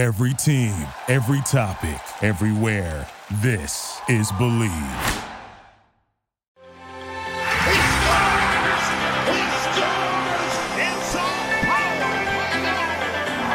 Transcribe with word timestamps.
Every 0.00 0.32
team, 0.32 0.72
every 1.08 1.42
topic, 1.42 2.00
everywhere. 2.22 3.06
This 3.42 4.00
is 4.08 4.32
Believe. 4.38 4.70
He 4.72 4.78
scores! 7.76 8.86
He 9.28 9.40
scores! 9.60 10.54
It's 10.80 11.12
all 11.16 11.52
power! 11.68 12.16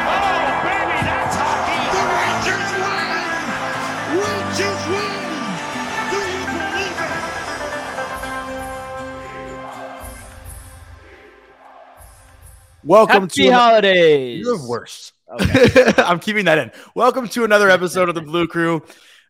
Oh, 0.06 0.62
baby, 0.62 0.98
that's 1.02 1.34
hockey! 1.34 1.82
The 1.90 2.02
Rangers 2.14 2.70
win! 2.78 4.22
Rangers 4.22 4.82
win! 4.86 5.18
Do 6.12 6.18
you 6.30 6.42
believe 6.46 6.98
it? 7.02 7.10
Welcome 12.84 13.22
Happy 13.22 13.46
to 13.46 13.50
holidays. 13.50 14.46
You're 14.46 14.58
the 14.58 14.62
worst. 15.28 15.98
I'm 15.98 16.18
keeping 16.18 16.44
that 16.46 16.58
in. 16.58 16.72
Welcome 16.94 17.28
to 17.28 17.44
another 17.44 17.70
episode 17.70 18.08
of 18.08 18.14
the 18.14 18.22
Blue 18.22 18.46
Crew, 18.46 18.82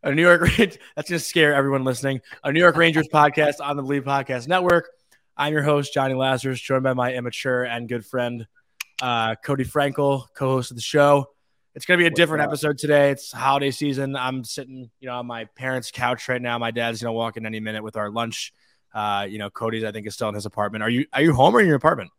a 0.02 0.15
New 0.15 0.23
York. 0.23 0.41
Rangers. 0.43 0.79
That's 0.95 1.09
gonna 1.09 1.19
scare 1.19 1.55
everyone 1.55 1.84
listening. 1.84 2.21
A 2.45 2.52
New 2.52 2.61
York 2.61 2.77
Rangers 2.77 3.09
podcast 3.12 3.55
on 3.61 3.77
the 3.77 3.83
Believe 3.83 4.05
Podcast 4.05 4.48
Network. 4.48 4.88
I'm 5.37 5.52
your 5.52 5.62
host 5.62 5.93
Johnny 5.93 6.15
Lazarus, 6.15 6.61
joined 6.61 6.83
by 6.83 6.95
my 6.95 7.12
immature 7.12 7.65
and 7.65 7.88
good 7.88 8.05
friend 8.05 8.47
uh, 9.02 9.35
Cody 9.37 9.65
Frankel, 9.65 10.24
co-host 10.35 10.71
of 10.71 10.77
the 10.77 10.83
show. 10.83 11.30
It's 11.74 11.85
gonna 11.85 11.99
be 11.99 12.07
a 12.07 12.10
different 12.10 12.43
episode 12.43 12.79
today. 12.79 13.10
It's 13.10 13.33
holiday 13.33 13.71
season. 13.71 14.16
I'm 14.16 14.45
sitting, 14.45 14.91
you 14.99 15.09
know, 15.09 15.16
on 15.16 15.27
my 15.27 15.45
parents' 15.57 15.91
couch 15.91 16.29
right 16.29 16.41
now. 16.41 16.59
My 16.59 16.71
dad's 16.71 17.02
gonna 17.02 17.13
walk 17.13 17.37
in 17.37 17.45
any 17.45 17.60
minute 17.60 17.83
with 17.83 17.97
our 17.97 18.10
lunch. 18.10 18.55
Uh, 18.95 19.27
you 19.29 19.38
know, 19.38 19.51
Cody's 19.51 19.85
I 19.85 19.93
think 19.93 20.07
is 20.07 20.15
still 20.15 20.30
in 20.30 20.35
his 20.35 20.47
apartment. 20.47 20.83
Are 20.85 20.88
you 20.88 21.07
are 21.13 21.21
you 21.21 21.35
home 21.35 21.55
or 21.55 21.60
in 21.60 21.66
your 21.66 21.77
apartment? 21.77 22.10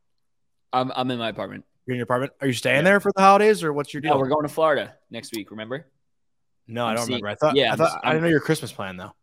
I'm, 0.72 0.92
I'm 0.96 1.10
in 1.10 1.18
my 1.18 1.30
apartment. 1.30 1.66
You're 1.88 1.94
in 1.94 1.98
your 2.00 2.04
apartment. 2.04 2.34
Are 2.42 2.48
you 2.48 2.54
staying 2.54 2.84
there 2.84 3.00
for 3.00 3.12
the 3.16 3.22
holidays 3.22 3.64
or 3.64 3.72
what's 3.74 3.94
your 3.94 4.02
deal? 4.02 4.12
Yeah, 4.12 4.18
we're 4.18 4.28
going 4.28 4.44
to 4.46 4.54
Florida 4.54 4.94
next 5.10 5.34
week. 5.34 5.50
Remember? 5.52 5.88
No, 6.68 6.86
I 6.86 6.90
I'm 6.90 6.96
don't 6.98 7.06
seeing- 7.06 7.16
remember. 7.24 7.30
I 7.30 7.36
thought. 7.36 7.56
yeah, 7.56 7.74
I 7.74 7.76
thought. 7.78 8.02
I 8.04 8.10
didn't 8.12 8.24
know 8.24 8.30
your 8.30 8.42
Christmas 8.42 8.72
plan 8.72 8.98
though. 8.98 9.14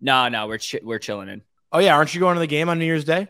No, 0.00 0.28
no, 0.28 0.46
we're 0.46 0.58
ch- 0.58 0.76
we're 0.82 0.98
chilling 0.98 1.28
in. 1.28 1.42
Oh 1.70 1.78
yeah, 1.78 1.94
aren't 1.94 2.14
you 2.14 2.20
going 2.20 2.34
to 2.34 2.40
the 2.40 2.46
game 2.46 2.68
on 2.68 2.78
New 2.78 2.84
Year's 2.86 3.04
Day? 3.04 3.28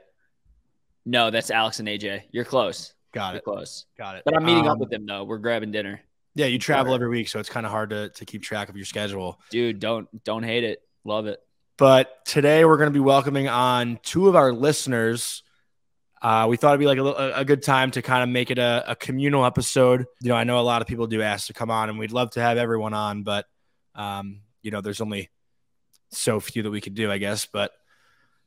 No, 1.04 1.30
that's 1.30 1.50
Alex 1.50 1.80
and 1.80 1.88
AJ. 1.88 2.22
You're 2.30 2.44
close. 2.44 2.94
Got 3.12 3.30
You're 3.34 3.38
it. 3.38 3.44
close. 3.44 3.86
Got 3.98 4.16
it. 4.16 4.22
But 4.24 4.36
I'm 4.36 4.44
meeting 4.44 4.66
up 4.66 4.72
Um, 4.74 4.78
with 4.78 4.90
them 4.90 5.06
though. 5.06 5.24
We're 5.24 5.38
grabbing 5.38 5.70
dinner. 5.72 6.00
Yeah, 6.34 6.46
you 6.46 6.58
travel 6.58 6.94
every 6.94 7.08
week, 7.08 7.28
so 7.28 7.38
it's 7.38 7.48
kind 7.48 7.64
of 7.66 7.70
hard 7.70 7.90
to 7.90 8.08
to 8.08 8.24
keep 8.24 8.42
track 8.42 8.68
of 8.68 8.76
your 8.76 8.86
schedule. 8.86 9.40
Dude, 9.50 9.78
don't 9.80 10.08
don't 10.24 10.42
hate 10.42 10.64
it. 10.64 10.82
Love 11.04 11.26
it. 11.26 11.40
But 11.76 12.24
today 12.24 12.64
we're 12.64 12.76
going 12.76 12.88
to 12.90 12.94
be 12.94 13.00
welcoming 13.00 13.48
on 13.48 13.98
two 14.02 14.28
of 14.28 14.34
our 14.36 14.52
listeners. 14.52 15.43
Uh, 16.24 16.46
we 16.48 16.56
thought 16.56 16.70
it'd 16.70 16.80
be 16.80 16.86
like 16.86 16.96
a, 16.96 17.40
a 17.40 17.44
good 17.44 17.62
time 17.62 17.90
to 17.90 18.00
kind 18.00 18.22
of 18.22 18.30
make 18.30 18.50
it 18.50 18.58
a, 18.58 18.82
a 18.88 18.96
communal 18.96 19.44
episode. 19.44 20.06
You 20.22 20.30
know, 20.30 20.34
I 20.34 20.44
know 20.44 20.58
a 20.58 20.62
lot 20.62 20.80
of 20.80 20.88
people 20.88 21.06
do 21.06 21.20
ask 21.20 21.48
to 21.48 21.52
come 21.52 21.70
on, 21.70 21.90
and 21.90 21.98
we'd 21.98 22.12
love 22.12 22.30
to 22.30 22.40
have 22.40 22.56
everyone 22.56 22.94
on, 22.94 23.24
but 23.24 23.44
um, 23.94 24.40
you 24.62 24.70
know, 24.70 24.80
there's 24.80 25.02
only 25.02 25.28
so 26.08 26.40
few 26.40 26.62
that 26.62 26.70
we 26.70 26.80
could 26.80 26.94
do, 26.94 27.12
I 27.12 27.18
guess. 27.18 27.44
But 27.44 27.72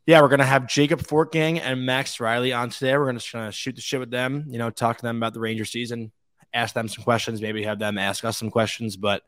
yeah, 0.08 0.22
we're 0.22 0.28
gonna 0.30 0.44
have 0.44 0.68
Jacob 0.68 1.04
Fortgang 1.04 1.62
and 1.62 1.86
Max 1.86 2.20
Riley 2.20 2.52
on 2.52 2.72
today. 2.72 2.98
We're 2.98 3.06
gonna 3.06 3.20
just 3.20 3.32
kind 3.32 3.48
of 3.48 3.54
shoot 3.54 3.76
the 3.76 3.82
shit 3.82 4.00
with 4.00 4.10
them. 4.10 4.46
You 4.48 4.58
know, 4.58 4.72
talk 4.72 4.98
to 4.98 5.04
them 5.04 5.18
about 5.18 5.36
the 5.36 5.40
Ranger 5.40 5.66
season, 5.66 6.12
ask 6.56 6.74
them 6.74 6.88
some 6.88 7.04
questions, 7.04 7.44
maybe 7.44 7.62
have 7.62 7.78
them 7.78 8.00
ask 8.00 8.26
us 8.26 8.40
some 8.40 8.50
questions. 8.50 8.98
But 8.98 9.22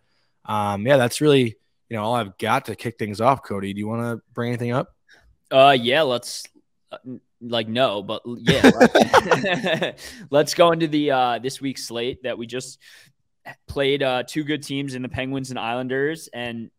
um, 0.45 0.88
yeah, 0.88 0.97
that's 0.97 1.22
really 1.22 1.55
you 1.88 1.97
know 1.97 2.02
all 2.02 2.16
I've 2.16 2.36
got 2.39 2.66
to 2.66 2.75
kick 2.75 2.97
things 2.97 3.22
off. 3.22 3.44
Cody, 3.44 3.73
do 3.73 3.80
you 3.80 3.88
want 3.88 4.02
to 4.02 4.23
bring 4.33 4.50
anything 4.50 4.72
up? 4.72 4.95
Uh, 5.52 5.77
yeah. 5.80 6.02
Let's 6.02 6.45
uh, 6.92 6.97
like 7.42 7.68
no, 7.68 8.04
but 8.04 8.22
yeah. 8.26 8.70
let's- 8.80 10.14
let's 10.30 10.54
go 10.54 10.72
into 10.72 10.88
the 10.88 11.12
uh 11.12 11.40
this 11.40 11.62
week's 11.62 11.84
slate 11.86 12.23
that 12.23 12.38
we 12.38 12.48
just 12.48 12.80
played. 13.68 14.04
Uh, 14.04 14.23
two 14.28 14.44
good 14.44 14.64
teams 14.64 14.95
in 14.95 15.02
the 15.02 15.09
Penguins 15.09 15.50
and 15.50 15.60
Islanders, 15.60 16.30
and 16.34 16.70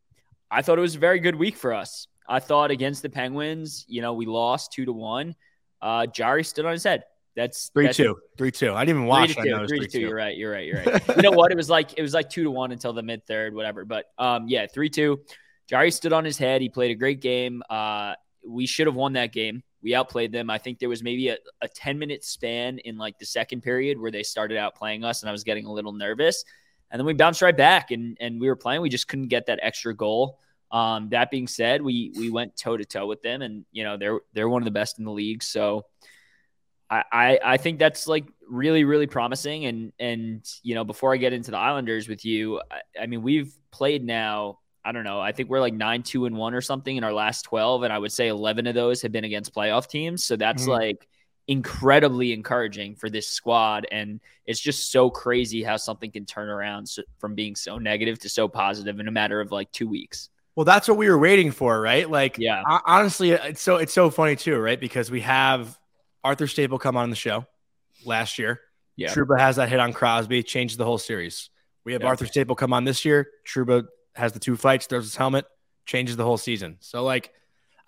I 0.50 0.62
thought 0.62 0.78
it 0.78 0.82
was 0.82 0.96
a 0.96 0.98
very 0.98 1.20
good 1.20 1.34
week 1.34 1.56
for 1.56 1.72
us. 1.72 2.06
I 2.28 2.38
thought 2.40 2.70
against 2.70 3.02
the 3.02 3.10
Penguins, 3.10 3.84
you 3.88 4.02
know, 4.02 4.12
we 4.14 4.26
lost 4.26 4.72
two 4.72 4.84
to 4.84 4.92
one. 4.92 5.34
Uh, 5.82 6.06
Jarry 6.06 6.44
stood 6.44 6.64
on 6.66 6.72
his 6.72 6.84
head. 6.84 7.04
That's 7.36 7.70
Three 7.70 7.84
that's- 7.84 7.96
two, 7.96 8.16
three 8.36 8.50
two. 8.50 8.72
I 8.74 8.84
didn't 8.84 8.96
even 8.96 9.02
Three 9.02 9.08
watch. 9.08 9.34
to 9.34 9.40
I 9.40 9.44
two, 9.44 9.50
know 9.50 9.62
it 9.64 9.68
three 9.68 9.80
to 9.80 9.86
3-2. 9.86 9.92
two. 9.92 10.00
You're 10.00 10.14
right. 10.14 10.36
You're 10.36 10.52
right. 10.52 10.66
You're 10.66 10.82
right. 10.82 11.16
you 11.16 11.22
know 11.22 11.30
what? 11.30 11.50
It 11.52 11.56
was 11.56 11.70
like 11.70 11.94
it 11.96 12.02
was 12.02 12.12
like 12.12 12.28
two 12.28 12.42
to 12.44 12.50
one 12.50 12.70
until 12.72 12.92
the 12.92 13.02
mid 13.02 13.26
third, 13.26 13.54
whatever. 13.54 13.84
But 13.84 14.06
um, 14.18 14.46
yeah, 14.48 14.66
three 14.66 14.90
two. 14.90 15.20
Jarry 15.68 15.90
stood 15.92 16.12
on 16.12 16.24
his 16.24 16.36
head. 16.36 16.60
He 16.60 16.68
played 16.68 16.90
a 16.90 16.94
great 16.96 17.20
game. 17.20 17.62
Uh, 17.70 18.14
we 18.46 18.66
should 18.66 18.88
have 18.88 18.96
won 18.96 19.12
that 19.14 19.32
game. 19.32 19.62
We 19.82 19.94
outplayed 19.94 20.32
them. 20.32 20.50
I 20.50 20.58
think 20.58 20.78
there 20.78 20.88
was 20.88 21.02
maybe 21.02 21.28
a, 21.28 21.38
a 21.62 21.68
10 21.68 21.98
minute 21.98 22.24
span 22.24 22.78
in 22.80 22.98
like 22.98 23.18
the 23.18 23.26
second 23.26 23.62
period 23.62 23.98
where 23.98 24.10
they 24.10 24.22
started 24.22 24.58
out 24.58 24.74
playing 24.74 25.04
us, 25.04 25.22
and 25.22 25.28
I 25.28 25.32
was 25.32 25.44
getting 25.44 25.66
a 25.66 25.72
little 25.72 25.92
nervous. 25.92 26.44
And 26.90 26.98
then 26.98 27.06
we 27.06 27.12
bounced 27.14 27.40
right 27.42 27.56
back, 27.56 27.90
and 27.90 28.16
and 28.20 28.40
we 28.40 28.48
were 28.48 28.56
playing. 28.56 28.82
We 28.82 28.88
just 28.88 29.08
couldn't 29.08 29.28
get 29.28 29.46
that 29.46 29.60
extra 29.62 29.94
goal. 29.94 30.38
Um, 30.72 31.08
that 31.10 31.30
being 31.30 31.46
said, 31.46 31.82
we 31.82 32.12
we 32.16 32.30
went 32.30 32.56
toe 32.56 32.76
to 32.76 32.84
toe 32.84 33.06
with 33.06 33.22
them, 33.22 33.42
and 33.42 33.64
you 33.72 33.84
know 33.84 33.96
they're 33.96 34.20
they're 34.32 34.48
one 34.48 34.62
of 34.62 34.64
the 34.64 34.70
best 34.70 34.98
in 34.98 35.04
the 35.04 35.10
league. 35.10 35.42
So 35.42 35.86
I, 36.88 37.04
I 37.12 37.38
I 37.44 37.56
think 37.56 37.78
that's 37.78 38.06
like 38.06 38.26
really 38.48 38.84
really 38.84 39.06
promising. 39.06 39.66
And 39.66 39.92
and 39.98 40.44
you 40.62 40.74
know 40.74 40.84
before 40.84 41.12
I 41.12 41.16
get 41.16 41.32
into 41.32 41.50
the 41.50 41.58
Islanders 41.58 42.08
with 42.08 42.24
you, 42.24 42.60
I, 42.70 43.02
I 43.02 43.06
mean 43.06 43.22
we've 43.22 43.52
played 43.70 44.04
now. 44.04 44.58
I 44.84 44.92
don't 44.92 45.04
know. 45.04 45.20
I 45.20 45.32
think 45.32 45.50
we're 45.50 45.60
like 45.60 45.74
nine 45.74 46.02
two 46.02 46.24
and 46.26 46.36
one 46.36 46.54
or 46.54 46.60
something 46.60 46.96
in 46.96 47.04
our 47.04 47.12
last 47.12 47.42
twelve, 47.42 47.82
and 47.82 47.92
I 47.92 47.98
would 47.98 48.12
say 48.12 48.28
eleven 48.28 48.66
of 48.66 48.74
those 48.74 49.02
have 49.02 49.12
been 49.12 49.24
against 49.24 49.54
playoff 49.54 49.88
teams. 49.88 50.24
So 50.24 50.36
that's 50.36 50.64
Mhm. 50.64 50.68
like 50.68 51.06
incredibly 51.48 52.32
encouraging 52.32 52.94
for 52.94 53.10
this 53.10 53.28
squad, 53.28 53.86
and 53.90 54.20
it's 54.46 54.60
just 54.60 54.90
so 54.92 55.10
crazy 55.10 55.62
how 55.62 55.76
something 55.76 56.10
can 56.10 56.24
turn 56.24 56.48
around 56.48 56.86
so, 56.88 57.02
from 57.18 57.34
being 57.34 57.56
so 57.56 57.76
negative 57.78 58.18
to 58.20 58.28
so 58.28 58.46
positive 58.48 59.00
in 59.00 59.08
a 59.08 59.10
matter 59.10 59.40
of 59.40 59.50
like 59.52 59.70
two 59.72 59.88
weeks. 59.88 60.30
Well, 60.56 60.64
that's 60.64 60.88
what 60.88 60.96
we 60.96 61.08
were 61.08 61.18
waiting 61.18 61.50
for, 61.50 61.80
right? 61.80 62.08
Like, 62.08 62.38
Yeah. 62.38 62.62
ho- 62.66 62.80
honestly, 62.86 63.30
it's 63.32 63.60
so 63.60 63.76
it's 63.76 63.92
so 63.92 64.10
funny 64.10 64.36
too, 64.36 64.58
right? 64.58 64.78
Because 64.80 65.10
we 65.10 65.20
have 65.22 65.78
Arthur 66.24 66.46
Staple 66.46 66.78
come 66.78 66.96
on 66.96 67.10
the 67.10 67.16
show 67.16 67.46
last 68.04 68.38
year. 68.38 68.60
Yeah. 68.96 69.12
Trouba 69.12 69.38
has 69.38 69.56
that 69.56 69.68
hit 69.68 69.80
on 69.80 69.92
Crosby, 69.92 70.42
changes 70.42 70.76
the 70.76 70.84
whole 70.84 70.98
series. 70.98 71.50
We 71.84 71.92
have 71.94 72.02
Yeah. 72.02 72.08
Arthur 72.08 72.26
Staple 72.26 72.54
come 72.56 72.72
on 72.72 72.84
this 72.84 73.04
year. 73.04 73.28
Trouba 73.46 73.86
has 74.20 74.32
the 74.32 74.38
two 74.38 74.56
fights, 74.56 74.86
throws 74.86 75.04
his 75.04 75.16
helmet, 75.16 75.46
changes 75.86 76.16
the 76.16 76.24
whole 76.24 76.38
season. 76.38 76.76
So, 76.80 77.02
like, 77.02 77.32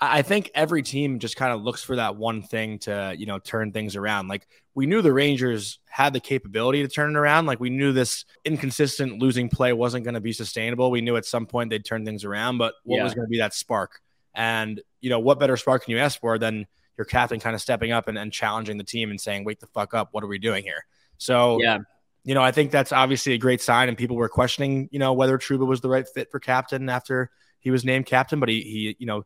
I 0.00 0.22
think 0.22 0.50
every 0.52 0.82
team 0.82 1.20
just 1.20 1.36
kind 1.36 1.52
of 1.52 1.62
looks 1.62 1.84
for 1.84 1.94
that 1.94 2.16
one 2.16 2.42
thing 2.42 2.80
to, 2.80 3.14
you 3.16 3.26
know, 3.26 3.38
turn 3.38 3.70
things 3.70 3.94
around. 3.94 4.26
Like, 4.26 4.48
we 4.74 4.86
knew 4.86 5.00
the 5.00 5.12
Rangers 5.12 5.78
had 5.88 6.12
the 6.12 6.18
capability 6.18 6.82
to 6.82 6.88
turn 6.88 7.14
it 7.14 7.18
around. 7.18 7.46
Like, 7.46 7.60
we 7.60 7.70
knew 7.70 7.92
this 7.92 8.24
inconsistent 8.44 9.20
losing 9.20 9.48
play 9.48 9.72
wasn't 9.72 10.02
going 10.02 10.14
to 10.14 10.20
be 10.20 10.32
sustainable. 10.32 10.90
We 10.90 11.02
knew 11.02 11.16
at 11.16 11.24
some 11.24 11.46
point 11.46 11.70
they'd 11.70 11.84
turn 11.84 12.04
things 12.04 12.24
around, 12.24 12.58
but 12.58 12.74
what 12.82 12.96
Yeah. 12.96 13.04
was 13.04 13.14
going 13.14 13.26
to 13.26 13.30
be 13.30 13.38
that 13.38 13.54
spark? 13.54 14.00
And, 14.34 14.80
you 15.00 15.10
know, 15.10 15.20
what 15.20 15.38
better 15.38 15.56
spark 15.56 15.84
can 15.84 15.92
you 15.92 15.98
ask 15.98 16.18
for 16.18 16.36
than 16.36 16.66
your 16.98 17.04
captain 17.04 17.38
kind 17.38 17.54
of 17.54 17.60
stepping 17.62 17.92
up 17.92 18.08
and, 18.08 18.18
and 18.18 18.32
challenging 18.32 18.78
the 18.78 18.84
team 18.84 19.10
and 19.10 19.20
saying, 19.20 19.44
wake 19.44 19.60
the 19.60 19.66
fuck 19.68 19.94
up. 19.94 20.08
What 20.10 20.24
are 20.24 20.28
we 20.28 20.38
doing 20.38 20.64
here? 20.64 20.84
So, 21.18 21.60
Yeah. 21.60 21.78
You 22.24 22.34
know, 22.34 22.42
I 22.42 22.52
think 22.52 22.70
that's 22.70 22.92
obviously 22.92 23.32
a 23.32 23.38
great 23.38 23.60
sign. 23.60 23.88
And 23.88 23.98
people 23.98 24.16
were 24.16 24.28
questioning, 24.28 24.88
you 24.92 24.98
know, 24.98 25.12
whether 25.12 25.38
Trouba 25.38 25.66
was 25.66 25.80
the 25.80 25.88
right 25.88 26.06
fit 26.06 26.30
for 26.30 26.38
captain 26.38 26.88
after 26.88 27.30
he 27.60 27.70
was 27.70 27.84
named 27.84 28.06
captain. 28.06 28.38
But 28.40 28.48
he, 28.48 28.60
he 28.62 28.96
you 28.98 29.06
know, 29.06 29.24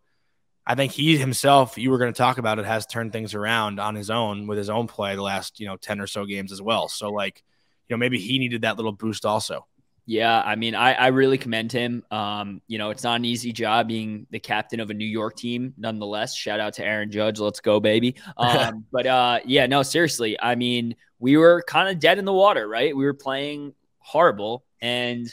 I 0.66 0.74
think 0.74 0.92
he 0.92 1.16
himself, 1.16 1.78
you 1.78 1.90
were 1.90 1.98
going 1.98 2.12
to 2.12 2.16
talk 2.16 2.38
about 2.38 2.58
it, 2.58 2.64
has 2.64 2.86
turned 2.86 3.12
things 3.12 3.34
around 3.34 3.78
on 3.78 3.94
his 3.94 4.10
own 4.10 4.46
with 4.46 4.58
his 4.58 4.70
own 4.70 4.86
play 4.86 5.14
the 5.14 5.22
last, 5.22 5.60
you 5.60 5.66
know, 5.66 5.76
10 5.76 6.00
or 6.00 6.06
so 6.06 6.24
games 6.24 6.52
as 6.52 6.60
well. 6.60 6.88
So, 6.88 7.10
like, 7.10 7.42
you 7.88 7.94
know, 7.94 7.98
maybe 7.98 8.18
he 8.18 8.38
needed 8.38 8.62
that 8.62 8.76
little 8.76 8.92
boost 8.92 9.24
also. 9.24 9.66
Yeah, 10.08 10.40
I 10.40 10.54
mean, 10.54 10.76
I, 10.76 10.92
I 10.92 11.06
really 11.08 11.36
commend 11.36 11.72
him. 11.72 12.04
Um, 12.12 12.62
you 12.68 12.78
know, 12.78 12.90
it's 12.90 13.02
not 13.02 13.16
an 13.16 13.24
easy 13.24 13.52
job 13.52 13.88
being 13.88 14.28
the 14.30 14.38
captain 14.38 14.78
of 14.78 14.90
a 14.90 14.94
New 14.94 15.06
York 15.06 15.36
team, 15.36 15.74
nonetheless. 15.76 16.36
Shout 16.36 16.60
out 16.60 16.74
to 16.74 16.84
Aaron 16.84 17.10
Judge. 17.10 17.40
Let's 17.40 17.60
go, 17.60 17.80
baby. 17.80 18.14
Um, 18.36 18.84
but 18.92 19.06
uh, 19.06 19.40
yeah, 19.44 19.66
no, 19.66 19.82
seriously. 19.82 20.40
I 20.40 20.54
mean, 20.54 20.94
we 21.18 21.36
were 21.36 21.62
kind 21.66 21.88
of 21.88 21.98
dead 21.98 22.18
in 22.18 22.24
the 22.24 22.32
water, 22.32 22.68
right? 22.68 22.96
We 22.96 23.04
were 23.04 23.14
playing 23.14 23.74
horrible, 23.98 24.64
and 24.80 25.26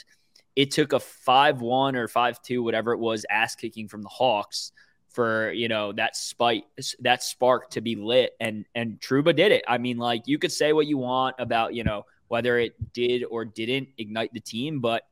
it 0.56 0.70
took 0.70 0.92
a 0.92 1.00
5 1.00 1.60
1 1.60 1.96
or 1.96 2.08
5 2.08 2.42
2, 2.42 2.62
whatever 2.62 2.92
it 2.92 2.98
was, 2.98 3.26
ass 3.30 3.54
kicking 3.54 3.88
from 3.88 4.02
the 4.02 4.08
Hawks 4.08 4.72
for 5.10 5.52
you 5.52 5.68
know 5.68 5.92
that 5.92 6.16
spite 6.16 6.64
that 6.98 7.22
spark 7.22 7.70
to 7.70 7.80
be 7.80 7.94
lit 7.94 8.32
and 8.40 8.66
and 8.74 8.98
Trouba 9.00 9.34
did 9.34 9.52
it. 9.52 9.64
I 9.68 9.78
mean 9.78 9.96
like 9.96 10.26
you 10.26 10.38
could 10.38 10.50
say 10.50 10.72
what 10.72 10.88
you 10.88 10.98
want 10.98 11.36
about 11.38 11.72
you 11.72 11.84
know 11.84 12.04
whether 12.26 12.58
it 12.58 12.92
did 12.92 13.22
or 13.24 13.44
didn't 13.44 13.90
ignite 13.96 14.32
the 14.32 14.40
team. 14.40 14.80
But 14.80 15.04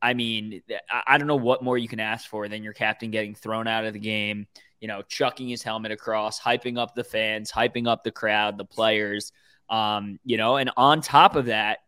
I 0.00 0.14
mean, 0.14 0.62
I- 0.90 1.02
I 1.06 1.18
don't 1.18 1.26
know 1.26 1.34
what 1.36 1.64
more 1.64 1.78
you 1.78 1.88
can 1.88 1.98
ask 1.98 2.28
for 2.28 2.46
than 2.46 2.62
your 2.62 2.74
captain 2.74 3.10
getting 3.10 3.34
thrown 3.34 3.66
out 3.66 3.86
of 3.86 3.92
the 3.94 3.98
game, 3.98 4.46
you 4.80 4.86
know, 4.86 5.02
chucking 5.02 5.48
his 5.48 5.62
helmet 5.62 5.92
across, 5.92 6.38
hyping 6.38 6.78
up 6.78 6.94
the 6.94 7.04
fans, 7.04 7.50
hyping 7.50 7.88
up 7.88 8.04
the 8.04 8.12
crowd, 8.12 8.58
the 8.58 8.64
players, 8.66 9.32
um, 9.68 10.18
you 10.24 10.36
know, 10.36 10.56
and 10.56 10.70
on 10.76 11.00
top 11.00 11.36
of 11.36 11.46
that, 11.46 11.78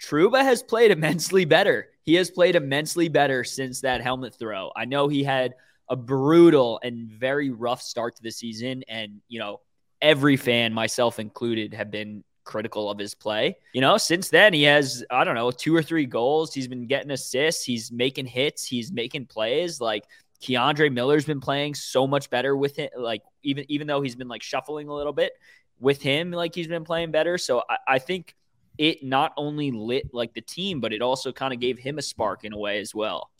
Trouba 0.00 0.42
has 0.42 0.62
played 0.62 0.90
immensely 0.90 1.44
better. 1.44 1.88
He 2.02 2.14
has 2.14 2.30
played 2.30 2.56
immensely 2.56 3.08
better 3.08 3.44
since 3.44 3.80
that 3.80 4.02
helmet 4.02 4.34
throw. 4.34 4.70
I 4.76 4.84
know 4.84 5.08
he 5.08 5.22
had 5.24 5.54
a 5.88 5.96
brutal 5.96 6.80
and 6.82 7.08
very 7.08 7.50
rough 7.50 7.82
start 7.82 8.16
to 8.16 8.22
the 8.22 8.30
season, 8.30 8.84
and 8.88 9.20
you 9.28 9.38
know, 9.38 9.60
every 10.02 10.36
fan, 10.36 10.72
myself 10.72 11.18
included, 11.18 11.74
have 11.74 11.90
been 11.90 12.24
critical 12.44 12.90
of 12.90 12.98
his 12.98 13.14
play. 13.14 13.56
You 13.72 13.80
know, 13.80 13.96
since 13.96 14.28
then 14.28 14.52
he 14.52 14.64
has 14.64 15.04
I 15.10 15.24
don't 15.24 15.34
know 15.34 15.50
two 15.50 15.74
or 15.74 15.82
three 15.82 16.06
goals. 16.06 16.54
He's 16.54 16.68
been 16.68 16.86
getting 16.86 17.10
assists. 17.10 17.64
He's 17.64 17.90
making 17.90 18.26
hits. 18.26 18.66
He's 18.66 18.92
making 18.92 19.26
plays. 19.26 19.80
Like 19.80 20.04
K'Andre 20.42 20.92
Miller's 20.92 21.24
been 21.24 21.40
playing 21.40 21.74
so 21.74 22.06
much 22.06 22.30
better 22.30 22.56
with 22.56 22.76
him. 22.76 22.90
Like 22.96 23.22
even 23.42 23.64
even 23.68 23.86
though 23.86 24.02
he's 24.02 24.16
been 24.16 24.28
like 24.28 24.42
shuffling 24.42 24.88
a 24.88 24.94
little 24.94 25.12
bit 25.12 25.32
with 25.80 26.02
him, 26.02 26.30
like 26.30 26.54
he's 26.54 26.68
been 26.68 26.84
playing 26.84 27.10
better. 27.10 27.38
So 27.38 27.62
I, 27.68 27.94
I 27.94 27.98
think 27.98 28.34
it 28.78 29.02
not 29.02 29.32
only 29.36 29.70
lit 29.70 30.12
like 30.12 30.34
the 30.34 30.40
team, 30.40 30.80
but 30.80 30.92
it 30.92 31.02
also 31.02 31.32
kind 31.32 31.52
of 31.52 31.60
gave 31.60 31.78
him 31.78 31.98
a 31.98 32.02
spark 32.02 32.44
in 32.44 32.52
a 32.52 32.58
way 32.58 32.80
as 32.80 32.94
well. 32.94 33.30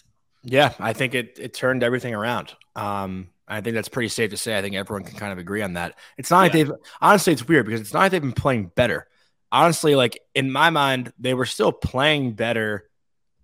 Yeah, 0.43 0.75
I 0.79 0.93
think 0.93 1.15
it 1.15 1.39
it 1.41 1.55
turned 1.55 1.83
everything 1.83 2.15
around. 2.15 2.55
Um, 2.77 3.29
I 3.49 3.61
think 3.61 3.75
that's 3.75 3.89
pretty 3.89 4.09
safe 4.09 4.31
to 4.31 4.37
say. 4.37 4.57
I 4.57 4.63
think 4.63 4.75
everyone 4.75 5.05
can 5.05 5.19
kind 5.19 5.33
of 5.33 5.39
agree 5.39 5.63
on 5.63 5.75
that. 5.75 5.99
It's 6.17 6.31
not 6.31 6.41
like 6.41 6.53
they've 6.53 6.73
honestly, 7.01 7.33
it's 7.33 7.47
weird 7.47 7.67
because 7.67 7.81
it's 7.81 7.93
not 7.93 8.01
like 8.01 8.13
they've 8.13 8.21
been 8.21 8.33
playing 8.33 8.71
better. 8.75 9.07
Honestly, 9.51 9.95
like 9.95 10.21
in 10.35 10.51
my 10.51 10.71
mind, 10.71 11.13
they 11.19 11.35
were 11.35 11.47
still 11.47 11.73
playing 11.73 12.33
better 12.33 12.89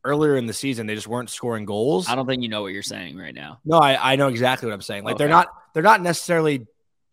earlier 0.05 0.37
in 0.37 0.47
the 0.47 0.53
season. 0.53 0.87
They 0.87 0.95
just 0.95 1.07
weren't 1.07 1.31
scoring 1.31 1.65
goals. 1.65 2.09
I 2.09 2.15
don't 2.15 2.27
think 2.27 2.43
you 2.43 2.49
know 2.49 2.63
what 2.63 2.73
you're 2.73 2.83
saying 2.83 3.17
right 3.17 3.35
now. 3.35 3.61
No, 3.65 3.79
I, 3.79 4.13
I 4.13 4.17
know 4.17 4.29
exactly 4.29 4.67
what 4.67 4.75
I'm 4.75 4.83
saying. 4.83 5.05
Like 5.05 5.19
they're 5.19 5.29
not 5.29 5.49
they're 5.75 5.83
not 5.83 6.03
necessarily 6.03 6.67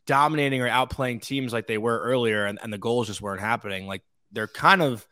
dominating 0.07 0.61
or 0.61 0.69
outplaying 0.69 1.21
teams 1.21 1.53
like 1.53 1.67
they 1.67 1.77
were 1.77 1.99
earlier, 1.99 2.45
and, 2.45 2.57
and 2.63 2.73
the 2.73 2.77
goals 2.77 3.07
just 3.07 3.21
weren't 3.21 3.41
happening. 3.41 3.85
Like 3.85 4.01
they're 4.31 4.47
kind 4.47 4.81
of 4.81 5.07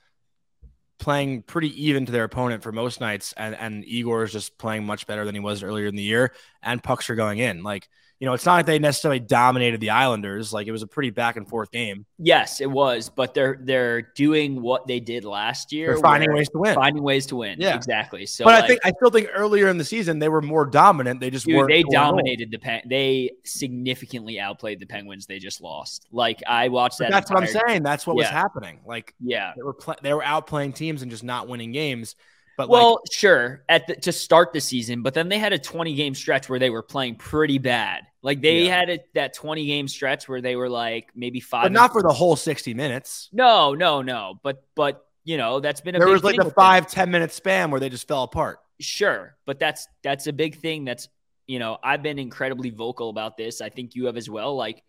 playing 0.97 1.43
pretty 1.43 1.85
even 1.85 2.05
to 2.05 2.11
their 2.11 2.23
opponent 2.23 2.63
for 2.63 2.71
most 2.71 2.99
nights, 2.99 3.33
and 3.37 3.55
and 3.55 3.85
Igor 3.85 4.23
is 4.23 4.31
just 4.31 4.57
playing 4.57 4.85
much 4.85 5.05
better 5.05 5.25
than 5.25 5.35
he 5.35 5.41
was 5.41 5.61
earlier 5.61 5.87
in 5.87 5.95
the 5.95 6.03
year, 6.03 6.33
and 6.63 6.81
pucks 6.81 7.09
are 7.09 7.15
going 7.15 7.37
in. 7.37 7.61
Like 7.61 7.87
you 8.19 8.25
know, 8.25 8.33
it's 8.33 8.45
not 8.45 8.53
like 8.55 8.65
they 8.65 8.79
necessarily 8.79 9.19
dominated 9.19 9.81
the 9.81 9.89
Islanders. 9.89 10.53
Like 10.53 10.67
it 10.67 10.71
was 10.71 10.81
a 10.83 10.87
pretty 10.87 11.09
back 11.09 11.35
and 11.35 11.47
forth 11.47 11.69
game. 11.71 12.05
Yes, 12.17 12.61
it 12.61 12.71
was, 12.71 13.09
but 13.09 13.33
they're 13.33 13.57
they're 13.61 14.01
doing 14.15 14.61
what 14.61 14.87
they 14.87 14.99
did 15.01 15.25
last 15.25 15.73
year. 15.73 15.87
They're 15.93 15.97
finding 16.01 16.33
ways 16.33 16.47
to 16.49 16.57
win. 16.59 16.75
finding 16.75 17.03
ways 17.03 17.25
to 17.27 17.35
win. 17.35 17.57
Yeah. 17.59 17.75
exactly. 17.75 18.25
So, 18.25 18.45
but 18.45 18.63
I 18.63 18.67
think 18.67 18.79
I 18.85 18.91
still 18.91 19.09
think 19.09 19.27
earlier 19.33 19.67
in 19.67 19.77
the 19.77 19.83
season 19.83 20.19
they 20.19 20.29
were 20.29 20.41
more 20.41 20.65
dominant. 20.65 21.19
They 21.19 21.29
just 21.29 21.45
dude, 21.45 21.67
they 21.67 21.83
dominated 21.83 22.51
the 22.51 22.57
Pen. 22.57 22.81
They 22.85 23.31
significantly 23.43 24.39
outplayed 24.39 24.79
the 24.79 24.85
Penguins. 24.85 25.25
They 25.25 25.39
just 25.39 25.59
lost. 25.61 26.07
Like 26.11 26.41
I 26.47 26.69
watched 26.69 26.99
But 26.99 27.05
that. 27.05 27.11
that's 27.11 27.31
what 27.31 27.41
I'm 27.41 27.47
saying. 27.67 27.83
That's 27.83 28.07
what 28.07 28.15
was 28.15 28.27
happening. 28.27 28.79
Like 28.85 29.13
Yeah. 29.19 29.53
they 29.55 29.63
were 29.63 29.73
pl- 29.73 29.95
they 30.01 30.13
were 30.13 30.23
outplaying 30.23 30.75
teams 30.75 31.01
and 31.01 31.11
just 31.11 31.23
not 31.23 31.47
winning 31.47 31.71
games. 31.71 32.15
But 32.57 32.69
Well, 32.69 32.91
like, 32.93 33.11
sure, 33.11 33.63
at 33.67 33.87
the, 33.87 33.95
to 33.97 34.11
start 34.11 34.53
the 34.53 34.61
season, 34.61 35.01
but 35.01 35.13
then 35.13 35.27
they 35.29 35.37
had 35.39 35.51
a 35.53 35.59
20 35.59 35.93
game 35.95 36.15
stretch 36.15 36.47
where 36.47 36.59
they 36.59 36.69
were 36.69 36.83
playing 36.83 37.15
pretty 37.15 37.57
bad. 37.57 38.03
Like 38.21 38.41
they 38.41 38.63
Yeah. 38.63 38.75
had 38.77 38.89
a, 38.89 38.99
that 39.13 39.33
20 39.33 39.65
game 39.65 39.87
stretch 39.87 40.29
where 40.29 40.41
they 40.41 40.55
were 40.55 40.69
like 40.69 41.09
maybe 41.15 41.39
five. 41.41 41.63
but 41.63 41.71
not 41.73 41.91
for 41.91 42.01
the 42.01 42.13
whole 42.13 42.35
60 42.35 42.73
minutes. 42.73 43.29
No, 43.33 43.73
no, 43.73 44.01
no. 44.01 44.39
But 44.41 44.63
but 44.75 45.05
you 45.25 45.37
know 45.37 45.59
that's 45.59 45.81
been 45.81 45.95
a 45.95 45.99
There 45.99 46.07
was 46.07 46.23
like 46.23 46.33
thing 46.33 46.39
the 46.39 46.45
with 46.45 46.55
them. 46.55 46.61
five, 46.63 46.87
10 46.87 47.11
minute 47.11 47.31
span 47.33 47.71
where 47.71 47.79
they 47.79 47.89
just 47.89 48.07
fell 48.07 48.23
apart. 48.23 48.59
Sure, 48.79 49.35
but 49.45 49.59
that's 49.59 49.87
that's 50.03 50.27
a 50.27 50.33
big 50.33 50.55
thing. 50.55 50.85
That's 50.85 51.07
you 51.47 51.59
know 51.59 51.77
I've 51.83 52.01
been 52.03 52.19
incredibly 52.19 52.69
vocal 52.69 53.09
about 53.09 53.35
this. 53.37 53.59
I 53.61 53.69
think 53.69 53.95
you 53.95 54.05
have 54.05 54.17
as 54.17 54.29
well. 54.29 54.55
Like 54.55 54.81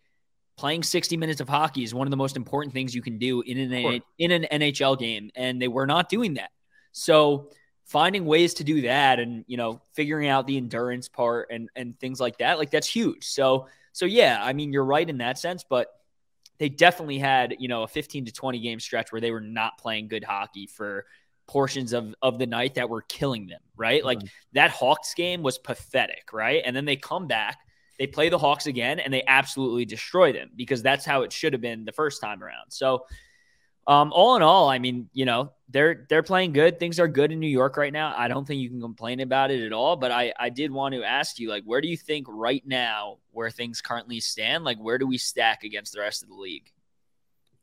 playing 0.57 0.83
60 0.83 1.17
minutes 1.17 1.39
of 1.41 1.47
hockey 1.49 1.83
is 1.83 1.93
one 1.93 2.07
of 2.07 2.11
the 2.11 2.17
most 2.17 2.35
important 2.35 2.73
things 2.73 2.95
you 2.95 3.01
can 3.01 3.17
do 3.19 3.41
in 3.41 3.57
an 3.71 4.01
in 4.17 4.31
an 4.31 4.45
NHL 4.51 4.97
game, 4.97 5.29
and 5.35 5.61
they 5.61 5.67
were 5.67 5.85
not 5.85 6.09
doing 6.09 6.35
that. 6.35 6.49
So 6.91 7.51
finding 7.85 8.25
ways 8.25 8.55
to 8.55 8.63
do 8.63 8.81
that, 8.81 9.19
and 9.19 9.45
you 9.47 9.57
know 9.57 9.81
figuring 9.93 10.27
out 10.27 10.47
the 10.47 10.57
endurance 10.57 11.07
part 11.07 11.49
and 11.51 11.69
and 11.75 11.99
things 11.99 12.19
like 12.19 12.37
that, 12.39 12.57
like 12.57 12.71
that's 12.71 12.89
huge. 12.89 13.25
So 13.25 13.67
so 13.93 14.05
yeah, 14.05 14.39
I 14.41 14.53
mean 14.53 14.71
you're 14.71 14.85
right 14.85 15.07
in 15.07 15.19
that 15.19 15.37
sense, 15.37 15.63
but 15.67 15.87
they 16.57 16.69
definitely 16.69 17.19
had 17.19 17.55
you 17.59 17.67
know 17.67 17.83
a 17.83 17.87
15 17.87 18.25
to 18.25 18.31
20 18.31 18.59
game 18.59 18.79
stretch 18.79 19.11
where 19.11 19.21
they 19.21 19.31
were 19.31 19.41
not 19.41 19.77
playing 19.77 20.07
good 20.07 20.23
hockey 20.23 20.67
for 20.67 21.05
portions 21.47 21.93
of 21.93 22.13
of 22.21 22.39
the 22.39 22.45
night 22.45 22.75
that 22.75 22.89
were 22.89 23.03
killing 23.03 23.47
them 23.47 23.61
right? 23.77 24.03
Like 24.03 24.17
mm-hmm. 24.17 24.27
that 24.53 24.71
hawks 24.71 25.13
game 25.13 25.43
was 25.43 25.57
pathetic 25.57 26.33
right? 26.33 26.61
And 26.65 26.75
then 26.75 26.85
they 26.85 26.95
come 26.97 27.27
back 27.27 27.59
they 27.97 28.07
play 28.07 28.29
the 28.29 28.37
hawks 28.37 28.67
again 28.67 28.99
and 28.99 29.13
they 29.13 29.23
absolutely 29.27 29.85
destroy 29.85 30.31
them 30.31 30.51
because 30.55 30.81
that's 30.81 31.05
how 31.05 31.23
it 31.23 31.33
should 31.33 31.53
have 31.53 31.61
been 31.61 31.85
the 31.85 31.91
first 31.91 32.21
time 32.21 32.43
around. 32.43 32.69
So 32.69 33.05
um 33.87 34.11
all 34.13 34.35
in 34.35 34.41
all 34.41 34.69
i 34.69 34.77
mean 34.79 35.09
you 35.13 35.25
know 35.25 35.51
they're 35.69 36.05
they're 36.09 36.23
playing 36.23 36.53
good 36.53 36.79
things 36.79 36.99
are 36.99 37.07
good 37.07 37.31
in 37.31 37.39
new 37.39 37.47
york 37.47 37.77
right 37.77 37.93
now 37.93 38.13
i 38.17 38.27
don't 38.27 38.45
think 38.45 38.61
you 38.61 38.69
can 38.69 38.81
complain 38.81 39.19
about 39.19 39.49
it 39.51 39.65
at 39.65 39.73
all 39.73 39.95
but 39.95 40.11
i 40.11 40.33
i 40.39 40.49
did 40.49 40.71
want 40.71 40.93
to 40.93 41.03
ask 41.03 41.39
you 41.39 41.49
like 41.49 41.63
where 41.63 41.81
do 41.81 41.87
you 41.87 41.97
think 41.97 42.25
right 42.29 42.63
now 42.65 43.17
where 43.31 43.49
things 43.49 43.81
currently 43.81 44.19
stand 44.19 44.63
like 44.63 44.77
where 44.77 44.97
do 44.97 45.07
we 45.07 45.17
stack 45.17 45.63
against 45.63 45.93
the 45.93 45.99
rest 45.99 46.23
of 46.23 46.29
the 46.29 46.35
league 46.35 46.71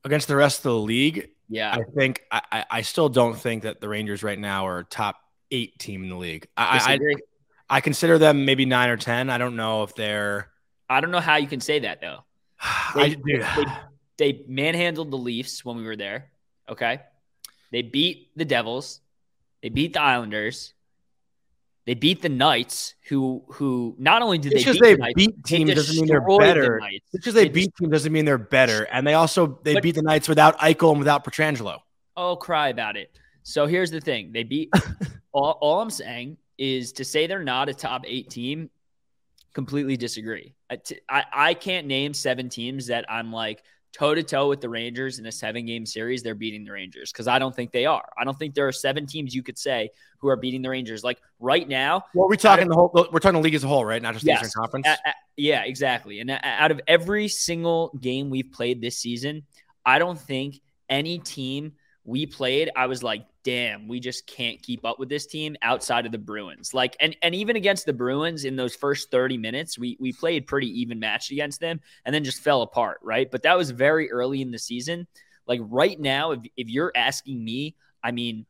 Against 0.06 0.28
the 0.28 0.36
rest 0.36 0.58
of 0.58 0.64
the 0.64 0.78
league, 0.78 1.30
yeah 1.48 1.74
I 1.74 1.82
think 1.96 2.20
I, 2.30 2.42
I, 2.52 2.64
I 2.70 2.82
still 2.82 3.08
don't 3.08 3.38
think 3.38 3.62
that 3.62 3.80
the 3.80 3.88
Rangers 3.88 4.22
right 4.22 4.38
now 4.38 4.66
are 4.66 4.82
top 4.82 5.16
eight 5.50 5.78
team 5.78 6.02
in 6.02 6.10
the 6.10 6.16
league. 6.16 6.46
I, 6.56 6.76
I, 6.76 6.78
Disagree. 6.78 7.16
I 7.70 7.80
consider 7.80 8.18
them 8.18 8.44
maybe 8.44 8.66
nine 8.66 8.90
or 8.90 8.96
10. 8.96 9.30
I 9.30 9.38
don't 9.38 9.56
know 9.56 9.82
if 9.82 9.94
they're. 9.94 10.50
I 10.88 11.00
don't 11.00 11.10
know 11.10 11.20
how 11.20 11.36
you 11.36 11.46
can 11.46 11.60
say 11.60 11.78
that 11.80 12.00
though. 12.00 12.18
I, 12.60 12.92
They, 12.94 13.14
dude, 13.14 13.46
they, 13.56 13.64
they 14.18 14.44
manhandled 14.48 15.10
the 15.10 15.18
Leafs 15.18 15.64
when 15.64 15.76
we 15.76 15.84
were 15.84 15.96
there. 15.96 16.30
Okay. 16.68 17.00
They 17.72 17.82
beat 17.82 18.30
the 18.36 18.44
Devils. 18.44 19.00
They 19.62 19.68
beat 19.68 19.94
the 19.94 20.00
Islanders. 20.00 20.74
They 21.86 21.94
beat 21.94 22.22
the 22.22 22.30
Knights, 22.30 22.94
who 23.08 23.44
who 23.48 23.94
not 23.98 24.22
only 24.22 24.38
did 24.38 24.52
just 24.56 24.64
they 24.64 24.72
beat 24.72 24.80
they 24.80 24.92
the 24.94 24.98
Knights, 24.98 25.14
beat 25.16 25.36
they 25.44 25.56
teams 25.56 25.74
doesn't 25.74 25.96
mean 25.96 26.06
they're 26.06 26.20
destroyed 26.20 26.40
the 26.40 26.46
better. 26.46 26.80
Just 26.80 27.12
because 27.12 27.34
they 27.34 27.42
They 27.44 27.48
beat 27.50 27.76
teams 27.76 27.90
doesn't 27.90 28.12
mean 28.12 28.24
they're 28.24 28.38
better. 28.38 28.84
And 28.84 29.06
they 29.06 29.14
also 29.14 29.58
they 29.64 29.74
But- 29.74 29.82
beat 29.82 29.94
the 29.96 30.02
Knights 30.02 30.28
without 30.28 30.58
Eichel 30.60 30.90
and 30.90 30.98
without 30.98 31.24
Pietrangelo. 31.24 31.80
Oh, 32.16 32.36
cry 32.36 32.68
about 32.68 32.96
it. 32.96 33.10
So 33.42 33.66
here's 33.66 33.90
the 33.90 34.00
thing: 34.00 34.32
they 34.32 34.44
beat. 34.44 34.70
all, 35.32 35.58
all 35.60 35.80
I'm 35.80 35.90
saying 35.90 36.38
is 36.56 36.92
to 36.92 37.04
say 37.04 37.26
they're 37.26 37.42
not 37.44 37.68
a 37.68 37.74
top 37.74 38.04
eight 38.06 38.30
team. 38.30 38.70
Completely 39.52 39.96
disagree. 39.96 40.54
I, 41.08 41.24
I 41.32 41.54
can't 41.54 41.86
name 41.86 42.14
seven 42.14 42.48
teams 42.48 42.86
that 42.88 43.04
I'm 43.10 43.32
like 43.32 43.62
toe 43.96 44.14
to 44.14 44.22
toe 44.22 44.48
with 44.48 44.60
the 44.60 44.68
Rangers 44.68 45.18
in 45.18 45.26
a 45.26 45.32
seven 45.32 45.64
game 45.66 45.86
series. 45.86 46.22
They're 46.22 46.34
beating 46.34 46.64
the 46.64 46.72
Rangers 46.72 47.12
because 47.12 47.28
I 47.28 47.38
don't 47.38 47.54
think 47.54 47.70
they 47.70 47.86
are. 47.86 48.04
I 48.18 48.24
don't 48.24 48.36
think 48.38 48.54
there 48.54 48.66
are 48.66 48.72
seven 48.72 49.06
teams 49.06 49.34
you 49.34 49.42
could 49.42 49.56
say 49.56 49.90
who 50.18 50.28
are 50.28 50.36
beating 50.36 50.62
the 50.62 50.68
Rangers. 50.70 51.04
Like 51.04 51.20
right 51.38 51.66
now, 51.68 52.04
Well, 52.14 52.28
we're 52.28 52.36
talking 52.36 52.68
the 52.68 52.74
whole. 52.74 52.90
We're 53.12 53.20
talking 53.20 53.40
the 53.40 53.44
league 53.44 53.54
as 53.54 53.64
a 53.64 53.68
whole, 53.68 53.84
right? 53.84 54.02
Not 54.02 54.14
just 54.14 54.26
the 54.26 54.32
Eastern 54.32 54.50
Conference. 54.56 54.88
yeah, 55.36 55.62
exactly. 55.64 56.20
And 56.20 56.30
a- 56.30 56.44
out 56.46 56.70
of 56.72 56.80
every 56.86 57.28
single 57.28 57.96
game 58.00 58.30
we've 58.30 58.50
played 58.52 58.80
this 58.80 58.98
season, 58.98 59.44
I 59.86 59.98
don't 59.98 60.18
think 60.18 60.60
any 60.88 61.18
team 61.18 61.72
we 62.04 62.26
played, 62.26 62.70
I 62.76 62.86
was 62.86 63.02
like, 63.02 63.24
damn, 63.44 63.86
we 63.86 64.00
just 64.00 64.26
can't 64.26 64.60
keep 64.62 64.84
up 64.84 64.98
with 64.98 65.08
this 65.08 65.26
team 65.26 65.54
outside 65.62 66.06
of 66.06 66.12
the 66.12 66.18
Bruins. 66.18 66.74
Like, 66.74 66.96
and 66.98 67.14
and 67.22 67.34
even 67.34 67.56
against 67.56 67.86
the 67.86 67.92
Bruins 67.92 68.44
in 68.44 68.56
those 68.56 68.74
first 68.74 69.10
30 69.10 69.36
minutes, 69.38 69.78
we 69.78 69.96
we 70.00 70.12
played 70.12 70.46
pretty 70.46 70.80
even 70.80 70.98
match 70.98 71.30
against 71.30 71.60
them 71.60 71.80
and 72.04 72.14
then 72.14 72.24
just 72.24 72.40
fell 72.42 72.62
apart, 72.62 72.98
right? 73.02 73.30
But 73.30 73.42
that 73.42 73.56
was 73.56 73.70
very 73.70 74.10
early 74.10 74.42
in 74.42 74.50
the 74.50 74.58
season. 74.58 75.06
Like 75.46 75.60
right 75.62 76.00
now, 76.00 76.32
if 76.32 76.40
if 76.56 76.68
you're 76.68 76.90
asking 76.96 77.44
me, 77.44 77.76
I 78.02 78.10
mean, 78.10 78.46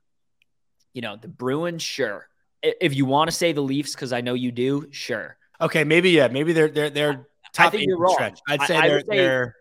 you 0.92 1.02
know, 1.02 1.16
the 1.16 1.28
Bruins, 1.28 1.82
sure. 1.82 2.28
If 2.62 2.94
you 2.94 3.04
want 3.04 3.28
to 3.30 3.36
say 3.36 3.52
the 3.52 3.60
Leafs, 3.60 3.94
because 3.94 4.12
I 4.12 4.20
know 4.22 4.32
you 4.34 4.50
do, 4.50 4.86
sure. 4.90 5.36
okay, 5.60 5.84
maybe 5.84 6.10
yeah, 6.10 6.28
maybe 6.28 6.52
they're 6.54 6.68
they're 6.68 6.88
they're 6.90 7.26
top 7.52 7.72
think 7.72 7.82
eight 7.82 7.88
you're 7.88 7.98
wrong. 7.98 8.14
stretch. 8.14 8.40
I'd 8.48 8.62
say 8.62 8.76
I 8.76 8.88
they're 8.88 9.00
say 9.00 9.16
they're 9.16 9.56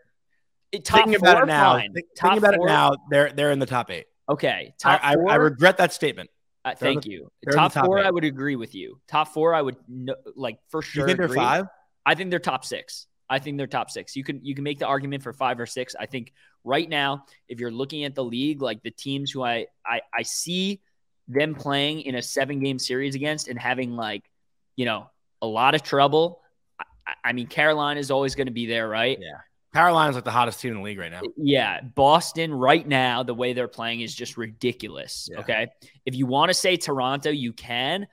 It- 0.72 0.86
top 0.86 0.98
thinking 1.00 1.16
about 1.16 1.44
it 1.44 1.46
now. 1.48 1.74
fine. 1.74 1.92
think- 1.94 2.06
Thinking 2.18 2.38
about 2.38 2.56
four, 2.56 2.68
it 2.68 2.72
now, 2.72 2.96
they're 3.10 3.32
they're 3.34 3.52
in 3.52 3.60
the 3.60 3.66
top 3.66 3.90
eight. 3.92 4.06
Okay, 4.30 4.74
I, 4.74 4.74
top 4.80 5.02
I, 5.04 5.14
four. 5.16 5.30
I 5.32 5.36
regret 5.36 5.78
that 5.78 5.94
statement. 5.94 6.30
uh, 6.66 6.74
thank 6.76 7.04
the- 7.04 7.12
you. 7.12 7.32
they're 7.44 7.52
in 7.54 7.58
the 7.58 7.62
Top, 7.62 7.74
top 7.74 7.86
four, 7.86 8.00
eight. 8.00 8.06
I 8.06 8.12
would 8.12 8.24
agree 8.24 8.56
with 8.56 8.74
you. 8.74 9.00
Top 9.08 9.28
four, 9.30 9.54
I 9.54 9.62
would 9.62 9.76
no, 9.88 10.16
like 10.36 10.60
for 10.70 10.82
sure. 10.82 11.02
you 11.02 11.08
think 11.08 11.20
they're 11.20 11.30
five? 11.30 11.66
I 12.06 12.16
think 12.16 12.30
they're 12.30 12.40
top 12.40 12.64
six. 12.66 13.08
I 13.30 13.40
think 13.40 13.58
they're 13.58 13.68
top 13.68 13.90
six. 13.90 14.16
You 14.16 14.24
can 14.24 14.40
you 14.44 14.54
can 14.56 14.64
make 14.64 14.80
the 14.80 14.86
argument 14.86 15.24
for 15.24 15.34
five 15.34 15.60
or 15.60 15.66
six. 15.66 15.96
I 16.00 16.06
think 16.06 16.34
right 16.64 16.88
now, 16.88 17.26
if 17.50 17.60
you're 17.60 17.72
looking 17.72 18.04
at 18.04 18.16
the 18.16 18.24
league, 18.24 18.62
like 18.62 18.82
the 18.84 18.92
teams 18.92 19.32
who 19.32 19.44
I 19.44 19.68
I, 19.86 20.02
I 20.18 20.24
see 20.24 20.82
them 21.28 21.56
playing 21.56 22.02
in 22.02 22.16
a 22.16 22.22
seven 22.22 22.60
game 22.62 22.78
series 22.78 23.16
against 23.16 23.48
and 23.48 23.58
having 23.58 23.96
like, 23.96 24.30
you 24.76 24.86
know, 24.86 25.10
a 25.42 25.48
lot 25.48 25.74
of 25.74 25.82
trouble. 25.84 26.42
I, 27.08 27.14
I 27.24 27.34
mean, 27.34 27.48
Carolina 27.48 28.00
is 28.00 28.12
always 28.12 28.36
going 28.36 28.48
to 28.48 28.54
be 28.54 28.66
there, 28.66 28.88
right? 28.90 29.18
Yeah. 29.20 29.38
Carolina's 29.74 30.16
like 30.16 30.24
the 30.24 30.32
hottest 30.32 30.60
team 30.60 30.72
in 30.72 30.78
the 30.78 30.84
league 30.84 31.00
right 31.00 31.12
now. 31.12 31.22
Yeah, 31.36 31.82
Boston 31.82 32.54
right 32.54 32.88
now, 32.88 33.24
the 33.24 33.34
way 33.34 33.54
they're 33.54 33.68
playing 33.68 34.02
is 34.02 34.14
just 34.14 34.38
ridiculous. 34.38 35.30
Yeah. 35.32 35.40
Okay. 35.40 35.68
If 36.06 36.16
you 36.16 36.28
want 36.28 36.50
to 36.50 36.54
say 36.54 36.78
Toronto, 36.78 37.32
you 37.32 37.54
can. 37.54 38.08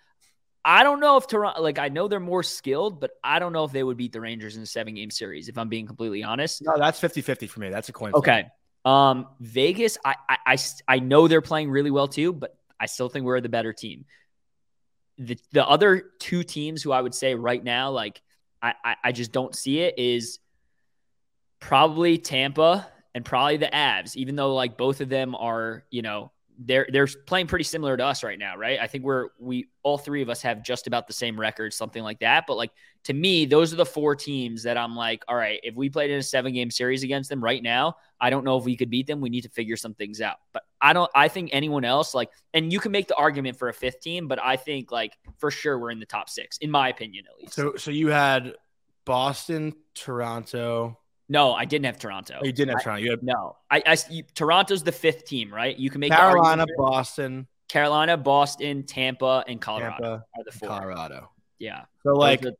I 0.64 0.82
don't 0.82 1.00
know 1.00 1.16
if 1.16 1.26
Toronto, 1.26 1.60
like, 1.60 1.78
I 1.78 1.88
know 1.88 2.08
they're 2.08 2.20
more 2.20 2.42
skilled, 2.42 3.00
but 3.00 3.12
I 3.22 3.38
don't 3.38 3.52
know 3.52 3.64
if 3.64 3.72
they 3.72 3.82
would 3.82 3.96
beat 3.96 4.12
the 4.12 4.20
Rangers 4.20 4.56
in 4.56 4.62
a 4.62 4.66
seven 4.66 4.94
game 4.94 5.10
series, 5.10 5.48
if 5.48 5.58
I'm 5.58 5.68
being 5.68 5.86
completely 5.86 6.22
honest. 6.22 6.62
No, 6.62 6.78
that's 6.78 7.00
50-50 7.00 7.48
for 7.48 7.60
me. 7.60 7.70
That's 7.70 7.88
a 7.88 7.92
coin. 7.92 8.12
Okay. 8.14 8.46
Um, 8.84 9.26
Vegas, 9.40 9.98
I, 10.04 10.14
I, 10.28 10.36
I, 10.46 10.56
I 10.88 10.98
know 10.98 11.28
they're 11.28 11.42
playing 11.42 11.70
really 11.70 11.90
well 11.90 12.08
too, 12.08 12.32
but 12.32 12.56
I 12.78 12.86
still 12.86 13.08
think 13.10 13.26
we're 13.26 13.40
the 13.40 13.48
better 13.50 13.72
team. 13.74 14.06
The, 15.18 15.38
the 15.52 15.66
other 15.66 16.10
two 16.18 16.42
teams 16.42 16.82
who 16.82 16.92
I 16.92 17.00
would 17.00 17.14
say 17.14 17.34
right 17.34 17.62
now, 17.62 17.90
like, 17.90 18.22
I, 18.62 18.74
I, 18.82 18.96
I 19.04 19.12
just 19.12 19.32
don't 19.32 19.54
see 19.54 19.80
it 19.80 19.98
is 19.98 20.38
probably 21.60 22.18
Tampa 22.18 22.88
and 23.14 23.24
probably 23.24 23.56
the 23.56 23.70
Avs, 23.72 24.16
even 24.16 24.36
though 24.36 24.54
like 24.54 24.76
both 24.76 25.00
of 25.00 25.08
them 25.08 25.34
are, 25.34 25.84
you 25.90 26.02
know, 26.02 26.32
they're 26.62 26.86
they're 26.92 27.08
playing 27.26 27.46
pretty 27.46 27.64
similar 27.64 27.96
to 27.96 28.04
us 28.04 28.22
right 28.22 28.38
now, 28.38 28.54
right? 28.54 28.78
I 28.78 28.86
think 28.86 29.02
we're 29.02 29.28
we 29.38 29.68
all 29.82 29.96
three 29.96 30.20
of 30.20 30.28
us 30.28 30.42
have 30.42 30.62
just 30.62 30.86
about 30.86 31.06
the 31.06 31.12
same 31.12 31.40
record, 31.40 31.72
something 31.72 32.02
like 32.02 32.20
that. 32.20 32.44
But 32.46 32.58
like 32.58 32.70
to 33.04 33.14
me, 33.14 33.46
those 33.46 33.72
are 33.72 33.76
the 33.76 33.86
four 33.86 34.14
teams 34.14 34.62
that 34.64 34.76
I'm 34.76 34.94
like, 34.94 35.24
all 35.26 35.36
right, 35.36 35.58
if 35.62 35.74
we 35.74 35.88
played 35.88 36.10
in 36.10 36.18
a 36.18 36.22
seven 36.22 36.52
game 36.52 36.70
series 36.70 37.02
against 37.02 37.30
them 37.30 37.42
right 37.42 37.62
now, 37.62 37.96
I 38.20 38.28
don't 38.28 38.44
know 38.44 38.58
if 38.58 38.64
we 38.64 38.76
could 38.76 38.90
beat 38.90 39.06
them. 39.06 39.22
We 39.22 39.30
need 39.30 39.42
to 39.42 39.48
figure 39.48 39.76
some 39.76 39.94
things 39.94 40.20
out. 40.20 40.36
But 40.52 40.64
I 40.82 40.92
don't 40.92 41.10
I 41.14 41.28
think 41.28 41.50
anyone 41.52 41.84
else 41.84 42.14
like 42.14 42.30
and 42.52 42.70
you 42.70 42.78
can 42.78 42.92
make 42.92 43.08
the 43.08 43.16
argument 43.16 43.58
for 43.58 43.70
a 43.70 43.74
fifth 43.74 44.00
team, 44.00 44.28
but 44.28 44.38
I 44.42 44.56
think 44.56 44.92
like 44.92 45.16
for 45.38 45.50
sure 45.50 45.78
we're 45.78 45.92
in 45.92 46.00
the 46.00 46.06
top 46.06 46.28
six, 46.28 46.58
in 46.58 46.70
my 46.70 46.90
opinion 46.90 47.24
at 47.30 47.40
least. 47.40 47.54
So 47.54 47.76
so 47.76 47.90
you 47.90 48.08
had 48.08 48.54
Boston, 49.06 49.74
Toronto. 49.94 50.98
No, 51.30 51.54
I 51.54 51.64
didn't 51.64 51.86
have 51.86 51.96
Toronto. 51.98 52.38
Oh, 52.42 52.44
you 52.44 52.50
didn't 52.52 52.74
have 52.74 52.82
Toronto. 52.82 53.02
You 53.04 53.10
had 53.12 53.22
No, 53.22 53.56
I, 53.70 53.82
I 53.86 53.96
you, 54.10 54.24
Toronto's 54.34 54.82
the 54.82 54.90
fifth 54.92 55.24
team, 55.26 55.54
right? 55.54 55.76
You 55.78 55.88
can 55.88 56.00
make 56.00 56.10
Carolina, 56.10 56.66
Boston, 56.76 57.46
Carolina, 57.68 58.16
Boston, 58.16 58.82
Tampa, 58.82 59.44
and 59.46 59.60
Colorado 59.60 59.90
Tampa, 60.00 60.24
are 60.36 60.44
the 60.44 60.50
four. 60.52 60.68
Colorado. 60.68 61.30
Yeah, 61.60 61.84
So 62.02 62.14
like 62.14 62.44
are- 62.44 62.52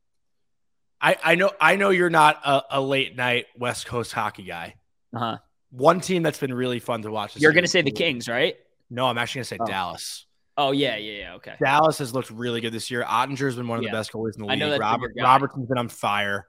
I, 1.01 1.17
I 1.25 1.35
know 1.35 1.51
I 1.61 1.77
know 1.77 1.91
you're 1.91 2.11
not 2.11 2.41
a, 2.45 2.63
a 2.79 2.81
late 2.81 3.17
night 3.17 3.47
West 3.59 3.87
Coast 3.87 4.13
hockey 4.13 4.45
guy. 4.45 4.77
uh-huh. 5.15 5.39
One 5.73 6.01
team 6.01 6.23
that's 6.23 6.39
been 6.39 6.53
really 6.55 6.79
fun 6.79 7.03
to 7.03 7.11
watch. 7.11 7.35
this 7.35 7.43
You're 7.43 7.53
gonna 7.53 7.67
say 7.67 7.83
the 7.83 7.91
Kings, 7.91 8.29
right? 8.29 8.57
No, 8.91 9.07
I'm 9.07 9.19
actually 9.19 9.41
gonna 9.41 9.45
say 9.47 9.59
Oh. 9.61 9.67
Dallas. 9.67 10.27
Oh 10.57 10.73
yeah, 10.73 10.97
yeah, 10.97 11.19
yeah. 11.21 11.35
Okay. 11.37 11.55
Dallas 11.63 11.99
has 11.99 12.13
looked 12.15 12.31
really 12.31 12.61
good 12.61 12.73
this 12.73 12.91
year. 12.91 13.03
Oettinger's 13.05 13.57
been 13.57 13.67
one 13.67 13.79
of 13.79 13.85
Yeah. 13.85 13.91
the 13.93 13.97
best 13.97 14.13
goalies 14.13 14.37
in 14.37 14.45
the 14.47 14.53
I 14.53 14.57
know 14.57 14.69
league. 14.69 14.81
Robert. 14.81 15.13
Robertson's 15.19 15.69
been 15.69 15.79
on 15.79 15.89
fire. 15.89 16.47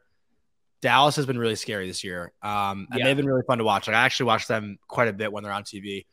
Dallas 0.81 1.15
has 1.15 1.25
been 1.25 1.37
really 1.37 1.55
scary 1.55 1.87
this 1.87 2.03
year. 2.03 2.31
Um, 2.41 2.87
and 2.91 2.99
Yeah. 2.99 3.05
they've 3.05 3.17
been 3.17 3.25
really 3.27 3.43
fun 3.47 3.59
to 3.59 3.63
watch. 3.63 3.87
Like, 3.87 3.95
I 3.95 4.01
actually 4.05 4.25
watch 4.27 4.47
them 4.47 4.77
quite 4.87 5.07
a 5.07 5.13
bit 5.13 5.31
when 5.31 5.43
they're 5.43 5.53
on 5.53 5.63
TV. 5.63 6.05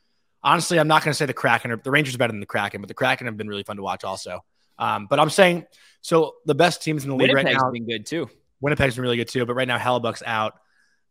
Honestly, 0.42 0.78
I'm 0.78 0.88
not 0.88 1.02
going 1.02 1.10
to 1.12 1.14
say 1.16 1.26
the 1.26 1.32
Kraken 1.32 1.70
are 1.72 1.76
the 1.76 1.90
Rangers 1.90 2.14
are 2.14 2.18
better 2.18 2.32
than 2.32 2.40
the 2.40 2.46
Kraken, 2.46 2.80
but 2.80 2.88
the 2.88 2.94
Kraken 2.94 3.26
have 3.26 3.36
been 3.36 3.48
really 3.48 3.64
fun 3.64 3.76
to 3.76 3.82
watch 3.82 4.04
also. 4.04 4.40
Um, 4.78 5.06
but 5.10 5.18
I'm 5.18 5.30
saying 5.30 5.66
so 6.00 6.36
the 6.46 6.54
best 6.54 6.82
teams 6.82 7.02
in 7.02 7.10
the 7.10 7.16
league 7.16 7.30
Winnipeg's 7.30 7.56
right 7.56 7.62
now. 7.64 7.70
been 7.72 7.86
good 7.86 8.06
too. 8.06 8.30
Winnipeg's 8.60 8.94
been 8.94 9.02
really 9.02 9.16
good 9.16 9.28
too, 9.28 9.44
but 9.46 9.54
right 9.54 9.66
now 9.66 9.78
Hellebuyck's 9.78 10.22
out. 10.24 10.54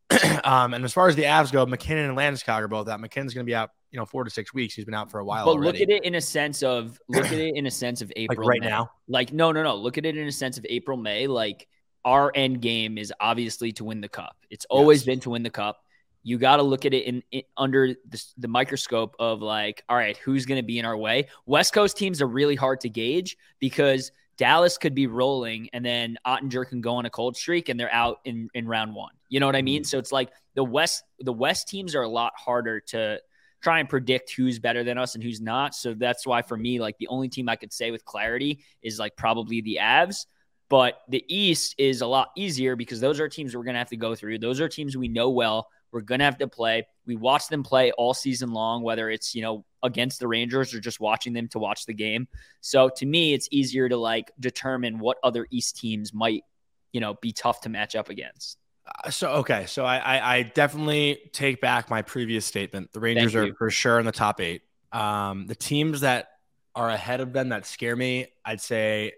um, 0.46 0.74
and 0.74 0.86
as 0.86 0.94
far 0.94 1.10
as 1.10 1.16
the 1.18 1.24
Avs 1.24 1.52
go, 1.52 1.66
MacKinnon 1.66 2.10
and 2.10 2.18
Landeskog 2.18 2.60
are 2.62 2.68
both 2.70 2.88
out. 2.88 3.02
MacKinnon's 3.02 3.34
going 3.34 3.46
to 3.46 3.50
be 3.50 3.56
out, 3.56 3.72
you 3.92 4.00
know, 4.00 4.06
four 4.06 4.24
to 4.24 4.30
six 4.30 4.54
weeks. 4.54 4.74
He's 4.74 4.86
been 4.86 4.94
out 4.94 5.12
for 5.12 5.20
a 5.20 5.26
while 5.26 5.44
But 5.46 5.52
already. 5.56 5.80
look 5.80 5.82
at 5.82 5.90
it 5.90 6.06
in 6.06 6.16
a 6.16 6.22
sense 6.22 6.64
of 6.64 6.98
look 7.10 7.26
at 7.26 7.34
it 7.34 7.56
in 7.56 7.66
a 7.66 7.72
sense 7.72 8.02
of 8.02 8.08
like 8.16 8.32
April 8.32 8.48
right 8.48 8.62
May. 8.62 8.70
now. 8.70 8.92
Like 9.10 9.34
no, 9.34 9.52
no, 9.52 9.64
no. 9.64 9.76
Look 9.76 9.98
at 9.98 10.06
it 10.06 10.16
in 10.16 10.26
a 10.28 10.32
sense 10.32 10.58
of 10.58 10.66
April, 10.70 10.96
May. 10.98 11.28
Like 11.28 11.68
our 12.08 12.32
end 12.34 12.62
game 12.62 12.98
is 12.98 13.12
obviously 13.20 13.74
to 13.74 13.84
win 13.84 14.00
the 14.00 14.08
cup. 14.08 14.38
It's 14.50 14.64
always 14.70 15.02
Yes. 15.02 15.06
been 15.08 15.20
to 15.22 15.32
win 15.32 15.44
the 15.44 15.50
cup. 15.50 15.84
You 16.24 16.38
got 16.38 16.56
to 16.58 16.64
look 16.64 16.86
at 16.86 16.94
it 16.94 17.04
in, 17.04 17.22
in 17.32 17.42
under 17.58 17.90
the, 17.90 18.24
the 18.38 18.48
microscope 18.48 19.18
of 19.20 19.42
like, 19.42 19.84
all 19.90 19.98
right, 19.98 20.16
who's 20.16 20.46
going 20.46 20.58
to 20.62 20.66
be 20.66 20.80
in 20.80 20.86
our 20.86 20.96
way? 20.96 21.28
West 21.46 21.74
Coast 21.74 21.98
teams 21.98 22.22
are 22.22 22.28
really 22.28 22.56
hard 22.56 22.80
to 22.82 22.90
gauge 22.90 23.36
because 23.60 24.14
Dallas 24.38 24.78
could 24.78 24.96
be 24.96 25.08
rolling 25.08 25.70
and 25.74 25.84
then 25.86 26.18
Oettinger 26.26 26.66
can 26.70 26.80
go 26.80 26.96
on 26.96 27.06
a 27.06 27.10
cold 27.10 27.36
streak 27.36 27.68
and 27.68 27.78
they're 27.78 27.94
out 27.94 28.20
in 28.24 28.50
in 28.54 28.68
round 28.70 28.96
one. 28.96 29.12
You 29.28 29.42
know 29.42 29.46
what 29.46 29.58
I 29.58 29.62
mean? 29.62 29.82
Mm. 29.82 29.86
So 29.86 30.00
it's 30.00 30.14
like 30.14 30.30
the 30.56 30.64
West 30.64 31.04
the 31.20 31.34
West 31.34 31.68
teams 31.68 31.94
are 31.94 32.04
a 32.04 32.10
lot 32.10 32.32
harder 32.38 32.80
to 32.94 33.20
try 33.62 33.80
and 33.80 33.90
predict 33.90 34.32
who's 34.32 34.60
better 34.60 34.84
than 34.86 34.98
us 34.98 35.16
and 35.16 35.24
who's 35.24 35.42
not. 35.42 35.76
So 35.76 35.94
that's 35.94 36.26
why 36.26 36.42
for 36.42 36.56
me, 36.56 36.80
like 36.80 36.98
the 37.00 37.08
only 37.10 37.28
team 37.28 37.50
I 37.50 37.58
could 37.58 37.74
say 37.74 37.92
with 37.92 38.06
clarity 38.06 38.64
is 38.82 38.98
like 38.98 39.18
probably 39.18 39.60
the 39.62 39.80
Avs. 39.82 40.26
But 40.70 41.02
the 41.08 41.24
East 41.34 41.76
is 41.78 42.02
a 42.02 42.08
lot 42.08 42.32
easier 42.36 42.76
because 42.76 43.00
those 43.00 43.20
are 43.20 43.30
teams 43.30 43.56
we're 43.56 43.64
gonna 43.64 43.78
have 43.78 43.90
to 43.90 43.98
go 43.98 44.16
through. 44.16 44.40
Those 44.40 44.60
are 44.60 44.68
teams 44.68 44.98
we 44.98 45.08
know 45.08 45.30
well. 45.30 45.70
We're 45.92 46.02
gonna 46.02 46.26
have 46.26 46.38
to 46.40 46.48
play. 46.48 46.86
We 47.06 47.16
watch 47.16 47.48
them 47.48 47.64
play 47.64 47.92
all 47.94 48.14
season 48.14 48.52
long, 48.52 48.84
whether 48.84 49.10
it's 49.10 49.34
you 49.34 49.42
know 49.42 49.66
against 49.84 50.20
the 50.20 50.28
Rangers 50.28 50.74
or 50.74 50.80
just 50.82 51.00
watching 51.00 51.34
them 51.34 51.48
to 51.50 51.60
watch 51.60 51.86
the 51.86 51.94
game. 51.94 52.28
So 52.62 52.90
to 52.98 53.06
me, 53.06 53.34
it's 53.34 53.48
easier 53.52 53.88
to 53.88 53.96
like 53.96 54.32
determine 54.40 55.00
what 55.00 55.18
other 55.24 55.48
East 55.52 55.78
teams 55.78 56.14
might, 56.14 56.44
you 56.92 57.00
know, 57.00 57.14
be 57.22 57.32
tough 57.32 57.62
to 57.62 57.70
match 57.70 57.96
up 57.96 58.10
against. 58.10 58.58
Uh, 59.06 59.10
So 59.10 59.32
okay, 59.36 59.66
so 59.68 59.86
I, 59.86 59.98
I 59.98 60.36
I 60.38 60.42
definitely 60.44 61.30
take 61.32 61.62
back 61.62 61.90
my 61.90 62.02
previous 62.02 62.46
statement. 62.46 62.92
The 62.92 63.00
Rangers 63.00 63.36
are 63.36 63.54
for 63.56 63.70
sure 63.70 64.00
in 64.00 64.06
the 64.06 64.12
top 64.12 64.42
eight. 64.42 64.64
Um, 64.92 65.48
the 65.48 65.56
teams 65.56 66.02
that 66.02 66.28
are 66.76 66.90
ahead 66.90 67.22
of 67.22 67.34
them 67.34 67.50
that 67.50 67.66
scare 67.66 67.96
me, 67.96 68.28
I'd 68.46 68.62
say, 68.62 69.14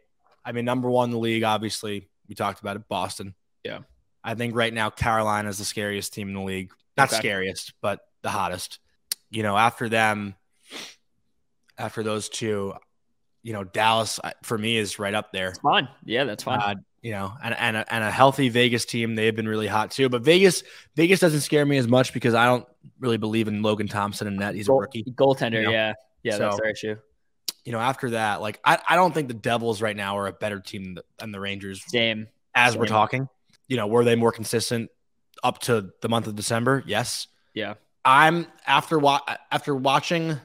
I 0.46 0.51
mean, 0.51 0.65
number 0.65 0.89
one 0.89 1.10
in 1.10 1.12
the 1.12 1.19
league, 1.19 1.43
obviously, 1.43 2.08
we 2.27 2.36
talked 2.36 2.60
about 2.62 2.75
it, 2.75 2.88
Boston. 2.88 3.36
Yeah. 3.63 3.79
I 4.24 4.36
think 4.36 4.55
right 4.55 4.74
now 4.74 4.89
Carolina 4.89 5.50
is 5.50 5.58
the 5.58 5.65
scariest 5.65 6.13
team 6.13 6.27
in 6.29 6.34
the 6.36 6.41
league. 6.41 6.72
Not 6.98 7.10
Okay. 7.10 7.17
scariest, 7.19 7.74
but 7.81 8.00
the 8.22 8.29
hottest. 8.29 8.79
You 9.29 9.43
know, 9.43 9.55
after 9.58 9.88
them, 9.89 10.36
after 11.77 12.03
those 12.03 12.29
two, 12.29 12.74
you 13.43 13.53
know, 13.53 13.63
Dallas 13.63 14.19
for 14.43 14.58
me 14.58 14.77
is 14.77 15.00
right 15.00 15.13
up 15.13 15.31
there. 15.31 15.50
It's 15.50 15.60
fine. 15.60 15.88
Yeah, 16.03 16.25
that's 16.25 16.43
fine. 16.43 16.60
Uh, 16.60 16.75
you 17.01 17.12
know, 17.12 17.31
and 17.41 17.55
and 17.58 17.77
a, 17.77 17.93
and 17.93 18.03
a 18.03 18.12
healthy 18.12 18.50
Vegas 18.50 18.84
team, 18.86 19.15
they've 19.15 19.36
been 19.36 19.48
really 19.48 19.67
hot 19.67 19.91
too. 19.91 20.10
But 20.10 20.22
Vegas, 20.24 20.63
Vegas 20.96 21.22
doesn't 21.22 21.39
scare 21.41 21.65
me 21.65 21.77
as 21.77 21.88
much 21.88 22.13
because 22.13 22.34
I 22.34 22.46
don't 22.46 22.67
really 23.00 23.17
believe 23.17 23.48
in 23.48 23.62
Logan 23.62 23.88
Thompson 23.88 24.27
and 24.27 24.41
that 24.41 24.55
He's 24.55 24.67
a 24.67 24.74
rookie. 24.74 25.03
Goaltender. 25.05 25.53
you 25.60 25.63
know, 25.63 25.72
yeah. 25.72 25.93
Yeah, 26.24 26.38
that's 26.38 26.55
so- 26.55 26.62
their 26.62 26.72
issue. 26.72 26.96
You 27.66 27.72
know, 27.72 27.80
after 27.80 28.12
that, 28.12 28.42
like 28.42 28.60
I, 28.63 28.80
I 28.88 28.96
don't 28.96 29.13
think 29.13 29.28
the 29.28 29.34
Devils 29.34 29.82
right 29.82 29.96
now 29.96 30.18
are 30.18 30.28
a 30.28 30.34
better 30.34 30.60
team 30.60 30.84
than 30.84 30.94
the, 30.96 31.04
than 31.20 31.32
the 31.32 31.39
Rangers 31.39 31.84
Same. 31.88 32.28
as 32.56 32.78
we're 32.78 32.86
talking. 32.88 33.28
You 33.68 33.78
know, 33.78 33.88
were 33.88 34.04
they 34.04 34.16
more 34.16 34.32
consistent 34.32 34.89
up 35.44 35.60
to 35.60 35.92
the 36.01 36.10
month 36.10 36.28
of 36.28 36.36
December? 36.36 36.84
Yes. 36.88 37.28
Yeah. 37.54 37.75
I'm 38.04 38.48
after 38.66 38.98
wa- 38.98 39.22
after 39.51 39.75
watching. 39.75 40.39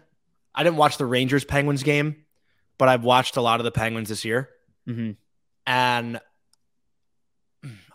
I 0.54 0.62
didn't 0.62 0.76
watch 0.76 0.98
the 0.98 1.06
Rangers 1.06 1.44
Penguins 1.44 1.82
game, 1.82 2.24
but 2.78 2.88
I've 2.88 3.04
watched 3.04 3.36
a 3.36 3.40
lot 3.40 3.60
of 3.60 3.64
the 3.64 3.72
Penguins 3.72 4.08
this 4.08 4.24
year. 4.24 4.50
hmm 4.86 5.12
and 5.66 6.20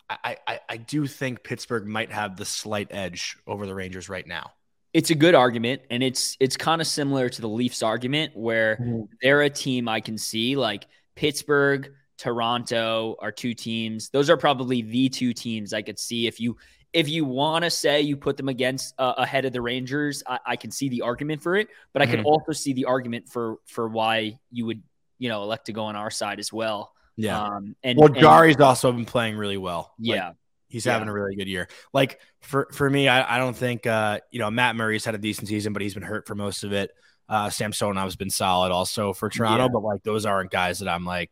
I, 0.09 0.37
I, 0.47 0.59
I 0.67 0.77
do 0.77 1.05
think 1.05 1.43
Pittsburgh 1.43 1.85
might 1.85 2.11
have 2.11 2.35
the 2.35 2.45
slight 2.45 2.87
edge 2.89 3.37
over 3.45 3.67
the 3.67 3.75
Rangers 3.75 4.09
right 4.09 4.25
now. 4.25 4.53
It's 4.93 5.11
a 5.11 5.15
good 5.15 5.35
argument, 5.35 5.83
and 5.91 6.01
it's 6.01 6.35
it's 6.39 6.57
kind 6.57 6.81
of 6.81 6.87
similar 6.87 7.29
to 7.29 7.41
the 7.41 7.47
Leafs 7.47 7.83
argument 7.83 8.35
where 8.35 8.77
Mhm. 8.77 9.07
they're 9.21 9.41
a 9.43 9.49
team 9.49 9.87
I 9.87 9.99
can 9.99 10.17
see 10.17 10.55
like 10.55 10.87
Pittsburgh, 11.15 11.91
Toronto 12.17 13.15
are 13.19 13.31
two 13.31 13.53
teams. 13.53 14.09
Those 14.09 14.29
are 14.31 14.37
probably 14.37 14.81
the 14.81 15.07
two 15.09 15.31
teams 15.33 15.73
I 15.73 15.81
could 15.83 15.99
see 15.99 16.25
if 16.27 16.39
you 16.39 16.57
if 16.91 17.07
you 17.07 17.23
want 17.23 17.63
to 17.65 17.69
say 17.69 18.01
you 18.01 18.17
put 18.17 18.35
them 18.35 18.49
against 18.49 18.95
uh, 18.97 19.13
ahead 19.17 19.45
of 19.45 19.53
the 19.53 19.61
Rangers, 19.61 20.23
I, 20.25 20.39
I 20.43 20.55
can 20.55 20.71
see 20.71 20.89
the 20.89 21.03
argument 21.03 21.39
for 21.43 21.55
it, 21.55 21.67
but 21.93 22.01
I 22.01 22.07
can 22.07 22.21
Mhm. 22.21 22.25
also 22.25 22.51
see 22.51 22.73
the 22.73 22.85
argument 22.85 23.29
for 23.29 23.57
for 23.67 23.87
why 23.87 24.39
you 24.51 24.65
would 24.65 24.81
you 25.19 25.29
know 25.29 25.43
elect 25.43 25.67
to 25.67 25.73
go 25.73 25.83
on 25.85 25.95
our 25.95 26.09
side 26.09 26.39
as 26.39 26.51
well. 26.51 26.93
Yeah, 27.15 27.39
Um, 27.43 27.75
and 27.83 27.99
well, 27.99 28.07
and- 28.07 28.15
Jarry's 28.17 28.59
also 28.59 28.91
been 28.91 29.05
playing 29.05 29.35
really 29.37 29.57
well. 29.57 29.93
Like, 29.99 30.15
yeah, 30.15 30.31
he's 30.69 30.85
yeah. 30.85 30.93
having 30.93 31.09
a 31.09 31.13
really 31.13 31.35
good 31.35 31.47
year. 31.47 31.67
Like 31.93 32.19
for 32.41 32.69
for 32.71 32.89
me, 32.89 33.07
I, 33.07 33.35
I 33.35 33.37
don't 33.37 33.55
think 33.55 33.85
uh, 33.85 34.19
you 34.31 34.39
know 34.39 34.49
Matt 34.49 34.75
Murray's 34.75 35.03
had 35.03 35.15
a 35.15 35.19
decent 35.19 35.47
season, 35.47 35.73
but 35.73 35.81
he's 35.81 35.93
been 35.93 36.03
hurt 36.03 36.27
for 36.27 36.35
most 36.35 36.63
of 36.63 36.71
it. 36.71 36.91
Uh, 37.27 37.49
Samsonov's 37.49 38.15
been 38.15 38.29
solid 38.29 38.71
also 38.71 39.13
for 39.13 39.29
Toronto, 39.29 39.65
Yeah. 39.65 39.69
but 39.71 39.83
like 39.83 40.03
those 40.03 40.25
aren't 40.25 40.49
guys 40.49 40.79
that 40.79 40.87
I'm 40.87 41.05
like, 41.05 41.31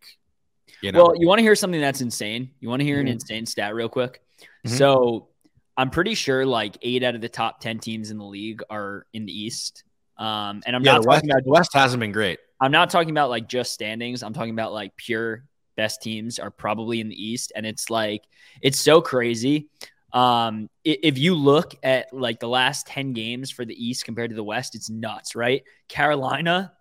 you 0.81 0.91
know. 0.91 1.05
Well, 1.05 1.15
you 1.17 1.27
want 1.27 1.39
to 1.39 1.43
hear 1.43 1.55
something 1.55 1.81
that's 1.81 2.01
insane? 2.01 2.51
You 2.59 2.69
want 2.69 2.81
to 2.81 2.85
hear 2.85 2.99
an 2.99 3.07
Mhm. 3.07 3.13
insane 3.13 3.45
stat 3.45 3.73
real 3.73 3.89
quick? 3.89 4.21
Mhm. 4.65 4.77
So 4.77 5.29
I'm 5.75 5.89
pretty 5.89 6.13
sure 6.13 6.45
like 6.45 6.77
eight 6.81 7.03
out 7.03 7.15
of 7.15 7.21
the 7.21 7.29
top 7.29 7.61
10 7.61 7.79
teams 7.79 8.11
in 8.11 8.17
the 8.17 8.25
league 8.25 8.61
are 8.69 9.07
in 9.13 9.25
the 9.25 9.31
East. 9.31 9.83
Um, 10.17 10.61
and 10.65 10.75
I'm 10.75 10.83
yeah, 10.83 10.93
not 10.93 11.03
the 11.03 11.07
West, 11.07 11.17
talking 11.17 11.31
about 11.31 11.43
the 11.43 11.51
West 11.51 11.73
hasn't 11.73 11.99
been 11.99 12.11
great. 12.11 12.39
I'm 12.59 12.71
not 12.71 12.89
talking 12.89 13.11
about 13.11 13.29
like 13.29 13.47
just 13.47 13.73
standings. 13.73 14.23
I'm 14.23 14.33
talking 14.33 14.53
about 14.53 14.73
like 14.73 14.95
pure 14.97 15.45
best 15.77 16.01
teams 16.01 16.39
are 16.39 16.51
probably 16.51 16.99
in 16.99 17.07
the 17.07 17.15
East. 17.15 17.53
And 17.55 17.65
it's 17.65 17.89
like, 17.89 18.25
it's 18.61 18.79
so 18.79 18.99
crazy. 18.99 19.69
Um, 20.11 20.69
if 20.83 21.17
you 21.17 21.35
look 21.35 21.75
at 21.83 22.11
like 22.11 22.39
the 22.39 22.47
last 22.49 22.87
10 22.87 23.13
games 23.13 23.51
for 23.51 23.63
the 23.63 23.75
East 23.75 24.03
compared 24.03 24.31
to 24.31 24.35
the 24.35 24.43
West, 24.43 24.75
it's 24.75 24.89
nuts, 24.89 25.35
right? 25.35 25.63
Carolina, 25.87 26.73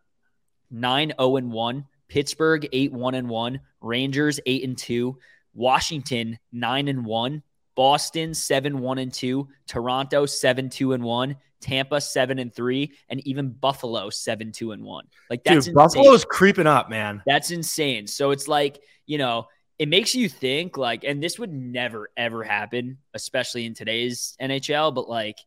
9 0.70 1.12
0 1.18 1.36
and 1.36 1.52
1, 1.52 1.86
Pittsburgh, 2.08 2.68
8 2.72 2.92
1 2.92 3.14
and 3.14 3.28
1, 3.28 3.60
Rangers, 3.80 4.40
8 4.46 4.64
and 4.64 4.78
2, 4.78 5.18
Washington, 5.54 6.38
9 6.52 6.88
and 6.88 7.04
1, 7.04 7.42
Boston, 7.74 8.34
7 8.34 8.78
1 8.80 8.98
and 8.98 9.12
2, 9.12 9.48
Toronto, 9.66 10.26
7 10.26 10.70
2 10.70 10.92
and 10.92 11.04
1, 11.04 11.36
Tampa, 11.66 12.00
7 12.00 12.38
and 12.38 12.54
3, 12.54 12.92
and 13.08 13.26
even 13.26 13.50
Buffalo, 13.50 14.08
7 14.08 14.52
2 14.52 14.72
and 14.72 14.84
1. 14.84 15.04
Like 15.28 15.42
that's 15.42 15.66
Dude. 15.66 15.74
Buffalo's 15.74 16.24
creeping 16.24 16.68
up, 16.68 16.88
man. 16.88 17.22
That's 17.26 17.50
insane. 17.50 18.06
So 18.06 18.30
it's 18.30 18.46
like, 18.46 18.80
you 19.06 19.18
know, 19.18 19.48
it 19.78 19.88
makes 19.88 20.14
you 20.14 20.28
think 20.28 20.76
like, 20.76 21.02
and 21.02 21.20
this 21.20 21.40
would 21.40 21.52
never 21.52 22.10
ever 22.16 22.44
happen, 22.44 22.98
especially 23.14 23.66
in 23.66 23.74
today's 23.74 24.36
NHL. 24.40 24.94
But 24.94 25.08
like, 25.08 25.38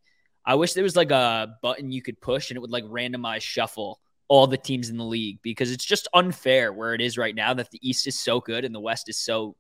I 0.46 0.56
wish 0.56 0.74
there 0.74 0.84
was 0.84 0.98
like 0.98 1.12
a 1.12 1.56
button 1.62 1.92
you 1.92 2.02
could 2.02 2.20
push 2.20 2.50
and 2.50 2.58
it 2.58 2.60
would 2.60 2.72
like 2.72 2.84
randomize 2.84 3.42
shuffle 3.42 4.02
all 4.28 4.46
the 4.46 4.58
teams 4.58 4.90
in 4.90 4.98
the 4.98 5.06
league 5.06 5.40
because 5.42 5.72
it's 5.72 5.86
just 5.86 6.08
unfair 6.14 6.74
where 6.74 6.94
it 6.94 7.02
is 7.02 7.18
right 7.18 7.34
now 7.34 7.54
that 7.54 7.72
the 7.72 7.80
East 7.82 8.08
is 8.08 8.20
so 8.20 8.40
good 8.42 8.66
and 8.66 8.76
the 8.76 8.80
West 8.80 9.08
is 9.10 9.18
so 9.18 9.56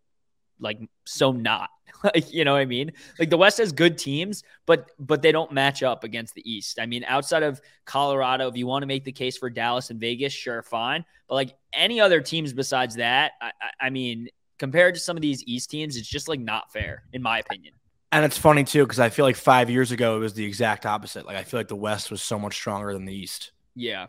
like 0.59 0.79
so 1.05 1.31
not. 1.31 1.69
like, 2.03 2.31
you 2.31 2.45
know 2.45 2.53
what 2.53 2.59
I 2.59 2.65
mean? 2.65 2.91
Like 3.17 3.29
the 3.29 3.37
West 3.37 3.57
has 3.57 3.71
good 3.71 3.97
teams, 3.97 4.43
but 4.65 4.91
but 4.99 5.21
they 5.21 5.31
don't 5.31 5.51
match 5.51 5.83
up 5.83 6.03
against 6.03 6.33
the 6.35 6.49
East. 6.49 6.79
I 6.79 6.85
mean, 6.85 7.03
outside 7.05 7.43
of 7.43 7.61
Colorado, 7.85 8.47
if 8.47 8.55
you 8.55 8.67
want 8.67 8.83
to 8.83 8.87
make 8.87 9.03
the 9.03 9.11
case 9.11 9.37
for 9.37 9.49
Dallas 9.49 9.89
and 9.89 9.99
Vegas, 9.99 10.33
sure, 10.33 10.61
fine. 10.61 11.03
But 11.27 11.35
like 11.35 11.57
any 11.73 11.99
other 11.99 12.21
teams 12.21 12.53
besides 12.53 12.95
that, 12.95 13.33
I, 13.41 13.47
I, 13.61 13.87
I 13.87 13.89
mean, 13.89 14.29
compared 14.57 14.93
to 14.93 14.99
some 14.99 15.17
of 15.17 15.21
these 15.21 15.43
East 15.45 15.69
teams, 15.69 15.97
it's 15.97 16.07
just 16.07 16.27
like 16.27 16.39
not 16.39 16.71
fair, 16.71 17.03
in 17.13 17.21
my 17.21 17.39
opinion. 17.39 17.73
And 18.11 18.25
it's 18.25 18.37
funny 18.37 18.63
too 18.63 18.83
because 18.83 18.99
I 18.99 19.09
feel 19.09 19.25
like 19.25 19.35
five 19.35 19.69
years 19.69 19.91
ago 19.91 20.17
it 20.17 20.19
was 20.19 20.33
the 20.33 20.45
exact 20.45 20.85
opposite. 20.85 21.25
Like 21.25 21.37
I 21.37 21.43
feel 21.43 21.59
like 21.59 21.67
the 21.67 21.75
West 21.75 22.09
was 22.11 22.21
so 22.21 22.39
much 22.39 22.55
stronger 22.55 22.93
than 22.93 23.05
the 23.05 23.13
East, 23.13 23.51
Yeah, 23.75 24.07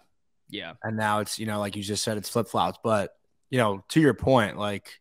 yeah, 0.48 0.74
and 0.82 0.96
now 0.96 1.20
it's 1.20 1.38
you 1.38 1.46
know 1.46 1.60
like 1.60 1.76
you 1.76 1.82
just 1.82 2.02
said 2.02 2.16
it's 2.16 2.28
flip 2.28 2.48
flops. 2.48 2.78
But 2.82 3.14
you 3.50 3.58
know 3.58 3.84
to 3.90 4.00
your 4.00 4.14
point, 4.14 4.56
like 4.56 5.00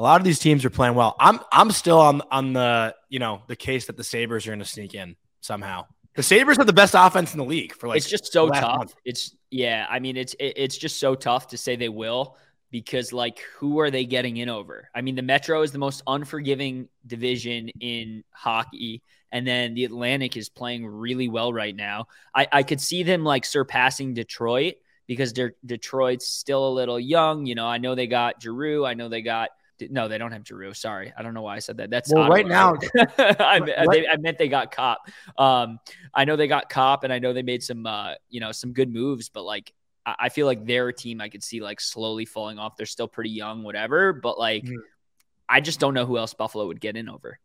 a 0.00 0.02
lot 0.02 0.18
of 0.18 0.24
these 0.24 0.38
teams 0.38 0.64
are 0.64 0.70
playing 0.70 0.94
well. 0.94 1.14
I'm 1.20 1.40
I'm 1.52 1.70
still 1.70 2.00
on 2.00 2.22
on 2.30 2.54
the 2.54 2.94
you 3.10 3.18
know 3.18 3.42
the 3.48 3.56
case 3.56 3.86
that 3.86 3.98
the 3.98 4.04
Sabres 4.04 4.46
are 4.46 4.50
going 4.50 4.60
to 4.60 4.64
sneak 4.64 4.94
in 4.94 5.14
somehow. 5.42 5.84
The 6.16 6.22
Sabres 6.22 6.58
are 6.58 6.64
the 6.64 6.72
best 6.72 6.94
offense 6.96 7.34
in 7.34 7.38
the 7.38 7.44
league 7.44 7.74
for 7.74 7.86
like 7.86 7.98
it's 7.98 8.08
just 8.08 8.32
so 8.32 8.48
tough. 8.48 8.78
month. 8.78 8.94
It's 9.04 9.36
yeah. 9.50 9.86
I 9.90 9.98
mean, 9.98 10.16
it's 10.16 10.32
it, 10.34 10.54
it's 10.56 10.78
just 10.78 10.98
so 10.98 11.14
tough 11.14 11.48
to 11.48 11.58
say 11.58 11.76
they 11.76 11.90
will 11.90 12.38
because 12.70 13.12
like 13.12 13.40
who 13.58 13.78
are 13.80 13.90
they 13.90 14.06
getting 14.06 14.38
in 14.38 14.48
over? 14.48 14.88
I 14.94 15.02
mean, 15.02 15.16
the 15.16 15.22
Metro 15.22 15.60
is 15.60 15.70
the 15.70 15.78
most 15.78 16.02
unforgiving 16.06 16.88
division 17.06 17.68
in 17.80 18.24
hockey, 18.30 19.02
and 19.30 19.46
then 19.46 19.74
the 19.74 19.84
Atlantic 19.84 20.34
is 20.34 20.48
playing 20.48 20.86
really 20.86 21.28
well 21.28 21.52
right 21.52 21.76
now. 21.76 22.06
I 22.34 22.48
I 22.50 22.62
could 22.62 22.80
see 22.80 23.02
them 23.02 23.22
like 23.22 23.44
surpassing 23.44 24.14
Detroit 24.14 24.76
because 25.06 25.34
they're 25.34 25.56
Detroit's 25.66 26.26
still 26.26 26.66
a 26.66 26.72
little 26.72 26.98
young. 26.98 27.44
You 27.44 27.54
know, 27.54 27.66
I 27.66 27.76
know 27.76 27.94
they 27.94 28.06
got 28.06 28.40
Giroux. 28.40 28.86
I 28.86 28.94
know 28.94 29.10
they 29.10 29.20
got. 29.20 29.50
No, 29.88 30.08
they 30.08 30.18
don't 30.18 30.32
have 30.32 30.46
Giroux. 30.46 30.74
Sorry, 30.74 31.12
I 31.16 31.22
don't 31.22 31.34
know 31.34 31.42
why 31.42 31.56
I 31.56 31.58
said 31.60 31.76
that. 31.78 31.90
That's 31.90 32.12
Well, 32.12 32.28
right 32.28 32.46
now- 32.46 32.74
I, 33.18 33.58
Right- 33.60 33.86
they- 33.90 34.08
I 34.08 34.16
meant 34.18 34.38
they 34.38 34.48
got 34.48 34.72
Copp. 34.72 34.98
Um, 35.38 35.78
I 36.14 36.24
know 36.24 36.36
they 36.36 36.48
got 36.48 36.68
Copp, 36.68 37.04
and 37.04 37.12
I 37.12 37.18
know 37.18 37.32
they 37.32 37.42
made 37.42 37.62
some, 37.62 37.86
uh, 37.86 38.14
you 38.28 38.40
know, 38.40 38.52
some 38.52 38.72
good 38.72 38.92
moves. 38.92 39.28
But 39.28 39.44
like, 39.44 39.72
I, 40.04 40.14
I 40.18 40.28
feel 40.28 40.46
like 40.46 40.66
their 40.66 40.92
team, 40.92 41.20
I 41.20 41.28
could 41.28 41.42
see 41.42 41.60
like 41.60 41.80
slowly 41.80 42.24
falling 42.24 42.58
off. 42.58 42.76
They're 42.76 42.86
still 42.86 43.08
pretty 43.08 43.30
young, 43.30 43.62
whatever. 43.62 44.12
But 44.12 44.38
like, 44.38 44.64
Mhm. 44.64 44.76
I 45.48 45.60
just 45.60 45.80
don't 45.80 45.94
know 45.94 46.06
who 46.06 46.16
else 46.18 46.32
Buffalo 46.34 46.66
would 46.66 46.80
get 46.80 46.96
in 46.96 47.08
over. 47.08 47.38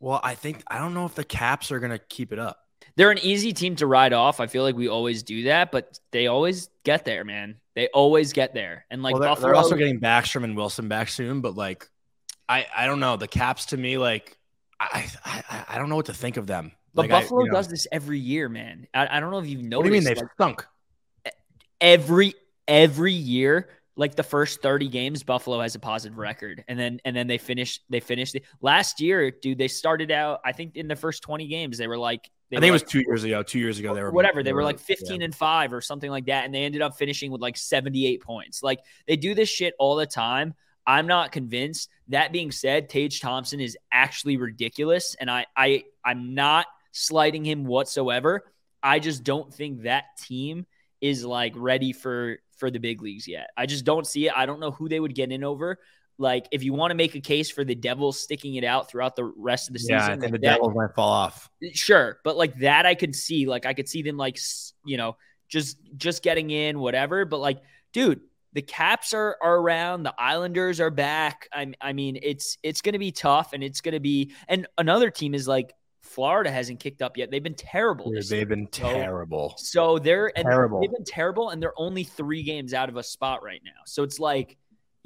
Well, 0.00 0.20
I 0.22 0.34
think 0.34 0.62
I 0.68 0.78
don't 0.78 0.94
know 0.94 1.06
if 1.06 1.14
the 1.16 1.24
Caps 1.24 1.72
are 1.72 1.80
going 1.80 1.90
to 1.90 1.98
keep 1.98 2.32
it 2.32 2.38
up. 2.38 2.60
They're 2.94 3.10
an 3.10 3.18
easy 3.18 3.52
team 3.52 3.74
to 3.76 3.86
ride 3.86 4.12
off. 4.12 4.38
I 4.40 4.46
feel 4.46 4.62
like 4.62 4.76
we 4.76 4.88
always 4.88 5.22
do 5.24 5.44
that, 5.44 5.72
but 5.72 5.98
they 6.12 6.28
always 6.28 6.68
get 6.84 7.04
there, 7.04 7.24
man. 7.24 7.56
They 7.78 7.86
always 7.94 8.32
get 8.32 8.54
there. 8.54 8.86
And 8.90 9.04
like 9.04 9.12
well, 9.12 9.20
they're, 9.20 9.30
Buffalo, 9.30 9.46
they're 9.46 9.54
also 9.54 9.76
getting 9.76 10.00
Backstrom 10.00 10.42
and 10.42 10.56
Wilson 10.56 10.88
back 10.88 11.08
soon, 11.08 11.42
but 11.42 11.54
like, 11.54 11.88
I 12.48 12.66
I 12.76 12.86
don't 12.86 12.98
know. 12.98 13.16
The 13.16 13.28
Caps 13.28 13.66
to 13.66 13.76
me, 13.76 13.98
like, 13.98 14.36
I 14.80 15.08
I, 15.24 15.64
I 15.68 15.78
don't 15.78 15.88
know 15.88 15.94
what 15.94 16.06
to 16.06 16.12
think 16.12 16.38
of 16.38 16.48
them. 16.48 16.72
but 16.92 17.02
Like, 17.02 17.12
I- 17.12 17.20
Buffalo 17.20 17.44
you 17.44 17.50
know- 17.50 17.54
does 17.54 17.68
this 17.68 17.86
every 17.92 18.18
year, 18.18 18.48
man. 18.48 18.88
I, 18.92 19.18
I 19.18 19.20
don't 19.20 19.30
know 19.30 19.38
if 19.38 19.46
you've 19.46 19.62
noticed. 19.62 19.76
What 19.76 19.82
do 19.84 19.88
you 19.90 19.92
mean 19.92 20.02
they've 20.02 20.16
like, 20.16 20.32
stunk? 20.34 20.66
every 21.80 22.34
every 22.66 23.12
year 23.12 23.68
like 23.94 24.16
the 24.16 24.22
first 24.24 24.60
30 24.60 24.88
games 24.88 25.22
buffalo 25.22 25.60
has 25.60 25.76
a 25.76 25.78
positive 25.78 26.18
record 26.18 26.64
and 26.66 26.76
then 26.76 27.00
and 27.04 27.14
then 27.14 27.28
they 27.28 27.38
finish 27.38 27.80
they 27.88 28.00
finished 28.00 28.32
the, 28.32 28.42
last 28.60 29.00
year 29.00 29.30
dude 29.30 29.58
they 29.58 29.68
started 29.68 30.10
out 30.10 30.40
i 30.44 30.50
think 30.50 30.74
in 30.74 30.88
the 30.88 30.96
first 30.96 31.22
20 31.22 31.46
games 31.46 31.78
they 31.78 31.86
were 31.86 31.96
like 31.96 32.28
I 32.56 32.60
think 32.60 32.68
it 32.68 32.72
was 32.72 32.82
like- 32.82 32.90
two 32.90 33.02
years 33.06 33.24
ago. 33.24 33.42
Two 33.42 33.58
years 33.58 33.78
ago, 33.78 33.94
they 33.94 34.02
were 34.02 34.10
whatever 34.10 34.42
they 34.42 34.52
were 34.52 34.64
like 34.64 34.78
15 34.78 35.20
yeah. 35.20 35.24
and 35.26 35.34
5 35.34 35.72
or 35.72 35.80
something 35.80 36.10
like 36.10 36.26
that 36.26 36.44
and 36.44 36.54
they 36.54 36.64
ended 36.64 36.82
up 36.82 36.96
finishing 36.96 37.30
with 37.30 37.40
like 37.40 37.56
78 37.56 38.22
points. 38.22 38.62
Like 38.62 38.80
they 39.06 39.16
do 39.16 39.34
this 39.34 39.48
shit 39.48 39.74
all 39.78 39.96
the 39.96 40.06
time. 40.06 40.54
I'm 40.86 41.06
not 41.06 41.32
convinced. 41.32 41.90
That 42.08 42.32
being 42.32 42.50
said 42.50 42.88
tage 42.88 43.20
thompson 43.20 43.60
is 43.60 43.76
actually 43.92 44.38
ridiculous 44.38 45.14
and 45.20 45.30
i 45.30 45.44
i 45.54 45.84
i'm 46.04 46.34
not 46.34 46.66
slighting 46.92 47.44
him 47.44 47.64
whatsoever. 47.64 48.44
I 48.82 48.98
just 48.98 49.24
don't 49.24 49.52
think 49.52 49.82
that 49.82 50.16
team 50.18 50.66
is 51.00 51.24
like 51.24 51.52
ready 51.56 51.92
for 51.92 52.38
for 52.56 52.70
the 52.70 52.78
big 52.78 53.02
leagues 53.02 53.28
yet. 53.28 53.50
I 53.56 53.66
just 53.66 53.84
don't 53.84 54.06
see 54.06 54.26
it. 54.26 54.32
I 54.34 54.46
don't 54.46 54.60
know 54.60 54.72
who 54.72 54.88
they 54.88 54.98
would 54.98 55.14
get 55.14 55.30
in 55.30 55.44
over 55.44 55.78
like 56.18 56.46
if 56.52 56.62
you 56.62 56.72
want 56.72 56.90
to 56.90 56.94
make 56.96 57.14
a 57.14 57.20
case 57.20 57.50
for 57.50 57.64
the 57.64 57.74
devils 57.74 58.20
sticking 58.20 58.56
it 58.56 58.64
out 58.64 58.90
throughout 58.90 59.14
the 59.16 59.24
rest 59.24 59.68
of 59.68 59.74
the 59.74 59.80
Yeah, 59.88 59.96
I 59.98 60.00
season 60.06 60.20
think 60.20 60.32
the 60.32 60.38
that- 60.38 60.54
Devils 60.56 60.74
might 60.74 60.94
fall 60.94 61.08
off. 61.10 61.48
sure 61.72 62.18
but 62.24 62.36
like 62.36 62.58
that 62.58 62.86
i 62.86 62.94
could 62.94 63.14
see 63.14 63.46
like 63.46 63.66
i 63.66 63.72
could 63.74 63.88
see 63.88 64.02
them 64.02 64.16
like 64.16 64.38
you 64.84 64.96
know 64.96 65.16
just 65.48 65.78
just 65.96 66.22
getting 66.22 66.50
in 66.50 66.78
whatever 66.80 67.24
but 67.24 67.38
like 67.38 67.60
dude 67.92 68.20
the 68.54 68.62
caps 68.62 69.12
are, 69.12 69.36
are 69.42 69.56
around 69.58 70.02
the 70.02 70.14
islanders 70.18 70.80
are 70.80 70.90
back 70.90 71.48
I, 71.52 71.72
I 71.80 71.92
mean 71.92 72.18
it's 72.22 72.56
it's 72.62 72.80
gonna 72.82 72.98
be 72.98 73.12
tough 73.12 73.52
and 73.52 73.62
it's 73.62 73.80
gonna 73.80 74.00
be 74.00 74.32
and 74.48 74.66
another 74.78 75.10
team 75.10 75.34
is 75.34 75.46
like 75.46 75.72
florida 76.02 76.50
hasn't 76.50 76.80
kicked 76.80 77.02
up 77.02 77.16
yet 77.18 77.30
they've 77.30 77.42
been 77.42 77.54
terrible 77.54 78.10
Dude, 78.10 78.26
they've 78.28 78.48
been 78.48 78.66
So- 78.72 78.82
terrible. 78.92 79.54
so 79.58 79.98
they're 79.98 80.32
and 80.36 80.46
Terrible. 80.46 80.80
they've 80.80 80.90
been 80.92 81.04
terrible 81.04 81.50
and 81.50 81.62
they're 81.62 81.78
only 81.78 82.04
three 82.04 82.42
games 82.42 82.72
out 82.74 82.88
of 82.88 82.96
a 82.96 83.02
spot 83.02 83.42
right 83.42 83.60
now 83.64 83.82
so 83.86 84.02
it's 84.02 84.18
like 84.18 84.56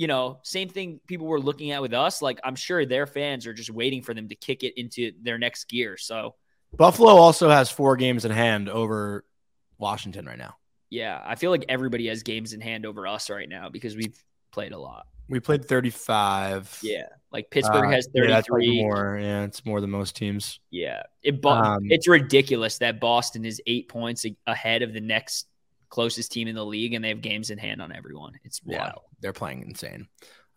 you 0.02 0.08
know 0.08 0.40
same 0.42 0.68
thing 0.68 0.98
people 1.06 1.26
were 1.28 1.40
looking 1.40 1.70
at 1.70 1.80
with 1.80 1.94
us 1.94 2.20
like 2.20 2.40
i'm 2.42 2.56
sure 2.56 2.84
their 2.84 3.06
fans 3.06 3.46
are 3.46 3.54
just 3.54 3.70
waiting 3.70 4.02
for 4.02 4.14
them 4.14 4.26
to 4.28 4.34
kick 4.34 4.64
it 4.64 4.72
into 4.76 5.12
their 5.22 5.38
next 5.38 5.68
gear 5.68 5.96
so 5.96 6.34
Buffalo 6.74 7.10
also 7.10 7.50
has 7.50 7.70
four 7.70 7.96
games 7.96 8.24
in 8.24 8.30
hand 8.30 8.68
over 8.70 9.24
Washington 9.76 10.24
right 10.24 10.38
now. 10.38 10.56
Yeah, 10.88 11.20
I 11.22 11.34
feel 11.34 11.50
like 11.50 11.66
everybody 11.68 12.08
has 12.08 12.22
games 12.22 12.54
in 12.54 12.62
hand 12.62 12.86
over 12.86 13.06
us 13.06 13.28
right 13.28 13.48
now 13.48 13.68
because 13.68 13.94
we've 13.94 14.16
played 14.52 14.72
a 14.72 14.78
lot. 14.78 15.06
We 15.28 15.38
played 15.38 15.66
35. 15.66 16.78
Yeah, 16.82 17.08
like 17.30 17.50
Pittsburgh 17.50 17.86
Uh, 17.86 17.90
has 17.90 18.08
yeah, 18.14 18.26
that's 18.26 18.48
33. 18.48 18.66
Yeah, 18.76 18.82
more. 18.82 19.18
Yeah, 19.20 19.42
it's 19.44 19.66
more 19.66 19.80
than 19.82 19.90
most 19.90 20.16
teams. 20.16 20.60
Yeah. 20.70 21.02
It 21.22 21.44
Um, 21.44 21.90
it's 21.90 22.08
ridiculous 22.08 22.78
that 22.78 23.00
Boston 23.00 23.44
is 23.44 23.60
eight 23.66 23.88
points 23.88 24.24
ahead 24.46 24.82
of 24.82 24.94
the 24.94 25.00
next 25.00 25.48
closest 25.92 26.32
team 26.32 26.48
in 26.48 26.54
the 26.54 26.64
league, 26.64 26.94
and 26.94 27.04
they 27.04 27.10
have 27.10 27.20
games 27.20 27.50
in 27.50 27.58
hand 27.58 27.82
on 27.82 27.92
everyone. 27.92 28.32
It's 28.44 28.60
Yeah. 28.64 28.92
They're 29.20 29.34
playing 29.34 29.62
insane. 29.68 30.08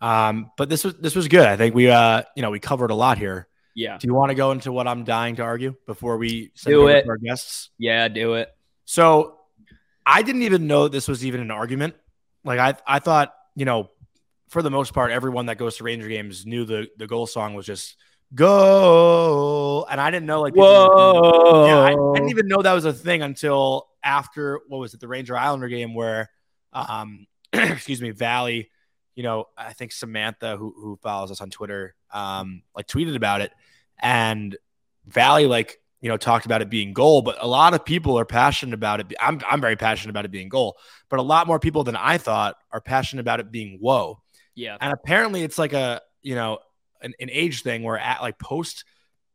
Um, 0.02 0.52
but 0.58 0.70
this 0.70 0.84
was 0.84 0.96
this 0.96 1.14
was 1.16 1.28
good. 1.28 1.46
I 1.46 1.58
think 1.58 1.76
we 1.76 1.90
uh 1.90 2.24
you 2.36 2.42
know 2.42 2.52
we 2.52 2.60
covered 2.60 2.92
a 2.92 2.96
lot 2.96 3.18
here. 3.18 3.48
Yeah, 3.78 3.98
Do 3.98 4.08
you 4.08 4.14
want 4.14 4.30
to 4.30 4.36
go 4.36 4.52
into 4.52 4.72
what 4.72 4.88
I'm 4.88 5.04
dying 5.04 5.36
to 5.36 5.44
argue 5.44 5.76
before 5.86 6.16
we 6.18 6.52
send 6.56 6.74
Do 6.74 6.88
it. 6.88 7.04
to 7.04 7.10
our 7.10 7.18
guests? 7.18 7.70
yeah, 7.78 8.08
do 8.08 8.36
it. 8.36 8.50
So 8.86 9.38
I 10.06 10.22
didn't 10.22 10.44
even 10.44 10.66
know 10.68 10.88
this 10.88 11.08
was 11.10 11.26
even 11.26 11.42
an 11.42 11.52
argument. 11.52 11.96
Like 12.46 12.60
I 12.60 12.76
I 12.88 13.00
thought, 13.00 13.34
you 13.56 13.66
know, 13.66 13.90
for 14.50 14.62
the 14.62 14.72
most 14.72 14.94
part, 14.94 15.12
everyone 15.12 15.48
that 15.48 15.58
goes 15.58 15.76
to 15.78 15.84
Ranger 15.84 16.08
games 16.08 16.46
knew 16.46 16.64
the 16.64 16.88
the 16.98 17.08
goal 17.08 17.28
song 17.28 17.54
was 17.54 17.66
just 17.66 17.98
go. 18.34 19.86
And 19.90 20.00
I 20.00 20.12
didn't 20.12 20.26
know 20.28 20.42
like 20.42 20.56
Whoa! 20.56 21.66
Yeah, 21.68 21.80
I, 21.80 21.92
I 21.92 22.14
didn't 22.16 22.30
even 22.30 22.48
know 22.48 22.62
that 22.62 22.74
was 22.74 22.86
a 22.86 22.94
thing 22.94 23.22
until 23.22 23.88
after 24.06 24.62
what 24.68 24.78
was 24.78 24.94
it, 24.94 25.02
the 25.02 25.08
Ranger 25.08 25.36
Islander 25.36 25.68
game 25.68 25.94
where 25.94 26.30
um 26.72 27.28
excuse 27.54 28.02
me, 28.02 28.12
Valley, 28.12 28.70
you 29.16 29.24
know, 29.24 29.46
I 29.58 29.74
think 29.74 29.92
Samantha 29.92 30.56
who 30.56 30.74
who 30.78 30.98
follows 31.02 31.32
us 31.32 31.42
on 31.42 31.50
Twitter 31.50 31.96
um 32.12 32.62
like 32.76 32.88
tweeted 32.88 33.16
about 33.16 33.42
it 33.42 33.52
and 34.00 34.56
Valley 35.08 35.48
like 35.48 35.78
you 36.02 36.10
know 36.10 36.18
talked 36.18 36.46
about 36.46 36.62
it 36.62 36.70
being 36.70 36.94
goal, 36.94 37.22
but 37.24 37.38
a 37.42 37.48
lot 37.48 37.74
of 37.74 37.84
people 37.84 38.18
are 38.20 38.26
passionate 38.26 38.74
about 38.74 39.00
it. 39.00 39.12
I'm 39.20 39.42
I'm 39.50 39.60
very 39.60 39.76
passionate 39.76 40.12
about 40.12 40.26
it 40.26 40.32
being 40.32 40.50
goal, 40.50 40.78
but 41.10 41.20
a 41.20 41.24
lot 41.24 41.48
more 41.48 41.60
people 41.60 41.84
than 41.84 41.96
I 41.96 42.18
thought 42.18 42.56
are 42.72 42.82
passionate 42.82 43.22
about 43.22 43.40
it 43.40 43.52
being 43.52 43.80
whoa. 43.82 44.22
yeah, 44.54 44.78
And 44.80 44.94
apparently 44.94 45.42
it's 45.42 45.58
like 45.58 45.74
a, 45.74 46.02
you 46.22 46.36
know, 46.36 46.60
an, 47.02 47.14
an 47.20 47.30
age 47.32 47.64
thing 47.64 47.84
where 47.84 47.98
at 47.98 48.22
like 48.22 48.38
post 48.40 48.86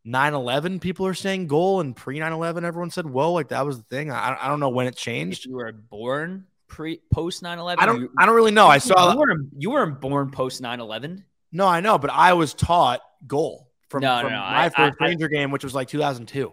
9-11, 0.07 0.81
people 0.81 1.07
are 1.07 1.15
saying 1.15 1.47
goal 1.47 1.81
and 1.81 1.95
pre 1.95 2.19
9-11, 2.19 2.63
everyone 2.65 2.91
said, 2.91 3.07
whoa, 3.07 3.33
like 3.33 3.49
that 3.49 3.65
was 3.67 3.79
the 3.79 3.85
thing. 3.85 4.11
I, 4.11 4.37
I 4.41 4.49
don't 4.49 4.61
know 4.61 4.69
when 4.71 4.87
it 4.87 4.95
if 4.95 4.97
changed. 4.97 5.47
you 5.47 5.57
were 5.57 5.73
born 5.73 6.47
pre 6.69 7.01
post 7.13 7.43
9-11 7.43 7.77
I 7.79 7.87
don't, 7.87 8.11
I 8.19 8.27
don't 8.27 8.35
really 8.35 8.51
know. 8.51 8.67
I 8.67 8.79
saw, 8.79 9.13
you 9.13 9.19
weren't, 9.19 9.49
you 9.59 9.71
weren't 9.71 10.01
born 10.01 10.31
post 10.31 10.63
9-11 10.63 11.23
no, 11.53 11.67
I 11.67 11.81
know, 11.81 11.99
but 11.99 12.11
I 12.11 12.33
was 12.35 12.55
taught 12.55 13.01
goal 13.27 13.69
from, 13.89 14.03
No, 14.03 14.17
no, 14.19 14.23
from 14.23 14.33
no, 14.33 14.39
my 14.39 14.67
I- 14.67 14.69
first 14.69 14.97
I- 15.01 15.05
Ranger 15.05 15.29
game, 15.29 15.51
which 15.51 15.65
was 15.65 15.75
like 15.75 15.89
2002. 15.89 16.53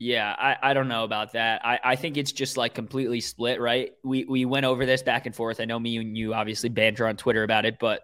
Yeah, 0.00 0.32
I, 0.38 0.70
I 0.70 0.74
don't 0.74 0.86
know 0.86 1.02
about 1.02 1.32
that. 1.32 1.64
I, 1.64 1.80
I 1.82 1.96
think 1.96 2.16
it's 2.16 2.30
just 2.30 2.56
like 2.56 2.72
completely 2.72 3.20
split, 3.20 3.60
right? 3.60 3.94
We 4.04 4.24
we 4.24 4.44
went 4.44 4.64
over 4.64 4.86
this 4.86 5.02
back 5.02 5.26
and 5.26 5.34
forth. 5.34 5.60
I 5.60 5.64
know 5.64 5.78
me 5.78 5.96
and 5.96 6.16
you 6.16 6.34
obviously 6.34 6.68
banter 6.68 7.06
on 7.06 7.16
Twitter 7.16 7.42
about 7.42 7.64
it, 7.64 7.78
but 7.80 8.02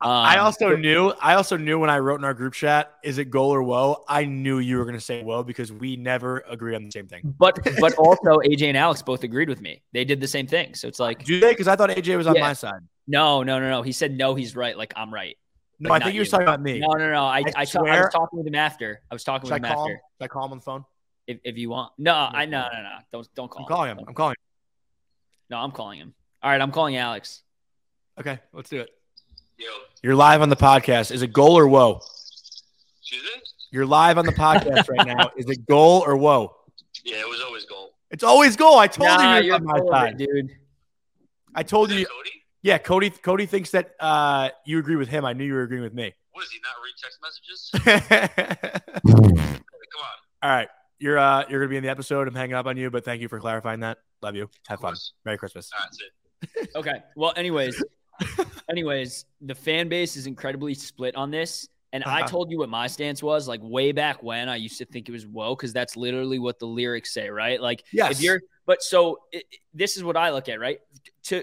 um, 0.00 0.10
I 0.10 0.38
also 0.38 0.76
knew, 0.76 1.10
I 1.22 1.34
also 1.34 1.56
knew 1.56 1.78
when 1.78 1.88
I 1.88 1.98
wrote 2.00 2.18
in 2.20 2.24
our 2.24 2.34
group 2.34 2.52
chat, 2.52 2.94
is 3.04 3.18
it 3.18 3.26
goal 3.30 3.50
or 3.50 3.62
whoa? 3.62 4.04
I 4.08 4.24
knew 4.24 4.58
you 4.58 4.76
were 4.78 4.84
going 4.84 4.96
to 4.96 5.00
say 5.00 5.22
whoa 5.22 5.42
because 5.42 5.72
we 5.72 5.96
never 5.96 6.44
agree 6.48 6.74
on 6.74 6.84
the 6.84 6.90
same 6.90 7.06
thing. 7.06 7.34
but 7.38 7.58
but 7.80 7.94
also 7.94 8.40
AJ 8.40 8.62
and 8.68 8.76
Alex 8.76 9.02
both 9.02 9.22
agreed 9.22 9.48
with 9.48 9.60
me. 9.60 9.82
They 9.92 10.04
did 10.04 10.20
the 10.20 10.28
same 10.28 10.46
thing. 10.46 10.74
So 10.74 10.88
it's 10.88 10.98
like 10.98 11.24
Do 11.24 11.38
they? 11.40 11.50
Because 11.52 11.68
I 11.68 11.76
thought 11.76 11.90
AJ 11.90 12.16
was 12.16 12.26
on 12.26 12.34
Yeah. 12.34 12.40
my 12.42 12.52
side. 12.52 12.80
no, 13.06 13.42
no, 13.42 13.60
no, 13.60 13.70
no. 13.70 13.82
He 13.82 13.92
said 13.92 14.12
no, 14.16 14.34
he's 14.34 14.56
right. 14.56 14.76
Like 14.76 14.92
I'm 14.96 15.14
right. 15.14 15.36
No, 15.78 15.92
I 15.92 15.98
think 16.00 16.14
you 16.14 16.22
were 16.22 16.26
talking 16.26 16.46
about 16.46 16.60
me. 16.62 16.80
No, 16.80 16.88
no, 16.88 17.10
no. 17.10 17.24
I 17.24 17.38
I 17.38 17.42
I, 17.56 17.64
ta- 17.64 17.84
I 17.84 18.00
was 18.00 18.12
talking 18.12 18.38
with 18.38 18.46
him 18.46 18.54
after. 18.54 19.00
I 19.10 19.14
was 19.14 19.24
talking 19.24 19.48
with 19.48 19.56
him 19.56 19.64
call 19.64 19.88
him? 19.88 19.96
Should 20.18 20.24
I 20.24 20.28
call 20.28 20.46
him 20.46 20.52
on 20.52 20.58
the 20.58 20.64
phone? 20.64 20.84
If, 21.26 21.38
if 21.44 21.56
you 21.58 21.70
want, 21.70 21.92
no, 21.98 22.12
I 22.14 22.44
no 22.46 22.62
no 22.72 22.82
no. 22.82 22.90
Don't 23.12 23.28
don't 23.34 23.50
call. 23.50 23.62
I'm 23.64 23.68
calling 23.68 23.90
him. 23.90 23.96
Don't- 23.98 24.08
I'm 24.08 24.14
calling 24.14 24.32
him. 24.32 24.42
No, 25.50 25.56
I'm 25.58 25.70
calling 25.72 25.98
him. 25.98 26.14
All 26.42 26.50
right, 26.50 26.60
I'm 26.60 26.70
calling 26.72 26.96
Alex. 26.96 27.42
Okay, 28.18 28.38
let's 28.52 28.70
do 28.70 28.80
it. 28.80 28.90
Yo, 29.58 29.66
You're 30.02 30.14
live 30.14 30.42
on 30.42 30.48
the 30.48 30.56
podcast. 30.56 31.10
Is 31.10 31.22
it 31.22 31.32
goal 31.32 31.56
or 31.58 31.66
whoa? 31.66 32.00
excuse? 33.00 33.54
You're 33.70 33.86
live 33.86 34.18
on 34.18 34.26
the 34.26 34.32
podcast 34.32 34.88
right 34.88 35.06
now. 35.06 35.30
Is 35.36 35.46
it 35.48 35.66
goal 35.66 36.02
or 36.06 36.16
whoa? 36.16 36.54
Yeah, 37.04 37.16
it 37.20 37.28
was 37.28 37.40
always 37.40 37.64
goal. 37.64 37.92
It's 38.10 38.22
always 38.24 38.56
goal. 38.56 38.78
I 38.78 38.86
told 38.86 39.08
Nah, 39.08 39.36
you 39.38 39.44
you're 39.44 39.44
you're 39.44 39.54
on 39.56 39.64
my 39.64 39.80
side. 39.90 40.20
it, 40.20 40.26
dude. 40.32 40.50
I 41.54 41.62
told 41.62 41.90
Is 41.90 42.00
you. 42.00 42.06
Cody? 42.06 42.30
Yeah, 42.62 42.78
Cody. 42.78 43.10
Cody 43.10 43.46
thinks 43.46 43.70
that 43.72 43.94
uh, 44.00 44.50
you 44.64 44.78
agree 44.78 44.96
with 44.96 45.08
him. 45.08 45.24
I 45.24 45.32
knew 45.32 45.44
you 45.44 45.54
were 45.54 45.62
agreeing 45.62 45.82
with 45.82 45.94
me. 45.94 46.12
What 46.32 46.44
is 46.44 46.50
he 46.50 46.60
not 46.62 46.74
read 46.84 46.94
text 47.00 47.18
messages? 47.22 47.70
All 49.04 49.20
Come 49.92 50.02
on. 50.02 50.50
right, 50.50 50.68
you're 50.98 51.18
uh, 51.18 51.44
you're 51.48 51.60
gonna 51.60 51.70
be 51.70 51.76
in 51.76 51.82
the 51.82 51.90
episode. 51.90 52.26
I'm 52.28 52.34
hanging 52.34 52.54
up 52.56 52.66
on 52.66 52.76
you, 52.76 52.90
but 52.90 53.04
thank 53.04 53.20
you 53.20 53.28
for 53.28 53.38
clarifying 53.40 53.80
that. 53.80 53.98
Love 54.22 54.34
you. 54.36 54.48
Have 54.68 54.80
fun. 54.80 54.94
Merry 55.24 55.38
Christmas. 55.38 55.70
That's 55.78 55.98
it. 56.00 56.70
Okay. 56.76 57.02
Well, 57.16 57.32
anyways, 57.36 57.82
anyways, 58.70 59.24
the 59.40 59.54
fan 59.54 59.88
base 59.88 60.16
is 60.16 60.26
incredibly 60.26 60.74
split 60.74 61.14
on 61.16 61.30
this. 61.30 61.68
And 61.92 62.04
I 62.04 62.20
Uh-huh. 62.20 62.28
told 62.28 62.50
you 62.50 62.58
what 62.58 62.68
my 62.68 62.88
stance 62.88 63.22
was 63.22 63.48
like 63.48 63.60
way 63.62 63.92
back 63.92 64.22
when 64.22 64.48
I 64.48 64.56
used 64.56 64.76
to 64.78 64.84
think 64.84 65.08
it 65.08 65.12
was 65.12 65.26
whoa, 65.26 65.54
because 65.54 65.72
that's 65.72 65.96
literally 65.96 66.38
what 66.38 66.58
the 66.58 66.66
lyrics 66.66 67.14
say, 67.14 67.30
right? 67.30 67.60
Like 67.60 67.84
Yes. 67.92 68.12
if 68.12 68.20
you're, 68.22 68.40
but 68.66 68.82
so 68.82 69.20
it- 69.32 69.44
this 69.72 69.96
is 69.96 70.04
what 70.04 70.16
I 70.16 70.30
look 70.30 70.48
at, 70.48 70.60
right? 70.60 70.78
To 71.24 71.42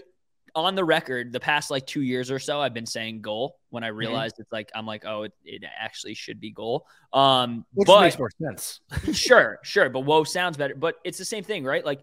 on 0.56 0.76
the 0.76 0.84
record, 0.84 1.32
the 1.32 1.40
past 1.40 1.72
like 1.72 1.86
two 1.88 2.02
years 2.02 2.30
or 2.30 2.40
so, 2.40 2.60
I've 2.62 2.74
been 2.74 2.86
saying 2.86 3.22
goal 3.22 3.58
when 3.70 3.84
I 3.84 3.92
Mm-hmm. 3.98 3.98
realized 3.98 4.36
it's 4.40 4.52
like 4.52 4.72
I'm 4.76 4.86
like, 4.86 5.04
oh, 5.06 5.24
it, 5.24 5.34
it 5.44 5.64
actually 5.80 6.14
should 6.14 6.40
be 6.40 6.52
goal. 6.52 6.86
Um, 7.12 7.66
Which 7.74 7.88
but 7.88 8.02
makes 8.02 8.20
more 8.20 8.30
sense. 8.42 8.80
sure, 9.14 9.60
sure, 9.64 9.90
but 9.90 10.02
whoa 10.02 10.24
sounds 10.24 10.58
better. 10.58 10.76
But 10.76 10.96
it's 11.04 11.18
the 11.18 11.26
same 11.26 11.44
thing, 11.44 11.64
right? 11.64 11.86
Like 11.86 12.02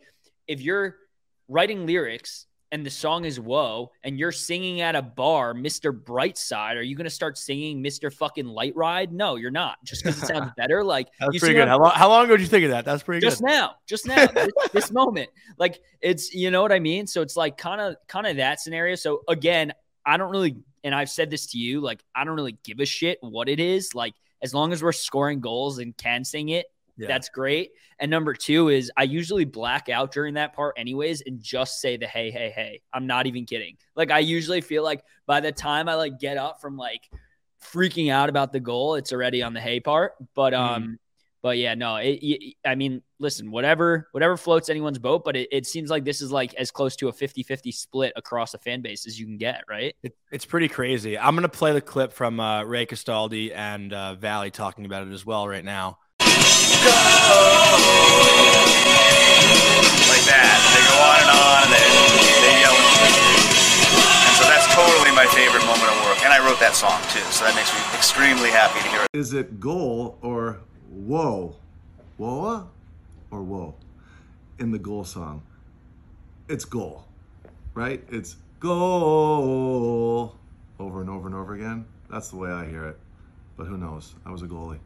if 0.49 0.61
you're 0.61 0.97
writing 1.49 1.87
lyrics 1.87 2.47
and 2.73 2.87
the 2.87 2.91
song 2.91 3.25
is 3.25 3.41
whoa, 3.41 3.91
and 4.05 4.19
you're 4.19 4.33
singing 4.33 4.81
at 4.81 4.95
a 4.95 5.03
bar, 5.03 5.55
Mr. 5.55 5.93
Brightside, 5.93 6.77
are 6.77 6.83
you 6.83 6.95
gonna 6.95 7.11
start 7.11 7.37
singing 7.37 7.83
Mr. 7.83 8.13
Fucking 8.13 8.47
Light 8.47 8.75
Ride? 8.77 9.13
No, 9.13 9.37
you're 9.37 9.51
not. 9.51 9.83
Just 9.85 10.05
because 10.05 10.23
it 10.23 10.27
sounds 10.27 10.51
better. 10.57 10.85
Like 10.85 11.09
That's 11.19 11.39
pretty 11.39 11.55
good. 11.55 11.69
How 11.69 11.79
long, 11.79 11.93
how 11.95 12.09
long 12.09 12.25
ago 12.25 12.37
did 12.37 12.43
you 12.43 12.49
think 12.49 12.65
of 12.65 12.71
that? 12.71 12.85
That's 12.85 13.03
pretty 13.03 13.21
good. 13.21 13.31
just 13.31 13.41
good. 13.41 13.49
now, 13.49 13.75
just 13.87 14.07
now, 14.07 14.27
this, 14.35 14.53
this 14.73 14.93
moment. 14.93 15.31
Like 15.59 15.81
it's, 16.01 16.33
you 16.33 16.51
know 16.51 16.63
what 16.63 16.73
I 16.73 16.79
mean? 16.79 17.07
So 17.07 17.23
it's 17.23 17.37
like 17.37 17.57
kind 17.57 17.81
of, 17.81 17.97
kind 18.07 18.27
of 18.27 18.37
that 18.37 18.61
scenario. 18.61 18.95
So 18.95 19.23
again, 19.29 19.73
I 20.07 20.17
don't 20.17 20.31
really, 20.31 20.57
and 20.85 20.95
I've 20.95 21.11
said 21.11 21.31
this 21.31 21.47
to 21.49 21.59
you, 21.59 21.81
like 21.81 22.05
I 22.15 22.25
don't 22.25 22.37
really 22.37 22.57
give 22.63 22.81
a 22.81 22.87
shit 22.87 23.19
what 23.21 23.49
it 23.49 23.61
is. 23.61 23.95
Like 23.95 24.15
as 24.43 24.55
long 24.55 24.73
as 24.73 24.83
we're 24.83 24.93
scoring 24.93 25.41
goals 25.41 25.79
and 25.79 25.97
can 25.97 26.25
sing 26.25 26.51
it, 26.51 26.67
Yeah. 27.01 27.09
that's 27.09 27.29
great. 27.29 27.71
And 27.99 28.11
number 28.11 28.35
two 28.35 28.69
is 28.69 28.91
I 28.97 29.03
usually 29.05 29.45
black 29.45 29.89
out 29.89 30.13
during 30.13 30.35
that 30.35 30.55
part 30.55 30.75
anyways 30.79 31.23
and 31.27 31.41
just 31.43 31.81
say 31.81 31.97
the 31.97 32.07
hey, 32.07 32.31
hey, 32.31 32.51
hey. 32.55 32.81
I'm 32.93 33.07
not 33.07 33.27
even 33.27 33.45
kidding. 33.47 33.77
Like 33.97 34.11
I 34.11 34.21
usually 34.21 34.61
feel 34.61 34.83
like 34.83 35.03
by 35.27 35.41
the 35.41 35.53
time 35.53 35.89
I 35.89 35.95
like 35.95 36.19
get 36.19 36.37
up 36.37 36.61
from 36.61 36.77
like 36.77 37.09
freaking 37.63 38.11
out 38.11 38.29
about 38.29 38.53
the 38.53 38.61
goal, 38.61 38.95
it's 38.95 39.13
already 39.13 39.43
on 39.43 39.53
the 39.53 39.61
hey 39.61 39.81
part. 39.81 40.15
But 40.35 40.55
um, 40.55 40.99
but 41.43 41.57
yeah, 41.59 41.75
no, 41.75 41.97
it, 41.97 42.19
it- 42.23 42.55
I 42.67 42.75
mean, 42.75 43.03
listen, 43.19 43.51
whatever, 43.51 44.09
whatever 44.13 44.37
floats 44.37 44.69
anyone's 44.69 44.99
boat, 44.99 45.25
but 45.25 45.37
it, 45.37 45.49
it 45.51 45.67
seems 45.67 45.89
like 45.91 46.05
this 46.05 46.21
is 46.21 46.31
like 46.31 46.53
as 46.55 46.71
close 46.71 46.97
to 46.97 47.09
a 47.09 47.13
50 47.13 47.43
50 47.43 47.73
split 47.73 48.13
across 48.17 48.53
a 48.55 48.59
fan 48.59 48.83
base 48.83 49.07
as 49.07 49.19
you 49.19 49.25
can 49.27 49.39
get, 49.39 49.65
right? 49.69 49.95
It, 50.03 50.15
it's 50.31 50.45
pretty 50.45 50.69
crazy. 50.69 51.19
I'm 51.19 51.35
gonna 51.35 51.49
play 51.49 51.73
the 51.73 51.81
clip 51.81 52.13
from 52.13 52.41
uh, 52.41 52.65
Ray 52.65 52.85
Castaldi 52.87 53.53
and 53.55 53.93
uh, 53.93 54.15
Valley 54.17 54.51
talking 54.51 54.85
about 54.85 55.07
it 55.07 55.13
as 55.13 55.25
well 55.25 55.47
right 55.49 55.65
now. 55.65 55.99
Like 60.11 60.25
that. 60.27 60.57
They 60.75 60.83
go 60.87 60.97
on 60.99 61.19
and 61.23 61.31
on, 61.31 61.59
and 61.67 61.73
they, 61.73 61.87
they 62.43 62.55
yell. 62.61 62.75
And 62.75 64.35
so 64.37 64.45
that's 64.47 64.67
totally 64.75 65.13
my 65.15 65.27
favorite 65.31 65.65
moment 65.67 65.91
of 65.91 65.99
work. 66.05 66.23
And 66.25 66.33
I 66.33 66.39
wrote 66.45 66.61
that 66.61 66.75
song 66.75 67.01
too, 67.13 67.25
so 67.31 67.45
that 67.45 67.55
makes 67.55 67.73
me 67.73 67.81
extremely 67.97 68.51
happy 68.51 68.81
to 68.83 68.89
hear 68.89 69.03
it. 69.03 69.09
Is 69.13 69.33
it 69.33 69.61
goal 69.61 70.19
or 70.23 70.61
whoa? 70.91 71.57
Whoa 72.17 72.69
or 73.31 73.43
whoa? 73.43 73.75
In 74.59 74.71
the 74.73 74.79
goal 74.79 75.05
song. 75.05 75.43
It's 76.49 76.65
goal, 76.65 77.05
right? 77.75 78.03
It's 78.11 78.37
goal 78.59 80.35
over 80.79 81.01
and 81.01 81.09
over 81.09 81.27
and 81.29 81.35
over 81.37 81.55
again. 81.55 81.87
That's 82.11 82.29
the 82.31 82.37
way 82.37 82.51
I 82.51 82.67
hear 82.67 82.85
it. 82.87 82.99
But 83.57 83.69
who 83.69 83.79
knows? 83.79 84.15
I 84.27 84.31
was 84.33 84.43
a 84.43 84.47
goalie. 84.47 84.81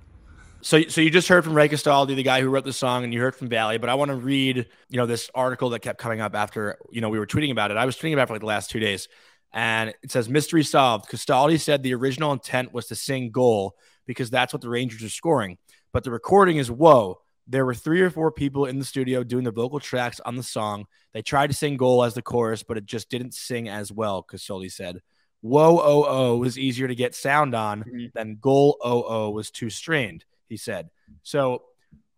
So, 0.65 0.81
so 0.89 1.03
you 1.03 1.11
just 1.11 1.29
heard 1.29 1.45
from 1.45 1.53
Ray 1.53 1.69
Castaldi, 1.69 2.17
the 2.17 2.23
guy 2.23 2.41
who 2.41 2.49
wrote 2.49 2.65
the 2.65 2.73
song, 2.73 3.05
and 3.05 3.13
you 3.13 3.21
heard 3.21 3.37
from 3.37 3.49
Valley. 3.49 3.77
But 3.77 3.91
I 3.91 3.97
want 3.97 4.09
to 4.09 4.17
read, 4.17 4.67
you 4.89 4.97
know, 4.97 5.05
this 5.05 5.31
article 5.35 5.69
that 5.71 5.81
kept 5.81 5.99
coming 5.99 6.23
up 6.23 6.35
after, 6.35 6.79
you 6.91 7.03
know, 7.03 7.11
we 7.11 7.19
were 7.19 7.27
tweeting 7.27 7.53
about 7.53 7.71
it. 7.71 7.77
I 7.77 7.85
was 7.85 7.99
tweeting 7.99 8.15
about 8.15 8.23
it 8.23 8.27
for 8.29 8.33
like 8.33 8.41
the 8.41 8.47
last 8.47 8.71
two 8.71 8.81
days, 8.81 9.07
and 9.53 9.91
it 10.03 10.11
says 10.11 10.27
mystery 10.27 10.65
solved. 10.65 11.11
Castaldi 11.11 11.61
said 11.61 11.83
the 11.83 11.93
original 11.93 12.33
intent 12.33 12.73
was 12.73 12.87
to 12.87 12.95
sing 12.95 13.31
"goal" 13.31 13.77
because 14.07 14.31
that's 14.31 14.55
what 14.55 14.63
the 14.63 14.71
Rangers 14.71 15.03
are 15.03 15.11
scoring, 15.11 15.59
but 15.93 16.03
the 16.03 16.11
recording 16.11 16.57
is 16.57 16.71
"whoa." 16.71 17.21
There 17.47 17.67
were 17.67 17.75
three 17.75 18.01
or 18.01 18.09
four 18.09 18.33
people 18.33 18.65
in 18.65 18.79
the 18.79 18.87
studio 18.87 19.23
doing 19.23 19.45
the 19.45 19.51
vocal 19.53 19.81
tracks 19.81 20.19
on 20.21 20.35
the 20.35 20.43
song. 20.43 20.87
They 21.13 21.21
tried 21.21 21.49
to 21.49 21.55
sing 21.55 21.77
"goal" 21.77 22.03
as 22.05 22.15
the 22.15 22.23
chorus, 22.23 22.63
but 22.63 22.79
it 22.79 22.87
just 22.87 23.11
didn't 23.11 23.35
sing 23.35 23.69
as 23.69 23.93
well. 23.93 24.23
Castaldi 24.23 24.73
said. 24.73 25.03
Whoa, 25.43 25.79
oh, 25.79 26.07
oh 26.09 26.37
was 26.39 26.59
easier 26.59 26.89
to 26.89 26.95
get 26.95 27.15
sound 27.15 27.55
on 27.55 27.85
Mhm. 27.85 28.13
than 28.15 28.39
goal, 28.41 28.79
oh, 28.83 29.05
oh 29.07 29.29
was 29.29 29.51
too 29.51 29.69
strained 29.69 30.25
he 30.49 30.57
said. 30.57 30.91
So 31.23 31.63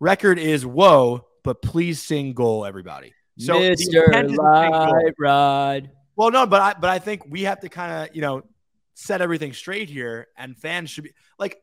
record 0.00 0.38
is 0.38 0.64
whoa, 0.66 1.26
but 1.42 1.62
please 1.62 2.02
sing 2.02 2.32
goal, 2.34 2.64
everybody. 2.64 3.12
So 3.38 3.54
Mr. 3.54 3.70
is 3.70 3.78
to 3.88 4.08
sing 4.12 4.36
goal. 4.36 4.44
Light 4.44 5.14
Ride. 5.18 5.90
Well, 6.16 6.30
no, 6.30 6.46
but 6.46 6.62
I 6.62 6.74
but 6.80 6.90
I 6.90 6.98
think 6.98 7.22
we 7.28 7.42
have 7.42 7.60
to 7.60 7.68
kind 7.68 8.08
of 8.08 8.14
you 8.16 8.22
know 8.22 8.42
set 8.94 9.20
everything 9.20 9.52
straight 9.52 9.90
here, 9.90 10.28
and 10.36 10.56
fans 10.56 10.88
should 10.90 11.04
be 11.04 11.10
like 11.38 11.60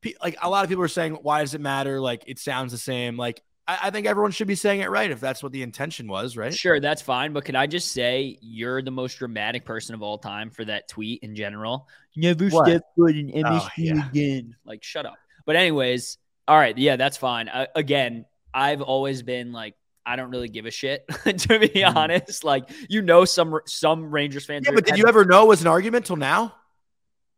pe- 0.00 0.14
like 0.22 0.36
a 0.42 0.50
lot 0.50 0.64
of 0.64 0.68
people 0.68 0.82
are 0.84 0.88
saying, 0.88 1.12
why 1.22 1.40
does 1.40 1.54
it 1.54 1.60
matter? 1.60 2.00
Like 2.00 2.24
it 2.26 2.38
sounds 2.40 2.72
the 2.72 2.78
same. 2.78 3.16
Like 3.16 3.40
I, 3.68 3.78
I 3.84 3.90
think 3.90 4.08
everyone 4.08 4.32
should 4.32 4.48
be 4.48 4.56
saying 4.56 4.80
it 4.80 4.90
right 4.90 5.08
if 5.08 5.20
that's 5.20 5.40
what 5.40 5.52
the 5.52 5.62
intention 5.62 6.08
was, 6.08 6.36
right? 6.36 6.52
Sure, 6.52 6.80
that's 6.80 7.00
fine. 7.00 7.32
But 7.32 7.44
can 7.44 7.54
I 7.54 7.68
just 7.68 7.92
say 7.92 8.36
you're 8.40 8.82
the 8.82 8.90
most 8.90 9.14
dramatic 9.18 9.64
person 9.64 9.94
of 9.94 10.02
all 10.02 10.18
time 10.18 10.50
for 10.50 10.64
that 10.64 10.88
tweet 10.88 11.22
in 11.22 11.36
general? 11.36 11.86
Never 12.16 12.48
What? 12.48 12.66
step 12.66 12.82
foot 12.96 13.14
in 13.16 13.28
MSG 13.30 13.44
Oh, 13.60 13.68
yeah. 13.78 14.08
again. 14.08 14.56
Like, 14.64 14.82
shut 14.82 15.06
up. 15.06 15.14
But 15.46 15.56
anyways, 15.56 16.18
all 16.48 16.56
right, 16.58 16.76
yeah, 16.76 16.96
that's 16.96 17.16
fine. 17.16 17.48
Uh, 17.48 17.66
again, 17.74 18.24
I've 18.54 18.82
always 18.82 19.22
been 19.22 19.52
like, 19.52 19.74
I 20.04 20.16
don't 20.16 20.30
really 20.30 20.48
give 20.48 20.66
a 20.66 20.70
shit, 20.70 21.06
to 21.24 21.58
be 21.58 21.68
Mhm. 21.68 21.94
honest. 21.96 22.42
Like, 22.44 22.68
you 22.88 23.02
know, 23.02 23.24
some 23.24 23.58
some 23.66 24.10
Rangers 24.10 24.44
fans. 24.46 24.66
Yeah, 24.66 24.74
but 24.74 24.84
did 24.84 24.98
you 24.98 25.06
ever 25.06 25.24
know 25.24 25.44
it 25.44 25.48
was 25.48 25.60
an 25.62 25.68
argument 25.68 26.06
till 26.06 26.16
now? 26.16 26.54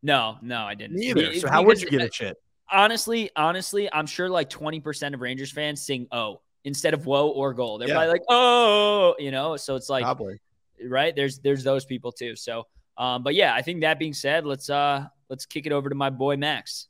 No, 0.03 0.37
no, 0.43 0.63
I 0.65 0.75
didn't. 0.75 0.97
Neither. 0.97 1.31
Be- 1.31 1.41
So 1.41 1.49
how 1.49 1.63
would 1.63 1.81
you 1.81 1.89
give 1.89 2.03
a 2.03 2.11
shit? 2.13 2.37
honestly, 2.71 3.31
honestly, 3.37 3.93
I'm 3.93 4.07
sure 4.07 4.29
like 4.29 4.49
20% 4.51 5.15
of 5.15 5.21
Rangers 5.21 5.53
fans 5.53 5.85
sing 5.85 6.07
"oh" 6.13 6.41
instead 6.65 6.95
of 6.95 7.07
"whoa" 7.07 7.29
or 7.29 7.55
"goal." 7.55 7.79
They're 7.79 7.89
Yeah. 7.89 7.95
probably 7.95 8.13
like 8.13 8.23
"oh," 8.29 9.15
you 9.19 9.31
know. 9.31 9.57
So 9.57 9.77
it's 9.77 9.89
like, 9.91 10.03
Probably. 10.05 10.41
right? 10.87 11.15
There's 11.15 11.39
there's 11.41 11.65
those 11.65 11.85
people 11.85 12.13
too. 12.13 12.35
So, 12.37 12.67
um, 12.97 13.23
but 13.23 13.35
yeah, 13.35 13.55
I 13.55 13.63
think 13.63 13.83
that 13.83 13.99
being 13.99 14.15
said, 14.15 14.45
let's 14.47 14.69
uh 14.71 15.07
let's 15.29 15.47
kick 15.47 15.67
it 15.67 15.73
over 15.73 15.89
to 15.89 15.95
my 15.95 16.11
boy 16.11 16.37
Max. 16.37 16.89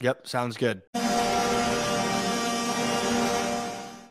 Yep, 0.00 0.26
sounds 0.28 0.56
good. 0.56 0.82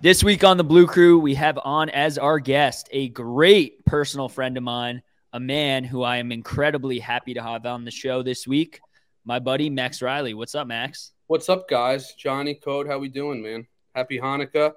This 0.01 0.23
week 0.23 0.43
on 0.43 0.57
the 0.57 0.63
Blue 0.63 0.85
Crew, 0.85 1.17
we 1.17 1.33
have 1.35 1.57
on 1.63 1.89
as 1.89 2.17
our 2.17 2.39
guest 2.39 2.87
a 2.91 3.09
great 3.09 3.83
personal 3.85 4.29
friend 4.29 4.57
of 4.57 4.63
mine, 4.63 5.01
a 5.33 5.39
man 5.39 5.83
who 5.83 6.03
I 6.03 6.17
am 6.17 6.31
incredibly 6.31 6.99
happy 6.99 7.33
to 7.33 7.41
have 7.41 7.65
on 7.65 7.85
the 7.85 7.91
show 7.91 8.21
this 8.21 8.45
week, 8.45 8.79
my 9.25 9.39
buddy 9.39 9.69
Max 9.69 10.01
Riley. 10.01 10.33
What's 10.33 10.55
up, 10.55 10.67
Max? 10.67 11.13
What's 11.27 11.49
up, 11.49 11.67
guys? 11.69 12.13
Johnny 12.13 12.53
Code, 12.53 12.87
how 12.87 12.99
we 12.99 13.09
doing, 13.09 13.41
man? 13.41 13.65
Happy 13.95 14.19
Hanukkah. 14.19 14.73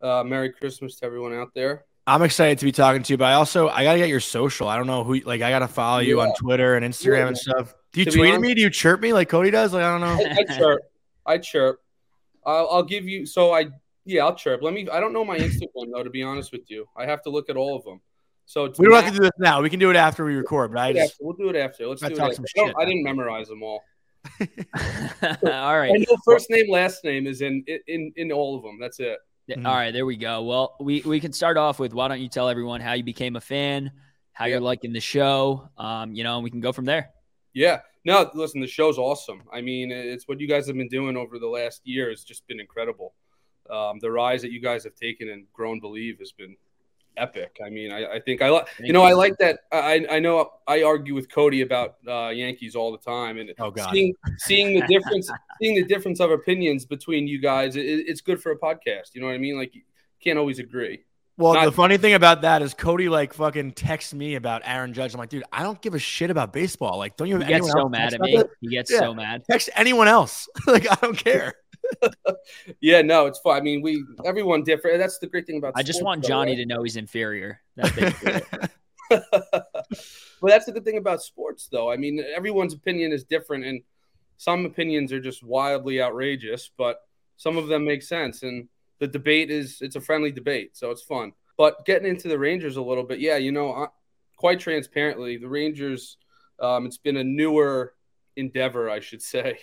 Uh, 0.00 0.24
Merry 0.24 0.52
Christmas 0.52 0.96
to 0.96 1.06
everyone 1.06 1.34
out 1.34 1.54
there. 1.54 1.84
I'm 2.08 2.22
excited 2.22 2.58
to 2.60 2.64
be 2.64 2.72
talking 2.72 3.02
to 3.02 3.12
you, 3.12 3.16
but 3.16 3.24
I 3.24 3.32
also 3.34 3.68
I 3.68 3.82
gotta 3.82 3.98
get 3.98 4.08
your 4.08 4.20
social. 4.20 4.68
I 4.68 4.76
don't 4.76 4.86
know 4.86 5.02
who 5.02 5.18
like 5.20 5.42
I 5.42 5.50
gotta 5.50 5.66
follow 5.68 5.98
you 5.98 6.20
on 6.20 6.32
Twitter 6.36 6.76
and 6.76 6.84
Instagram 6.86 7.18
Yeah. 7.18 7.26
and 7.28 7.38
stuff. 7.38 7.74
Do 7.92 8.00
you 8.00 8.04
To 8.04 8.10
tweet 8.12 8.34
at 8.34 8.40
me? 8.40 8.54
Do 8.54 8.60
you 8.60 8.70
chirp 8.70 9.00
me 9.00 9.12
like 9.12 9.28
Cody 9.28 9.50
does? 9.50 9.72
Like 9.72 9.82
I 9.82 9.90
don't 9.98 10.00
know. 10.00 10.24
I 10.24 10.56
chirp. 10.56 10.82
I 11.26 11.38
chirp. 11.38 11.80
I'll, 12.44 12.68
I'll 12.70 12.82
give 12.84 13.08
you. 13.08 13.26
So 13.26 13.52
I, 13.52 13.66
yeah, 14.04 14.24
I'll 14.24 14.36
chirp. 14.36 14.62
Let 14.62 14.72
me. 14.72 14.88
I 14.88 15.00
don't 15.00 15.12
know 15.12 15.24
my 15.24 15.36
Instagram 15.36 15.90
though. 15.92 16.04
To 16.04 16.10
be 16.10 16.22
honest 16.22 16.52
with 16.52 16.70
you, 16.70 16.86
I 16.96 17.06
have 17.06 17.22
to 17.22 17.30
look 17.30 17.50
at 17.50 17.56
all 17.56 17.74
of 17.76 17.82
them. 17.84 18.00
So 18.44 18.72
We 18.78 18.86
don't 18.86 19.02
have 19.02 19.12
to 19.12 19.18
do 19.18 19.24
this 19.24 19.32
now. 19.40 19.60
We 19.60 19.68
can 19.68 19.80
do 19.80 19.90
it 19.90 19.96
after 19.96 20.24
we 20.24 20.36
record. 20.36 20.72
Right? 20.72 20.96
I 20.96 21.08
we'll 21.20 21.32
do 21.32 21.48
it 21.48 21.54
just 21.54 21.64
after. 21.64 21.88
We'll 21.88 21.88
do 21.88 21.88
it 21.88 21.88
after. 21.88 21.88
Let's 21.88 22.02
Gotta 22.02 22.14
do 22.14 22.20
it. 22.20 22.22
talk 22.22 22.30
After. 22.30 22.36
some 22.36 22.64
I, 22.64 22.66
shit. 22.68 22.76
I 22.78 22.84
didn't 22.84 23.02
memorize 23.02 23.48
them 23.48 23.62
all. 23.64 23.82
all 24.40 25.78
right. 25.78 25.90
I 25.92 25.96
know 25.98 26.16
first 26.24 26.48
name, 26.50 26.70
last 26.70 27.02
name 27.02 27.26
is 27.26 27.40
in 27.42 27.64
in 27.88 28.12
in 28.14 28.30
all 28.30 28.56
of 28.56 28.62
them. 28.62 28.78
That's 28.80 29.00
it. 29.00 29.18
Mhm. 29.48 29.66
All 29.66 29.74
right, 29.74 29.92
there 29.92 30.06
we 30.06 30.16
go. 30.16 30.42
Well, 30.42 30.76
we 30.80 31.02
we 31.02 31.20
can 31.20 31.32
start 31.32 31.56
off 31.56 31.78
with 31.78 31.94
why 31.94 32.08
don't 32.08 32.20
you 32.20 32.28
tell 32.28 32.48
everyone 32.48 32.80
how 32.80 32.94
you 32.94 33.04
became 33.04 33.36
a 33.36 33.40
fan, 33.40 33.92
how 34.32 34.46
Yeah. 34.46 34.52
you're 34.52 34.60
liking 34.60 34.92
the 34.92 35.00
show, 35.00 35.68
um, 35.78 36.12
you 36.12 36.24
know, 36.24 36.34
and 36.36 36.44
we 36.44 36.50
can 36.50 36.60
go 36.60 36.72
from 36.72 36.84
there. 36.84 37.10
Yeah. 37.54 37.80
No, 38.04 38.30
listen, 38.34 38.60
the 38.60 38.66
show's 38.66 38.98
awesome. 38.98 39.42
I 39.52 39.60
mean, 39.60 39.90
it's 39.90 40.28
what 40.28 40.38
you 40.40 40.46
guys 40.48 40.66
have 40.68 40.76
been 40.76 40.88
doing 40.88 41.16
over 41.16 41.38
the 41.38 41.46
last 41.48 41.80
year 41.84 42.10
has 42.10 42.22
just 42.22 42.46
been 42.46 42.60
incredible. 42.60 43.14
Um, 43.70 43.98
the 44.00 44.10
rise 44.10 44.42
that 44.42 44.52
you 44.52 44.60
guys 44.60 44.84
have 44.84 44.94
taken 44.94 45.28
and 45.28 45.44
grown 45.52 45.80
believe 45.80 46.18
has 46.20 46.30
been 46.32 46.56
epic. 47.16 47.58
I 47.64 47.70
mean, 47.70 47.90
I, 47.92 48.14
I 48.16 48.20
think 48.20 48.42
I 48.42 48.48
like 48.50 48.66
you 48.80 48.92
know 48.92 49.02
I 49.02 49.12
like 49.12 49.36
that. 49.38 49.60
I 49.72 50.06
I 50.10 50.18
know 50.18 50.50
I 50.66 50.82
argue 50.82 51.14
with 51.14 51.30
Cody 51.30 51.62
about 51.62 51.96
uh, 52.06 52.28
Yankees 52.28 52.74
all 52.76 52.92
the 52.92 52.98
time, 52.98 53.38
and 53.38 53.52
Oh, 53.58 53.70
God. 53.70 53.90
seeing 53.92 54.14
seeing 54.38 54.78
the 54.80 54.86
difference 54.86 55.30
seeing 55.62 55.74
the 55.74 55.84
difference 55.84 56.20
of 56.20 56.30
opinions 56.30 56.84
between 56.84 57.26
you 57.26 57.40
guys, 57.40 57.76
it, 57.76 57.82
it's 57.84 58.20
good 58.20 58.42
for 58.42 58.52
a 58.52 58.58
podcast. 58.58 59.14
You 59.14 59.20
know 59.20 59.26
what 59.26 59.34
I 59.34 59.38
mean? 59.38 59.56
Like 59.56 59.74
you 59.74 59.82
can't 60.22 60.38
always 60.38 60.58
agree. 60.58 61.04
Well, 61.38 61.52
Not- 61.52 61.66
the 61.66 61.72
funny 61.72 61.98
thing 61.98 62.14
about 62.14 62.40
that 62.42 62.62
is 62.62 62.72
Cody 62.72 63.10
like 63.10 63.34
fucking 63.34 63.72
texts 63.72 64.14
me 64.14 64.36
about 64.36 64.62
Aaron 64.64 64.94
Judge. 64.94 65.12
I'm 65.12 65.18
like, 65.18 65.28
dude, 65.28 65.44
I 65.52 65.62
don't 65.62 65.78
give 65.82 65.94
a 65.94 65.98
shit 65.98 66.30
about 66.30 66.50
baseball. 66.50 66.96
Like, 66.96 67.18
don't 67.18 67.28
you 67.28 67.36
He 67.36 67.42
have 67.42 67.48
gets 67.62 67.70
so 67.72 67.90
mad 67.90 68.14
at 68.14 68.20
me. 68.22 68.36
that? 68.38 68.48
He 68.62 68.68
gets 68.68 68.90
Yeah. 68.90 69.00
so 69.00 69.12
mad. 69.12 69.42
Text 69.50 69.68
anyone 69.76 70.08
else. 70.08 70.48
like, 70.66 70.90
I 70.90 70.94
don't 71.02 71.14
care. 71.16 71.52
Yeah, 72.80 73.02
no, 73.02 73.26
it's 73.26 73.38
fun. 73.40 73.56
I 73.56 73.60
mean, 73.60 73.82
we 73.82 74.04
everyone 74.24 74.62
different. 74.62 74.98
That's 74.98 75.18
the 75.18 75.26
great 75.26 75.46
thing 75.46 75.58
about. 75.58 75.72
I 75.76 75.82
just 75.82 76.02
want 76.02 76.22
though, 76.22 76.28
Johnny 76.28 76.52
right? 76.52 76.58
to 76.58 76.66
know 76.66 76.82
he's 76.82 76.96
inferior. 76.96 77.60
It. 79.08 79.22
but 79.30 79.62
that's 80.42 80.66
the 80.66 80.72
good 80.72 80.84
thing 80.84 80.96
about 80.98 81.22
sports, 81.22 81.68
though. 81.70 81.92
I 81.92 81.96
mean, 81.96 82.24
everyone's 82.34 82.74
opinion 82.74 83.12
is 83.12 83.22
different, 83.22 83.64
and 83.64 83.82
some 84.36 84.66
opinions 84.66 85.12
are 85.12 85.20
just 85.20 85.44
wildly 85.44 86.02
outrageous, 86.02 86.70
but 86.76 87.02
some 87.36 87.56
of 87.56 87.68
them 87.68 87.84
make 87.84 88.02
sense. 88.02 88.42
And 88.42 88.68
the 88.98 89.06
debate 89.06 89.50
is 89.50 89.78
it's 89.80 89.94
a 89.94 90.00
friendly 90.00 90.32
debate, 90.32 90.76
so 90.76 90.90
it's 90.90 91.02
fun. 91.02 91.32
But 91.56 91.86
getting 91.86 92.08
into 92.08 92.26
the 92.26 92.38
Rangers 92.38 92.76
a 92.76 92.82
little 92.82 93.04
bit, 93.04 93.20
yeah, 93.20 93.36
you 93.36 93.52
know, 93.52 93.72
I- 93.72 93.88
quite 94.36 94.60
transparently, 94.60 95.36
the 95.36 95.48
Rangers. 95.48 96.16
Um, 96.58 96.86
it's 96.86 96.98
been 96.98 97.18
a 97.18 97.24
newer 97.24 97.94
endeavor, 98.36 98.90
I 98.90 99.00
should 99.00 99.22
say. 99.22 99.58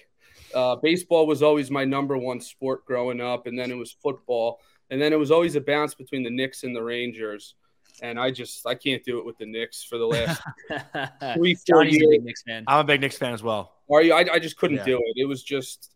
Uh, 0.54 0.76
baseball 0.78 1.26
was 1.28 1.42
always 1.44 1.70
my 1.72 1.86
number 1.86 2.18
one 2.18 2.40
sport 2.40 2.86
growing 2.86 3.22
up, 3.22 3.48
and 3.48 3.58
then 3.58 3.72
it 3.72 3.78
was 3.78 3.92
football, 3.92 4.60
and 4.90 5.02
then 5.02 5.14
it 5.14 5.20
was 5.20 5.32
always 5.32 5.56
a 5.56 5.62
bounce 5.62 5.96
between 5.96 6.24
the 6.24 6.30
Knicks 6.30 6.64
and 6.64 6.76
the 6.76 6.84
Rangers. 6.84 7.56
And 8.02 8.20
I 8.20 8.32
just 8.32 8.66
I 8.66 8.74
can't 8.76 9.04
do 9.04 9.20
it 9.20 9.26
with 9.26 9.38
the 9.38 9.46
Knicks 9.46 9.84
for 9.84 9.98
the 9.98 10.06
last 10.08 10.42
three, 11.36 11.54
four 11.56 11.84
Johnny's 11.84 11.96
a 11.96 12.00
years. 12.00 12.10
big 12.10 12.24
Knicks 12.24 12.44
fan. 12.44 12.64
I'm 12.68 12.80
a 12.80 12.84
big 12.84 13.02
Knicks 13.02 13.18
fan 13.18 13.34
as 13.34 13.44
well. 13.44 13.74
Are 13.92 14.02
you? 14.02 14.14
I, 14.14 14.26
I 14.34 14.40
just 14.40 14.58
couldn't 14.58 14.78
Yeah. 14.78 14.86
do 14.86 14.98
it. 14.98 15.14
It 15.22 15.26
was 15.26 15.44
just 15.44 15.92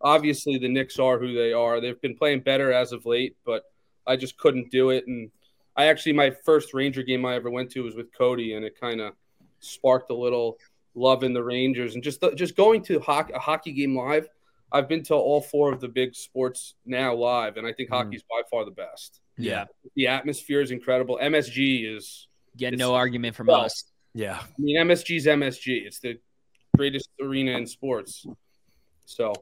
obviously 0.00 0.58
the 0.58 0.68
Knicks 0.68 0.98
are 0.98 1.18
who 1.18 1.32
they 1.34 1.52
are. 1.52 1.80
They've 1.80 2.00
been 2.00 2.16
playing 2.16 2.40
better 2.40 2.72
as 2.72 2.92
of 2.92 3.06
late, 3.06 3.36
but 3.44 3.64
I 4.06 4.16
just 4.16 4.36
couldn't 4.36 4.70
do 4.70 4.90
it. 4.90 5.06
And 5.06 5.30
I 5.76 5.86
actually 5.86 6.12
my 6.14 6.30
first 6.44 6.74
Ranger 6.74 7.02
game 7.02 7.24
I 7.24 7.36
ever 7.36 7.50
went 7.50 7.70
to 7.72 7.82
was 7.84 7.94
with 7.94 8.12
Cody, 8.16 8.54
and 8.54 8.64
it 8.64 8.78
kind 8.80 9.00
of 9.00 9.14
sparked 9.60 10.10
a 10.10 10.14
little 10.14 10.58
love 10.94 11.22
in 11.24 11.32
the 11.32 11.42
Rangers. 11.42 11.94
And 11.94 12.02
just 12.02 12.22
just 12.34 12.56
going 12.56 12.82
to 12.84 13.00
hockey, 13.00 13.32
a 13.32 13.38
hockey 13.38 13.72
game 13.72 13.96
live. 13.96 14.28
I've 14.70 14.88
been 14.88 15.02
to 15.04 15.14
all 15.14 15.40
four 15.42 15.70
of 15.72 15.80
the 15.80 15.88
big 15.88 16.14
sports 16.14 16.74
now 16.86 17.14
live, 17.14 17.58
and 17.58 17.66
I 17.66 17.72
think 17.74 17.90
Mhm. 17.90 17.94
hockey's 17.94 18.22
by 18.22 18.40
far 18.50 18.64
the 18.64 18.70
best. 18.70 19.20
Yeah. 19.36 19.66
The 19.96 20.06
atmosphere 20.06 20.60
is 20.62 20.70
incredible. 20.70 21.18
MSG 21.20 21.84
is, 21.84 22.28
Get 22.56 22.74
no 22.74 22.94
argument 22.94 23.34
from 23.36 23.48
well, 23.48 23.62
us. 23.62 23.84
Yeah. 24.14 24.38
I 24.40 24.46
mean, 24.58 24.76
MSG's 24.78 25.26
MSG. 25.26 25.86
It's 25.86 25.98
the 26.00 26.18
greatest 26.76 27.08
arena 27.20 27.52
in 27.52 27.66
sports. 27.66 28.26
So 29.04 29.32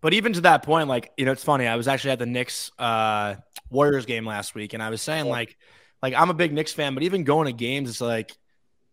But 0.00 0.14
even 0.14 0.32
to 0.34 0.40
that 0.42 0.62
point, 0.62 0.88
like, 0.88 1.12
you 1.16 1.24
know, 1.24 1.32
it's 1.32 1.44
funny. 1.44 1.66
I 1.66 1.76
was 1.76 1.86
actually 1.86 2.12
at 2.12 2.18
the 2.18 2.26
Knicks 2.26 2.70
uh 2.78 3.36
Warriors 3.70 4.06
game 4.06 4.24
last 4.26 4.54
week, 4.56 4.72
and 4.72 4.82
I 4.82 4.90
was 4.90 5.02
saying, 5.02 5.26
like, 5.26 5.56
like 6.02 6.14
I'm 6.14 6.30
a 6.30 6.34
big 6.34 6.52
Knicks 6.52 6.72
fan, 6.72 6.94
but 6.94 7.02
even 7.04 7.22
going 7.24 7.46
to 7.46 7.52
games, 7.52 7.90
it's 7.90 8.00
like 8.00 8.32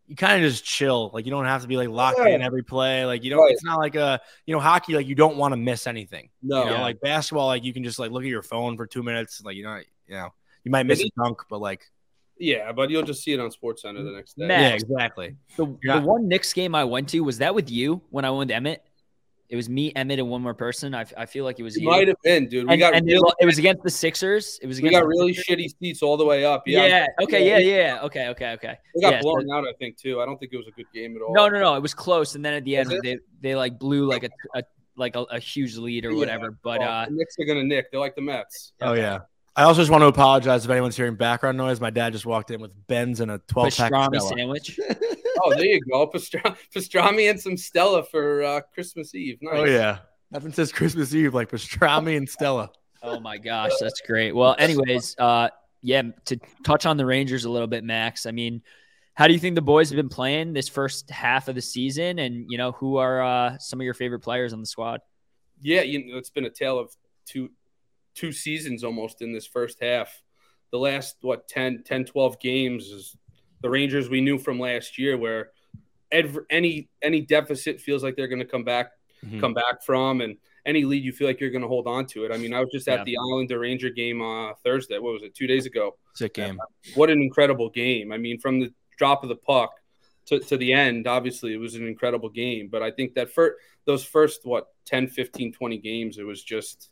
you 0.07 0.15
kind 0.15 0.43
of 0.43 0.49
just 0.49 0.63
chill. 0.63 1.11
Like 1.13 1.25
you 1.25 1.31
don't 1.31 1.45
have 1.45 1.61
to 1.63 1.67
be 1.67 1.75
like 1.77 1.89
locked 1.89 2.17
Yeah. 2.19 2.27
in 2.35 2.41
every 2.41 2.63
play. 2.63 3.05
Like 3.05 3.23
you 3.23 3.29
don't 3.29 3.41
Right. 3.43 3.51
it's 3.51 3.63
not 3.63 3.77
like 3.77 3.95
a 3.95 4.19
you 4.45 4.53
know, 4.53 4.59
hockey, 4.59 4.93
like 4.95 5.05
you 5.07 5.15
don't 5.15 5.37
want 5.37 5.51
to 5.51 5.57
miss 5.57 5.85
anything. 5.87 6.29
no, 6.41 6.59
You 6.63 6.65
know, 6.69 6.75
Yeah. 6.77 6.81
like 6.81 7.01
basketball, 7.01 7.47
like 7.47 7.63
you 7.63 7.73
can 7.73 7.83
just 7.83 7.99
like 7.99 8.11
look 8.11 8.23
at 8.23 8.29
your 8.29 8.41
phone 8.41 8.77
for 8.77 8.85
two 8.87 9.03
minutes. 9.03 9.41
Like 9.43 9.55
you 9.55 9.63
know, 9.63 9.75
you 10.07 10.15
know, 10.15 10.29
you 10.63 10.71
might 10.71 10.85
miss 10.85 11.01
a 11.03 11.09
dunk, 11.21 11.41
but 11.49 11.59
like 11.59 11.81
yeah, 12.39 12.71
but 12.71 12.89
you'll 12.91 13.01
just 13.03 13.23
see 13.23 13.33
it 13.33 13.39
on 13.39 13.49
Sports 13.51 13.81
Center 13.81 14.03
the 14.03 14.11
next 14.11 14.37
day. 14.37 14.45
Matt. 14.45 14.61
yeah, 14.61 14.69
exactly. 14.69 15.35
The, 15.57 15.75
Yeah. 15.83 15.99
the 15.99 16.05
one 16.05 16.27
Knicks 16.27 16.53
game 16.53 16.75
I 16.75 16.83
went 16.83 17.09
to 17.09 17.19
was 17.21 17.39
that 17.39 17.55
with 17.55 17.69
you 17.71 18.01
when 18.11 18.25
I 18.25 18.29
went 18.29 18.49
to 18.49 18.55
Emmett. 18.55 18.83
It 19.49 19.55
was 19.55 19.69
me, 19.69 19.93
Emmett, 19.95 20.19
and 20.19 20.29
one 20.29 20.41
more 20.41 20.53
person. 20.53 20.93
I, 20.93 21.05
I 21.15 21.25
feel 21.25 21.45
like 21.45 21.57
it 21.57 21.63
was 21.63 21.77
It 21.77 21.81
you. 21.83 21.89
might 21.89 22.07
have 22.09 22.17
been, 22.21 22.47
dude. 22.49 22.65
We 22.67 22.73
and, 22.73 22.79
got 22.79 22.93
and 22.93 23.09
it, 23.09 23.13
really, 23.13 23.31
it 23.39 23.45
was 23.45 23.57
against 23.63 23.81
the 23.83 23.89
Sixers. 23.89 24.59
It 24.61 24.67
was 24.67 24.81
we 24.81 24.89
got 24.89 25.05
really 25.07 25.33
shitty 25.33 25.67
seats 25.79 26.01
all 26.01 26.17
the 26.17 26.25
way 26.25 26.43
up. 26.43 26.63
Yeah. 26.65 26.85
Yeah, 26.85 27.07
Okay. 27.21 27.47
Yeah. 27.47 27.57
Yeah. 27.59 27.99
Okay. 28.03 28.27
Okay. 28.27 28.51
Okay. 28.53 28.77
We 28.95 29.01
got 29.01 29.13
Yeah, 29.13 29.21
so- 29.21 29.23
blown 29.23 29.49
out, 29.51 29.65
I 29.65 29.71
think, 29.79 29.97
too. 29.97 30.19
I 30.21 30.25
don't 30.25 30.37
think 30.37 30.51
it 30.51 30.57
was 30.57 30.67
a 30.67 30.71
good 30.71 30.87
game 30.93 31.15
at 31.15 31.21
all. 31.21 31.33
No, 31.33 31.47
no, 31.47 31.59
no. 31.61 31.75
It 31.75 31.81
was 31.81 31.93
close, 31.93 32.35
and 32.35 32.43
then 32.43 32.53
at 32.55 32.65
the 32.65 32.75
end, 32.75 32.89
Was 32.89 32.97
it? 32.97 33.03
they 33.03 33.17
they 33.49 33.55
like 33.55 33.79
blew 33.79 34.05
like 34.05 34.23
a, 34.25 34.29
a 34.53 34.63
like 34.97 35.15
a, 35.15 35.21
a 35.31 35.39
huge 35.39 35.77
lead 35.77 36.03
or 36.05 36.11
Yeah. 36.11 36.17
whatever. 36.17 36.57
But 36.61 36.79
Well, 36.81 36.91
uh, 36.91 37.05
the 37.05 37.11
Knicks 37.11 37.35
are 37.39 37.45
gonna 37.45 37.63
nick. 37.63 37.89
They're 37.91 37.99
like 38.01 38.15
the 38.15 38.21
Mets. 38.21 38.73
Oh 38.81 38.93
yeah. 38.93 39.19
I 39.57 39.63
also 39.63 39.81
just 39.81 39.89
want 39.89 40.03
to 40.03 40.07
apologize 40.07 40.65
if 40.65 40.71
anyone's 40.71 40.95
hearing 40.95 41.15
background 41.15 41.57
noise. 41.57 41.81
My 41.81 41.89
dad 41.89 42.13
just 42.13 42.27
walked 42.27 42.51
in 42.51 42.61
with 42.61 42.71
Ben's 42.85 43.21
and 43.21 43.31
a 43.31 43.39
12 43.47 43.75
pack. 43.75 43.91
pastrami 43.91 44.21
sandwich. 44.21 44.79
Oh, 45.43 45.51
there 45.53 45.65
you 45.65 45.79
go. 45.81 46.07
Pastra- 46.07 46.57
pastrami 46.75 47.29
and 47.29 47.39
some 47.39 47.57
Stella 47.57 48.03
for 48.03 48.41
uh, 48.41 48.61
Christmas 48.73 49.13
Eve. 49.13 49.37
Nice. 49.39 49.53
Oh 49.53 49.65
yeah. 49.65 49.99
Nothing 50.31 50.51
says 50.51 50.71
Christmas 50.71 51.13
Eve 51.13 51.35
like 51.35 51.51
pastrami 51.51 52.17
and 52.17 52.27
Stella. 52.27 52.71
Oh 53.03 53.19
my 53.19 53.37
gosh, 53.37 53.71
that's 53.79 54.01
great. 54.01 54.35
Well, 54.35 54.55
anyways, 54.57 55.15
uh, 55.19 55.49
yeah, 55.83 56.01
to 56.25 56.39
touch 56.63 56.87
on 56.87 56.97
the 56.97 57.05
Rangers 57.05 57.45
a 57.45 57.51
little 57.51 57.67
bit, 57.67 57.83
Max. 57.83 58.25
I 58.25 58.31
mean, 58.31 58.63
how 59.13 59.27
do 59.27 59.33
you 59.33 59.39
think 59.39 59.53
the 59.53 59.61
boys 59.61 59.91
have 59.91 59.95
been 59.95 60.09
playing 60.09 60.53
this 60.53 60.67
first 60.67 61.11
half 61.11 61.47
of 61.47 61.55
the 61.55 61.61
season? 61.61 62.17
And 62.17 62.45
you 62.49 62.57
know, 62.57 62.71
who 62.71 62.97
are 62.97 63.21
uh, 63.21 63.57
some 63.59 63.79
of 63.79 63.85
your 63.85 63.93
favorite 63.93 64.21
players 64.21 64.53
on 64.53 64.59
the 64.59 64.65
squad? 64.65 65.01
Yeah, 65.61 65.81
you 65.81 66.03
know, 66.11 66.17
it's 66.17 66.31
been 66.31 66.45
a 66.45 66.49
tale 66.49 66.79
of 66.79 66.91
two 67.27 67.51
two 68.17 68.31
seasons 68.31 68.83
almost 68.83 69.21
in 69.21 69.31
this 69.31 69.45
first 69.45 69.77
half. 69.81 70.21
The 70.71 70.79
last 70.79 71.17
what 71.21 71.47
10, 71.47 71.83
10 71.85 72.05
12 72.05 72.39
games 72.39 72.87
is 72.87 73.15
the 73.61 73.69
Rangers 73.69 74.09
we 74.09 74.21
knew 74.21 74.37
from 74.37 74.59
last 74.59 74.97
year 74.97 75.15
where 75.17 75.51
every, 76.11 76.43
any 76.49 76.89
any 77.01 77.21
deficit 77.21 77.79
feels 77.79 78.03
like 78.03 78.15
they're 78.15 78.27
going 78.27 78.39
to 78.39 78.45
come 78.45 78.63
back 78.63 78.91
Mhm. 79.25 79.39
come 79.39 79.53
back 79.55 79.83
from 79.83 80.21
and 80.21 80.37
any 80.67 80.83
lead 80.85 81.03
you 81.03 81.11
feel 81.11 81.27
like 81.27 81.39
you're 81.39 81.49
going 81.49 81.63
to 81.63 81.67
hold 81.67 81.87
on 81.87 82.05
to 82.05 82.23
it. 82.25 82.31
I 82.31 82.37
mean, 82.37 82.53
I 82.53 82.59
was 82.59 82.69
just 82.71 82.87
at 82.87 82.99
Yeah. 82.99 83.03
the 83.05 83.17
Islander 83.17 83.57
Ranger 83.59 83.89
game 83.89 84.21
uh 84.21 84.53
Thursday. 84.63 84.99
What 84.99 85.13
was 85.13 85.23
it? 85.23 85.33
2 85.33 85.47
days 85.47 85.65
ago. 85.65 85.97
Sick 86.13 86.33
game. 86.35 86.59
What 86.95 87.09
an 87.09 87.19
incredible 87.21 87.69
game. 87.69 88.11
I 88.11 88.17
mean, 88.17 88.39
from 88.39 88.59
the 88.59 88.71
drop 88.97 89.23
of 89.23 89.29
the 89.29 89.35
puck 89.35 89.71
to, 90.27 90.39
to 90.39 90.55
the 90.57 90.71
end, 90.73 91.07
obviously 91.07 91.53
it 91.53 91.57
was 91.57 91.73
an 91.75 91.87
incredible 91.87 92.29
game, 92.29 92.67
but 92.67 92.83
I 92.83 92.91
think 92.91 93.15
that 93.15 93.29
for 93.31 93.57
those 93.85 94.03
first 94.05 94.45
what 94.45 94.67
10, 94.85 95.07
15, 95.07 95.51
20 95.53 95.77
games 95.79 96.17
it 96.19 96.23
was 96.23 96.43
just 96.43 96.89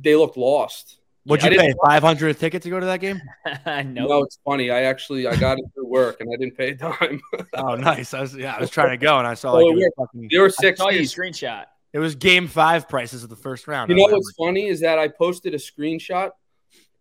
they 0.00 0.14
looked 0.16 0.36
lost. 0.36 0.98
What'd 1.26 1.46
I 1.46 1.54
you 1.54 1.58
pay? 1.58 1.74
500 1.86 2.28
a 2.28 2.34
ticket 2.34 2.62
to 2.64 2.70
go 2.70 2.78
to 2.78 2.86
that 2.86 3.00
game? 3.00 3.20
no, 3.66 3.82
No, 4.06 4.22
it's 4.24 4.38
funny. 4.44 4.70
I 4.70 4.82
actually 4.82 5.26
I 5.26 5.36
got 5.36 5.58
it 5.58 5.64
through 5.74 5.86
work 5.86 6.20
and 6.20 6.28
I 6.32 6.36
didn't 6.36 6.56
pay 6.56 6.70
a 6.70 6.74
dime. 6.74 7.20
Oh, 7.54 7.76
nice. 7.76 8.12
I 8.12 8.20
was 8.20 8.36
yeah, 8.36 8.54
I 8.56 8.60
was 8.60 8.68
trying 8.70 8.90
to 8.90 8.96
go 8.98 9.18
and 9.18 9.26
I 9.26 9.32
saw 9.34 9.52
Oh, 9.52 9.56
like 9.56 9.66
it 9.72 9.74
was, 9.74 9.82
yeah. 9.82 9.88
fucking, 10.04 10.28
there 10.30 10.40
were 10.42 10.48
I 10.48 10.50
six 10.50 10.78
saw 10.80 10.90
your 10.90 11.02
screenshot. 11.04 11.64
it 11.94 11.98
was 11.98 12.14
game 12.14 12.46
five 12.46 12.88
prices 12.88 13.22
of 13.24 13.30
the 13.30 13.36
first 13.36 13.66
round. 13.66 13.88
You 13.90 13.96
know 13.96 14.02
what's 14.12 14.34
funny 14.36 14.66
is 14.66 14.80
that 14.80 14.98
I 14.98 15.08
posted 15.08 15.54
a 15.54 15.58
screenshot 15.58 16.32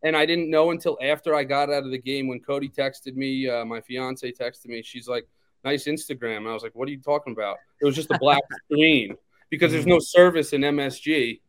and 0.04 0.16
I 0.16 0.26
didn't 0.26 0.50
know 0.50 0.72
until 0.72 0.98
after 1.02 1.36
I 1.36 1.44
got 1.44 1.70
out 1.70 1.84
of 1.84 1.92
the 1.92 1.98
game 1.98 2.28
when 2.28 2.39
Cody 2.39 2.70
texted 2.70 3.16
me, 3.16 3.50
uh, 3.50 3.66
my 3.66 3.82
fiance 3.82 4.32
texted 4.32 4.68
me. 4.68 4.82
She's 4.84 5.08
like, 5.10 5.28
nice 5.66 5.84
Instagram. 5.86 6.38
And 6.38 6.48
I 6.50 6.54
was 6.54 6.63
like, 6.63 6.76
what 6.76 6.88
are 6.88 6.92
you 6.92 7.00
talking 7.02 7.34
about? 7.34 7.58
It 7.82 7.86
was 7.86 7.96
just 7.96 8.10
a 8.12 8.18
black 8.20 8.42
screen 8.72 9.16
because 9.50 9.72
there's 9.74 9.86
no 9.86 10.00
service 10.00 10.54
in 10.54 10.62
MSG, 10.62 11.39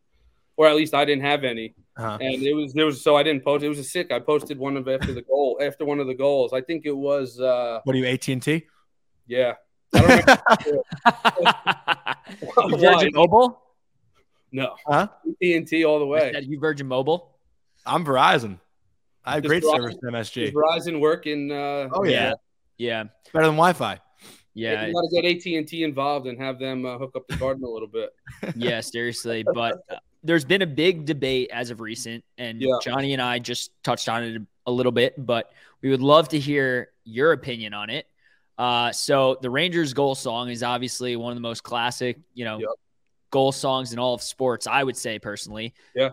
or 0.57 0.67
at 0.67 0.77
least 0.77 0.95
I 0.95 1.05
didn't 1.05 1.25
have 1.25 1.45
any. 1.45 1.75
Uh-huh. 1.97 2.19
And 2.21 2.43
it 2.43 2.55
was, 2.55 2.73
there 2.73 2.87
was, 2.87 3.03
so 3.03 3.17
I 3.17 3.23
didn't 3.23 3.45
post. 3.45 3.65
It 3.65 3.69
was 3.69 3.79
a 3.79 3.85
sick. 3.85 4.11
I 4.13 4.19
posted 4.19 4.59
one 4.59 4.77
of 4.77 4.89
after 4.89 5.13
the 5.15 5.23
goal, 5.23 5.59
after 5.63 5.85
one 5.85 6.01
of 6.01 6.07
the 6.07 6.15
goals. 6.15 6.53
I 6.53 6.61
think 6.61 6.87
it 6.87 6.97
was, 6.97 7.39
uh, 7.41 7.81
What 7.85 7.95
are 7.95 7.99
you, 7.99 8.07
AT&T? 8.07 8.67
yeah. 9.27 9.55
I 9.95 10.01
don't 10.01 10.09
remember. 12.59 12.77
you 12.77 12.91
Virgin 12.93 13.11
Mobile? 13.15 13.63
no, 14.53 14.75
Huh? 14.87 15.09
TNT 15.43 15.87
all 15.89 15.99
the 16.01 16.07
way. 16.07 16.33
said 16.33 16.45
you 16.47 16.59
Virgin 16.59 16.87
Mobile? 16.89 17.37
I'm 17.87 18.05
Verizon. 18.05 18.59
I 19.25 19.35
have 19.35 19.43
Does 19.45 19.51
great 19.51 19.63
Verizon- 19.63 19.77
service 19.77 19.97
in 20.03 20.13
Does 20.13 20.31
MSG. 20.31 20.53
Verizon 20.53 21.01
work 21.01 21.27
in, 21.27 21.51
uh, 21.51 21.89
Oh, 21.93 22.05
yeah. 22.05 22.33
Yeah, 22.77 23.05
Better 23.33 23.47
than 23.47 23.55
Wi-Fi. 23.55 24.01
yeah, 24.55 24.87
you 24.87 24.93
got 24.95 25.03
to 25.03 25.23
get 25.23 25.25
AT 25.25 25.47
and 25.59 25.67
T 25.69 25.85
involved 25.85 26.27
and 26.27 26.37
have 26.41 26.59
them 26.59 26.85
uh, 26.85 26.99
hook 26.99 27.13
up 27.15 27.27
the 27.29 27.37
garden 27.37 27.63
a 27.63 27.69
little 27.69 27.87
bit. 27.89 28.11
yeah. 28.57 28.81
Seriously, 28.81 29.45
but 29.55 29.79
uh, 29.89 29.97
there's 30.25 30.45
been 30.45 30.63
a 30.63 30.67
big 30.67 31.05
debate 31.07 31.51
as 31.53 31.71
of 31.71 31.81
recent, 31.81 32.25
and 32.39 32.61
Yeah. 32.61 32.79
Johnny 32.83 33.13
and 33.13 33.23
I 33.23 33.39
just 33.39 33.71
touched 33.85 34.09
on 34.09 34.25
it 34.25 34.43
a 34.67 34.71
little 34.73 34.93
bit, 34.93 35.15
but 35.19 35.53
we 35.83 35.91
would 35.91 36.01
love 36.03 36.29
to 36.31 36.39
hear 36.41 36.91
your 37.05 37.33
opinion 37.33 37.75
on 37.75 37.91
it. 37.91 38.07
Uh, 38.57 38.91
so 38.93 39.37
the 39.43 39.51
Rangers 39.51 39.93
goal 39.93 40.15
song 40.15 40.49
is 40.49 40.63
obviously 40.63 41.15
one 41.17 41.31
of 41.33 41.37
the 41.37 41.41
most 41.43 41.63
classic, 41.63 42.19
you 42.35 42.45
know, 42.45 42.59
Yep. 42.59 42.69
goal 43.31 43.53
songs 43.53 43.93
in 43.93 43.99
all 43.99 44.15
of 44.15 44.23
sports. 44.23 44.67
I 44.67 44.83
would 44.83 44.97
say 44.97 45.19
personally. 45.19 45.75
Yeah. 45.95 46.11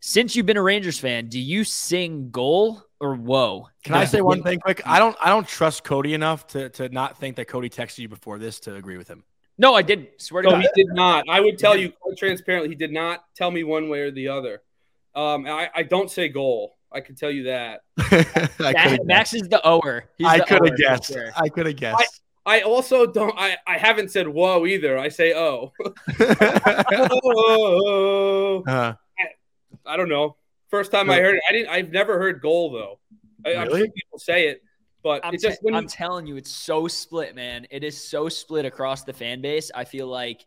Since 0.00 0.36
you've 0.36 0.46
been 0.46 0.56
a 0.56 0.62
Rangers 0.62 0.98
fan, 0.98 1.28
do 1.28 1.40
you 1.40 1.64
sing 1.64 2.30
goal 2.30 2.82
or 3.00 3.14
whoa? 3.16 3.68
Can 3.82 3.94
I 3.94 4.04
say 4.04 4.20
one 4.20 4.42
thing 4.42 4.60
quick? 4.60 4.80
I 4.86 4.98
don't 4.98 5.16
I 5.20 5.28
don't 5.30 5.46
trust 5.48 5.84
Cody 5.84 6.14
enough 6.14 6.46
to 6.48 6.68
to 6.70 6.88
not 6.90 7.18
think 7.18 7.36
that 7.36 7.46
Cody 7.48 7.68
texted 7.68 7.98
you 7.98 8.08
before 8.08 8.38
this 8.38 8.60
to 8.60 8.76
agree 8.76 8.96
with 8.98 9.08
him. 9.08 9.24
No, 9.58 9.74
I 9.74 9.82
didn't. 9.82 10.08
Swear 10.18 10.42
to 10.42 10.48
So 10.50 10.56
God. 10.56 10.62
he 10.62 10.82
did 10.82 10.92
not. 10.94 11.24
I 11.28 11.40
would 11.40 11.58
tell 11.58 11.76
you 11.76 11.90
quite 11.90 12.16
transparently, 12.18 12.68
he 12.68 12.74
did 12.74 12.92
not 12.92 13.24
tell 13.34 13.50
me 13.50 13.64
one 13.64 13.88
way 13.88 14.00
or 14.00 14.10
the 14.10 14.28
other. 14.28 14.62
Um, 15.14 15.46
I, 15.46 15.70
I 15.74 15.82
don't 15.82 16.10
say 16.10 16.28
goal. 16.28 16.76
I 16.92 17.00
can 17.00 17.14
tell 17.14 17.30
you 17.30 17.44
that. 17.44 17.80
I 17.98 18.98
Max, 19.04 19.30
could 19.30 19.42
is 19.42 19.48
the 19.48 19.60
ower. 19.64 20.04
He's 20.18 20.26
I 20.26 20.40
could 20.40 20.66
have 20.68 20.76
guessed. 20.76 21.06
sure. 21.12 21.30
I 21.36 21.48
could 21.48 21.66
have 21.66 21.76
guessed. 21.76 22.20
I 22.44 22.60
also 22.60 23.06
don't. 23.06 23.34
I 23.36 23.56
I 23.66 23.76
haven't 23.76 24.10
said 24.12 24.28
whoa 24.28 24.66
either. 24.66 24.96
I 24.96 25.08
say 25.08 25.34
oh. 25.34 25.72
oh. 27.22 28.62
Uh, 28.66 28.92
I 29.84 29.96
don't 29.96 30.08
know. 30.08 30.36
First 30.68 30.90
time 30.92 31.10
I 31.10 31.20
heard 31.20 31.36
it, 31.36 31.42
I 31.48 31.52
didn't. 31.52 31.68
I've 31.70 31.90
never 31.90 32.18
heard 32.18 32.40
goal 32.40 32.70
though. 32.72 32.98
I, 33.44 33.56
I'm 33.56 33.66
Really? 33.68 33.80
sure 33.80 33.88
people 33.88 34.18
say 34.18 34.48
it, 34.48 34.62
but 35.06 35.24
I'm, 35.24 35.34
it's 35.34 35.42
just 35.44 35.60
te- 35.60 35.64
when 35.66 35.74
I'm 35.76 35.84
you, 35.84 35.88
telling 35.88 36.26
you, 36.26 36.36
it's 36.36 36.50
so 36.50 36.88
split, 36.88 37.36
man. 37.36 37.64
It 37.70 37.84
is 37.84 37.96
so 37.96 38.28
split 38.28 38.64
across 38.64 39.04
the 39.04 39.12
fan 39.12 39.40
base. 39.40 39.70
I 39.72 39.84
feel 39.84 40.08
like 40.08 40.44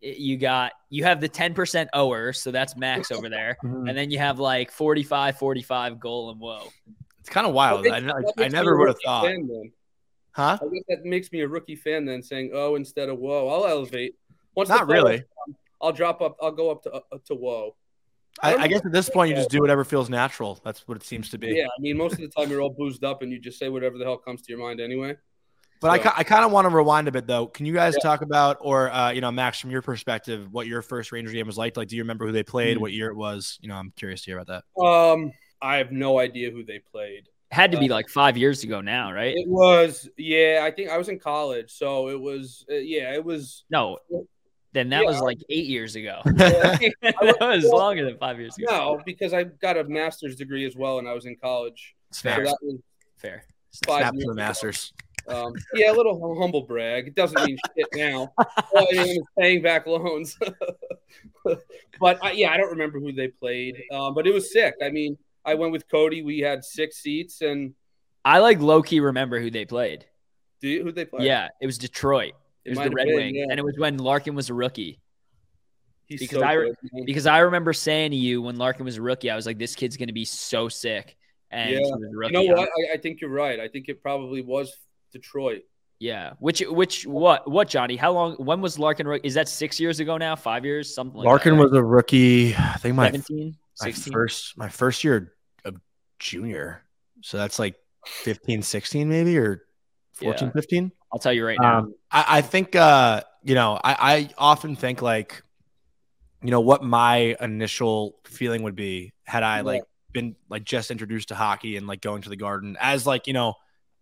it- 0.00 0.16
you 0.16 0.38
got 0.38 0.72
you 0.88 1.04
have 1.04 1.20
the 1.20 1.28
10% 1.28 1.86
ower, 1.92 2.32
so 2.32 2.50
that's 2.50 2.78
Max 2.78 3.10
over 3.12 3.28
there, 3.28 3.58
Mm-hmm. 3.64 3.88
and 3.88 3.98
then 3.98 4.10
you 4.10 4.16
have 4.18 4.38
like 4.38 4.70
45, 4.70 5.36
45 5.36 6.00
goal 6.00 6.30
and 6.30 6.40
whoa. 6.40 6.62
it's 7.18 7.28
kind 7.28 7.46
of 7.46 7.52
wild. 7.52 7.86
I, 7.86 8.00
that 8.00 8.14
like, 8.14 8.24
makes 8.38 8.42
I 8.42 8.48
never 8.48 8.78
would 8.78 8.88
have 8.88 8.96
thought. 9.04 9.26
fan. 9.26 9.70
Huh? 10.32 10.58
I 10.62 10.64
guess 10.72 10.82
that 10.88 11.04
makes 11.04 11.30
me 11.30 11.40
a 11.42 11.48
rookie 11.48 11.76
fan 11.76 12.06
then, 12.06 12.22
saying 12.22 12.52
oh 12.54 12.76
instead 12.76 13.10
of 13.10 13.18
whoa. 13.18 13.48
I'll 13.48 13.66
elevate. 13.66 14.14
Once 14.54 14.70
the 14.70 14.76
Not 14.76 14.86
really. 14.88 15.18
comes, 15.18 15.56
I'll 15.82 15.92
drop 15.92 16.22
up. 16.22 16.38
I'll 16.40 16.52
go 16.52 16.70
up 16.70 16.82
to 16.84 16.92
uh, 16.94 17.00
to 17.26 17.34
whoa. 17.34 17.76
I, 18.42 18.50
don't 18.52 18.60
I 18.62 18.68
guess 18.68 18.84
at 18.84 18.92
this 18.92 19.08
point, 19.10 19.30
you 19.30 19.36
just 19.36 19.50
do 19.50 19.60
whatever 19.60 19.84
feels 19.84 20.08
natural. 20.10 20.58
That's 20.64 20.86
what 20.88 20.96
it 20.96 21.04
seems 21.04 21.30
to 21.30 21.38
be. 21.38 21.48
Yeah, 21.48 21.64
I 21.66 21.80
mean, 21.80 21.96
most 21.96 22.12
of 22.14 22.20
the 22.20 22.28
time 22.28 22.50
you're 22.50 22.60
all 22.60 22.70
boozed 22.70 23.04
up 23.04 23.22
and 23.22 23.30
you 23.32 23.38
just 23.38 23.58
say 23.58 23.68
whatever 23.68 23.98
the 23.98 24.04
hell 24.04 24.18
comes 24.18 24.42
to 24.42 24.52
your 24.52 24.60
mind 24.60 24.80
anyway. 24.80 25.16
But 25.80 25.90
I, 25.92 25.96
So- 25.96 26.02
ki- 26.04 26.14
I 26.16 26.24
kind 26.24 26.44
of 26.44 26.52
want 26.52 26.68
to 26.68 26.74
rewind 26.76 27.08
a 27.08 27.12
bit 27.12 27.26
though. 27.26 27.46
Can 27.46 27.64
you 27.66 27.72
guys 27.72 27.94
Yeah. 27.98 28.08
talk 28.10 28.22
about, 28.22 28.58
or 28.60 28.90
uh, 28.90 29.10
you 29.12 29.20
know, 29.22 29.30
Max, 29.32 29.58
from 29.60 29.70
your 29.70 29.80
perspective, 29.82 30.48
what 30.50 30.66
your 30.66 30.82
first 30.82 31.10
Ranger 31.12 31.32
game 31.32 31.46
was 31.46 31.56
like? 31.56 31.76
Like, 31.76 31.88
do 31.88 31.96
you 31.96 32.02
remember 32.02 32.26
who 32.26 32.32
they 32.32 32.42
played? 32.42 32.76
Hmm. 32.76 32.82
What 32.82 32.92
year 32.92 33.08
it 33.10 33.16
was? 33.16 33.58
You 33.62 33.68
know, 33.68 33.76
I'm 33.76 33.92
curious 33.96 34.20
to 34.22 34.30
hear 34.30 34.38
about 34.38 34.64
that. 34.76 34.82
Um, 34.82 35.32
I 35.62 35.76
have 35.78 35.90
no 35.92 36.18
idea 36.18 36.50
who 36.50 36.64
they 36.64 36.80
played. 36.80 37.28
Had 37.50 37.72
to 37.72 37.78
be 37.78 37.90
Uh, 37.90 37.94
like 37.94 38.08
five 38.08 38.36
years 38.36 38.62
ago 38.62 38.80
now, 38.80 39.10
right? 39.12 39.34
It 39.36 39.48
was, 39.48 40.08
yeah, 40.16 40.60
I 40.62 40.70
think 40.70 40.88
I 40.90 40.96
was 40.98 41.08
in 41.08 41.18
college, 41.18 41.72
so 41.72 42.08
it 42.08 42.20
was, 42.20 42.64
uh, 42.70 42.74
yeah, 42.74 43.12
it 43.14 43.24
was. 43.24 43.64
no, 43.70 43.98
then 44.72 44.90
that 44.90 45.02
Yeah. 45.02 45.08
was 45.08 45.20
like 45.20 45.38
eight 45.48 45.66
years 45.66 45.96
ago. 45.96 46.20
uh, 46.24 46.30
that 47.02 47.36
was 47.40 47.64
longer 47.64 48.04
than 48.04 48.16
five 48.18 48.38
years 48.38 48.56
ago. 48.58 48.66
no, 48.70 49.00
because 49.04 49.32
I 49.32 49.44
got 49.44 49.76
a 49.76 49.84
master's 49.84 50.36
degree 50.36 50.64
as 50.66 50.76
well, 50.76 50.98
and 50.98 51.08
I 51.08 51.12
was 51.14 51.26
in 51.26 51.36
college. 51.36 51.94
So 52.12 52.30
Fair. 52.30 52.44
that 52.44 52.56
was 52.62 52.76
Fair. 53.16 53.44
five 53.86 54.00
Snap 54.02 54.14
years 54.14 54.24
to 54.24 54.30
the. 54.30 54.34
Masters. 54.34 54.92
Um, 55.28 55.52
yeah, 55.74 55.92
a 55.92 55.94
little 55.94 56.36
humble 56.40 56.62
brag. 56.62 57.06
It 57.08 57.14
doesn't 57.14 57.40
mean 57.44 57.56
shit 57.76 57.86
now. 57.94 58.32
All 58.38 58.88
I 58.92 58.96
am 58.96 59.06
is 59.06 59.20
paying 59.38 59.62
back 59.62 59.86
loans. 59.86 60.36
but 62.00 62.18
I, 62.22 62.32
yeah, 62.32 62.50
I 62.52 62.56
don't 62.56 62.70
remember 62.70 62.98
who 63.00 63.12
they 63.12 63.28
played, 63.28 63.76
um, 63.92 64.14
but 64.14 64.26
it 64.26 64.32
was 64.34 64.52
sick. 64.52 64.74
I 64.82 64.90
mean, 64.90 65.16
I 65.44 65.54
went 65.54 65.72
with 65.72 65.88
Cody. 65.88 66.22
We 66.22 66.40
had 66.40 66.64
six 66.64 66.96
seats, 66.98 67.42
and 67.42 67.74
I 68.24 68.38
like 68.38 68.60
low 68.60 68.82
key 68.82 69.00
remember 69.00 69.40
who 69.40 69.50
they 69.50 69.64
played. 69.64 70.06
do 70.60 70.68
you, 70.68 70.82
who 70.84 70.92
they 70.92 71.04
played? 71.04 71.24
Yeah, 71.24 71.48
it 71.60 71.66
was 71.66 71.78
Detroit. 71.78 72.32
It 72.64 72.72
It 72.72 72.78
was 72.78 72.88
the 72.88 72.94
Red 72.94 73.06
been, 73.06 73.16
Wings, 73.16 73.36
yeah. 73.36 73.46
and 73.50 73.58
it 73.58 73.64
was 73.64 73.74
when 73.78 73.96
Larkin 73.98 74.34
was 74.34 74.50
a 74.50 74.54
rookie. 74.54 75.00
He's 76.06 76.20
because 76.20 76.38
so 76.40 76.44
I- 76.44 76.54
good. 76.56 76.74
Because 77.06 77.26
I 77.26 77.38
remember 77.38 77.72
saying 77.72 78.10
to 78.10 78.16
you 78.16 78.42
when 78.42 78.56
Larkin 78.56 78.84
was 78.84 78.96
a 78.96 79.02
rookie, 79.02 79.30
I 79.30 79.36
was 79.36 79.46
like, 79.46 79.58
"This 79.58 79.74
kid's 79.76 79.96
gonna 79.96 80.12
be 80.12 80.24
so 80.24 80.68
sick." 80.68 81.16
And 81.50 81.70
Yeah. 81.70 81.76
he 81.78 81.82
was 81.82 81.90
a 82.12 82.16
rookie. 82.16 82.32
You 82.38 82.48
know 82.48 82.54
I'm- 82.54 82.58
what? 82.58 82.68
I, 82.90 82.94
I 82.94 82.96
think 82.98 83.20
you're 83.20 83.30
right. 83.30 83.58
I 83.60 83.68
think 83.68 83.88
it 83.88 84.02
probably 84.02 84.42
was 84.42 84.72
Detroit. 85.12 85.62
Yeah. 86.00 86.32
Which 86.38 86.60
which 86.60 87.06
what 87.06 87.48
what 87.50 87.68
Johnny? 87.68 87.96
How 87.96 88.12
long? 88.12 88.34
When 88.36 88.60
was 88.60 88.78
Larkin? 88.78 89.06
rook- 89.06 89.24
Is 89.24 89.34
that 89.34 89.48
six 89.48 89.78
years 89.78 90.00
ago 90.00 90.16
now? 90.16 90.34
Five 90.36 90.64
years? 90.64 90.94
Something 90.94 91.18
like 91.18 91.26
Larkin 91.26 91.56
that. 91.56 91.62
was 91.62 91.72
a 91.74 91.82
rookie. 91.82 92.54
I 92.56 92.76
think 92.78 92.94
my, 92.96 93.06
17, 93.06 93.56
my 93.82 93.92
first 93.92 94.56
my 94.58 94.68
first 94.68 95.04
year 95.04 95.32
of 95.64 95.76
junior. 96.18 96.84
So 97.22 97.36
that's 97.36 97.58
like 97.58 97.76
15, 98.06 98.62
16 98.62 99.08
maybe, 99.08 99.36
or 99.38 99.62
14, 100.14 100.48
Yeah. 100.48 100.52
15. 100.52 100.92
I'll 101.12 101.18
tell 101.18 101.32
you 101.32 101.44
right 101.44 101.58
now. 101.60 101.78
Um, 101.78 101.94
I, 102.10 102.24
I 102.28 102.40
think 102.42 102.76
uh, 102.76 103.22
you 103.42 103.54
know, 103.54 103.78
I, 103.82 103.96
I 103.98 104.30
often 104.38 104.76
think 104.76 105.02
like, 105.02 105.42
you 106.42 106.50
know, 106.50 106.60
what 106.60 106.82
my 106.84 107.36
initial 107.40 108.16
feeling 108.24 108.62
would 108.62 108.76
be 108.76 109.12
had 109.24 109.42
I 109.42 109.58
Yeah. 109.58 109.62
like 109.62 109.82
been 110.12 110.36
like 110.48 110.64
just 110.64 110.90
introduced 110.90 111.28
to 111.28 111.34
hockey 111.34 111.76
and 111.76 111.86
like 111.86 112.00
going 112.00 112.22
to 112.22 112.28
the 112.28 112.36
garden 112.36 112.76
as 112.80 113.06
like, 113.06 113.26
you 113.26 113.32
know, 113.32 113.54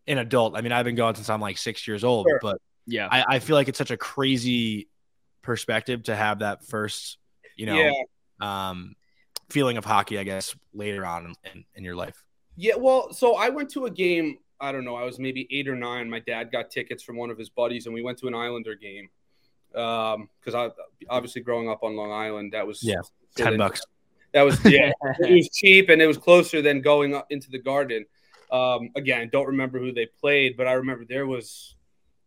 an 0.07 0.19
adult. 0.19 0.57
I 0.57 0.61
mean, 0.63 0.73
I've 0.73 0.85
been 0.85 0.95
going 0.95 1.15
since 1.15 1.29
I'm 1.31 1.41
like 1.41 1.59
six 1.59 1.87
years 1.87 2.03
old, 2.03 2.27
Sure. 2.29 2.39
but 2.43 2.61
yeah. 2.87 3.09
I, 3.11 3.37
I 3.37 3.39
feel 3.41 3.57
like 3.57 3.69
it's 3.69 3.79
such 3.79 3.91
a 3.91 3.97
crazy 3.97 4.89
perspective 5.43 6.05
to 6.05 6.17
have 6.17 6.39
that 6.41 6.65
first, 6.65 7.19
you 7.57 7.67
know, 7.67 7.75
yeah. 7.77 7.93
um, 8.41 8.95
feeling 9.51 9.77
of 9.77 9.85
hockey, 9.85 10.19
I 10.19 10.25
guess, 10.25 10.55
later 10.73 11.05
on 11.05 11.27
in, 11.27 11.35
in, 11.53 11.65
in 11.77 11.85
your 11.85 11.95
life. 11.97 12.25
Yeah. 12.57 12.75
Well, 12.77 13.13
so 13.13 13.37
I 13.37 13.51
went 13.51 13.71
to 13.71 13.87
a 13.87 13.91
game. 13.91 14.39
I 14.61 14.73
don't 14.73 14.85
know. 14.85 14.97
I 14.97 15.05
was 15.05 15.19
maybe 15.19 15.47
eight 15.51 15.69
or 15.69 15.77
nine. 15.77 16.11
My 16.11 16.19
dad 16.21 16.51
got 16.51 16.71
tickets 16.71 17.03
from 17.03 17.17
one 17.17 17.31
of 17.31 17.39
his 17.39 17.49
buddies, 17.49 17.87
and 17.87 17.95
we 17.95 18.03
went 18.03 18.19
to 18.19 18.27
an 18.27 18.35
Islander 18.35 18.75
game. 18.75 19.09
Um, 19.75 20.29
because 20.41 20.55
I 20.55 20.71
obviously 21.11 21.43
growing 21.43 21.69
up 21.69 21.83
on 21.83 21.95
Long 21.95 22.11
Island, 22.11 22.53
that 22.55 22.67
was 22.67 22.83
Yeah, 22.83 23.03
10 23.37 23.51
then- 23.51 23.59
bucks. 23.59 23.83
That 24.33 24.43
was 24.43 24.59
yeah. 24.65 24.93
it 25.21 25.33
was 25.35 25.49
cheap 25.51 25.89
and 25.89 26.03
it 26.03 26.07
was 26.07 26.19
closer 26.19 26.61
than 26.61 26.83
going 26.83 27.15
up 27.15 27.29
into 27.31 27.51
the 27.51 27.59
garden. 27.59 28.05
Um, 28.53 28.91
again, 28.97 29.31
don't 29.33 29.47
remember 29.47 29.79
who 29.79 29.91
they 29.93 30.07
played, 30.07 30.57
but 30.57 30.67
I 30.67 30.73
remember 30.73 31.05
there 31.09 31.27
was 31.27 31.77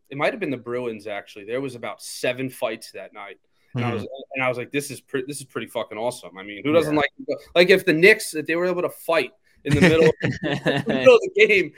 it 0.09 0.17
might 0.17 0.33
have 0.33 0.39
been 0.39 0.49
the 0.49 0.57
Bruins 0.57 1.05
actually. 1.07 1.45
There 1.45 1.61
was 1.61 1.75
about 1.75 2.01
seven 2.01 2.49
fights 2.49 2.91
that 2.93 3.13
night. 3.13 3.37
And 3.75 3.85
I 3.85 3.93
was 3.93 4.07
and 4.33 4.43
I 4.43 4.49
was 4.49 4.57
like, 4.57 4.71
this 4.71 4.89
is 4.91 4.99
pretty 4.99 5.25
this 5.27 5.37
is 5.37 5.45
pretty 5.45 5.67
fucking 5.67 5.97
awesome. 5.97 6.37
I 6.37 6.43
mean, 6.43 6.63
who 6.63 6.73
doesn't 6.73 6.95
like 6.95 7.11
like 7.55 7.69
if 7.69 7.85
the 7.85 7.93
Knicks 7.93 8.33
if 8.33 8.45
they 8.47 8.55
were 8.55 8.65
able 8.65 8.81
to 8.81 8.89
fight 8.89 9.31
in 9.65 9.75
the 9.75 9.81
middle, 9.81 10.03
in 10.21 10.31
the 10.41 10.83
middle 10.87 11.15
of 11.15 11.21
the 11.21 11.47
game, 11.47 11.73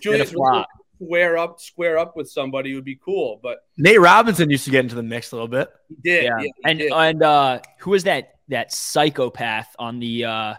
Julius 0.00 0.32
flop. 0.32 0.68
Square 1.02 1.38
up 1.38 1.60
square 1.60 1.98
up 1.98 2.14
with 2.14 2.28
somebody 2.30 2.74
would 2.74 2.84
be 2.84 2.96
cool. 2.96 3.40
But 3.42 3.64
Nate 3.78 4.00
Robinson 4.00 4.50
used 4.50 4.66
to 4.66 4.70
get 4.70 4.80
into 4.80 4.96
the 4.96 5.02
mix 5.02 5.32
a 5.32 5.34
little 5.34 5.48
bit. 5.48 5.70
he 5.88 5.96
did, 6.02 6.24
yeah. 6.24 6.30
yeah, 6.38 6.42
he 6.42 6.52
and 6.64 6.78
did. 6.78 6.92
and 6.92 7.22
uh 7.22 7.60
who 7.78 7.92
was 7.92 8.04
that 8.04 8.34
that 8.48 8.70
psychopath 8.70 9.74
on 9.78 9.98
the 9.98 10.26
uh 10.26 10.54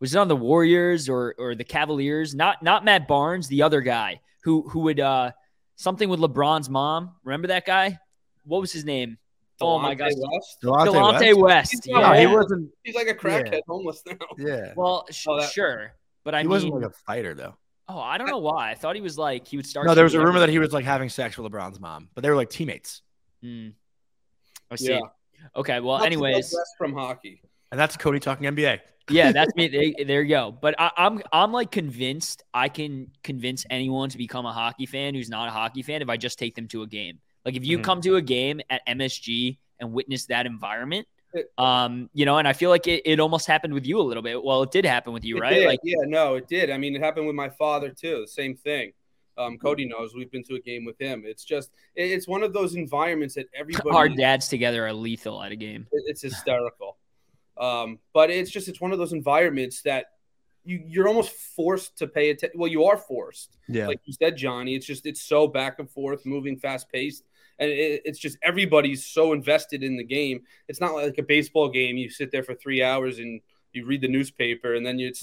was 0.00 0.14
it 0.14 0.18
on 0.18 0.28
the 0.28 0.36
Warriors 0.36 1.10
or 1.10 1.34
or 1.36 1.54
the 1.54 1.64
Cavaliers? 1.64 2.34
Not 2.34 2.62
not 2.62 2.86
Matt 2.86 3.06
Barnes, 3.06 3.48
the 3.48 3.62
other 3.62 3.82
guy 3.82 4.22
who 4.44 4.66
who 4.68 4.80
would 4.80 4.98
uh 4.98 5.32
something 5.76 6.08
with 6.08 6.20
LeBron's 6.20 6.70
mom. 6.70 7.12
Remember 7.22 7.48
that 7.48 7.66
guy? 7.66 7.98
What 8.44 8.62
was 8.62 8.72
his 8.72 8.86
name? 8.86 9.18
Oh 9.60 9.78
my 9.78 9.94
Delonte 9.94 9.98
gosh. 9.98 10.12
West? 10.16 10.58
Delonte 10.62 11.36
West. 11.36 11.72
He's 11.72 11.80
Yeah. 11.86 12.16
he 12.18 12.26
wasn't. 12.26 12.70
He's 12.84 12.94
like 12.94 13.08
a 13.08 13.14
crackhead 13.14 13.60
homeless 13.68 14.02
now. 14.06 14.16
Yeah, 14.38 14.72
well, 14.76 15.06
sh- 15.10 15.26
Oh, 15.28 15.40
that- 15.40 15.50
sure. 15.52 15.92
But 16.24 16.34
I 16.34 16.38
he 16.38 16.44
mean, 16.44 16.50
wasn't 16.50 16.74
like 16.74 16.84
a 16.84 16.90
fighter 17.06 17.34
though. 17.34 17.56
oh, 17.88 17.98
I 17.98 18.16
don't 18.18 18.28
know 18.28 18.38
why. 18.38 18.70
I 18.70 18.74
thought 18.74 18.94
he 18.94 19.00
was 19.02 19.18
like 19.18 19.46
he 19.48 19.56
would 19.56 19.66
start. 19.66 19.86
No, 19.86 19.94
there 19.94 20.04
was 20.04 20.14
a 20.14 20.20
rumor 20.20 20.38
that 20.40 20.48
he 20.48 20.58
was 20.58 20.72
like 20.72 20.84
having 20.84 21.08
sex 21.08 21.36
with 21.36 21.50
LeBron's 21.50 21.80
mom, 21.80 22.08
but 22.14 22.22
they 22.22 22.30
were 22.30 22.36
like 22.36 22.50
teammates, 22.50 23.02
Hmm. 23.42 23.68
I 24.70 24.76
see. 24.76 24.90
Yeah. 24.92 25.00
Okay. 25.56 25.80
Well, 25.80 25.98
Not 25.98 26.06
anyways, 26.06 26.50
digress 26.50 26.74
from 26.78 26.92
hockey. 26.94 27.42
and 27.72 27.78
that's 27.80 27.96
Cody 27.96 28.20
talking 28.20 28.46
NBA. 28.46 28.78
yeah, 29.10 29.32
that's 29.32 29.52
me. 29.56 29.66
There- 29.98 30.06
There 30.06 30.22
you 30.22 30.28
go. 30.28 30.52
But 30.52 30.76
I, 30.78 30.92
I'm 30.96 31.20
I'm 31.32 31.50
like 31.52 31.72
convinced 31.72 32.44
I 32.54 32.68
can 32.68 33.10
convince 33.24 33.66
anyone 33.68 34.08
to 34.10 34.16
become 34.18 34.46
a 34.46 34.52
hockey 34.52 34.86
fan 34.86 35.14
who's 35.16 35.28
not 35.28 35.48
a 35.48 35.50
hockey 35.50 35.82
fan 35.82 36.02
if 36.02 36.08
I 36.08 36.16
just 36.16 36.38
take 36.38 36.54
them 36.54 36.68
to 36.68 36.82
a 36.82 36.86
game. 36.86 37.18
Like 37.44 37.56
if 37.56 37.64
you 37.64 37.78
Mhm. 37.78 37.82
come 37.84 38.00
to 38.02 38.16
a 38.16 38.22
game 38.22 38.60
at 38.70 38.82
MSG 38.86 39.58
and 39.80 39.92
witness 39.92 40.26
that 40.26 40.46
environment, 40.46 41.06
um, 41.58 42.10
you 42.12 42.24
know, 42.26 42.38
and 42.38 42.46
I 42.46 42.52
feel 42.52 42.70
like 42.70 42.86
it, 42.86 43.02
it 43.06 43.18
almost 43.20 43.46
happened 43.46 43.74
with 43.74 43.86
you 43.86 43.98
a 43.98 44.02
little 44.02 44.22
bit. 44.22 44.42
Well, 44.42 44.62
it 44.62 44.70
did 44.70 44.84
happen 44.84 45.12
with 45.12 45.24
you, 45.24 45.38
It 45.38 45.40
right? 45.40 45.54
did. 45.54 45.66
Like 45.66 45.80
yeah, 45.82 45.96
no, 46.04 46.34
it 46.34 46.46
did. 46.48 46.70
I 46.70 46.78
mean, 46.78 46.94
it 46.94 47.00
happened 47.00 47.26
with 47.26 47.34
my 47.36 47.48
father 47.48 47.90
too. 47.90 48.20
The 48.20 48.28
same 48.28 48.54
thing. 48.54 48.92
Um, 49.38 49.56
Cody 49.56 49.86
knows 49.86 50.14
we've 50.14 50.30
been 50.30 50.44
to 50.44 50.56
a 50.56 50.60
game 50.60 50.84
with 50.84 51.00
him. 51.00 51.22
It's 51.24 51.42
just, 51.42 51.70
it- 51.94 52.10
it's 52.10 52.28
one 52.28 52.42
of 52.42 52.52
those 52.52 52.74
environments 52.74 53.34
that 53.36 53.46
everybody. 53.54 53.88
our 53.96 54.08
dads 54.08 54.48
together 54.48 54.86
are 54.86 54.92
lethal 54.92 55.42
at 55.42 55.50
a 55.52 55.56
game. 55.56 55.86
it- 55.90 56.04
It's 56.06 56.20
hysterical. 56.22 56.98
Um, 57.56 57.98
but 58.12 58.30
it's 58.30 58.50
just, 58.50 58.68
it's 58.68 58.80
one 58.80 58.92
of 58.92 58.98
those 58.98 59.12
environments 59.14 59.82
that 59.82 60.06
you 60.64 60.80
you're 60.86 61.08
almost 61.08 61.32
forced 61.32 61.96
to 61.98 62.06
pay 62.06 62.30
attention. 62.30 62.58
Well, 62.60 62.70
you 62.70 62.84
are 62.84 62.96
forced. 62.96 63.56
Yeah, 63.68 63.88
Like 63.88 64.00
you 64.04 64.12
said, 64.12 64.36
Johnny. 64.36 64.74
It's 64.74 64.86
just, 64.86 65.06
it's 65.06 65.20
so 65.22 65.48
back 65.48 65.78
and 65.78 65.90
forth, 65.90 66.24
moving, 66.26 66.56
fast 66.58 66.88
paced. 66.92 67.24
And 67.62 67.70
it, 67.70 68.02
it's 68.04 68.18
just 68.18 68.36
everybody's 68.42 69.06
so 69.06 69.32
invested 69.32 69.84
in 69.84 69.96
the 69.96 70.04
game. 70.04 70.42
It's 70.66 70.80
not 70.80 70.94
like 70.94 71.16
a 71.18 71.22
baseball 71.22 71.68
game. 71.68 71.96
You 71.96 72.10
sit 72.10 72.32
there 72.32 72.42
for 72.42 72.54
three 72.54 72.82
hours 72.82 73.20
and 73.20 73.40
you 73.72 73.86
read 73.86 74.00
the 74.00 74.08
newspaper, 74.08 74.74
and 74.74 74.84
then 74.84 74.98
you. 74.98 75.12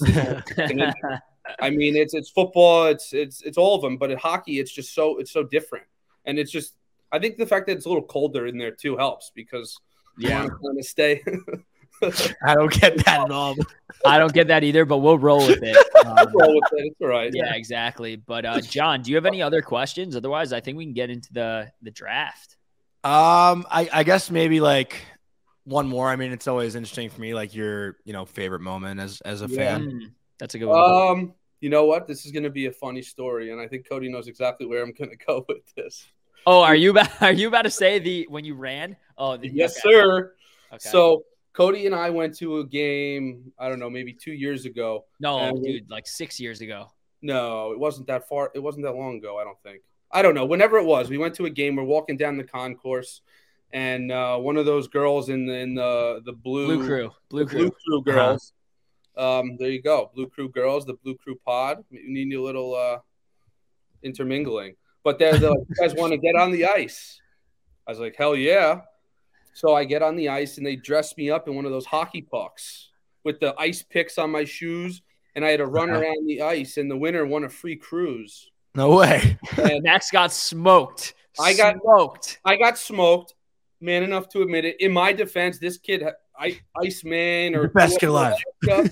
It's, 1.46 1.58
I 1.58 1.70
mean, 1.70 1.96
it's 1.96 2.14
it's 2.14 2.30
football, 2.30 2.86
it's 2.86 3.12
it's 3.12 3.40
it's 3.42 3.56
all 3.56 3.74
of 3.74 3.82
them, 3.82 3.96
but 3.96 4.10
at 4.10 4.18
hockey, 4.18 4.60
it's 4.60 4.70
just 4.70 4.94
so 4.94 5.18
it's 5.18 5.32
so 5.32 5.42
different, 5.42 5.86
and 6.26 6.38
it's 6.38 6.50
just 6.50 6.74
I 7.12 7.18
think 7.18 7.38
the 7.38 7.46
fact 7.46 7.66
that 7.66 7.72
it's 7.72 7.86
a 7.86 7.88
little 7.88 8.04
colder 8.04 8.46
in 8.46 8.58
there 8.58 8.70
too 8.70 8.96
helps 8.96 9.32
because 9.34 9.78
yeah, 10.18 10.46
want 10.60 10.78
to 10.78 10.84
stay. 10.84 11.22
I 12.44 12.54
don't 12.54 12.72
get 12.72 12.96
that 13.04 13.20
at 13.24 13.30
all. 13.30 13.54
I 14.06 14.18
don't 14.18 14.32
get 14.32 14.48
that 14.48 14.64
either, 14.64 14.84
but 14.84 14.98
we'll 14.98 15.18
roll 15.18 15.46
with 15.46 15.62
it. 15.62 15.76
Um, 16.00 16.16
roll 16.34 16.54
with 16.54 16.64
it. 16.72 16.86
It's 16.86 16.96
all 17.02 17.08
right. 17.08 17.30
yeah, 17.32 17.54
exactly. 17.54 18.16
But 18.16 18.44
uh, 18.46 18.60
John, 18.62 19.02
do 19.02 19.10
you 19.10 19.16
have 19.16 19.26
any 19.26 19.42
other 19.42 19.60
questions? 19.62 20.16
Otherwise, 20.16 20.52
I 20.52 20.60
think 20.60 20.78
we 20.78 20.84
can 20.86 20.94
get 20.94 21.10
into 21.10 21.30
the 21.32 21.70
the 21.82 21.90
draft. 21.90 22.56
Um, 23.04 23.66
I, 23.70 23.88
I 23.92 24.02
guess 24.02 24.30
maybe 24.30 24.60
like 24.60 24.96
one 25.64 25.86
more. 25.88 26.08
I 26.08 26.16
mean, 26.16 26.32
it's 26.32 26.48
always 26.48 26.74
interesting 26.74 27.10
for 27.10 27.20
me, 27.20 27.34
like 27.34 27.54
your 27.54 27.96
you 28.04 28.12
know 28.14 28.24
favorite 28.24 28.60
moment 28.62 28.98
as 28.98 29.20
as 29.22 29.42
a 29.42 29.46
Yeah. 29.46 29.56
fan. 29.56 29.82
Mm. 29.90 30.10
That's 30.38 30.54
a 30.54 30.58
good 30.58 30.66
one. 30.66 31.10
Um, 31.18 31.34
you 31.60 31.68
know 31.68 31.84
what? 31.84 32.08
This 32.08 32.24
is 32.24 32.32
going 32.32 32.44
to 32.44 32.50
be 32.50 32.66
a 32.66 32.72
funny 32.72 33.02
story, 33.02 33.52
and 33.52 33.60
I 33.60 33.68
think 33.68 33.86
Cody 33.88 34.08
knows 34.10 34.26
exactly 34.26 34.66
where 34.66 34.82
I'm 34.82 34.92
going 34.92 35.10
to 35.16 35.16
go 35.16 35.44
with 35.48 35.58
this. 35.76 36.06
oh, 36.46 36.62
are 36.62 36.74
you 36.74 36.90
about 36.90 37.22
are 37.22 37.32
you 37.32 37.46
about 37.48 37.62
to 37.62 37.70
say 37.70 37.98
the 37.98 38.26
when 38.30 38.44
you 38.46 38.54
ran? 38.54 38.96
Oh, 39.18 39.36
the, 39.36 39.48
Yes, 39.48 39.78
okay, 39.84 39.94
sir. 39.94 40.34
okay. 40.72 40.78
So 40.88 41.24
Cody 41.52 41.86
and 41.86 41.94
I 41.94 42.10
went 42.10 42.36
to 42.38 42.58
a 42.58 42.64
game. 42.66 43.52
I 43.58 43.68
don't 43.68 43.78
know, 43.78 43.90
maybe 43.90 44.12
two 44.12 44.32
years 44.32 44.64
ago. 44.66 45.04
no, 45.18 45.52
dude, 45.62 45.90
like 45.90 46.06
six 46.06 46.38
years 46.38 46.60
ago. 46.60 46.90
No, 47.22 47.72
it 47.72 47.78
wasn't 47.78 48.06
that 48.06 48.28
far. 48.28 48.50
It 48.54 48.60
wasn't 48.60 48.84
that 48.84 48.92
long 48.92 49.18
ago. 49.18 49.38
I 49.38 49.44
don't 49.44 49.60
think. 49.62 49.82
I 50.12 50.22
don't 50.22 50.34
know. 50.34 50.46
Whenever 50.46 50.78
it 50.78 50.84
was, 50.84 51.10
we 51.10 51.18
went 51.18 51.34
to 51.34 51.46
a 51.46 51.50
game. 51.50 51.76
We're 51.76 51.84
walking 51.84 52.16
down 52.16 52.36
the 52.36 52.44
concourse, 52.44 53.20
and 53.72 54.10
uh, 54.10 54.36
one 54.38 54.56
of 54.56 54.66
those 54.66 54.88
girls 54.88 55.28
in 55.28 55.46
the 55.46 55.54
in 55.54 55.74
the 55.74 56.22
the 56.24 56.32
blue 56.32 56.66
Blue 56.66 56.86
Crew, 56.86 57.10
Blue 57.28 57.46
Crew. 57.46 57.58
Blue 57.58 57.70
Crew 57.70 58.02
girls. 58.02 58.52
Um, 59.16 59.56
there 59.58 59.70
you 59.70 59.82
go, 59.82 60.10
Blue 60.14 60.28
Crew 60.28 60.48
girls, 60.48 60.86
the 60.86 60.94
Blue 60.94 61.16
Crew 61.16 61.38
pod. 61.44 61.84
You 61.90 62.26
need 62.26 62.34
a 62.34 62.40
little 62.40 62.74
uh, 62.74 62.98
intermingling, 64.02 64.76
but 65.04 65.18
they're, 65.18 65.36
they're 65.36 65.50
like, 65.50 65.66
"You 65.68 65.74
guys 65.76 65.94
want 65.94 66.12
to 66.12 66.18
get 66.18 66.36
on 66.36 66.52
the 66.52 66.66
ice?" 66.66 67.20
I 67.86 67.90
was 67.90 68.00
like, 68.00 68.16
"Hell 68.16 68.34
yeah!" 68.34 68.80
So 69.52 69.74
I 69.74 69.84
get 69.84 70.02
on 70.02 70.16
the 70.16 70.28
ice, 70.28 70.56
and 70.58 70.66
they 70.66 70.76
dress 70.76 71.16
me 71.16 71.30
up 71.30 71.48
in 71.48 71.54
one 71.54 71.64
of 71.64 71.70
those 71.72 71.86
hockey 71.86 72.22
pucks 72.22 72.90
with 73.24 73.40
the 73.40 73.54
ice 73.58 73.82
picks 73.82 74.16
on 74.18 74.30
my 74.30 74.44
shoes, 74.44 75.02
and 75.34 75.44
I 75.44 75.50
had 75.50 75.58
to 75.58 75.66
run 75.66 75.90
Uh-huh. 75.90 76.00
around 76.00 76.26
the 76.26 76.42
ice. 76.42 76.76
And 76.76 76.90
the 76.90 76.96
winner 76.96 77.26
won 77.26 77.44
a 77.44 77.48
free 77.48 77.76
cruise. 77.76 78.50
No 78.74 78.96
way. 78.96 79.38
And 79.58 79.82
Max 79.82 80.10
got 80.10 80.32
smoked. 80.32 81.14
I 81.38 81.54
got- 81.54 81.76
smoked. 81.82 82.38
I 82.44 82.56
got 82.56 82.78
smoked. 82.78 83.34
Man 83.82 84.02
enough 84.02 84.28
to 84.30 84.42
admit 84.42 84.64
it. 84.66 84.76
In 84.80 84.92
my 84.92 85.12
defense, 85.12 85.58
this 85.58 85.78
kid, 85.78 86.04
I, 86.38 86.60
Iceman 86.82 87.54
or 87.54 87.68
best 87.68 87.98
kid 87.98 88.10
alive. 88.10 88.34
stuff, 88.62 88.88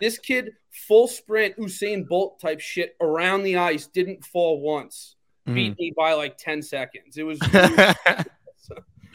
this 0.00 0.18
kid, 0.18 0.50
full 0.72 1.06
sprint, 1.06 1.56
Usain 1.58 2.06
Bolt 2.08 2.40
type 2.40 2.58
shit 2.58 2.96
around 3.00 3.44
the 3.44 3.56
ice, 3.56 3.86
didn't 3.86 4.24
fall 4.24 4.60
once. 4.60 5.14
Mm. 5.48 5.54
Beat 5.54 5.78
me 5.78 5.92
by 5.96 6.14
like 6.14 6.36
ten 6.38 6.60
seconds. 6.60 7.16
It 7.18 7.22
was. 7.22 7.38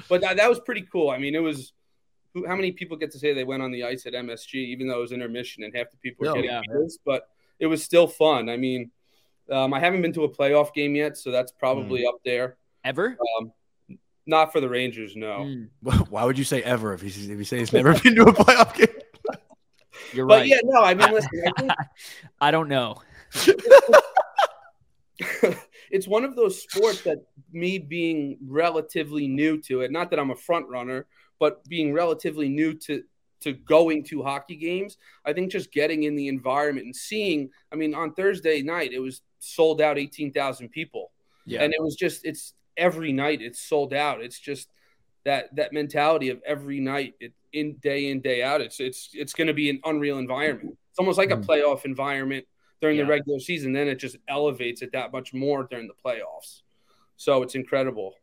but 0.10 0.22
that, 0.22 0.38
that 0.38 0.50
was 0.50 0.60
pretty 0.60 0.86
cool. 0.92 1.10
I 1.10 1.18
mean, 1.18 1.36
it 1.36 1.40
was. 1.44 1.74
who- 2.34 2.46
How 2.48 2.56
many 2.56 2.72
people 2.72 2.98
get 2.98 3.12
to 3.12 3.20
say 3.20 3.34
they 3.34 3.44
went 3.44 3.62
on 3.64 3.72
the 3.72 3.84
ice 3.84 4.06
at 4.06 4.14
MSG, 4.14 4.56
even 4.56 4.88
though 4.88 4.98
it 4.98 5.02
was 5.02 5.12
intermission 5.12 5.64
and 5.64 5.76
half 5.76 5.90
the 5.92 5.98
people 5.98 6.26
were 6.26 6.32
Oh, 6.32 6.36
getting 6.36 6.50
yeah. 6.52 6.62
beers, 6.68 6.98
But 7.06 7.28
it 7.60 7.68
was 7.68 7.84
still 7.84 8.08
fun. 8.08 8.50
I 8.50 8.58
mean, 8.58 8.92
um, 9.52 9.74
I 9.74 9.80
haven't 9.80 10.02
been 10.02 10.14
to 10.14 10.24
a 10.26 10.30
playoff 10.30 10.74
game 10.74 10.96
yet, 10.96 11.18
so 11.18 11.32
that's 11.32 11.52
probably 11.52 12.02
Mm. 12.04 12.10
up 12.10 12.16
there. 12.26 12.58
Ever? 12.84 13.18
Um, 13.40 13.52
not 14.26 14.52
for 14.52 14.60
the 14.62 14.68
Rangers, 14.70 15.16
no. 15.16 15.40
Mm, 15.40 16.10
Why 16.10 16.26
would 16.26 16.38
you 16.38 16.44
say 16.44 16.62
ever 16.62 16.94
if 16.94 17.02
he 17.02 17.08
if 17.08 17.38
he 17.40 17.44
says 17.46 17.60
he's 17.60 17.74
never 17.74 17.94
been 18.04 18.16
to 18.16 18.24
a 18.24 18.34
playoff 18.34 18.76
game? 18.76 18.88
you're 20.14 20.26
right. 20.26 20.40
But 20.42 20.48
yeah, 20.48 20.60
no, 20.66 20.84
I 20.84 20.94
mean, 20.94 21.12
listen, 21.14 21.30
I 21.48 21.52
think 21.62 21.72
I 22.42 22.52
don't 22.52 22.68
know. 22.68 23.02
It's 25.92 26.08
one 26.08 26.24
of 26.24 26.36
those 26.36 26.62
sports 26.62 27.02
that 27.04 27.20
me 27.52 27.78
being 27.78 28.38
relatively 28.46 29.28
new 29.28 29.62
to 29.64 29.82
it, 29.82 29.92
not 29.92 30.10
that 30.12 30.20
I'm 30.20 30.32
a 30.32 30.36
front 30.36 30.68
runner, 30.68 31.06
but 31.40 31.64
being 31.68 31.94
relatively 31.94 32.50
new 32.50 32.74
to 32.74 33.04
to 33.40 33.54
going 33.54 34.04
to 34.04 34.24
hockey 34.24 34.56
games, 34.56 34.98
I 35.24 35.32
think 35.32 35.52
just 35.52 35.72
getting 35.72 36.04
in 36.04 36.16
the 36.16 36.28
environment 36.28 36.86
and 36.86 36.96
seeing, 36.96 37.52
I 37.72 37.76
mean, 37.76 37.94
on 37.94 38.14
Thursday 38.16 38.64
night 38.64 38.94
it 38.94 39.00
was 39.00 39.22
sold 39.38 39.80
out 39.80 40.00
18,000 40.00 40.70
people. 40.70 41.12
Yeah. 41.46 41.62
And 41.62 41.72
it 41.72 41.82
was 41.82 41.96
just 41.96 42.26
it's 42.26 42.54
every 42.76 43.14
night 43.14 43.42
it's 43.42 43.60
sold 43.60 43.94
out. 43.94 44.22
It's 44.22 44.40
just 44.40 44.70
that 45.24 45.56
that 45.56 45.72
mentality 45.72 46.30
of 46.30 46.42
every 46.46 46.80
night 46.80 47.14
it, 47.20 47.34
in 47.54 47.76
day 47.76 48.10
in 48.10 48.22
day 48.22 48.44
out. 48.44 48.60
It's 48.62 48.80
it's 48.80 49.10
it's 49.14 49.34
going 49.34 49.48
to 49.48 49.54
be 49.54 49.70
an 49.70 49.80
unreal 49.86 50.18
environment. 50.18 50.78
It's 50.90 51.00
almost 51.00 51.18
like 51.18 51.32
a 51.32 51.38
Mm. 51.38 51.46
playoff 51.46 51.86
environment 51.86 52.46
during 52.82 52.98
Yeah. 52.98 53.04
the 53.04 53.10
regular 53.10 53.40
season. 53.40 53.74
Then 53.74 53.88
it 53.88 53.96
just 53.96 54.18
elevates 54.28 54.82
it 54.82 54.92
that 54.94 55.12
much 55.12 55.34
more 55.34 55.64
during 55.64 55.88
the 55.88 55.94
playoffs. 56.06 56.62
So 57.16 57.42
it's 57.44 57.56
incredible. 57.56 58.14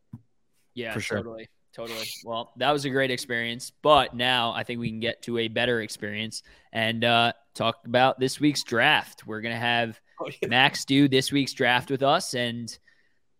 Yeah, 0.73 0.93
For 0.93 0.99
sure. 1.01 1.17
totally. 1.17 1.49
Totally. 1.73 2.07
Well, 2.23 2.53
that 2.55 2.71
was 2.71 2.85
a 2.85 2.89
great 2.89 3.11
experience. 3.11 3.71
But 3.81 4.13
now 4.13 4.53
I 4.53 4.63
think 4.63 4.79
we 4.79 4.89
can 4.89 5.01
get 5.01 5.21
to 5.23 5.37
a 5.39 5.49
better 5.49 5.81
experience 5.81 6.41
and 6.71 7.03
uh, 7.03 7.33
talk 7.53 7.79
about 7.85 8.17
this 8.17 8.39
week's 8.39 8.63
draft. 8.63 9.27
We're 9.27 9.41
going 9.41 9.53
to 9.55 9.59
have 9.59 9.99
Oh, 10.21 10.29
yeah. 10.41 10.47
Max 10.47 10.85
do 10.85 11.09
this 11.09 11.33
week's 11.33 11.51
draft 11.51 11.91
with 11.91 12.01
us. 12.01 12.33
And 12.33 12.75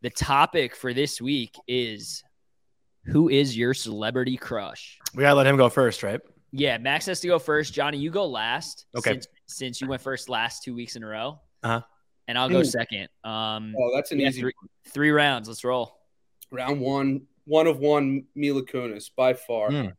the 0.01 0.09
topic 0.09 0.75
for 0.75 0.93
this 0.93 1.21
week 1.21 1.55
is 1.69 2.21
who 3.05 3.29
is 3.29 3.55
your 3.57 3.73
celebrity 3.73 4.35
crush? 4.35 4.99
We 5.13 5.21
gotta 5.21 5.35
let 5.35 5.47
him 5.47 5.55
go 5.55 5.69
first, 5.69 6.03
right? 6.03 6.19
Yeah, 6.51 6.77
Max 6.77 7.05
has 7.05 7.21
to 7.21 7.27
go 7.27 7.39
first. 7.39 7.73
Johnny, 7.73 7.97
you 7.97 8.09
go 8.11 8.25
last. 8.25 8.87
Okay. 8.97 9.11
Since, 9.13 9.27
since 9.47 9.81
you 9.81 9.87
went 9.87 10.01
first 10.01 10.29
last 10.29 10.63
two 10.63 10.73
weeks 10.75 10.95
in 10.95 11.03
a 11.03 11.07
row. 11.07 11.39
Uh-huh. 11.63 11.81
And 12.27 12.37
I'll 12.37 12.49
go 12.49 12.59
Ooh. 12.59 12.63
second. 12.63 13.07
Um, 13.23 13.75
Oh, 13.77 13.91
that's 13.95 14.11
an 14.11 14.19
yeah, 14.19 14.29
easy 14.29 14.41
three, 14.41 14.53
three 14.89 15.11
rounds. 15.11 15.47
Let's 15.47 15.63
roll. 15.63 15.97
round 16.51 16.79
one. 16.81 17.21
One 17.45 17.67
of 17.67 17.77
one, 17.77 18.23
Mila 18.33 18.63
Kunis 18.63 19.11
by 19.15 19.33
far. 19.35 19.69
Mm. 19.69 19.93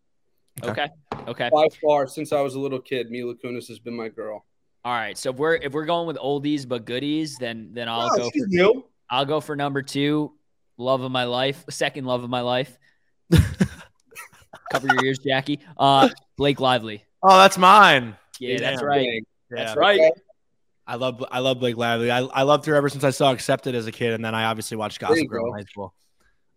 Okay. 0.65 0.89
Okay. 1.29 1.49
By 1.53 1.69
far, 1.81 2.09
since 2.09 2.33
I 2.33 2.41
was 2.41 2.57
a 2.57 2.61
little 2.61 2.81
kid, 2.81 3.09
Mila 3.11 3.35
Kunis 3.37 3.69
has 3.69 3.79
been 3.79 3.95
my 3.95 4.09
girl. 4.09 4.45
All 4.85 4.93
right. 4.93 5.17
So 5.17 5.31
if 5.31 5.37
we're 5.37 5.55
if 5.55 5.73
we're 5.73 5.85
going 5.85 6.09
with 6.09 6.17
oldies 6.17 6.67
but 6.67 6.85
goodies, 6.85 7.37
then 7.39 7.71
then 7.73 7.89
I'll 7.89 8.11
Oh, 8.13 8.17
go 8.17 8.31
for 8.31 8.47
new. 8.49 8.85
I'll 9.09 9.25
go 9.25 9.41
for 9.41 9.55
number 9.55 9.83
two, 9.83 10.33
love 10.77 11.03
of 11.03 11.13
my 11.13 11.25
life, 11.25 11.65
second 11.71 12.05
love 12.07 12.25
of 12.25 12.31
my 12.31 12.41
life. 12.41 12.77
Cover 14.73 14.89
your 14.89 15.05
ears, 15.05 15.19
Jackie. 15.19 15.61
Uh, 15.77 16.09
Blake 16.37 16.59
Lively. 16.61 17.05
Oh, 17.23 17.39
that's 17.39 17.59
mine. 17.59 18.17
Yeah, 18.41 18.59
that's 18.59 18.81
Damn. 18.81 18.89
right. 18.89 19.23
Yeah. 19.51 19.65
That's 19.65 19.77
right. 19.77 20.13
I 20.87 20.95
love 20.97 21.25
I 21.31 21.41
love 21.41 21.59
Blake 21.61 21.77
Lively. 21.77 22.11
I, 22.11 22.21
I 22.21 22.43
loved 22.43 22.65
her 22.67 22.75
ever 22.75 22.89
since 22.89 23.03
I 23.05 23.11
saw 23.11 23.33
Accepted 23.33 23.75
as 23.75 23.87
a 23.87 23.93
kid, 23.93 24.13
and 24.13 24.25
then 24.25 24.35
I 24.35 24.45
obviously 24.45 24.77
watched 24.77 25.01
Gossip 25.01 25.29
Girl 25.29 25.47
in 25.47 25.53
high 25.55 25.65
school. 25.65 25.95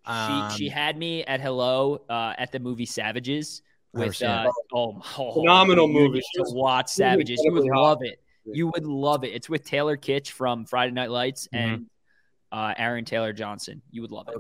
She 0.06 0.12
Um, 0.12 0.52
she 0.52 0.70
had 0.70 0.98
me 0.98 1.24
at 1.24 1.42
hello 1.42 2.02
uh, 2.10 2.34
at 2.38 2.52
the 2.52 2.60
movie 2.60 2.86
Savages 2.86 3.62
with 3.94 4.22
uh, 4.22 4.52
oh, 4.74 5.02
oh 5.18 5.34
Phenomenal 5.34 5.88
you 5.88 5.94
movie. 5.94 6.20
to 6.36 6.44
watch 6.50 6.90
Savages. 6.90 7.42
You 7.44 7.54
would 7.54 7.64
love 7.66 8.00
it. 8.02 8.22
You 8.46 8.68
would 8.68 8.86
love 8.86 9.24
it. 9.24 9.30
It's 9.34 9.50
with 9.50 9.66
Taylor 9.66 9.98
Kitsch 9.98 10.30
from 10.30 10.66
Friday 10.66 10.92
Night 10.94 11.10
Lights 11.12 11.48
Mhm. 11.54 11.60
and 11.74 11.86
uh, 12.52 12.74
Aaron 12.78 13.06
Taylor 13.06 13.34
Johnson. 13.34 13.82
You 13.92 14.02
would 14.02 14.12
love 14.12 14.28
it. 14.30 14.38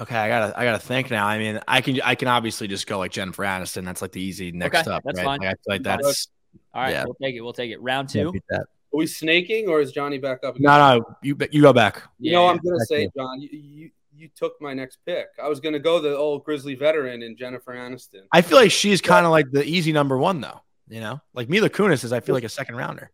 okay, 0.00 0.16
I 0.16 0.28
gotta 0.28 0.58
I 0.58 0.64
gotta 0.64 0.78
think 0.78 1.10
now. 1.10 1.26
I 1.26 1.38
mean, 1.38 1.60
I 1.66 1.80
can 1.80 2.00
I 2.02 2.14
can 2.16 2.28
obviously 2.28 2.68
just 2.68 2.86
go 2.86 2.98
like 2.98 3.10
Jennifer 3.12 3.42
Aniston. 3.44 3.84
That's 3.84 4.02
like 4.02 4.12
the 4.12 4.20
easy 4.20 4.52
next 4.52 4.80
Okay, 4.80 4.90
up. 4.90 5.02
that's 5.04 5.16
right? 5.18 5.24
fine. 5.24 5.38
Like, 5.40 5.48
I 5.48 5.52
feel 5.52 5.58
like 5.74 5.82
That's 5.82 6.04
that's 6.06 6.28
All 6.74 6.82
right, 6.82 6.90
Yeah. 6.90 7.04
we'll 7.04 7.14
take 7.14 7.34
it. 7.34 7.40
We'll 7.40 7.52
take 7.52 7.70
it. 7.70 7.80
Round 7.80 8.08
two. 8.08 8.32
Are 8.52 8.66
we 8.92 9.06
snaking 9.06 9.68
or 9.68 9.80
is 9.80 9.92
Johnny 9.92 10.18
back 10.18 10.42
up? 10.44 10.56
again? 10.56 10.64
No, 10.64 10.98
no, 10.98 11.04
you 11.22 11.36
you 11.52 11.60
go 11.62 11.72
back. 11.72 12.02
You 12.18 12.32
Yeah, 12.32 12.38
know, 12.38 12.44
yeah. 12.44 12.50
I'm 12.52 12.56
gonna 12.58 12.76
That's 12.78 12.88
say, 12.88 13.04
it. 13.04 13.12
John, 13.16 13.40
you, 13.40 13.48
you 13.52 13.90
you 14.16 14.28
took 14.34 14.54
my 14.60 14.72
next 14.74 14.98
pick. 15.06 15.26
I 15.42 15.48
was 15.48 15.60
gonna 15.60 15.78
go 15.78 16.00
the 16.00 16.16
old 16.16 16.44
Grizzly 16.44 16.74
veteran 16.74 17.22
and 17.22 17.36
Jennifer 17.36 17.72
Aniston. 17.74 18.22
I 18.32 18.40
feel 18.42 18.58
like 18.58 18.70
she's 18.70 19.00
kind 19.00 19.24
of 19.26 19.30
like 19.32 19.50
the 19.50 19.64
easy 19.64 19.92
number 19.92 20.16
one 20.18 20.40
though. 20.40 20.60
You 20.88 21.00
know, 21.00 21.20
like 21.34 21.48
Mila 21.50 21.68
Kunis 21.68 22.02
is. 22.02 22.12
I 22.14 22.20
feel 22.20 22.34
like 22.34 22.44
a 22.44 22.48
second 22.48 22.76
rounder. 22.76 23.10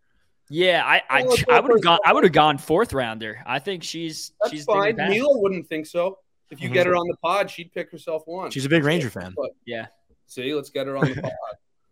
Yeah, 0.48 0.82
I 0.86 1.02
I, 1.10 1.26
I 1.50 1.60
would 1.60 1.70
have 1.72 1.82
gone. 1.82 1.98
I 2.06 2.12
would 2.12 2.22
have 2.22 2.32
gone 2.32 2.56
fourth 2.58 2.92
rounder. 2.92 3.42
I 3.44 3.58
think 3.58 3.82
she's 3.82 4.32
That's 4.42 4.52
she's 4.54 4.64
fine. 4.64 4.96
fine. 4.96 5.10
Mila 5.10 5.38
wouldn't 5.40 5.68
think 5.68 5.86
so. 5.86 6.18
If 6.50 6.60
you 6.62 6.68
Mhm. 6.70 6.74
get 6.74 6.86
her 6.86 6.94
on 6.94 7.08
the 7.08 7.16
pod, 7.16 7.50
she'd 7.50 7.72
pick 7.72 7.90
herself 7.90 8.22
one. 8.26 8.50
She's 8.52 8.64
a 8.64 8.68
big 8.68 8.84
Ranger 8.84 9.10
fan. 9.10 9.32
But, 9.36 9.50
Yeah. 9.66 9.86
see, 10.26 10.54
let's 10.54 10.70
get 10.70 10.86
her 10.86 10.96
on 10.96 11.08
the 11.10 11.14
pod. 11.22 11.32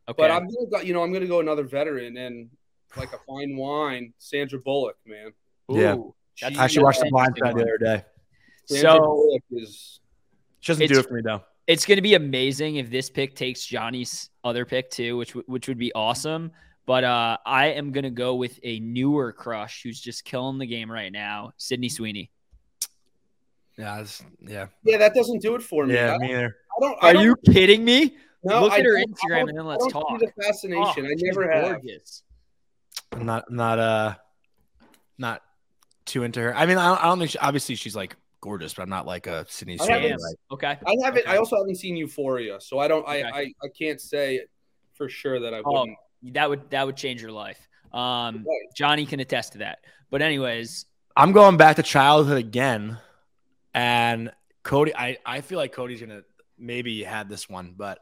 Okay. 0.09 0.17
But 0.21 0.31
I'm 0.31 0.45
gonna 0.47 0.69
go, 0.71 0.81
you 0.81 0.93
know, 0.93 1.03
I'm 1.03 1.13
gonna 1.13 1.27
go 1.27 1.41
another 1.41 1.65
veteran 1.65 2.17
and 2.17 2.51
like 2.97 3.13
a 3.13 3.19
fine 3.29 3.57
wine, 3.57 4.13
Sandra 4.19 4.59
Bullock, 4.59 4.97
man. 5.07 5.33
Yeah. 5.69 5.95
Ooh, 5.97 6.15
that's- 6.41 6.55
She- 6.55 6.59
I 6.61 6.65
actually 6.65 6.83
watched 6.85 7.01
The 7.01 7.07
Yeah. 7.07 7.11
Blind 7.11 7.37
Side 7.39 7.55
the 7.57 7.63
other 7.63 7.79
day. 7.79 8.05
Sandra 8.67 8.91
So 8.93 8.99
Bullock 9.01 9.43
is 9.53 10.01
She 10.61 10.73
doesn't 10.73 10.89
do 10.89 10.99
it 11.01 11.07
for 11.09 11.15
me 11.15 11.23
though. 11.23 11.43
it's 11.67 11.85
going 11.87 11.97
to 11.97 12.03
be 12.03 12.15
amazing 12.15 12.77
if 12.77 12.91
this 12.91 13.11
pick 13.11 13.35
takes 13.37 13.65
Johnny's 13.67 14.31
other 14.45 14.65
pick 14.65 14.91
too, 14.91 15.17
which 15.17 15.33
which 15.35 15.69
would 15.69 15.79
be 15.79 15.93
awesome. 15.95 16.51
But 16.85 17.05
uh, 17.05 17.39
I 17.47 17.67
am 17.69 17.93
going 17.93 18.03
to 18.05 18.11
go 18.11 18.35
with 18.35 18.59
a 18.65 18.81
newer 18.81 19.33
crush 19.33 19.83
who's 19.85 20.01
just 20.01 20.25
killing 20.25 20.59
the 20.59 20.67
game 20.67 20.91
right 20.91 21.13
now, 21.13 21.53
Sydney 21.57 21.89
Sweeney. 21.89 22.31
Yeah, 23.79 24.01
it's, 24.01 24.23
yeah, 24.41 24.67
yeah, 24.85 24.99
that 24.99 25.15
doesn't 25.15 25.41
do 25.41 25.55
it 25.55 25.63
for 25.63 25.87
me. 25.87 25.95
yeah. 25.95 26.15
I, 26.15 26.19
Me 26.19 26.33
either. 26.33 26.57
I 26.77 26.81
don't. 26.81 26.99
I 27.05 27.11
Are 27.11 27.13
don't, 27.15 27.23
you 27.25 27.37
kidding 27.47 27.85
me? 27.85 28.17
No, 28.45 28.63
Look 28.63 28.73
I 28.73 28.79
at 28.79 28.85
her 28.85 28.97
Instagram 29.05 29.49
and 29.49 29.57
then 29.59 29.67
let's 29.67 29.87
talk. 29.93 30.05
See 30.21 30.27
the 30.27 30.33
fascination. 30.43 31.07
Oh, 31.07 31.09
I 31.09 31.13
she's 31.13 31.23
never 31.23 31.51
have. 31.51 31.81
gorgeous. 31.83 32.23
I'm 33.13 33.27
not 33.27 33.51
not 33.51 33.79
uh 33.79 34.15
not 35.19 35.43
too 36.05 36.23
into 36.25 36.41
her. 36.41 36.55
I 36.57 36.67
mean, 36.67 36.79
I 36.79 36.89
don't, 36.89 37.01
I 37.05 37.07
don't 37.09 37.19
think 37.19 37.31
she, 37.31 37.39
obviously 37.39 37.75
she's 37.75 37.95
like 37.95 38.17
gorgeous, 38.41 38.75
but 38.75 38.83
I'm 38.83 38.89
not 38.89 39.07
like 39.07 39.27
a 39.27 39.47
Sydney 39.49 39.79
I 39.81 39.85
Sweeney. 39.85 40.11
Like, 40.13 40.37
Okay. 40.53 40.79
I 40.87 40.95
haven't. 41.05 41.21
Okay. 41.23 41.31
I 41.31 41.37
also 41.37 41.57
haven't 41.57 41.77
seen 41.77 41.97
Euphoria, 41.97 42.61
so 42.61 42.79
I 42.79 42.89
don't. 42.89 43.05
Okay. 43.05 43.23
I, 43.23 43.29
I 43.39 43.53
I 43.63 43.69
can't 43.79 44.01
say 44.01 44.41
for 44.95 45.09
sure 45.09 45.39
that 45.41 45.55
I 45.55 45.63
Oh, 45.65 45.81
wouldn't. 45.81 45.99
that 46.35 46.49
would 46.51 46.71
that 46.71 46.85
would 46.87 46.97
change 46.97 47.23
your 47.23 47.33
life. 47.33 47.69
Um, 47.93 48.37
Right. 48.37 48.45
Johnny 48.75 49.07
can 49.07 49.21
attest 49.21 49.53
to 49.53 49.59
that. 49.59 49.81
But 50.11 50.23
anyways, 50.23 50.87
I'm 51.17 51.33
going 51.33 51.57
back 51.59 51.77
to 51.77 51.83
childhood 51.83 52.39
again, 52.39 52.99
and 53.75 54.33
Cody. 54.63 54.95
I 54.97 55.19
I 55.25 55.41
feel 55.43 55.59
like 55.59 55.73
Cody's 55.73 56.01
gonna 56.01 56.23
maybe 56.59 57.03
had 57.05 57.29
this 57.29 57.49
one, 57.49 57.75
but 57.77 57.99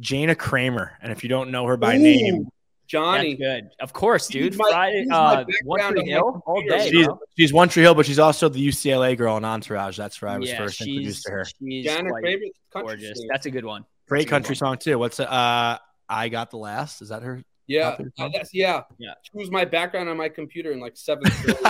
Jana 0.00 0.34
Kramer. 0.34 0.92
And 1.02 1.12
if 1.12 1.22
you 1.22 1.28
don't 1.28 1.50
know 1.50 1.66
her 1.66 1.76
by 1.76 1.96
Ooh. 1.96 2.00
name, 2.00 2.48
Johnny. 2.86 3.34
That's 3.34 3.62
good. 3.62 3.70
Of 3.80 3.92
course, 3.92 4.28
dude. 4.28 4.52
Use 4.52 4.58
my- 4.58 4.70
Friday, 4.70 4.98
use 5.00 5.08
my 5.08 5.16
uh, 5.16 5.44
One 5.64 5.80
Tree 5.92 6.08
Hill 6.08 6.42
all 6.46 6.62
day. 6.62 6.88
She's 6.90 7.08
she's 7.36 7.52
One 7.52 7.68
Tree 7.68 7.82
Hill, 7.82 7.94
but 7.94 8.06
she's 8.06 8.18
also 8.18 8.48
the 8.48 8.66
UCLA 8.68 9.16
girl 9.16 9.36
in 9.36 9.44
Entourage. 9.44 9.96
That's 9.96 10.20
where 10.22 10.30
I 10.30 10.38
was 10.38 10.48
yeah, 10.50 10.58
first 10.58 10.78
she's, 10.78 10.86
introduced 10.88 11.24
to 11.24 11.32
her. 11.32 11.44
She's 11.44 11.84
Janet 11.84 12.10
quite 12.12 12.24
favorite 12.24 12.52
country 12.72 12.88
gorgeous. 12.88 13.18
singer. 13.18 13.28
That's 13.32 13.46
a 13.46 13.50
good 13.50 13.64
one. 13.64 13.84
Great 14.08 14.26
good 14.26 14.30
country 14.30 14.52
one. 14.52 14.56
song 14.56 14.78
too. 14.78 14.98
What's 14.98 15.18
it? 15.18 15.28
Uh, 15.28 15.78
I 16.08 16.28
got 16.28 16.50
the 16.50 16.58
last. 16.58 17.02
Is 17.02 17.08
that 17.08 17.22
her? 17.22 17.42
Yeah, 17.66 17.96
uh, 18.20 18.28
that's 18.32 18.54
yeah. 18.54 18.82
Yeah. 18.98 19.14
She 19.22 19.32
was 19.34 19.50
my 19.50 19.64
background 19.64 20.08
on 20.08 20.16
my 20.16 20.28
computer 20.28 20.70
in 20.70 20.78
like 20.78 20.96
seventh 20.96 21.34
grade. 21.42 21.56
Her 21.56 21.66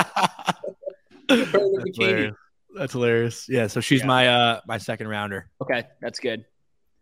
in 1.31 1.81
a 1.81 1.85
That's 1.85 1.97
hilarious. 1.97 2.35
That's 2.75 2.93
hilarious. 2.93 3.47
Yeah, 3.49 3.67
so 3.69 3.81
she's 3.81 4.01
Yeah. 4.01 4.07
my 4.07 4.29
uh 4.29 4.61
my 4.69 4.77
second 4.77 5.09
rounder. 5.09 5.49
Okay, 5.63 5.85
that's 6.03 6.19
good. 6.21 6.45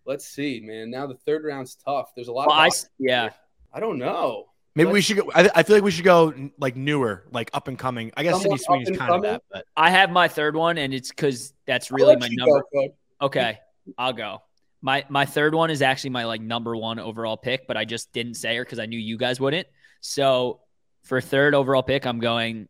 Let's 0.07 0.27
see, 0.27 0.61
man. 0.63 0.91
Now 0.91 1.07
the 1.07 1.15
third 1.15 1.45
round's 1.45 1.75
tough. 1.77 2.13
There's 2.15 2.29
a 2.29 2.33
lot 2.33 2.49
Well, 2.49 2.57
of 2.59 2.63
I 2.65 2.71
yeah. 2.99 3.31
I 3.73 3.81
don't 3.81 3.99
know. 3.99 4.47
Maybe 4.77 4.89
we 4.89 4.95
Let's- 4.95 5.07
should 5.07 5.17
go. 5.19 5.31
I, 5.35 5.51
I 5.55 5.63
feel 5.63 5.77
like 5.77 5.85
we 5.85 5.91
should 5.93 6.05
go 6.05 6.35
like 6.59 6.75
newer, 6.77 7.25
like 7.33 7.49
up 7.55 7.69
and 7.69 7.79
coming. 7.79 8.13
I 8.17 8.23
guess 8.25 8.33
Someone 8.43 8.43
Sydney 8.43 8.55
up 8.55 8.61
Sweeney's 8.67 8.89
and 8.89 8.99
kind 8.99 9.13
of 9.13 9.23
that, 9.23 9.43
but 9.51 9.65
I 9.77 9.91
have 9.91 10.11
my 10.11 10.27
third 10.29 10.57
one, 10.57 10.79
and 10.79 10.93
it's 10.93 11.11
because 11.11 11.55
that's 11.67 11.91
really 11.93 12.17
my 12.17 12.29
number. 12.31 12.63
go, 12.73 12.89
Okay, 13.23 13.59
I'll 13.97 14.13
go. 14.13 14.43
My 14.83 15.05
my 15.09 15.25
third 15.27 15.55
one 15.55 15.71
is 15.71 15.81
actually 15.81 16.11
my 16.11 16.25
like 16.25 16.41
number 16.43 16.77
one 16.77 16.99
overall 16.99 17.37
pick, 17.37 17.67
but 17.69 17.77
I 17.77 17.85
just 17.85 18.13
didn't 18.13 18.35
say 18.35 18.57
her 18.57 18.65
because 18.65 18.79
I 18.81 18.87
knew 18.87 18.99
you 18.99 19.17
guys 19.17 19.39
wouldn't. 19.41 19.67
So 20.01 20.61
for 21.05 21.21
third 21.21 21.55
overall 21.55 21.83
pick, 21.85 22.05
I'm 22.05 22.19
going 22.19 22.69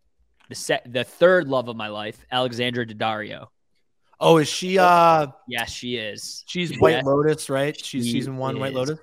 the 0.50 0.54
set 0.54 0.90
the 0.92 1.04
third 1.04 1.48
love 1.48 1.68
of 1.68 1.76
my 1.76 1.88
life, 1.88 2.24
Alexandra 2.30 2.84
Daddario. 2.86 3.46
Oh, 4.20 4.38
is 4.38 4.48
she? 4.48 4.78
Uh, 4.78 5.28
Yes, 5.48 5.70
she 5.72 5.96
is. 5.96 6.44
she's 6.46 6.70
Yeah. 6.72 6.78
White 6.78 7.04
Lotus, 7.04 7.48
right? 7.50 7.76
She's 7.76 8.04
She 8.06 8.12
season 8.12 8.36
one, 8.36 8.58
White. 8.58 8.74
Lotus. 8.74 8.98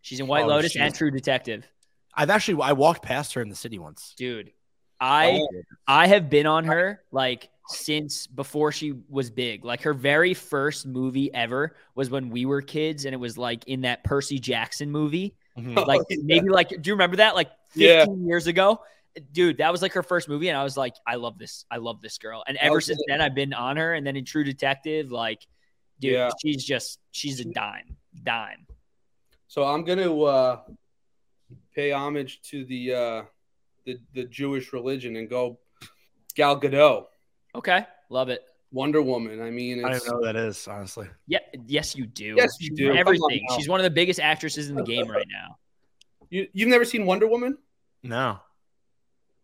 She's 0.00 0.20
in 0.20 0.26
White 0.26 0.44
Oh, 0.44 0.48
Lotus 0.48 0.74
and. 0.76 0.94
True 0.94 1.10
Detective. 1.10 1.66
I've 2.14 2.28
actually 2.30 2.62
I 2.62 2.72
walked 2.72 3.02
past 3.02 3.34
her 3.34 3.42
in 3.42 3.48
the 3.48 3.54
city 3.56 3.78
once. 3.78 4.14
Dude, 4.16 4.52
I 5.00 5.40
Oh, 5.42 5.48
I 5.86 6.06
have 6.08 6.28
been 6.28 6.46
on 6.46 6.64
her 6.64 7.02
like 7.10 7.48
since 7.68 8.26
before 8.26 8.72
she 8.72 8.92
was 9.08 9.30
big. 9.30 9.64
Like 9.64 9.82
her 9.82 9.94
very 9.94 10.34
first 10.34 10.86
movie 10.86 11.32
ever 11.32 11.76
was 11.94 12.10
when 12.10 12.28
we 12.30 12.44
were 12.44 12.60
kids, 12.60 13.04
and 13.06 13.14
it 13.14 13.18
was 13.18 13.38
like 13.38 13.64
in 13.68 13.82
that 13.82 14.04
Percy 14.04 14.38
Jackson 14.38 14.90
movie. 14.90 15.36
Mhm. 15.58 15.86
Like 15.86 16.00
Oh, 16.02 16.04
yeah. 16.10 16.16
maybe 16.24 16.48
like 16.50 16.68
do 16.68 16.88
you 16.90 16.94
remember 16.94 17.16
that? 17.16 17.34
Like 17.34 17.50
15 17.70 17.82
Yeah. 18.20 18.26
years 18.26 18.46
ago. 18.46 18.80
Dude, 19.32 19.58
that 19.58 19.70
was 19.70 19.82
like 19.82 19.92
her 19.92 20.02
first 20.02 20.28
movie, 20.28 20.48
and 20.48 20.56
I 20.56 20.64
was 20.64 20.76
like, 20.76 20.94
I 21.06 21.16
love 21.16 21.38
this. 21.38 21.64
I 21.70 21.76
love 21.76 22.00
this 22.00 22.18
girl. 22.18 22.42
And 22.46 22.56
ever 22.58 22.76
was 22.76 22.86
since 22.86 23.02
then, 23.08 23.20
I've 23.20 23.34
been 23.34 23.52
on 23.52 23.76
her. 23.76 23.94
And 23.94 24.06
then 24.06 24.16
in 24.16 24.24
True 24.24 24.44
Detective, 24.44 25.10
like, 25.12 25.46
dude, 26.00 26.12
Yeah. 26.12 26.30
she's 26.40 26.64
just 26.64 26.98
she's 27.10 27.38
a 27.40 27.44
dime, 27.44 27.96
dime. 28.22 28.66
So 29.48 29.64
I'm 29.64 29.84
gonna 29.84 30.18
uh, 30.22 30.60
pay 31.74 31.92
homage 31.92 32.40
to 32.50 32.64
the 32.64 32.94
uh, 32.94 33.22
the 33.84 33.98
the 34.14 34.24
Jewish 34.24 34.72
religion 34.72 35.16
and 35.16 35.28
go 35.28 35.58
Gal 36.34 36.58
Gadot, 36.58 37.06
Okay, 37.54 37.84
love 38.08 38.30
it. 38.30 38.42
Wonder 38.72 39.02
Woman. 39.02 39.42
I 39.42 39.50
mean, 39.50 39.84
I 39.84 39.90
don't 39.90 40.06
know 40.08 40.16
who 40.16 40.24
that 40.24 40.36
is, 40.36 40.66
honestly. 40.66 41.06
Yeah, 41.26 41.40
yes, 41.66 41.94
you 41.94 42.06
do. 42.06 42.34
Yes, 42.38 42.52
you 42.58 42.68
She's 42.68 42.78
do. 42.78 42.84
Come 42.86 42.92
on 42.92 42.98
Everything. 42.98 43.46
She's 43.54 43.68
one 43.68 43.78
of 43.78 43.84
the 43.84 43.90
biggest 43.90 44.18
actresses 44.18 44.70
in 44.70 44.76
the 44.76 44.82
game 44.82 45.06
right 45.10 45.26
now. 45.30 45.58
you 46.30 46.48
you've 46.54 46.70
never 46.70 46.86
seen 46.86 47.04
Wonder 47.04 47.26
Woman? 47.26 47.58
No, 48.02 48.38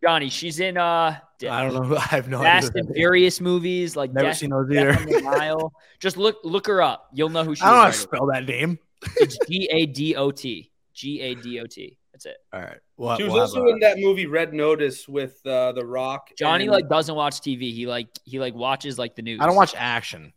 Johnny, 0.02 0.28
she's 0.30 0.60
in 0.60 0.76
uh 0.76 1.16
I 1.50 1.62
don't 1.62 1.74
know. 1.74 1.82
who- 1.82 1.96
I 1.96 2.00
have 2.00 2.28
no 2.28 2.40
Fast 2.40 2.70
idea. 2.70 2.82
and 2.84 2.94
Furious 2.94 3.40
movies 3.40 3.96
like 3.96 4.12
Never 4.12 4.28
Death, 4.28 4.36
seen 4.38 4.50
those 4.50 4.68
Death 4.70 5.00
either. 5.00 5.00
on 5.00 5.06
the 5.06 5.20
Nile. 5.38 5.72
Just 6.00 6.16
look 6.16 6.38
look 6.44 6.66
her 6.66 6.80
up. 6.82 7.08
You'll 7.12 7.28
know 7.30 7.44
who 7.44 7.54
she 7.54 7.62
I 7.62 7.66
don't 7.66 7.74
know 7.76 7.80
how 7.80 7.84
to 7.86 7.90
is. 7.90 7.98
right 7.98 8.02
spell 8.16 8.26
that 8.26 8.44
name. 8.46 8.78
It's 9.16 9.38
G 9.48 9.68
A 9.72 9.86
D 9.86 10.14
O 10.16 10.30
T. 10.30 10.70
G 10.94 11.20
A 11.20 11.34
D 11.34 11.60
O 11.60 11.66
T. 11.66 11.96
That's 12.12 12.26
it. 12.26 12.36
All 12.52 12.60
right. 12.60 12.78
Well, 12.96 13.16
She 13.16 13.22
was 13.22 13.32
we'll 13.32 13.42
also 13.42 13.66
in 13.68 13.78
that 13.80 13.98
movie 13.98 14.26
Red 14.26 14.52
Notice 14.52 15.06
with 15.06 15.40
uh, 15.46 15.70
The 15.72 15.86
Rock. 15.86 16.30
Johnny 16.36 16.64
and- 16.64 16.72
like 16.72 16.88
doesn't 16.88 17.14
watch 17.14 17.40
TV. 17.40 17.72
He 17.72 17.86
like 17.86 18.08
he 18.24 18.40
like 18.40 18.54
watches 18.54 18.98
like 18.98 19.14
the 19.14 19.22
news. 19.22 19.38
I 19.40 19.46
don't 19.46 19.54
watch 19.56 19.74
action. 19.76 20.32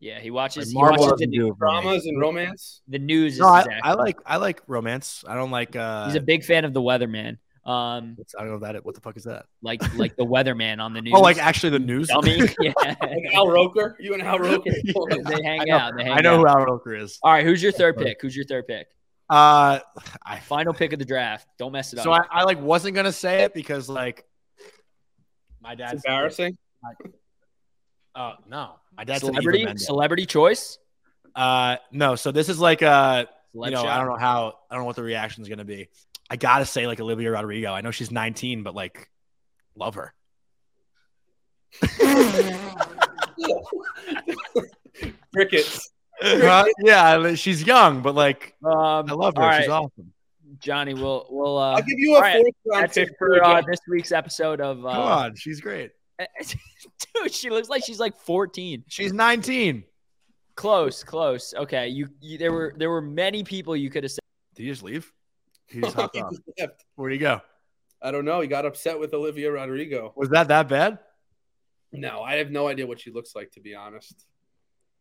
Yeah, 0.00 0.18
he 0.18 0.30
watches. 0.30 0.66
Like, 0.66 0.66
he 0.68 0.74
Marvel 0.74 1.04
watches 1.04 1.20
the, 1.20 1.26
doesn't 1.26 1.30
do 1.30 1.46
it 1.48 1.54
for 1.58 1.66
me. 1.66 1.80
dramas 1.82 2.06
and 2.06 2.20
romance. 2.20 2.82
the 2.88 2.98
news. 2.98 3.38
No, 3.38 3.46
is 3.56 3.66
I, 3.66 3.72
his 3.72 3.80
I 3.84 3.92
like 3.94 4.18
I 4.26 4.36
like 4.38 4.60
romance. 4.66 5.24
I 5.28 5.34
don't 5.34 5.50
like. 5.50 5.76
uh 5.76 6.06
He's 6.06 6.16
a 6.16 6.20
big 6.20 6.44
fan 6.44 6.64
of 6.64 6.74
the 6.74 6.80
Weatherman. 6.82 7.38
Um, 7.64 8.16
I 8.36 8.42
don't 8.42 8.52
know 8.52 8.58
that. 8.58 8.84
What 8.84 8.96
the 8.96 9.00
fuck 9.00 9.16
is 9.16 9.24
that? 9.24 9.46
like 9.62 9.80
like 9.96 10.16
the 10.16 10.24
Weatherman 10.26 10.80
on 10.80 10.92
the 10.92 11.00
news. 11.00 11.12
Oh, 11.16 11.20
like 11.20 11.38
actually 11.38 11.70
the 11.70 11.78
news. 11.78 12.08
dummy. 12.08 12.38
yeah, 12.60 12.72
Like 13.00 13.34
Al 13.34 13.46
Roker, 13.48 13.96
you 14.00 14.14
and 14.14 14.22
Al 14.22 14.38
Roker. 14.40 14.70
they 14.72 15.42
hang 15.44 15.66
know- 15.66 15.76
out. 15.76 15.92
They 15.96 16.04
hang 16.04 16.12
I 16.18 16.20
know 16.20 16.34
out. 16.34 16.38
who 16.38 16.46
Al 16.48 16.64
Roker 16.64 16.94
is. 16.96 17.18
All 17.22 17.30
right, 17.32 17.44
who's 17.44 17.62
your 17.62 17.70
third 17.72 17.96
pick? 17.96 18.20
Who's 18.20 18.34
your 18.34 18.44
third 18.46 18.66
pick? 18.66 18.88
Uh, 19.30 19.78
I 20.26 20.40
Final 20.40 20.74
pick 20.74 20.92
of 20.92 20.98
the 20.98 21.04
draft. 21.04 21.46
Don't 21.58 21.72
mess 21.72 21.92
it 21.92 22.00
up. 22.00 22.04
so 22.04 22.12
I, 22.12 22.22
I 22.30 22.42
like 22.42 22.60
wasn't 22.60 22.94
gonna 22.96 23.12
say 23.12 23.44
it 23.44 23.54
because 23.54 23.88
like 23.88 24.24
my 25.60 25.72
It's 25.72 25.78
dad's 25.78 26.04
embarrassing. 26.04 26.58
Oh 28.14 28.32
no, 28.48 28.72
my 28.96 29.04
dad 29.04 29.20
said 29.20 29.30
Eva 29.30 29.40
celebrity 29.40 29.78
celebrity 29.78 30.26
choice. 30.26 30.78
Uh, 31.34 31.76
no. 31.92 32.14
So 32.16 32.30
this 32.32 32.48
is 32.48 32.58
like 32.58 32.82
uh, 32.82 33.24
you 33.54 33.60
know, 33.70 33.82
shot. 33.82 33.86
I 33.86 33.98
don't 33.98 34.08
know 34.08 34.18
how 34.18 34.54
I 34.70 34.74
don't 34.74 34.82
know 34.82 34.86
what 34.86 34.96
the 34.96 35.02
reaction 35.02 35.42
is 35.42 35.48
gonna 35.48 35.64
be. 35.64 35.88
I 36.32 36.36
gotta 36.36 36.64
say 36.64 36.86
like 36.86 36.98
Olivia 36.98 37.30
Rodrigo. 37.30 37.74
I 37.74 37.82
know 37.82 37.90
she's 37.90 38.10
19, 38.10 38.62
but 38.62 38.74
like, 38.74 39.10
love 39.76 39.96
her. 39.96 40.14
Crickets. 45.34 45.90
Uh, 46.22 46.64
yeah, 46.82 47.34
she's 47.34 47.62
young, 47.66 48.00
but 48.00 48.14
like, 48.14 48.54
Um, 48.64 48.72
I 49.10 49.12
love 49.12 49.34
her. 49.36 49.42
all 49.42 49.58
She's 49.60 49.68
awesome. 49.68 50.12
Johnny. 50.58 50.94
We'll 50.94 51.26
we'll. 51.28 51.58
Uh, 51.58 51.72
I'll 51.72 51.82
give 51.82 51.98
you 51.98 52.12
a 52.14 52.16
all 52.16 52.22
right, 52.22 52.36
fourth 52.36 52.54
round 52.64 52.82
that's 52.84 52.94
pick 52.94 53.10
it 53.10 53.14
for 53.18 53.44
uh, 53.44 53.60
this 53.68 53.80
week's 53.86 54.12
episode 54.12 54.62
of. 54.62 54.86
Uh, 54.86 54.92
Come 54.92 55.02
on, 55.02 55.36
she's 55.36 55.60
great. 55.60 55.90
dude, 57.14 57.34
she 57.34 57.50
looks 57.50 57.68
like 57.68 57.84
she's 57.84 58.00
like 58.00 58.18
14. 58.20 58.84
She's 58.88 59.12
19. 59.12 59.84
Close, 60.54 61.04
close. 61.04 61.52
Okay, 61.54 61.88
you, 61.88 62.08
you 62.22 62.38
there 62.38 62.52
were 62.52 62.72
there 62.74 62.88
were 62.88 63.02
many 63.02 63.44
people 63.44 63.76
you 63.76 63.90
could 63.90 64.04
have 64.04 64.12
said. 64.12 64.20
Did 64.54 64.62
you 64.64 64.72
just 64.72 64.82
leave? 64.82 65.12
He 65.68 65.80
just 65.80 65.94
hopped 65.96 66.14
He 66.16 66.22
off. 66.22 66.30
just 66.32 66.42
left. 66.58 66.84
Where'd 66.96 67.12
he 67.12 67.18
go? 67.18 67.40
I 68.00 68.10
don't 68.10 68.24
know. 68.24 68.40
He 68.40 68.48
got 68.48 68.66
upset 68.66 68.98
with 68.98 69.14
Olivia 69.14 69.50
Rodrigo. 69.52 70.12
Was 70.16 70.28
that 70.30 70.48
that 70.48 70.68
bad? 70.68 70.98
No, 71.92 72.22
I 72.22 72.36
have 72.36 72.50
no 72.50 72.68
idea 72.68 72.86
what 72.86 73.00
she 73.00 73.10
looks 73.10 73.34
like, 73.36 73.52
to 73.52 73.60
be 73.60 73.74
honest. 73.74 74.26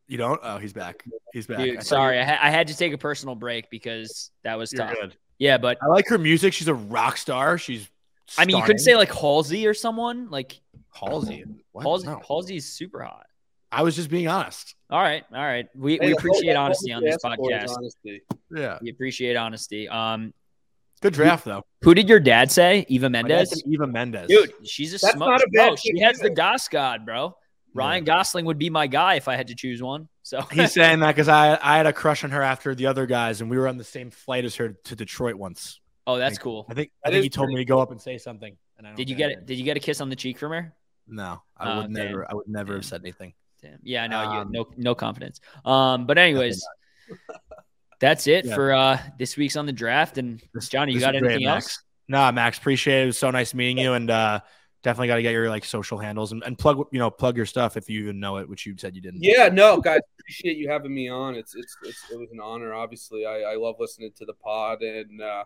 You 0.08 0.18
don't? 0.18 0.40
Oh, 0.44 0.58
he's 0.58 0.74
back. 0.74 1.04
He's 1.34 1.48
back. 1.48 1.60
Dude, 1.60 1.76
thought 1.78 1.86
sorry, 1.86 2.20
I, 2.20 2.26
ha- 2.26 2.40
I 2.42 2.50
had 2.52 2.68
to 2.68 2.76
take 2.76 2.92
a 2.94 2.98
personal 2.98 3.34
break 3.36 3.70
because 3.70 4.32
that 4.44 4.58
was 4.58 4.74
you- 4.74 4.80
You're 4.80 4.88
tough. 4.88 4.98
good. 5.00 5.16
Yeah, 5.40 5.58
but 5.58 5.78
I 5.82 5.88
like 5.88 6.08
her 6.10 6.18
music. 6.18 6.54
She's 6.54 6.68
a 6.68 6.74
rock 6.74 7.18
star. 7.18 7.58
She's. 7.58 7.90
I 8.38 8.46
mean, 8.46 8.56
you 8.58 8.64
couldn't 8.64 8.80
say 8.80 8.96
like 8.96 9.12
Halsey 9.14 9.66
or 9.68 9.74
someone 9.74 10.30
like 10.30 10.60
Halsey. 10.94 11.44
What? 11.72 11.84
Halsey. 11.84 12.08
No. 12.08 12.22
Halsey's 12.28 12.72
super 12.72 13.02
hot. 13.04 13.26
I 13.72 13.84
was 13.84 13.96
just 13.96 14.10
being 14.10 14.28
honest. 14.28 14.76
All 14.90 15.02
right, 15.02 15.24
all 15.34 15.42
right. 15.42 15.68
We, 15.76 15.94
Hey, 15.94 16.00
we 16.08 16.08
the 16.12 16.18
appreciate 16.18 16.56
honesty 16.56 16.92
on 16.92 17.04
this 17.04 17.16
ask 17.16 17.22
for 17.22 17.34
is 17.34 17.40
podcast. 17.72 17.78
honesty. 17.78 18.22
Yeah. 18.54 18.78
We 18.82 18.90
appreciate 18.92 19.36
honesty. 19.38 19.88
Um, 19.88 20.34
Good 21.02 21.14
draft 21.14 21.46
though. 21.46 21.64
who 21.82 21.94
did 21.94 22.08
your 22.08 22.20
dad 22.20 22.52
say? 22.52 22.86
Eva 22.88 23.10
My 23.10 23.22
dad 23.24 23.28
Mendes. 23.28 23.64
Eva 23.66 23.88
Mendes. 23.88 24.28
Dude, 24.28 24.54
she's 24.68 24.90
a 24.94 25.00
That's 25.00 25.14
smoke. 25.16 25.30
not 25.30 25.42
a 25.42 25.48
bad 25.54 25.68
bro, 25.70 25.76
she 25.76 25.94
pick 25.94 26.04
has 26.04 26.18
the 26.20 26.26
either. 26.26 26.36
Goss 26.36 26.68
God, 26.68 27.06
bro. 27.06 27.36
Ryan 27.74 28.04
Gosling 28.04 28.46
would 28.46 28.58
be 28.58 28.70
my 28.70 28.88
guy 28.88 29.16
if 29.16 29.28
I 29.30 29.36
had 29.38 29.48
to 29.48 29.56
choose 29.56 29.82
one. 29.82 30.10
So 30.24 30.42
He's 30.52 30.74
saying 30.74 31.00
that 31.00 31.16
because 31.16 31.28
I 31.30 31.58
I 31.62 31.78
had 31.78 31.86
a 31.88 31.94
crush 31.94 32.24
on 32.24 32.32
her 32.32 32.42
after 32.42 32.76
the 32.76 32.88
other 32.88 33.06
guys, 33.06 33.42
and 33.42 33.50
we 33.50 33.58
were 33.58 33.68
on 33.68 33.78
the 33.78 33.84
same 33.84 34.12
flight 34.12 34.44
as 34.46 34.56
her 34.58 34.70
to 34.86 34.96
Detroit 34.96 35.36
once. 35.36 35.80
oh, 36.06 36.18
that's 36.18 36.36
Thank- 36.36 36.44
cool. 36.44 36.66
I 36.70 36.74
think 36.74 36.92
I 37.06 37.10
That 37.10 37.14
think 37.16 37.24
he 37.24 37.30
told 37.30 37.50
me 37.50 37.56
to 37.56 37.66
go 37.66 37.80
up 37.80 37.92
and 37.92 38.00
say 38.02 38.18
something. 38.18 38.56
And 38.78 38.86
I 38.88 38.90
don't 38.92 38.98
Did 38.98 39.10
you 39.10 39.16
get 39.16 39.32
it? 39.32 39.46
Did 39.46 39.58
you 39.58 39.64
get 39.64 39.78
a 39.78 39.80
kiss 39.80 40.02
on 40.02 40.10
the 40.10 40.16
cheek 40.16 40.38
from 40.38 40.52
her? 40.52 40.74
No, 41.08 41.42
I 41.58 41.72
Oh, 41.72 41.78
would 41.78 41.94
damn. 41.94 42.06
never. 42.06 42.30
I 42.30 42.34
would 42.36 42.48
never 42.48 42.74
have 42.76 42.86
said 42.86 43.02
anything. 43.02 43.34
Damn. 43.62 43.80
Yeah, 43.84 44.04
I 44.04 44.08
know 44.08 44.22
you 44.24 44.40
Um, 44.40 44.52
no 44.52 44.66
no 44.76 44.94
confidence. 44.96 45.40
Um, 45.64 46.06
but 46.06 46.18
anyways, 46.18 46.62
that's 48.02 48.28
it 48.28 48.44
Yeah. 48.46 48.56
for 48.56 48.74
uh 48.74 48.98
this 49.18 49.38
week's 49.38 49.56
on 49.56 49.66
the 49.66 49.72
draft. 49.72 50.18
And 50.18 50.42
This- 50.54 50.68
Johnny, 50.68 50.92
you 50.94 51.00
got 51.00 51.16
is 51.16 51.22
great, 51.22 51.32
anything 51.36 51.46
Max. 51.48 51.66
else? 51.66 51.84
Nah, 52.10 52.32
Max, 52.34 52.58
appreciate 52.58 53.00
it. 53.00 53.04
It 53.04 53.06
was 53.06 53.18
so 53.18 53.32
nice 53.32 53.54
meeting 53.54 53.78
you, 53.78 53.94
and 53.94 54.10
uh, 54.12 54.42
definitely 54.84 55.08
got 55.08 55.16
to 55.16 55.22
get 55.22 55.32
your 55.32 55.48
like 55.48 55.64
social 55.64 55.98
handles 55.98 56.34
and, 56.34 56.44
and 56.44 56.58
plug 56.58 56.86
you 56.92 57.00
know 57.00 57.10
plug 57.10 57.38
your 57.38 57.46
stuff 57.46 57.78
if 57.78 57.90
you 57.90 58.02
even 58.02 58.20
know 58.20 58.36
it, 58.38 58.50
which 58.50 58.66
you 58.66 58.76
said 58.78 58.96
you 58.96 59.02
didn't. 59.02 59.24
Yeah, 59.24 59.48
no, 59.48 59.80
guys, 59.80 60.02
appreciate 60.20 60.58
you 60.58 60.68
having 60.70 60.94
me 60.94 61.08
on. 61.08 61.36
It's 61.36 61.56
it's, 61.56 61.78
it's 61.84 62.04
it 62.12 62.20
was 62.20 62.32
an 62.34 62.42
honor. 62.42 62.74
Obviously, 62.74 63.26
I, 63.26 63.54
I 63.54 63.56
love 63.56 63.76
listening 63.80 64.12
to 64.18 64.26
the 64.26 64.34
pod, 64.34 64.82
and 64.82 65.22
uh, 65.22 65.46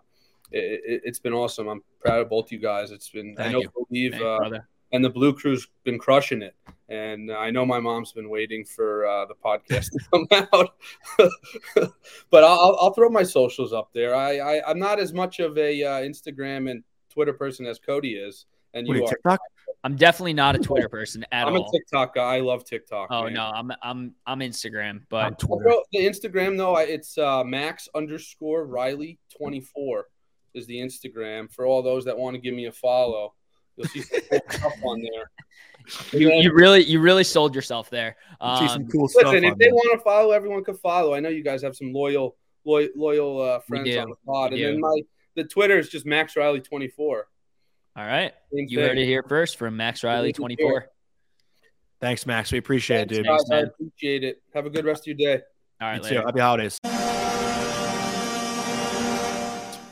it, 0.52 0.82
it, 0.86 1.02
it's 1.06 1.20
been 1.20 1.34
awesome. 1.34 1.68
I'm 1.68 1.84
proud 2.00 2.22
of 2.22 2.30
both 2.30 2.52
you 2.52 2.58
guys. 2.58 2.90
It's 2.90 3.10
been 3.10 3.36
I 3.38 3.44
Thank 3.44 3.54
know 3.54 3.60
you. 3.62 3.70
believe 3.88 4.12
Thanks, 4.14 4.26
uh, 4.26 4.38
brother. 4.38 4.68
And 4.96 5.04
the 5.06 5.10
Blue 5.10 5.34
Crew's 5.34 5.68
been 5.84 6.00
crushing 6.00 6.42
it. 6.42 6.56
And 6.88 7.32
I 7.32 7.50
know 7.50 7.66
my 7.66 7.80
mom's 7.80 8.12
been 8.12 8.30
waiting 8.30 8.64
for 8.64 9.06
uh, 9.08 9.26
the 9.26 9.34
podcast 9.36 9.90
to 9.92 10.00
come 10.12 10.28
out, 10.54 10.76
but 12.30 12.44
I'll, 12.44 12.60
I'll- 12.60 12.78
I'll 12.82 12.94
throw 12.94 13.10
my 13.10 13.24
socials 13.24 13.74
up 13.74 13.90
there. 13.94 14.16
I, 14.16 14.38
I 14.58 14.70
I'm 14.70 14.80
not 14.80 15.00
as 15.00 15.14
much 15.14 15.40
of 15.40 15.58
a 15.58 15.84
uh, 15.84 15.90
Instagram 16.02 16.70
and 16.70 16.84
Twitter 17.10 17.34
person 17.34 17.66
as 17.66 17.80
Cody 17.80 18.14
is, 18.16 18.46
and 18.74 18.88
What 18.88 18.94
are 18.94 18.98
you 18.98 19.02
you, 19.04 19.08
are. 19.08 19.10
TikTok? 19.12 19.40
I'm 19.84 19.96
definitely 19.96 20.34
not 20.34 20.56
a 20.56 20.60
Twitter 20.60 20.90
person 20.90 21.26
at 21.32 21.44
all. 21.44 21.56
I'm 21.56 21.62
all. 21.62 21.70
a 21.70 21.72
TikTok 21.78 22.16
guy. 22.16 22.36
I 22.38 22.40
love 22.40 22.66
TikTok. 22.66 23.08
oh 23.12 23.24
man. 23.26 23.34
no, 23.34 23.44
I'm 23.44 23.72
I'm 23.84 24.14
I'm 24.26 24.40
Instagram, 24.40 25.02
but 25.10 25.24
I'll 25.26 25.32
Twitter. 25.36 25.72
the 25.92 26.00
Instagram 26.06 26.58
though. 26.58 26.78
It's 26.78 27.18
uh, 27.18 27.44
Max 27.44 27.88
underscore 27.96 28.66
Riley 28.66 29.18
twenty 29.36 29.62
four 29.62 30.06
is 30.54 30.66
the 30.68 30.78
Instagram 30.78 31.52
for 31.52 31.66
all 31.66 31.82
those 31.84 32.06
that 32.06 32.18
want 32.18 32.36
to 32.36 32.40
give 32.42 32.54
me 32.54 32.66
a 32.66 32.72
follow. 32.72 33.34
You'll 33.78 33.88
see 33.88 34.02
some 34.02 34.20
cool 34.30 34.40
stuff 34.50 34.74
on 34.84 35.02
there. 35.02 35.32
You, 36.12 36.32
you 36.32 36.52
really 36.52 36.84
you 36.84 37.00
really 37.00 37.24
sold 37.24 37.54
yourself 37.54 37.92
there. 37.92 38.16
See 38.58 38.68
some 38.70 38.82
Um, 38.82 38.88
cool 38.88 39.08
stuff. 39.08 39.26
Listen, 39.26 39.44
if 39.44 39.52
on 39.52 39.58
they 39.60 39.66
there. 39.66 39.74
want 39.76 40.00
to 40.00 40.04
follow, 40.04 40.32
everyone 40.32 40.64
could 40.64 40.80
follow. 40.80 41.14
I 41.14 41.20
know 41.20 41.30
you 41.30 41.44
guys 41.44 41.62
have 41.62 41.76
some 41.76 41.94
loyal, 41.94 42.38
loyal, 42.66 42.90
loyal 42.96 43.40
uh, 43.40 43.60
friends 43.60 43.96
on 43.96 44.10
the 44.10 44.16
pod, 44.26 44.54
We 44.54 44.64
and 44.64 44.74
then 44.74 44.82
my 44.82 45.02
the 45.36 45.44
Twitter 45.44 45.78
is 45.78 45.90
just 45.90 46.04
Max 46.08 46.36
Riley 46.36 46.60
twenty 46.60 46.88
four. 46.88 47.28
all 47.96 48.04
right, 48.04 48.34
Same 48.52 48.66
you 48.68 48.80
heard 48.80 48.94
thing. 48.94 49.04
it 49.04 49.06
here 49.06 49.22
first 49.30 49.58
from 49.58 49.78
Max 49.78 50.04
Riley, 50.04 50.34
twenty 50.34 50.56
four. 50.56 50.88
Thanks, 52.02 52.26
Max. 52.26 52.52
We 52.52 52.58
appreciate 52.58 53.02
it, 53.02 53.10
dude. 53.10 53.26
Guys, 53.28 53.44
I 53.52 53.58
appreciate 53.60 54.24
it. 54.24 54.42
Have 54.56 54.66
a 54.66 54.72
good 54.72 54.86
rest 54.86 55.04
of 55.08 55.08
your 55.20 55.36
day. 55.38 55.44
All 55.80 55.88
right, 55.88 55.98
You 55.98 56.10
too. 56.10 56.16
later. 56.16 56.26
Happy 56.26 56.40
holidays. 56.40 56.80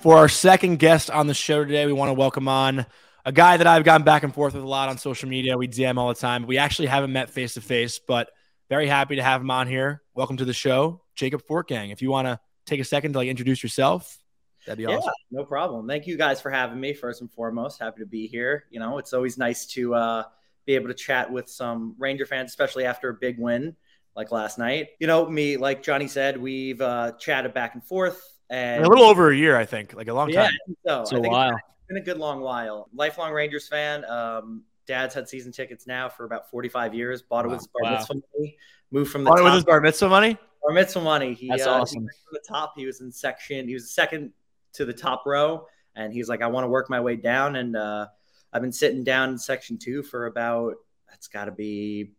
For 0.02 0.18
our 0.18 0.28
second 0.28 0.80
guest 0.80 1.12
on 1.12 1.28
the 1.28 1.34
show 1.36 1.64
today, 1.64 1.86
we 1.86 1.94
want 1.94 2.10
to 2.10 2.14
welcome 2.14 2.48
on 2.48 2.88
a 3.26 3.32
guy 3.32 3.58
that 3.58 3.68
I've 3.68 3.84
gone 3.84 4.04
back 4.04 4.24
and 4.24 4.34
forth 4.34 4.54
with 4.54 4.64
a 4.64 4.68
lot 4.68 4.90
on 4.90 4.98
social 4.98 5.30
media. 5.30 5.58
We 5.58 5.68
DM 5.68 5.98
all 5.98 6.10
the 6.10 6.14
time. 6.20 6.46
We 6.46 6.58
actually 6.58 6.88
haven't 6.88 7.14
met 7.14 7.30
face 7.30 7.54
to 7.54 7.62
face, 7.62 8.00
but 8.06 8.30
very 8.70 8.88
happy 8.88 9.16
to 9.16 9.24
have 9.24 9.42
him 9.42 9.50
on 9.52 9.68
here. 9.68 10.02
Welcome 10.14 10.38
to 10.38 10.46
the 10.46 10.54
show, 10.54 11.02
Jacob 11.16 11.42
Fortgang. 11.50 11.92
If 11.92 12.02
you 12.02 12.10
want 12.12 12.28
to 12.28 12.40
take 12.66 12.80
a 12.80 12.84
second 12.84 13.14
to 13.14 13.20
like 13.20 13.30
introduce 13.30 13.64
yourself, 13.64 14.18
that'd 14.66 14.78
be 14.78 14.84
Yeah, 14.92 14.98
awesome. 14.98 15.14
no 15.32 15.46
problem. 15.46 15.88
Thank 15.88 16.06
you 16.06 16.18
guys 16.18 16.42
for 16.42 16.50
having 16.52 16.80
me. 16.80 16.94
First 16.94 17.22
and 17.22 17.32
foremost, 17.32 17.80
happy 17.80 18.02
to 18.02 18.06
be 18.06 18.28
here. 18.28 18.66
You 18.72 18.80
know, 18.80 18.98
it's 18.98 19.14
always 19.14 19.38
nice 19.38 19.66
to 19.68 19.96
uh, 19.96 20.24
be 20.66 20.76
able 20.76 20.88
to 20.90 20.94
chat 20.94 21.32
with 21.32 21.50
some 21.50 21.96
Ranger 21.98 22.26
fans, 22.26 22.52
especially 22.52 22.86
after 22.86 23.10
a 23.10 23.14
big 23.14 23.40
win 23.40 23.76
like 24.18 24.32
last 24.34 24.58
night. 24.60 24.90
You 25.00 25.08
know, 25.08 25.30
me, 25.30 25.56
like 25.56 25.82
Johnny 25.82 26.08
said, 26.10 26.38
we've 26.38 26.82
uh, 26.82 27.14
chatted 27.14 27.54
back 27.54 27.74
and 27.74 27.84
forth, 27.84 28.22
and 28.50 28.84
a 28.84 28.90
little 28.90 29.06
over 29.06 29.32
a 29.32 29.36
year, 29.36 29.56
I 29.56 29.64
think, 29.66 29.94
like 29.94 30.10
a 30.10 30.14
long 30.14 30.30
yeah, 30.30 30.44
time. 30.44 30.52
I 30.52 30.66
think 30.66 30.78
so 30.86 31.02
It's 31.02 31.14
I 31.14 31.18
a 31.18 31.22
think 31.22 31.32
while. 31.32 31.58
It's 31.84 31.88
been 31.88 31.98
a 31.98 32.06
good 32.06 32.18
long 32.18 32.42
while. 32.42 32.90
Lifelong 32.94 33.32
Rangers 33.34 33.68
fan. 33.68 34.06
Um, 34.06 34.64
Dad's 34.88 35.14
had 35.14 35.28
season 35.30 35.52
tickets 35.52 35.88
now 35.88 36.10
for 36.10 36.26
about 36.26 36.50
45 36.50 36.94
years. 36.94 37.22
Bought 37.22 37.46
it 37.46 37.50
with 37.50 37.60
his 37.60 37.68
bar 37.68 37.84
Wow. 37.92 37.98
mitzvah 37.98 38.14
money. 38.38 38.58
Moved 38.92 39.12
from 39.12 39.24
the 39.24 39.30
On 39.32 39.38
it 39.38 39.40
top 39.42 39.46
with 39.46 39.54
his 39.56 39.64
bar 39.66 39.82
mitzvah 39.82 40.10
money. 40.10 40.38
bar 40.62 40.74
mitzvah 40.74 41.02
money. 41.02 41.34
He, 41.34 41.48
That's 41.50 41.64
uh, 41.66 41.76
he 41.76 41.82
awesome. 41.82 42.00
went 42.04 42.12
from 42.26 42.34
the 42.34 42.44
top. 42.48 42.74
He 42.76 42.86
was 42.86 43.02
in 43.02 43.12
section. 43.12 43.68
He 43.68 43.74
was 43.74 43.92
second 43.92 44.32
to 44.74 44.86
the 44.86 44.94
top 44.94 45.24
row, 45.26 45.68
and 45.96 46.12
he's 46.14 46.28
like, 46.30 46.42
I 46.42 46.48
want 46.48 46.64
to 46.64 46.68
work 46.70 46.90
my 46.90 47.00
way 47.00 47.16
down. 47.16 47.56
And 47.58 47.76
uh, 47.76 48.08
I've 48.52 48.62
been 48.62 48.72
sitting 48.72 49.04
down 49.04 49.30
in 49.30 49.38
section 49.38 49.78
two 49.78 50.04
for 50.04 50.26
about 50.26 50.76
that's 51.10 51.28
got 51.28 51.46
to 51.46 51.52
be 51.52 52.12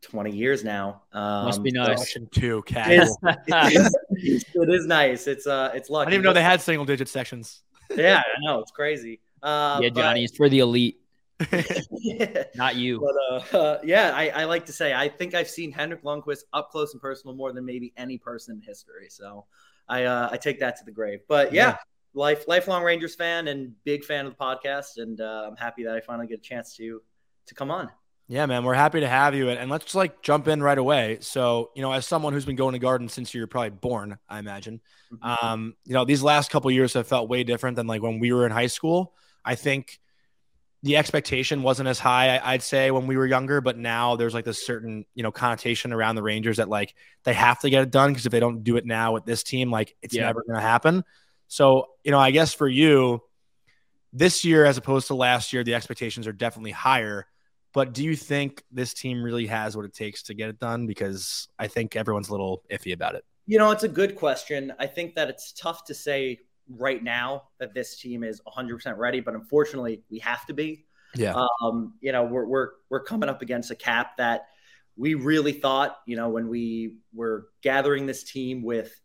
twenty 0.00 0.30
years 0.34 0.64
now. 0.64 1.02
Um, 1.12 1.44
Must 1.46 1.62
be 1.62 1.72
nice. 1.72 1.98
Section 1.98 2.28
two, 2.32 2.62
cat. 2.62 2.90
It's, 2.90 3.16
it's, 4.12 4.44
it 4.54 4.70
is 4.70 4.86
nice. 4.86 5.26
It's 5.26 5.46
uh, 5.46 5.72
it's 5.74 5.90
lucky. 5.90 6.06
I 6.08 6.10
didn't 6.10 6.20
even 6.24 6.30
know 6.30 6.32
they 6.34 6.42
had 6.42 6.60
single 6.62 6.84
digit 6.86 7.08
sections. 7.08 7.62
Yeah, 7.96 8.18
I 8.18 8.22
know 8.44 8.60
it's 8.60 8.70
crazy. 8.72 9.20
Uh, 9.42 9.80
yeah, 9.82 9.88
but- 9.90 10.00
Johnny, 10.00 10.24
it's 10.24 10.36
for 10.36 10.48
the 10.48 10.58
elite, 10.60 11.00
yeah. 11.92 12.44
not 12.56 12.76
you. 12.76 13.00
But 13.00 13.54
uh, 13.54 13.56
uh, 13.58 13.78
yeah, 13.84 14.12
I, 14.14 14.28
I 14.30 14.44
like 14.44 14.66
to 14.66 14.72
say 14.72 14.92
I 14.92 15.08
think 15.08 15.34
I've 15.34 15.48
seen 15.48 15.70
Henrik 15.72 16.02
Lundqvist 16.02 16.42
up 16.52 16.70
close 16.70 16.92
and 16.92 17.00
personal 17.00 17.34
more 17.36 17.52
than 17.52 17.64
maybe 17.64 17.92
any 17.96 18.18
person 18.18 18.56
in 18.56 18.62
history. 18.62 19.08
So 19.08 19.46
I 19.88 20.04
uh, 20.04 20.28
I 20.32 20.36
take 20.36 20.60
that 20.60 20.76
to 20.78 20.84
the 20.84 20.90
grave. 20.92 21.20
But 21.28 21.52
yeah, 21.52 21.68
Yeah. 21.68 21.76
life 22.14 22.48
lifelong 22.48 22.82
Rangers 22.82 23.14
fan 23.14 23.48
and 23.48 23.72
big 23.84 24.04
fan 24.04 24.26
of 24.26 24.32
the 24.36 24.44
podcast, 24.44 24.96
and 24.98 25.20
uh, 25.20 25.46
I'm 25.48 25.56
happy 25.56 25.84
that 25.84 25.94
I 25.94 26.00
finally 26.00 26.26
get 26.26 26.38
a 26.40 26.42
chance 26.42 26.74
to 26.76 27.00
to 27.46 27.54
come 27.54 27.70
on. 27.70 27.90
Yeah, 28.30 28.44
man, 28.44 28.62
we're 28.64 28.74
happy 28.74 29.00
to 29.00 29.08
have 29.08 29.34
you. 29.34 29.48
And, 29.48 29.58
and 29.58 29.70
let's 29.70 29.86
just 29.86 29.94
like 29.94 30.20
jump 30.22 30.48
in 30.48 30.62
right 30.62 30.76
away. 30.76 31.18
So, 31.22 31.70
you 31.74 31.80
know, 31.80 31.92
as 31.92 32.06
someone 32.06 32.34
who's 32.34 32.44
been 32.44 32.56
going 32.56 32.74
to 32.74 32.78
Garden 32.78 33.08
since 33.08 33.32
you're 33.32 33.46
probably 33.46 33.70
born, 33.70 34.18
I 34.28 34.38
imagine, 34.38 34.80
um, 35.22 35.74
you 35.86 35.94
know, 35.94 36.04
these 36.04 36.22
last 36.22 36.50
couple 36.50 36.70
years 36.70 36.92
have 36.92 37.06
felt 37.06 37.30
way 37.30 37.42
different 37.42 37.76
than 37.76 37.86
like 37.86 38.02
when 38.02 38.18
we 38.18 38.32
were 38.32 38.44
in 38.44 38.52
high 38.52 38.66
school. 38.66 39.14
I 39.44 39.54
think 39.54 39.98
the 40.82 40.98
expectation 40.98 41.62
wasn't 41.62 41.88
as 41.88 41.98
high, 41.98 42.38
I'd 42.42 42.62
say, 42.62 42.90
when 42.90 43.06
we 43.06 43.16
were 43.16 43.26
younger, 43.26 43.60
but 43.62 43.78
now 43.78 44.16
there's 44.16 44.34
like 44.34 44.44
this 44.44 44.64
certain, 44.64 45.06
you 45.14 45.22
know, 45.22 45.32
connotation 45.32 45.92
around 45.92 46.16
the 46.16 46.22
Rangers 46.22 46.58
that 46.58 46.68
like 46.68 46.94
they 47.24 47.34
have 47.34 47.60
to 47.60 47.70
get 47.70 47.82
it 47.82 47.90
done 47.90 48.10
because 48.10 48.26
if 48.26 48.32
they 48.32 48.40
don't 48.40 48.62
do 48.62 48.76
it 48.76 48.86
now 48.86 49.12
with 49.14 49.24
this 49.24 49.42
team, 49.42 49.70
like 49.70 49.96
it's 50.02 50.14
Yeah. 50.14 50.26
never 50.26 50.42
going 50.46 50.56
to 50.56 50.62
happen. 50.62 51.02
So, 51.48 51.88
you 52.04 52.10
know, 52.10 52.18
I 52.18 52.30
guess 52.30 52.52
for 52.54 52.68
you, 52.68 53.22
this 54.12 54.44
year 54.44 54.64
as 54.66 54.76
opposed 54.76 55.08
to 55.08 55.14
last 55.14 55.52
year, 55.52 55.64
the 55.64 55.74
expectations 55.74 56.26
are 56.26 56.32
definitely 56.32 56.72
higher. 56.72 57.26
But 57.78 57.92
do 57.92 58.02
you 58.02 58.16
think 58.16 58.64
this 58.72 58.92
team 58.92 59.22
really 59.22 59.46
has 59.46 59.76
what 59.76 59.84
it 59.84 59.94
takes 59.94 60.24
to 60.24 60.34
get 60.34 60.48
it 60.48 60.58
done? 60.58 60.84
Because 60.88 61.46
I 61.60 61.68
think 61.68 61.94
everyone's 61.94 62.28
a 62.28 62.32
little 62.32 62.64
iffy 62.72 62.92
about 62.92 63.14
it. 63.14 63.24
You 63.46 63.56
know, 63.56 63.70
it's 63.70 63.84
a 63.84 63.88
good 63.88 64.16
question. 64.16 64.72
I 64.80 64.88
think 64.88 65.14
that 65.14 65.28
it's 65.28 65.52
tough 65.52 65.84
to 65.84 65.94
say 65.94 66.40
right 66.68 67.00
now 67.00 67.44
that 67.60 67.74
this 67.74 67.96
team 68.00 68.24
is 68.24 68.42
100% 68.48 68.96
ready, 68.96 69.20
but 69.20 69.34
unfortunately, 69.34 70.02
we 70.10 70.18
have 70.18 70.44
to 70.46 70.54
be. 70.54 70.86
Yeah. 71.14 71.40
Um, 71.62 71.94
you 72.00 72.10
know, 72.10 72.24
we're 72.24 72.46
we're 72.46 72.70
we're 72.90 73.04
coming 73.04 73.28
up 73.28 73.42
against 73.42 73.70
a 73.70 73.76
cap 73.76 74.16
that 74.16 74.48
we 74.96 75.14
really 75.14 75.52
thought, 75.52 75.98
you 76.04 76.16
know, 76.16 76.30
when 76.30 76.48
we 76.48 76.96
were 77.14 77.46
gathering 77.62 78.06
this 78.06 78.24
team 78.24 78.64
with 78.64 79.00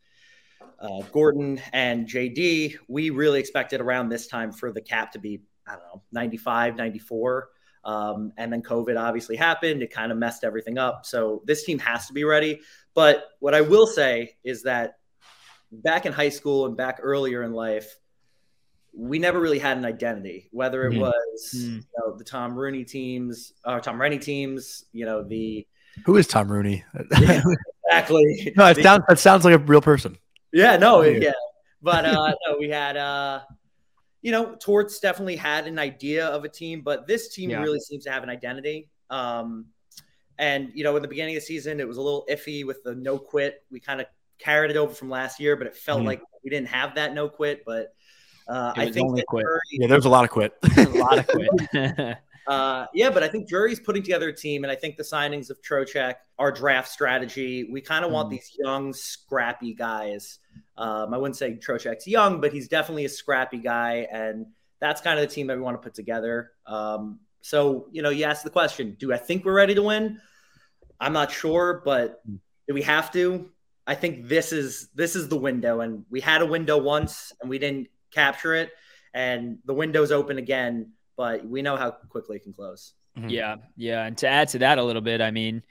uh, 0.80 1.04
Gorton 1.12 1.62
and 1.74 2.08
JD, 2.08 2.78
we 2.88 3.12
really 3.12 3.40
expected 3.40 3.82
around 3.82 4.10
this 4.10 4.26
time 4.26 4.52
for 4.52 4.72
the 4.72 4.82
cap 4.82 5.12
to 5.12 5.20
be, 5.20 5.44
I 5.68 5.74
don't 5.74 5.84
know, 5.84 6.02
95, 6.12 6.76
94. 6.76 7.50
Um, 7.86 8.32
and 8.38 8.52
then 8.52 8.62
COVID 8.62 8.98
obviously 9.00 9.36
happened. 9.36 9.82
It 9.84 9.92
kind 9.92 10.12
of 10.12 10.18
messed 10.18 10.44
everything 10.44 10.78
up. 10.78 11.06
So 11.06 11.42
this 11.46 11.64
team 11.64 11.80
has 11.80 12.08
to 12.08 12.14
be 12.14 12.24
ready. 12.24 12.62
But 12.94 13.26
what 13.40 13.54
I 13.54 13.62
will 13.62 13.88
say 13.88 14.38
is 14.44 14.64
that 14.64 14.98
back 15.72 16.06
in 16.06 16.14
high 16.14 16.30
school 16.30 16.66
and 16.66 16.78
back 16.78 17.00
earlier 17.02 17.44
in 17.44 17.52
life, 17.54 17.96
we 18.96 19.18
never 19.20 19.40
really 19.40 19.58
had 19.60 19.76
an 19.78 19.86
identity, 19.86 20.50
whether 20.52 20.86
it 20.86 20.94
Mhm. 20.94 21.00
was 21.00 21.52
Mhm. 21.56 21.76
you 21.78 21.84
know, 21.98 22.16
the 22.16 22.24
Tom 22.24 22.56
Rooney 22.56 22.84
teams, 22.86 23.54
or 23.66 23.80
Tom 23.80 23.98
Renney 24.00 24.22
teams, 24.22 24.86
you 24.94 25.06
know, 25.06 25.24
the 25.24 25.66
Who 26.06 26.16
is 26.18 26.28
Tom 26.28 26.52
Rooney? 26.52 26.84
exactly. 27.88 28.54
no, 28.56 28.68
it 28.68 28.76
the- 28.76 28.84
sounds 28.84 29.04
that 29.08 29.20
sounds 29.20 29.46
like 29.46 29.56
a 29.56 29.58
real 29.60 29.82
person. 29.82 30.18
yeah, 30.52 30.78
no, 30.78 31.02
Yeah. 31.02 31.18
yeah. 31.20 31.32
But 31.82 32.06
uh 32.06 32.34
no, 32.48 32.58
we 32.60 32.70
had 32.70 32.96
uh 32.98 33.42
you 34.24 34.32
know, 34.32 34.56
Torts 34.56 35.00
definitely 35.00 35.36
had 35.36 35.68
an 35.68 35.78
idea 35.78 36.26
of 36.26 36.44
a 36.46 36.50
team, 36.50 36.82
but 36.82 37.06
this 37.06 37.28
team 37.28 37.52
Yeah. 37.52 37.62
really 37.62 37.80
seems 37.80 38.04
to 38.06 38.12
have 38.12 38.24
an 38.24 38.30
identity. 38.30 38.90
Um 39.12 39.68
and 40.40 40.72
you 40.74 40.84
know, 40.84 40.96
in 40.96 41.02
the 41.04 41.08
beginning 41.08 41.36
of 41.36 41.42
the 41.44 41.46
season, 41.46 41.80
it 41.80 41.88
was 41.88 41.98
a 41.98 42.02
little 42.02 42.26
iffy 42.32 42.66
with 42.66 42.82
the 42.84 42.96
no 42.96 43.20
quit. 43.20 43.64
We 43.70 43.80
kind 43.80 44.02
of 44.02 44.08
carried 44.40 44.72
it 44.72 44.78
over 44.78 44.92
from 44.94 45.10
last 45.12 45.40
year, 45.40 45.56
but 45.56 45.68
it 45.68 45.76
felt 45.76 46.02
Mhm. 46.02 46.06
like 46.08 46.22
we 46.44 46.50
didn't 46.50 46.70
have 46.70 46.96
that 46.96 47.14
no 47.14 47.30
quit. 47.30 47.64
But 47.66 47.94
uh, 48.48 48.74
I 48.76 48.92
think 48.92 49.08
only 49.08 49.24
quit. 49.28 49.44
Drury- 49.46 49.60
Yeah, 49.72 49.88
there's 49.88 50.06
a 50.06 50.10
lot 50.10 50.24
of 50.24 50.30
quit. 50.32 50.54
a 50.78 50.84
lot 50.90 51.20
of 51.20 51.28
quit. 51.28 51.48
uh, 52.48 52.86
yeah, 52.94 53.10
but 53.10 53.24
I 53.24 53.28
think 53.28 53.48
Drury's 53.48 53.80
putting 53.80 54.04
together 54.04 54.30
a 54.30 54.36
team, 54.36 54.64
and 54.64 54.72
I 54.72 54.76
think 54.76 54.98
the 54.98 55.04
signings 55.04 55.50
of 55.50 55.62
Trocheck, 55.62 56.16
our 56.38 56.52
draft 56.52 56.90
strategy, 56.90 57.70
we 57.72 57.82
kind 57.82 58.04
of 58.04 58.12
want 58.12 58.28
Mm. 58.28 58.32
these 58.32 58.52
young, 58.58 58.94
scrappy 58.94 59.74
guys. 59.74 60.40
Um, 60.78 61.14
I 61.14 61.18
wouldn't 61.18 61.38
say 61.38 61.54
Trocheck's 61.56 62.08
young, 62.08 62.42
but 62.42 62.52
he's 62.52 62.68
definitely 62.68 63.06
a 63.06 63.10
scrappy 63.10 63.60
guy, 63.60 64.08
and 64.12 64.48
that's 64.80 65.02
kind 65.02 65.20
of 65.20 65.28
the 65.28 65.34
team 65.34 65.48
that 65.48 65.56
we 65.58 65.64
want 65.64 65.82
to 65.82 65.84
put 65.86 65.94
together. 65.94 66.52
Um, 66.66 67.20
so, 67.42 67.88
you 67.92 68.02
know, 68.02 68.10
you 68.10 68.26
asked 68.26 68.44
the 68.44 68.50
question: 68.50 68.96
Do 69.00 69.14
I 69.14 69.18
think 69.18 69.46
we're 69.46 69.54
ready 69.54 69.76
to 69.76 69.84
win? 69.84 70.20
I'm 71.00 71.14
not 71.14 71.32
sure, 71.32 71.82
but 71.86 72.22
do 72.68 72.74
we 72.74 72.82
have 72.84 73.12
to? 73.14 73.50
I 73.86 73.96
think 73.96 74.28
this 74.28 74.54
is 74.54 74.90
this 74.96 75.16
is 75.16 75.28
the 75.28 75.38
window, 75.38 75.82
and 75.82 76.06
we 76.10 76.22
had 76.22 76.42
a 76.42 76.46
window 76.46 76.78
once, 76.78 77.34
and 77.42 77.50
we 77.50 77.60
didn't 77.60 77.88
capture 78.12 78.54
it, 78.56 78.72
and 79.14 79.60
the 79.66 79.74
window's 79.74 80.12
open 80.12 80.38
again 80.38 80.92
but 81.18 81.46
we 81.46 81.62
know 81.62 81.76
how 81.76 81.92
quickly 81.92 82.38
it 82.38 82.44
can 82.44 82.54
close. 82.54 82.94
yeah, 83.28 83.58
yeah. 83.76 84.06
And 84.06 84.18
to 84.20 84.28
add 84.28 84.50
to 84.50 84.60
that 84.60 84.78
a 84.78 84.84
little 84.84 85.02
bit, 85.02 85.22
I 85.22 85.32
mean, 85.32 85.64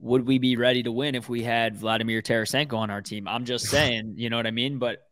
would 0.00 0.26
we 0.26 0.38
be 0.38 0.56
ready 0.56 0.82
to 0.82 0.92
win 0.92 1.14
if 1.14 1.28
we 1.28 1.42
had 1.42 1.76
Vladimir 1.76 2.22
Tarasenko 2.22 2.74
on 2.74 2.90
our 2.90 3.02
team? 3.02 3.28
I'm 3.28 3.44
just 3.44 3.66
saying, 3.70 4.14
you 4.16 4.30
know 4.30 4.36
what 4.36 4.46
I 4.46 4.52
mean? 4.52 4.78
But 4.78 5.06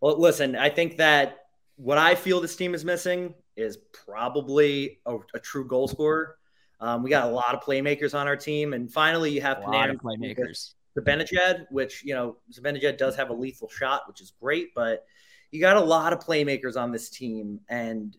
Well, 0.00 0.20
listen, 0.20 0.56
I 0.56 0.68
think 0.70 0.98
that 0.98 1.38
what 1.76 1.98
I 1.98 2.14
feel 2.14 2.40
this 2.40 2.56
team 2.56 2.74
is 2.74 2.84
missing 2.84 3.34
is 3.56 3.78
probably 3.92 5.00
a, 5.06 5.16
a 5.34 5.38
true 5.38 5.66
goal 5.66 5.88
scorer. 5.88 6.36
Um, 6.80 7.02
we 7.02 7.10
got 7.10 7.28
a 7.28 7.32
lot 7.32 7.54
of 7.54 7.60
playmakers 7.60 8.18
on 8.18 8.26
our 8.26 8.36
team, 8.36 8.72
and 8.72 8.90
finally, 8.90 9.30
you 9.30 9.42
have 9.42 9.58
a 9.58 9.70
lot 9.70 9.90
of 9.90 9.96
Panarin 9.96 10.36
playmakers. 10.36 10.74
Zibanejad, 10.98 11.66
which 11.70 12.02
you 12.04 12.14
know 12.14 12.36
Zibanejad 12.52 12.98
does 12.98 13.14
have 13.16 13.30
a 13.30 13.34
lethal 13.34 13.68
shot, 13.68 14.02
which 14.08 14.20
is 14.20 14.32
great, 14.40 14.74
but 14.74 15.04
you 15.50 15.60
got 15.60 15.76
a 15.76 15.80
lot 15.80 16.12
of 16.12 16.20
playmakers 16.20 16.80
on 16.80 16.90
this 16.90 17.10
team, 17.10 17.60
and 17.68 18.16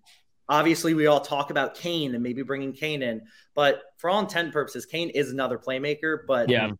obviously 0.51 0.93
we 0.93 1.07
all 1.07 1.21
talk 1.21 1.49
about 1.49 1.73
Kane 1.73 2.13
and 2.13 2.21
maybe 2.21 2.43
bringing 2.43 2.73
Kane 2.73 3.01
in, 3.01 3.21
but 3.55 3.81
for 3.97 4.09
all 4.09 4.19
intent 4.19 4.45
and 4.47 4.53
purposes, 4.53 4.85
Kane 4.85 5.09
is 5.09 5.31
another 5.31 5.57
playmaker. 5.57 6.19
But 6.27 6.49
Yeah. 6.49 6.71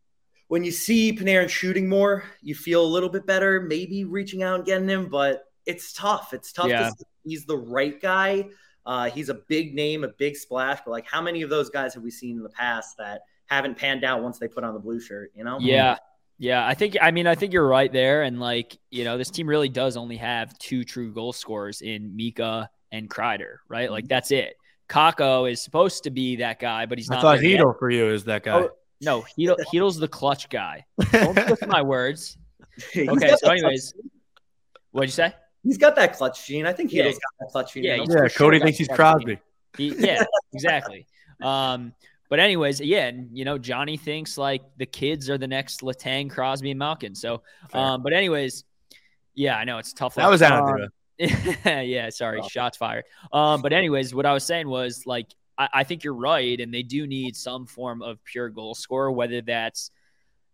when 0.50 0.66
you 0.66 0.72
see 0.72 1.14
Panarin 1.14 1.48
shooting 1.50 1.88
more, 1.88 2.26
you 2.42 2.54
feel 2.54 2.84
a 2.84 2.86
little 2.86 3.08
bit 3.08 3.26
better, 3.26 3.62
maybe 3.62 4.04
reaching 4.04 4.44
out 4.44 4.56
and 4.56 4.66
getting 4.66 4.90
him, 4.90 5.08
but 5.08 5.46
it's 5.66 5.94
tough. 5.94 6.34
It's 6.34 6.52
tough. 6.52 6.68
Yeah. 6.68 6.90
To 6.90 6.92
see 6.92 7.06
he's 7.24 7.46
the 7.46 7.58
right 7.58 8.00
guy. 8.02 8.50
Uh, 8.86 9.10
he's 9.10 9.30
a 9.30 9.36
big 9.36 9.74
name, 9.74 10.04
a 10.04 10.10
big 10.10 10.36
splash, 10.36 10.80
but 10.84 10.92
like 10.92 11.08
how 11.08 11.22
many 11.22 11.42
of 11.42 11.50
those 11.50 11.70
guys 11.70 11.94
have 11.94 12.04
we 12.04 12.12
seen 12.12 12.36
in 12.38 12.44
the 12.44 12.50
past 12.50 12.98
that 12.98 13.22
haven't 13.46 13.78
panned 13.78 14.04
out 14.04 14.22
once 14.22 14.38
they 14.38 14.50
put 14.50 14.66
on 14.66 14.74
the 14.74 14.80
blue 14.82 15.00
shirt? 15.00 15.32
You 15.34 15.46
know? 15.46 15.60
Yeah. 15.62 15.98
Yeah, 16.40 16.66
I 16.68 16.74
think 16.74 16.98
I 17.00 17.12
mean 17.12 17.28
I 17.28 17.36
think 17.36 17.54
you're 17.54 17.68
right 17.68 17.94
there, 17.94 18.24
and 18.24 18.40
like 18.40 18.76
you 18.90 19.04
know, 19.04 19.16
this 19.20 19.30
team 19.30 19.46
really 19.48 19.70
does 19.70 19.96
only 19.96 20.18
have 20.18 20.58
two 20.58 20.84
true 20.84 21.14
goal 21.14 21.32
scorers 21.34 21.82
in 21.82 22.16
Mika 22.16 22.68
and 22.92 23.10
Kreider, 23.10 23.58
right? 23.68 23.86
Mm-hmm. 23.86 23.94
Like 23.94 24.08
that's 24.08 24.32
it. 24.32 24.56
Kakko 24.90 25.50
is 25.50 25.62
supposed 25.62 26.04
to 26.04 26.10
be 26.12 26.38
that 26.38 26.60
guy, 26.60 26.86
but 26.86 26.98
he's 26.98 27.10
not. 27.10 27.20
I 27.20 27.22
thought 27.22 27.40
there. 27.42 27.58
Chytil 27.58 27.80
for 27.80 27.90
you 27.90 28.10
is 28.10 28.26
that 28.26 28.44
guy. 28.44 28.60
Oh, 28.60 28.70
no, 29.00 29.22
Chytil, 29.22 29.58
Chytil's 29.74 29.98
the 29.98 30.08
clutch 30.08 30.50
guy. 30.50 30.86
Don't 31.12 31.36
twist 31.36 31.68
my 31.68 31.82
words. 31.82 32.38
Okay, 32.96 33.06
so 33.06 33.36
that 33.42 33.52
anyways, 33.52 33.94
what'd 34.92 35.10
you 35.10 35.14
say? 35.14 35.34
he's 35.62 35.78
got 35.78 35.96
that 35.96 36.16
clutch 36.16 36.48
gene. 36.48 36.66
I 36.66 36.74
think 36.74 36.92
Yeah. 36.92 37.04
Chytil's 37.04 37.20
got 37.20 37.34
that 37.40 37.52
clutch 37.52 37.74
gene. 37.74 37.84
Yeah, 37.84 37.98
he's 37.98 38.10
yeah, 38.10 38.16
sure 38.16 38.30
Cody 38.30 38.60
thinks 38.60 38.78
he's 38.78 38.88
clutch 38.88 38.98
Crosby. 38.98 39.40
He, 39.78 39.94
yeah, 39.98 40.24
exactly. 40.54 41.06
Um, 41.42 41.94
but 42.30 42.40
anyways, 42.40 42.80
yeah, 42.80 43.08
and 43.08 43.30
you 43.38 43.46
know, 43.46 43.58
Johnny 43.58 43.98
thinks 43.98 44.38
like 44.38 44.62
the 44.78 44.86
kids 44.86 45.30
are 45.30 45.38
the 45.38 45.48
next 45.48 45.82
Letang, 45.82 46.30
Crosby, 46.30 46.72
and 46.72 46.80
Malkin. 46.80 47.14
So, 47.14 47.42
um, 47.74 48.04
but 48.04 48.14
anyways, 48.14 48.64
yeah, 49.36 49.58
I 49.58 49.66
know 49.66 49.78
it's 49.78 49.94
tough. 49.94 50.16
That 50.16 50.30
was 50.30 50.42
Um, 50.42 50.54
Anna. 50.54 50.88
yeah, 51.66 52.10
sorry, 52.10 52.42
shots 52.50 52.78
fired. 52.78 53.06
Um, 53.32 53.62
but 53.62 53.74
anyways, 53.74 54.14
what 54.14 54.26
I 54.26 54.34
was 54.34 54.44
saying 54.44 54.68
was 54.68 55.04
like 55.06 55.28
I, 55.58 55.70
I 55.74 55.84
think 55.84 56.04
you're 56.04 56.16
right, 56.16 56.60
and 56.60 56.74
they 56.74 56.84
do 56.84 57.06
need 57.08 57.36
some 57.36 57.66
form 57.66 58.02
of 58.02 58.24
pure 58.24 58.50
goal 58.50 58.74
scorer, 58.74 59.12
whether 59.12 59.42
that's 59.42 59.92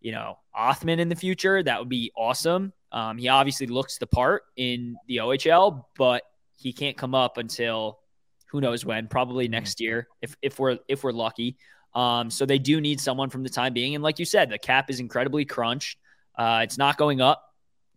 you 0.02 0.12
know 0.12 0.38
Othmann 0.58 1.00
in 1.00 1.10
the 1.10 1.16
future. 1.16 1.64
That 1.64 1.80
would 1.80 1.90
be 1.90 2.12
awesome. 2.16 2.74
Um, 2.92 3.18
he 3.18 3.28
obviously 3.30 3.68
looks 3.68 3.98
the 3.98 4.08
part 4.08 4.44
in 4.56 4.98
the 5.08 5.18
OHL, 5.18 5.86
but 5.98 6.24
he 6.58 6.74
can't 6.74 6.98
come 6.98 7.16
up 7.16 7.38
until 7.38 8.00
who 8.48 8.62
knows 8.62 8.86
when, 8.86 9.08
probably 9.08 9.48
next 9.48 9.80
year 9.80 10.08
if 10.22 10.36
if 10.42 10.60
we're 10.60 10.78
if 10.88 11.04
we're 11.04 11.12
lucky. 11.12 11.58
Um, 11.96 12.30
so 12.30 12.46
they 12.46 12.60
do 12.60 12.80
need 12.82 13.00
someone 13.00 13.30
from 13.30 13.44
the 13.44 13.50
time 13.50 13.74
being, 13.74 13.96
and 13.96 14.04
like 14.04 14.20
you 14.20 14.26
said, 14.26 14.50
the 14.50 14.60
cap 14.60 14.90
is 14.90 15.00
incredibly 15.00 15.46
crunched. 15.46 15.98
Uh, 16.36 16.60
it's 16.64 16.78
not 16.78 16.98
going 16.98 17.22
up 17.22 17.44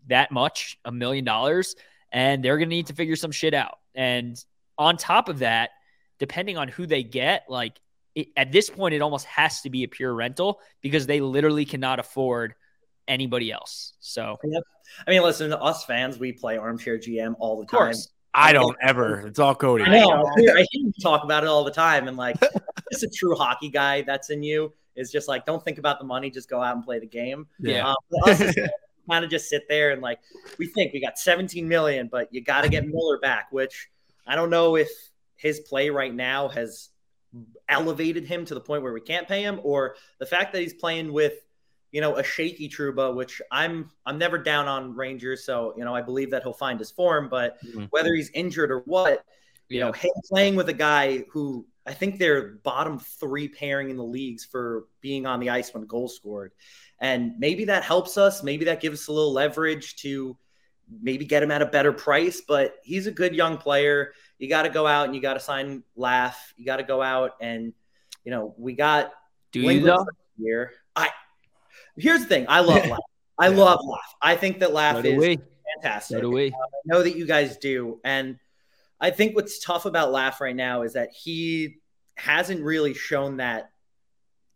that 0.09 0.33
much, 0.33 0.79
a 0.85 0.93
million 0.93 1.25
dollars, 1.25 1.75
and 2.13 2.45
they're 2.45 2.57
going 2.59 2.69
to 2.69 2.75
need 2.75 2.89
to 2.89 2.95
figure 2.95 3.17
some 3.17 3.31
shit 3.31 3.55
out. 3.55 3.79
And 3.95 4.43
on 4.79 4.97
top 4.97 5.29
of 5.29 5.41
that, 5.41 5.71
depending 6.19 6.57
on 6.57 6.69
who 6.69 6.87
they 6.87 7.03
get, 7.03 7.45
like 7.49 7.81
it, 8.15 8.29
at 8.37 8.53
this 8.53 8.71
point, 8.71 8.95
it 8.95 9.03
almost 9.03 9.27
has 9.27 9.63
to 9.63 9.71
be 9.71 9.85
a 9.85 9.89
pure 9.89 10.13
rental 10.13 10.61
because 10.81 11.07
they 11.07 11.21
literally 11.21 11.65
cannot 11.65 11.99
afford 11.99 12.55
anybody 13.09 13.51
else. 13.53 13.95
So, 14.01 14.39
I 15.07 15.11
mean, 15.11 15.23
listen, 15.23 15.53
us 15.53 15.85
fans, 15.85 16.19
we 16.19 16.33
play 16.33 16.57
armchair 16.57 16.99
GM 16.99 17.35
all 17.39 17.57
the 17.57 17.63
of 17.63 17.71
time. 17.71 17.79
course, 17.79 18.09
I 18.35 18.53
don't 18.53 18.77
ever. 18.81 19.27
It's 19.27 19.39
all 19.39 19.55
Cody. 19.55 19.85
I 19.85 19.99
know. 19.99 20.27
I 20.27 20.41
hear, 20.41 20.67
you 20.73 20.93
talk 21.03 21.25
about 21.25 21.43
it 21.43 21.49
all 21.49 21.65
the 21.65 21.71
time, 21.71 22.09
and 22.09 22.17
like, 22.17 22.37
it's 22.91 23.03
a 23.03 23.09
true 23.09 23.35
hockey 23.35 23.69
guy 23.69 24.03
that's 24.03 24.31
in 24.31 24.43
you 24.43 24.73
is 24.97 25.11
just 25.11 25.29
like, 25.29 25.47
don't 25.47 25.65
think 25.65 25.79
about 25.79 25.99
the 25.99 26.05
money, 26.05 26.31
just 26.31 26.49
go 26.49 26.61
out 26.61 26.77
and 26.77 26.85
play 26.85 26.99
the 26.99 27.07
game. 27.07 27.47
Yeah. 27.59 27.89
Um, 27.89 27.97
us, 28.25 28.41
kind 29.11 29.25
of 29.25 29.31
just 29.31 29.49
sit 29.49 29.65
there 29.69 29.91
and 29.91 30.01
like, 30.03 30.21
we 30.59 30.67
think 30.67 30.93
we 30.93 31.01
got 31.01 31.19
17 31.19 31.67
million, 31.67 32.09
but 32.11 32.29
you 32.33 32.43
got 32.43 32.63
to 32.63 32.69
get 32.69 32.87
Miller 32.87 33.19
back, 33.19 33.49
which 33.51 33.89
I 34.27 34.37
don't 34.37 34.51
know 34.51 34.77
if 34.77 34.91
his 35.37 35.61
play 35.61 35.91
right 35.91 36.15
now 36.15 36.49
has 36.49 36.91
elevated 37.69 38.27
him 38.27 38.45
to 38.45 38.55
the 38.55 38.61
point 38.61 38.83
where 38.83 38.93
we 38.93 39.01
can't 39.01 39.29
pay 39.29 39.43
him, 39.43 39.61
or 39.63 39.97
the 40.19 40.27
fact 40.27 40.53
that 40.53 40.63
he's 40.63 40.75
playing 40.75 41.13
with 41.13 41.35
you 41.93 42.01
know, 42.01 42.17
a 42.17 42.23
shaky 42.23 42.69
Trouba, 42.69 43.15
which 43.15 43.43
I'm 43.51 43.91
I'm 44.07 44.19
never 44.19 44.39
down 44.39 44.69
on 44.69 44.95
Rangers, 44.95 45.45
so 45.45 45.75
you 45.77 45.85
know 45.85 45.95
I 45.95 46.03
believe 46.03 46.31
that 46.31 46.43
he'll 46.43 46.53
find 46.53 46.79
his 46.79 46.91
form. 46.91 47.29
But 47.29 47.61
Mhm. 47.65 47.89
whether 47.91 48.15
he's 48.15 48.31
injured 48.31 48.71
or 48.71 48.81
what, 48.81 49.25
you 49.69 49.81
know, 49.81 49.93
him 49.93 50.11
playing 50.29 50.55
with 50.55 50.69
a 50.69 50.73
guy 50.73 51.25
who 51.31 51.67
I 51.87 51.95
think 51.95 52.19
they're 52.19 52.53
bottom 52.63 52.99
three 53.01 53.49
pairing 53.49 53.91
in 53.91 53.97
the 53.97 54.05
leagues 54.05 54.45
for 54.45 54.87
being 55.01 55.27
on 55.27 55.41
the 55.41 55.51
ice 55.51 55.75
when 55.75 55.85
goals 55.87 56.15
scored, 56.15 56.53
and 57.01 57.39
maybe 57.39 57.65
that 57.67 57.83
helps 57.83 58.19
us. 58.19 58.43
Maybe 58.43 58.67
that 58.67 58.81
gives 58.81 59.03
us 59.03 59.09
a 59.09 59.13
little 59.13 59.33
leverage 59.33 59.97
to 59.97 60.37
maybe 61.03 61.25
get 61.25 61.43
him 61.43 61.51
at 61.51 61.63
a 61.63 61.67
better 61.67 61.93
price. 61.93 62.43
But 62.47 62.75
he's 62.83 63.07
a 63.07 63.11
good 63.13 63.35
young 63.35 63.57
player. 63.57 64.13
You 64.39 64.49
got 64.49 64.63
to 64.63 64.69
go 64.71 64.87
out 64.87 65.07
and 65.07 65.15
you 65.15 65.23
got 65.23 65.35
to 65.35 65.41
sign 65.41 65.83
Laf. 65.97 66.53
You 66.57 66.65
got 66.67 66.77
to 66.77 66.83
go 66.83 67.01
out 67.03 67.33
and 67.41 67.73
you 68.25 68.31
know 68.31 68.55
we 68.59 68.75
got 68.75 69.13
do 69.53 69.61
you 69.61 69.81
though? 69.81 70.07
year. 70.39 70.73
I 70.95 71.09
here's 71.97 72.21
the 72.21 72.27
thing. 72.27 72.47
I 72.49 72.61
love 72.61 72.87
Laf. 72.87 72.99
I 73.39 73.49
love 73.49 73.81
Laf. 73.83 74.15
I 74.21 74.37
think 74.37 74.61
that 74.61 74.73
Laf 74.73 74.97
So 74.97 75.03
is 75.03 75.19
we. 75.19 75.39
fantastic. 75.75 76.17
So 76.17 76.21
do 76.21 76.31
we. 76.31 76.49
I 76.49 76.53
know 76.85 77.03
that 77.03 77.17
you 77.17 77.27
guys 77.27 77.57
do. 77.57 78.01
And 78.05 78.39
I 79.01 79.11
think 79.11 79.35
what's 79.35 79.59
tough 79.59 79.87
about 79.87 80.13
Laf 80.13 80.41
right 80.41 80.55
now 80.55 80.83
is 80.83 80.93
that 80.93 81.11
he 81.13 81.77
hasn't 82.17 82.63
really 82.63 82.93
shown 82.93 83.39
that 83.39 83.70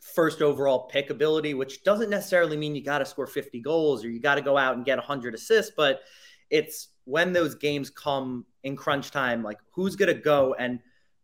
first 0.05 0.43
overall 0.43 0.81
pick 0.81 1.09
ability, 1.09 1.55
which 1.55 1.83
doesn't 1.83 2.11
necessarily 2.11 2.57
mean 2.57 2.75
you 2.75 2.85
got 2.85 2.99
to 2.99 3.07
score 3.07 3.27
50 3.27 3.61
goals 3.61 4.05
or 4.05 4.11
you 4.11 4.21
got 4.21 4.35
to 4.35 4.43
go 4.43 4.59
out 4.59 4.77
and 4.77 4.85
get 4.85 4.99
100 4.99 5.35
assists, 5.35 5.73
but 5.75 6.03
it's 6.51 6.89
when 7.05 7.33
those 7.33 7.55
games 7.55 7.89
come 7.89 8.45
in 8.63 8.77
crunch 8.77 9.11
time, 9.11 9.43
like 9.43 9.59
who's 9.73 9.97
going 9.97 10.15
to 10.15 10.21
go 10.21 10.55
and 10.59 10.79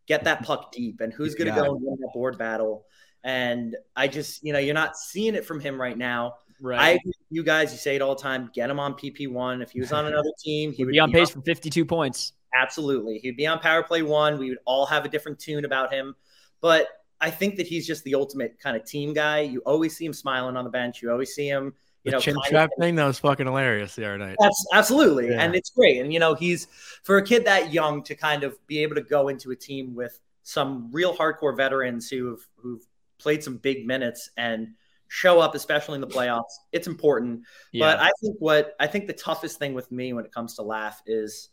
get 0.07 0.23
that 0.23 0.43
puck 0.43 0.71
deep 0.71 0.99
and 0.99 1.13
who's 1.13 1.35
going 1.35 1.47
to 1.47 1.55
go 1.55 1.75
and 1.75 1.81
win 1.81 1.97
that 2.01 2.09
board 2.13 2.37
battle. 2.39 2.85
And 3.23 3.77
I 3.95 4.07
just, 4.07 4.43
you 4.43 4.51
know, 4.51 4.59
you're 4.59 4.73
not 4.73 4.97
seeing 4.97 5.35
it 5.35 5.45
from 5.45 5.59
him 5.59 5.79
right 5.79 5.97
now. 5.97 6.35
I 6.59 6.63
Right. 6.63 6.99
with 7.05 7.15
you 7.29 7.43
guys, 7.43 7.71
you 7.71 7.77
say 7.77 7.95
it 7.95 8.01
all 8.01 8.15
the 8.15 8.21
time. 8.21 8.49
Get 8.53 8.69
him 8.69 8.79
on 8.79 8.93
PP 8.93 9.27
one. 9.31 9.61
If 9.61 9.71
he 9.71 9.79
was 9.79 9.91
on 9.91 10.05
another 10.07 10.29
team, 10.43 10.71
he 10.71 10.85
would 10.85 10.91
be 10.91 10.99
on 10.99 11.11
pace 11.11 11.29
for 11.31 11.41
52 11.41 11.85
points. 11.85 12.33
Absolutely, 12.53 13.19
he'd 13.19 13.37
be 13.37 13.47
on 13.47 13.59
power 13.59 13.81
play 13.81 14.01
one. 14.01 14.37
We 14.37 14.49
would 14.49 14.59
all 14.65 14.85
have 14.85 15.05
a 15.05 15.09
different 15.09 15.39
tune 15.39 15.65
about 15.65 15.91
him, 15.93 16.15
but 16.61 16.87
I 17.21 17.29
think 17.29 17.55
that 17.57 17.67
he's 17.67 17.87
just 17.87 18.03
the 18.03 18.15
ultimate 18.15 18.59
kind 18.59 18.75
of 18.75 18.83
team 18.83 19.13
guy. 19.13 19.41
You 19.41 19.59
always 19.61 19.95
see 19.95 20.05
him 20.05 20.13
smiling 20.13 20.57
on 20.57 20.63
the 20.63 20.69
bench. 20.71 21.01
You 21.01 21.11
always 21.11 21.33
see 21.33 21.47
him, 21.47 21.73
you 22.03 22.11
The 22.11 22.17
know, 22.17 22.19
chin 22.19 22.35
strap 22.45 22.71
thing 22.79 22.95
that 22.95 23.05
was 23.05 23.19
fucking 23.19 23.45
hilarious 23.45 23.95
the 23.95 24.05
other 24.05 24.17
night. 24.17 24.35
Abs- 24.41 24.67
absolutely, 24.73 25.29
Yeah. 25.29 25.41
and 25.41 25.55
it's 25.55 25.69
great. 25.69 26.01
And 26.01 26.11
you 26.11 26.19
know, 26.19 26.33
he's 26.33 26.67
for 27.03 27.17
a 27.17 27.23
kid 27.23 27.45
that 27.45 27.71
young 27.71 28.03
to 28.03 28.15
kind 28.15 28.43
of 28.43 28.57
be 28.67 28.79
able 28.79 28.95
to 28.95 29.01
go 29.03 29.27
into 29.27 29.51
a 29.51 29.55
team 29.55 29.93
with 29.95 30.19
some 30.43 30.89
real 30.91 31.15
hardcore 31.15 31.55
veterans 31.55 32.09
who've 32.09 32.45
who've 32.55 32.85
played 33.19 33.43
some 33.43 33.57
big 33.57 33.85
minutes 33.85 34.31
and 34.37 34.69
show 35.07 35.39
up, 35.39 35.53
especially 35.53 35.93
in 35.95 36.01
the 36.01 36.07
playoffs. 36.07 36.53
It's 36.71 36.87
important. 36.87 37.41
But 37.77 37.99
I 37.99 38.09
think 38.19 38.37
what 38.39 38.75
I 38.79 38.87
think 38.87 39.05
the 39.05 39.13
toughest 39.13 39.59
thing 39.59 39.75
with 39.75 39.91
me 39.91 40.13
when 40.13 40.25
it 40.25 40.31
comes 40.33 40.55
to 40.55 40.63
Laf 40.63 41.03
is 41.05 41.49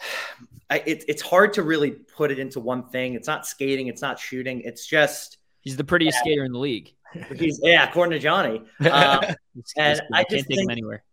I, 0.70 0.82
it, 0.86 1.04
it's 1.08 1.22
hard 1.22 1.54
to 1.54 1.62
really 1.62 1.90
put 1.92 2.30
it 2.30 2.38
into 2.38 2.60
one 2.60 2.88
thing. 2.90 3.14
It's 3.14 3.26
not 3.26 3.46
skating. 3.46 3.86
It's 3.86 4.02
not 4.02 4.18
shooting. 4.18 4.60
It's 4.60 4.86
just 4.86 5.38
he's 5.62 5.76
the 5.78 5.84
prettiest 5.84 6.18
skater 6.18 6.44
in 6.44 6.52
the 6.52 6.58
league. 6.58 6.94
he's 7.36 7.58
yeah, 7.62 7.88
according 7.88 8.12
to 8.12 8.18
Johnny. 8.18 8.62
Um, 8.80 9.20
And 9.76 10.00
I 10.12 10.20
you 10.20 10.26
can't 10.26 10.30
just 10.30 10.30
take 10.30 10.50
him 10.50 10.56
think- 10.56 10.70
anywhere. 10.72 11.04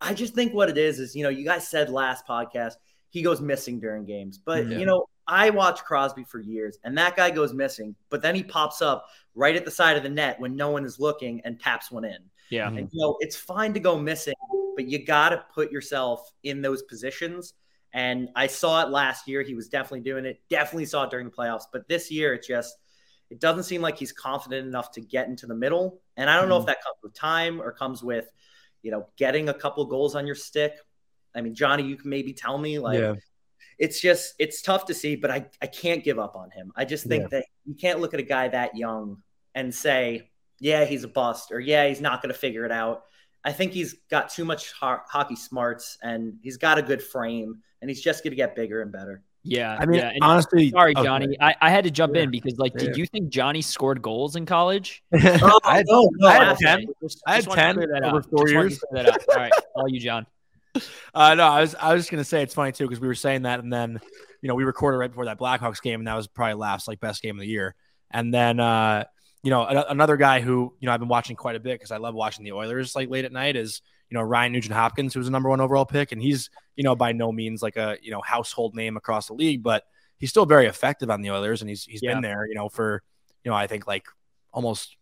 I 0.00 0.14
just 0.14 0.34
think 0.34 0.52
what 0.52 0.68
it 0.68 0.76
is 0.78 0.98
is, 0.98 1.14
you 1.14 1.22
know, 1.22 1.28
you 1.28 1.44
guys 1.44 1.68
said 1.68 1.88
last 1.90 2.26
podcast 2.26 2.72
he 3.10 3.22
goes 3.22 3.40
missing 3.42 3.78
during 3.78 4.04
games, 4.06 4.38
but 4.38 4.66
Yeah. 4.66 4.78
you 4.78 4.86
know, 4.86 5.06
I 5.28 5.50
watched 5.50 5.84
Crosby 5.84 6.24
for 6.24 6.40
years, 6.40 6.78
and 6.82 6.96
that 6.98 7.14
guy 7.14 7.30
goes 7.30 7.52
missing, 7.54 7.94
but 8.10 8.22
then 8.22 8.34
he 8.34 8.42
pops 8.42 8.80
up 8.82 9.06
right 9.36 9.54
at 9.54 9.64
the 9.66 9.70
side 9.70 9.96
of 9.98 10.02
the 10.02 10.08
net 10.08 10.40
when 10.40 10.56
no 10.56 10.70
one 10.70 10.84
is 10.86 10.98
looking 10.98 11.40
and 11.44 11.60
taps 11.60 11.90
one 11.92 12.04
in. 12.04 12.18
Yeah. 12.50 12.66
And 12.68 12.88
you 12.90 13.00
know, 13.00 13.16
it's 13.20 13.36
fine 13.36 13.72
to 13.74 13.80
go 13.80 13.96
missing, 13.98 14.34
but 14.74 14.88
you 14.88 15.04
got 15.04 15.28
to 15.28 15.44
put 15.54 15.70
yourself 15.70 16.32
in 16.42 16.62
those 16.62 16.82
positions. 16.82 17.52
And 17.92 18.30
I 18.34 18.46
saw 18.46 18.82
it 18.82 18.88
last 18.88 19.28
year. 19.28 19.42
He 19.42 19.54
was 19.54 19.68
definitely 19.68 20.00
doing 20.00 20.24
it. 20.24 20.40
Definitely 20.48 20.86
saw 20.86 21.04
it 21.04 21.10
during 21.10 21.26
the 21.26 21.32
playoffs. 21.32 21.64
But 21.72 21.88
this 21.88 22.10
year, 22.10 22.34
it 22.34 22.44
just 22.46 22.76
it 23.30 23.40
doesn't 23.40 23.64
seem 23.64 23.80
like 23.80 23.98
he's 23.98 24.12
confident 24.12 24.66
enough 24.66 24.92
to 24.92 25.00
get 25.00 25.26
into 25.26 25.46
the 25.46 25.54
middle. 25.54 26.00
And 26.18 26.28
I 26.28 26.38
don't 26.38 26.50
know 26.50 26.56
if 26.56 26.62
mm-hmm. 26.62 26.66
that 26.68 26.82
comes 26.82 26.98
with 27.02 27.14
time 27.14 27.62
or 27.62 27.72
comes 27.72 28.02
with, 28.02 28.26
you 28.82 28.90
know, 28.90 29.08
getting 29.16 29.48
a 29.48 29.54
couple 29.54 29.84
goals 29.86 30.14
on 30.14 30.26
your 30.26 30.34
stick. 30.34 30.76
I 31.34 31.40
mean, 31.40 31.54
Johnny, 31.54 31.84
you 31.84 31.96
can 31.96 32.10
maybe 32.10 32.34
tell 32.34 32.58
me 32.58 32.78
like 32.78 32.98
Yeah. 32.98 33.14
it's 33.78 34.00
just 34.00 34.34
it's 34.38 34.60
tough 34.60 34.84
to 34.86 34.94
see, 34.94 35.16
but 35.16 35.30
I, 35.30 35.46
I 35.62 35.66
can't 35.66 36.04
give 36.04 36.18
up 36.18 36.36
on 36.36 36.50
him. 36.50 36.72
I 36.76 36.84
just 36.84 37.06
think 37.06 37.22
Yeah. 37.22 37.28
that 37.38 37.46
you 37.64 37.74
can't 37.74 38.00
look 38.00 38.12
at 38.12 38.20
a 38.20 38.24
guy 38.24 38.48
that 38.48 38.76
young 38.76 39.22
and 39.54 39.74
say, 39.74 40.30
yeah, 40.60 40.84
he's 40.84 41.04
a 41.04 41.08
bust 41.08 41.52
or 41.52 41.60
yeah, 41.60 41.88
he's 41.88 42.02
not 42.02 42.22
going 42.22 42.32
to 42.34 42.38
figure 42.38 42.66
it 42.66 42.72
out. 42.72 43.04
I 43.44 43.52
think 43.52 43.72
he's 43.72 43.94
got 44.10 44.28
too 44.30 44.44
much 44.44 44.72
ho- 44.72 45.00
hockey 45.06 45.36
smarts 45.36 45.98
and 46.02 46.34
he's 46.42 46.56
got 46.56 46.78
a 46.78 46.82
good 46.82 47.02
frame 47.02 47.58
and 47.80 47.90
he's 47.90 48.00
just 48.00 48.22
going 48.22 48.30
to 48.32 48.36
get 48.36 48.54
bigger 48.54 48.82
and 48.82 48.92
better. 48.92 49.22
Yeah. 49.44 49.76
I 49.80 49.86
mean, 49.86 49.98
yeah. 49.98 50.10
And 50.10 50.22
honestly, 50.22 50.70
sorry, 50.70 50.92
oh, 50.96 51.02
Johnny. 51.02 51.36
I, 51.40 51.54
I 51.60 51.70
had 51.70 51.82
to 51.84 51.90
jump 51.90 52.14
Yeah. 52.14 52.22
in 52.22 52.30
because, 52.30 52.56
like, 52.58 52.72
Yeah. 52.74 52.86
did 52.86 52.96
you 52.96 53.06
think 53.06 53.28
Johnny 53.30 53.60
scored 53.60 54.00
goals 54.00 54.36
in 54.36 54.46
college? 54.46 55.02
I 55.12 55.18
had, 55.18 55.86
no, 55.88 56.08
no, 56.14 56.28
I 56.28 56.44
had 56.44 56.58
10. 56.58 56.86
Just- 57.02 57.22
I 57.26 57.34
had 57.34 57.44
just 57.44 57.48
wanted 57.56 57.80
to 57.88 57.92
10 57.94 58.04
over 58.04 58.18
up. 58.18 58.26
four 58.30 58.44
Just 58.46 58.52
years. 58.52 58.84
that 58.92 59.08
up. 59.08 59.20
All 59.28 59.34
right. 59.36 59.52
All 59.74 59.88
you, 59.88 59.98
John. 59.98 60.26
Uh, 61.12 61.34
no, 61.34 61.44
I 61.44 61.60
was 61.60 61.74
I 61.74 61.92
was 61.92 62.00
just 62.04 62.10
gonna 62.10 62.24
say 62.24 62.42
it's 62.42 62.54
funny 62.54 62.72
too 62.72 62.84
because 62.86 62.98
we 62.98 63.06
were 63.06 63.14
saying 63.14 63.42
that, 63.42 63.60
and 63.60 63.70
then 63.70 64.00
you 64.40 64.48
know 64.48 64.54
we 64.54 64.64
recorded 64.64 64.96
right 64.96 65.10
before 65.10 65.26
that 65.26 65.38
Blackhawks 65.38 65.82
game, 65.82 66.00
and 66.00 66.06
that 66.08 66.14
was 66.16 66.26
probably 66.28 66.54
last 66.54 66.88
like 66.88 66.98
best 66.98 67.20
game 67.20 67.36
of 67.36 67.40
the 67.42 67.46
year. 67.46 67.74
And 68.10 68.32
then 68.32 68.58
uh, 68.58 69.04
you 69.42 69.50
know 69.50 69.62
a- 69.62 69.86
another 69.88 70.16
guy 70.16 70.40
who 70.40 70.72
you 70.80 70.86
know 70.86 70.92
I've 70.92 71.00
been 71.00 71.08
watching 71.08 71.36
quite 71.36 71.56
a 71.56 71.60
bit 71.60 71.74
because 71.78 71.90
I 71.90 71.96
love 71.96 72.14
watching 72.14 72.44
the 72.44 72.52
Oilers 72.52 72.94
like 72.94 73.08
late 73.10 73.24
at 73.24 73.32
night 73.32 73.56
is 73.56 73.82
you 74.10 74.16
know 74.16 74.22
Ryan 74.22 74.52
Nugent 74.52 74.74
Hopkins, 74.74 75.14
who's 75.14 75.28
a 75.28 75.30
number 75.30 75.48
one 75.48 75.60
overall 75.60 75.84
pick, 75.86 76.12
and 76.12 76.20
he's 76.22 76.50
you 76.76 76.84
know 76.84 76.94
by 76.94 77.12
no 77.12 77.32
means 77.32 77.62
like 77.62 77.76
a 77.76 77.96
you 78.02 78.10
know 78.10 78.20
household 78.20 78.74
name 78.74 78.96
across 78.96 79.26
the 79.28 79.34
league, 79.34 79.62
but 79.62 79.84
he's 80.18 80.30
still 80.30 80.46
very 80.46 80.66
effective 80.66 81.10
on 81.10 81.22
the 81.22 81.30
Oilers, 81.30 81.60
and 81.62 81.68
he's 81.68 81.84
he's 81.84 82.00
Yeah. 82.02 82.14
been 82.14 82.22
there 82.22 82.46
you 82.46 82.54
know 82.54 82.68
for 82.68 83.02
you 83.44 83.50
know 83.50 83.56
I 83.56 83.66
think 83.66 83.86
like 83.86 84.06
almost 84.52 84.96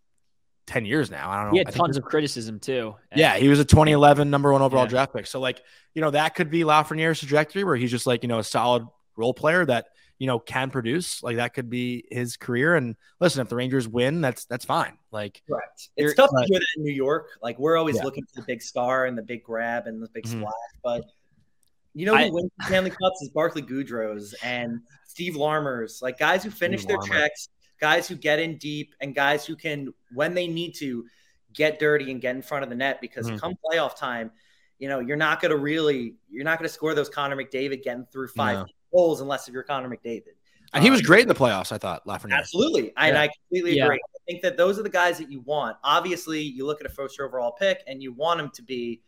10 0.67 0.85
years 0.87 1.11
now. 1.11 1.29
I 1.31 1.37
don't 1.37 1.47
know. 1.47 1.53
He 1.53 1.59
had 1.59 1.73
tons 1.75 1.97
of 1.97 2.05
criticism 2.05 2.61
too. 2.61 2.95
Yeah, 3.17 3.37
he 3.37 3.49
was 3.49 3.59
a 3.59 3.65
2011 3.65 4.31
number 4.31 4.53
one 4.53 4.63
overall 4.63 4.85
Yeah. 4.85 4.91
draft 4.91 5.13
pick. 5.15 5.27
So 5.27 5.41
like, 5.41 5.61
you 5.95 6.01
know, 6.01 6.11
that 6.13 6.37
could 6.37 6.49
be 6.49 6.61
Lafreniere's 6.61 7.19
trajectory 7.19 7.65
where 7.65 7.75
he's 7.75 7.91
just 7.91 8.07
like, 8.07 8.23
you 8.23 8.29
know, 8.29 8.39
a 8.39 8.45
solid 8.45 8.87
role 9.17 9.35
player 9.35 9.67
that, 9.67 9.87
you 10.21 10.27
know, 10.29 10.39
can 10.39 10.71
produce. 10.71 11.23
Like 11.25 11.37
that 11.37 11.55
could 11.55 11.69
be 11.69 12.05
his 12.11 12.37
career. 12.37 12.77
And 12.77 12.95
listen, 13.21 13.41
if 13.41 13.49
the 13.49 13.57
Rangers 13.57 13.89
win, 13.89 14.21
that's 14.21 14.45
that's 14.45 14.65
fine. 14.67 14.99
Like 15.11 15.43
Correct. 15.49 15.89
It's 15.97 16.15
tough 16.15 16.31
to 16.31 16.45
do 16.47 16.53
that 16.55 16.67
in 16.77 16.85
New 16.85 16.93
York. 16.93 17.31
Like 17.43 17.59
we're 17.59 17.77
always 17.79 17.97
Yeah. 17.97 18.05
looking 18.05 18.25
for 18.27 18.41
the 18.43 18.47
big 18.47 18.61
star 18.63 19.07
and 19.07 19.17
the 19.19 19.23
big 19.23 19.43
grab 19.43 19.87
and 19.89 20.01
the 20.01 20.09
big 20.11 20.25
Mhm. 20.25 20.39
splash, 20.41 20.53
but 20.85 21.05
you 21.95 22.07
know 22.07 22.15
I- 22.15 22.29
who 22.29 22.35
wins 22.35 22.51
the 22.59 22.67
Stanley 22.67 22.91
Cups 22.91 23.23
is 23.23 23.31
Barclay 23.31 23.63
Goodrow's 23.63 24.35
and 24.45 24.81
Steve 25.09 25.35
Larmer's, 25.37 26.01
like 26.03 26.19
guys 26.19 26.45
who 26.45 26.51
finish 26.51 26.83
Steve 26.83 26.89
their 26.89 26.99
Larmer. 26.99 27.15
checks, 27.15 27.49
guys 27.81 28.07
who 28.07 28.15
get 28.15 28.39
in 28.39 28.59
deep, 28.59 28.95
and 29.01 29.15
guys 29.15 29.45
who 29.47 29.57
can, 29.57 29.89
when 30.13 30.35
they 30.35 30.47
need 30.47 30.75
to, 30.77 31.07
get 31.55 31.81
dirty 31.81 32.13
and 32.13 32.21
get 32.21 32.37
in 32.37 32.43
front 32.43 32.63
of 32.63 32.69
the 32.71 32.77
net. 32.77 33.01
Because 33.01 33.29
Mhm. 33.29 33.41
come 33.41 33.55
playoff 33.65 33.97
time, 33.97 34.31
you 34.79 34.89
know 34.89 35.01
you're 35.01 35.17
not 35.17 35.41
going 35.43 35.51
to 35.51 35.57
really, 35.57 36.15
you're 36.31 36.45
not 36.45 36.59
going 36.59 36.69
to 36.69 36.73
score 36.73 36.95
those 36.95 37.09
Connor 37.09 37.35
McDavid 37.37 37.83
getting 37.83 38.07
through 38.13 38.29
five 38.29 38.59
No. 38.59 38.67
Goals 38.93 39.21
unless 39.21 39.49
if 39.49 39.55
you're 39.55 39.63
Connor 39.63 39.89
McDavid. 39.89 40.35
and 40.73 40.85
he 40.85 40.91
was 40.91 41.01
Um, 41.01 41.07
great 41.07 41.23
in 41.23 41.29
the 41.29 41.35
playoffs, 41.35 41.73
I 41.73 41.79
thought, 41.79 42.07
Lafreniere. 42.07 42.39
Absolutely. 42.39 42.93
And 42.97 43.19
I 43.19 43.29
completely 43.29 43.77
Yeah. 43.77 43.87
agree. 43.87 43.97
I 44.05 44.19
think 44.31 44.43
that 44.43 44.57
those 44.57 44.79
are 44.79 44.83
the 44.85 44.89
guys 44.89 45.19
that 45.19 45.31
you 45.31 45.41
want. 45.41 45.77
Obviously, 45.83 46.41
you 46.41 46.65
look 46.65 46.81
at 46.81 46.87
a 46.87 46.95
first 46.95 47.19
overall 47.21 47.51
pick 47.53 47.83
and 47.89 48.01
you 48.03 48.13
want 48.13 48.39
him 48.41 48.51
to 48.51 48.63
be 48.63 49.03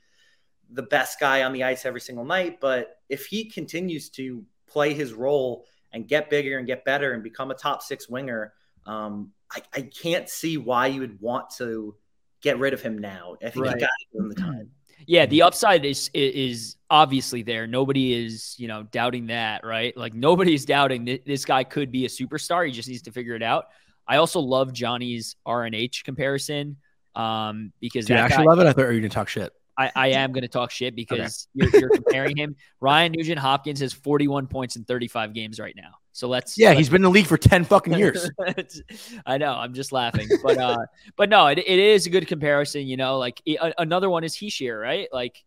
the 0.71 0.83
best 0.83 1.21
guy 1.21 1.43
on 1.45 1.53
the 1.53 1.63
ice 1.63 1.85
every 1.87 2.01
single 2.01 2.25
night. 2.25 2.59
But 2.61 2.97
if 3.09 3.27
he 3.27 3.45
continues 3.45 4.09
to 4.11 4.45
play 4.67 4.93
his 4.95 5.13
role 5.13 5.67
and 5.93 6.09
get 6.09 6.31
bigger 6.31 6.59
and 6.59 6.67
get 6.67 6.85
better 6.85 7.13
and 7.13 7.23
become 7.23 7.51
a 7.51 7.55
top 7.55 7.83
six 7.83 8.09
winger, 8.09 8.55
um, 8.87 9.33
I, 9.53 9.63
I 9.75 9.83
can't 9.83 10.29
see 10.29 10.57
why 10.57 10.87
you 10.89 11.01
would 11.01 11.21
want 11.21 11.51
to 11.59 11.95
get 12.41 12.59
rid 12.59 12.73
of 12.75 12.83
him 12.83 12.99
now. 12.99 13.37
I 13.41 13.51
think 13.51 13.67
Right. 13.67 13.75
you 13.75 13.81
got 13.81 13.87
to 13.87 14.07
give 14.13 14.23
him 14.23 14.29
the 14.31 14.35
time. 14.35 14.71
Yeah, 15.07 15.27
the 15.27 15.43
upside 15.43 15.85
is 15.85 16.11
is 16.15 16.77
obviously 16.91 17.43
there. 17.43 17.67
Nobody 17.67 18.13
is, 18.25 18.55
you 18.59 18.69
know, 18.69 18.85
doubting 18.85 19.27
that, 19.27 19.65
right? 19.65 19.97
Like 19.97 20.15
nobody's 20.15 20.65
doubting 20.65 21.05
that 21.07 21.25
this 21.25 21.45
guy 21.45 21.65
could 21.65 21.91
be 21.91 22.05
a 22.05 22.09
superstar. 22.09 22.67
He 22.67 22.73
just 22.73 22.89
needs 22.89 23.03
to 23.03 23.13
figure 23.13 23.35
it 23.35 23.43
out. 23.43 23.67
I 24.07 24.17
also 24.17 24.41
love 24.41 24.73
Johnny's 24.73 25.37
RNH 25.47 26.05
comparison 26.05 26.77
um, 27.15 27.73
because 27.81 28.07
Do 28.07 28.15
you 28.15 28.19
actually 28.19 28.47
guy, 28.47 28.51
love 28.51 28.61
it? 28.61 28.67
I 28.67 28.73
thought 28.73 28.83
you 28.83 28.87
were 28.87 28.95
gonna 28.95 29.09
talk 29.09 29.29
shit. 29.29 29.53
I, 29.79 29.91
I 29.97 30.09
am 30.09 30.33
going 30.33 30.43
to 30.43 30.49
talk 30.49 30.71
shit 30.71 30.95
because 30.95 31.49
you're, 31.55 31.71
you're 31.71 31.89
comparing 31.89 32.37
him. 32.37 32.57
Ryan 32.81 33.13
Nugent 33.13 33.39
Hopkins 33.39 33.81
has 33.81 33.93
41 33.93 34.47
points 34.47 34.77
in 34.77 34.85
35 34.85 35.33
games 35.33 35.59
right 35.59 35.75
now. 35.75 35.93
So 36.13 36.29
let's 36.29 36.57
Yeah, 36.59 36.69
let's 36.69 36.79
he's 36.79 36.89
been 36.91 36.97
in 36.97 37.03
the 37.05 37.11
league 37.11 37.27
for 37.27 37.39
10 37.39 37.65
fucking 37.65 37.95
years. 37.95 38.31
I 39.27 39.39
know. 39.39 39.53
I'm 39.55 39.73
just 39.73 39.93
laughing, 39.93 40.29
but 40.43 40.59
uh, 40.59 40.85
but 41.17 41.29
no, 41.31 41.47
it, 41.47 41.59
it 41.59 41.79
is 41.79 42.07
a 42.07 42.11
good 42.11 42.27
comparison. 42.29 42.87
You 42.87 42.97
know, 42.99 43.19
like 43.19 43.41
a- 43.49 43.73
another 43.79 44.11
one 44.11 44.23
is 44.25 44.35
Hischier, 44.37 44.81
right? 44.81 45.09
Like 45.13 45.43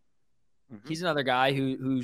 he's 0.87 1.01
another 1.01 1.23
guy 1.23 1.53
who 1.53 1.77
who 1.79 2.01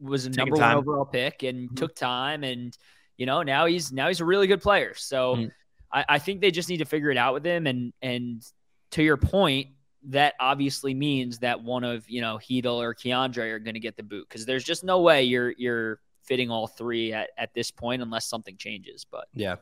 was 0.00 0.26
a 0.26 0.30
Taking 0.30 0.36
number 0.50 0.56
one 0.56 0.76
overall 0.76 1.04
pick 1.06 1.42
and 1.42 1.74
took 1.76 1.94
time, 1.94 2.44
and 2.44 2.76
you 3.16 3.24
know 3.26 3.42
now 3.42 3.64
he's 3.66 3.90
now 3.90 4.08
he's 4.08 4.20
a 4.20 4.24
really 4.24 4.46
good 4.46 4.60
player. 4.60 4.92
So 4.94 5.36
Mhm. 5.36 5.50
I, 5.90 6.04
I 6.08 6.18
think 6.18 6.40
they 6.40 6.50
just 6.50 6.68
need 6.68 6.78
to 6.78 6.84
figure 6.84 7.10
it 7.10 7.16
out 7.16 7.32
with 7.32 7.46
him. 7.46 7.66
And 7.66 7.92
and 8.02 8.42
to 8.90 9.02
your 9.02 9.16
point, 9.16 9.68
that 10.08 10.34
obviously 10.38 10.92
means 10.92 11.38
that 11.38 11.62
one 11.62 11.84
of 11.84 12.08
you 12.10 12.20
know 12.20 12.36
Chytil 12.36 12.82
or 12.82 12.94
K'Andre 12.94 13.52
are 13.52 13.58
going 13.58 13.74
to 13.74 13.80
get 13.80 13.96
the 13.96 14.02
boot 14.02 14.26
because 14.28 14.44
there's 14.44 14.64
just 14.64 14.84
no 14.84 15.00
way 15.00 15.22
you're 15.24 15.54
you're 15.56 16.00
fitting 16.24 16.50
all 16.50 16.66
three 16.66 17.12
at, 17.12 17.30
at 17.38 17.54
this 17.54 17.70
point 17.70 18.02
unless 18.02 18.26
something 18.28 18.56
changes. 18.56 19.04
But 19.10 19.26
Yeah. 19.34 19.56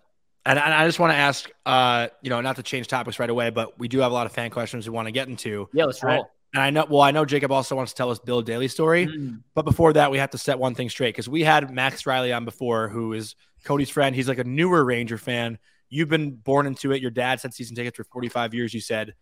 And, 0.44 0.58
and 0.58 0.74
I 0.74 0.86
just 0.86 0.98
want 0.98 1.12
to 1.12 1.16
ask, 1.16 1.48
uh, 1.66 2.08
you 2.20 2.30
know, 2.30 2.40
not 2.40 2.56
to 2.56 2.64
change 2.64 2.88
topics 2.88 3.20
right 3.20 3.30
away, 3.30 3.50
but 3.50 3.78
we 3.78 3.86
do 3.86 4.00
have 4.00 4.10
a 4.10 4.14
lot 4.14 4.26
of 4.26 4.32
fan 4.32 4.50
questions 4.50 4.88
we 4.88 4.94
want 4.94 5.06
to 5.06 5.12
get 5.12 5.28
into. 5.28 5.68
yeah, 5.72 5.84
let's 5.84 6.02
Right. 6.02 6.16
roll. 6.16 6.30
And 6.54 6.62
I 6.62 6.70
know, 6.70 6.84
well, 6.90 7.00
I 7.00 7.12
know 7.12 7.24
Jacob 7.24 7.50
also 7.52 7.76
wants 7.76 7.92
to 7.92 7.96
tell 7.96 8.10
us 8.10 8.18
Bill 8.18 8.42
Daly 8.42 8.68
story, 8.68 9.06
Mm. 9.06 9.42
but 9.54 9.64
before 9.64 9.92
that, 9.94 10.10
we 10.10 10.18
have 10.18 10.30
to 10.30 10.38
set 10.38 10.58
one 10.58 10.74
thing 10.74 10.88
straight 10.90 11.10
because 11.14 11.28
we 11.28 11.42
had 11.44 11.70
Max 11.70 12.04
Riley 12.06 12.32
on 12.32 12.44
before, 12.44 12.88
who 12.88 13.12
is 13.12 13.36
Cody's 13.64 13.88
friend. 13.88 14.14
He's 14.16 14.28
like 14.28 14.38
a 14.38 14.44
newer 14.44 14.84
Ranger 14.84 15.16
fan. 15.16 15.58
You've 15.88 16.08
been 16.08 16.32
born 16.32 16.66
into 16.66 16.90
it. 16.92 17.00
Your 17.00 17.10
dad 17.12 17.40
said 17.40 17.54
season 17.54 17.76
tickets 17.76 17.96
for 17.96 18.04
45 18.04 18.52
years, 18.52 18.74
you 18.74 18.80
said. 18.80 19.14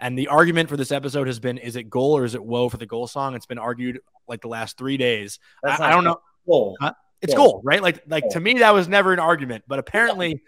And 0.00 0.18
the 0.18 0.28
argument 0.28 0.68
for 0.68 0.76
this 0.76 0.92
episode 0.92 1.26
has 1.28 1.38
been 1.38 1.56
is 1.58 1.74
it 1.76 1.84
goal 1.84 2.16
or 2.16 2.24
is 2.24 2.34
it 2.34 2.44
woe 2.44 2.68
for 2.68 2.76
the 2.76 2.86
goal 2.86 3.06
song? 3.06 3.34
It's 3.34 3.46
been 3.46 3.58
argued 3.58 4.00
like 4.26 4.40
the 4.42 4.48
last 4.48 4.76
three 4.76 4.96
days. 4.96 5.38
I, 5.64 5.84
I 5.88 5.90
don't 5.90 6.04
know. 6.04 6.20
Goal. 6.48 6.76
Huh? 6.80 6.94
It's 7.20 7.34
Goal. 7.34 7.52
goal, 7.52 7.60
right? 7.64 7.82
Like, 7.82 8.02
like 8.08 8.24
to 8.30 8.40
me, 8.40 8.54
that 8.60 8.72
was 8.74 8.88
never 8.88 9.12
an 9.12 9.18
argument, 9.18 9.64
but 9.68 9.78
apparently 9.78 10.40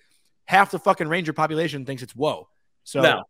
half 0.47 0.71
the 0.71 0.79
fucking 0.79 1.09
Ranger 1.09 1.33
population 1.33 1.85
thinks 1.85 2.03
it's 2.03 2.15
whoa. 2.15 2.49
So, 2.85 3.03
No. 3.03 3.25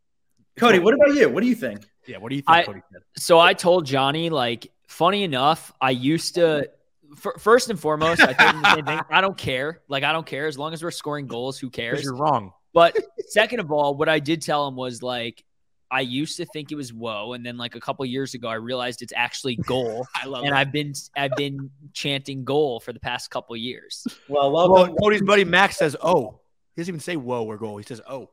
Cody, 0.57 0.79
what 0.79 0.95
about 0.95 1.15
you? 1.15 1.29
What 1.29 1.43
do 1.43 1.49
you 1.49 1.55
think? 1.55 1.89
yeah, 2.07 2.19
what 2.19 2.29
do 2.31 2.37
you 2.37 2.43
think, 2.43 2.51
I- 2.51 2.63
Cody? 2.65 2.81
Said? 2.93 3.03
so 3.17 3.39
I 3.39 3.55
told 3.55 3.87
Johnny, 3.87 4.31
like, 4.31 4.71
funny 4.89 5.25
enough, 5.25 5.73
I 5.81 5.91
used 5.91 6.35
to. 6.37 6.69
fir- 7.17 7.39
First 7.39 7.71
and 7.71 7.79
foremost, 7.81 8.21
I 8.23 8.33
told 8.35 8.55
him 8.57 8.63
the 8.63 8.75
same 8.75 8.85
thing. 8.85 9.01
I 9.11 9.21
don't 9.21 9.37
care. 9.39 9.81
Like, 9.89 10.05
I 10.05 10.13
don't 10.13 10.27
care 10.27 10.47
as 10.47 10.59
long 10.59 10.73
as 10.75 10.83
we're 10.83 10.91
scoring 10.91 11.27
goals. 11.27 11.59
Who 11.59 11.71
cares? 11.71 12.03
you're 12.03 12.15
wrong. 12.17 12.53
But 12.75 12.97
second 13.29 13.61
of 13.61 13.73
all, 13.73 13.95
what 13.95 14.09
I 14.09 14.19
did 14.19 14.43
tell 14.43 14.69
him 14.69 14.77
was 14.77 15.03
like, 15.03 15.43
I 15.91 16.01
used 16.01 16.37
to 16.37 16.47
think 16.47 16.71
it 16.71 16.77
was 16.77 16.93
whoa, 16.93 17.33
and 17.33 17.45
then 17.45 17.57
like 17.57 17.75
a 17.75 17.81
couple 17.81 18.05
years 18.05 18.35
ago, 18.35 18.49
I 18.49 18.55
realized 18.55 19.03
it's 19.03 19.13
actually 19.17 19.57
goal, 19.67 20.07
I 20.15 20.27
love 20.27 20.45
and 20.45 20.55
I've 20.55 20.73
been 20.73 20.95
I've 21.17 21.35
been 21.37 21.71
chanting 21.93 22.45
goal 22.45 22.81
for 22.81 22.93
the 22.93 23.01
past 23.01 23.31
couple 23.31 23.57
years. 23.57 24.07
Well, 24.29 24.53
Well. 24.53 24.95
Cody's 24.95 25.23
buddy 25.23 25.45
Max 25.45 25.77
says, 25.77 25.97
"Oh." 26.01 26.41
He 26.77 26.83
doesn't 26.83 26.93
even 26.93 27.01
say 27.01 27.17
"whoa" 27.17 27.45
or 27.45 27.57
"goal." 27.57 27.79
He 27.79 27.85
says 27.85 28.01
"oh." 28.09 28.31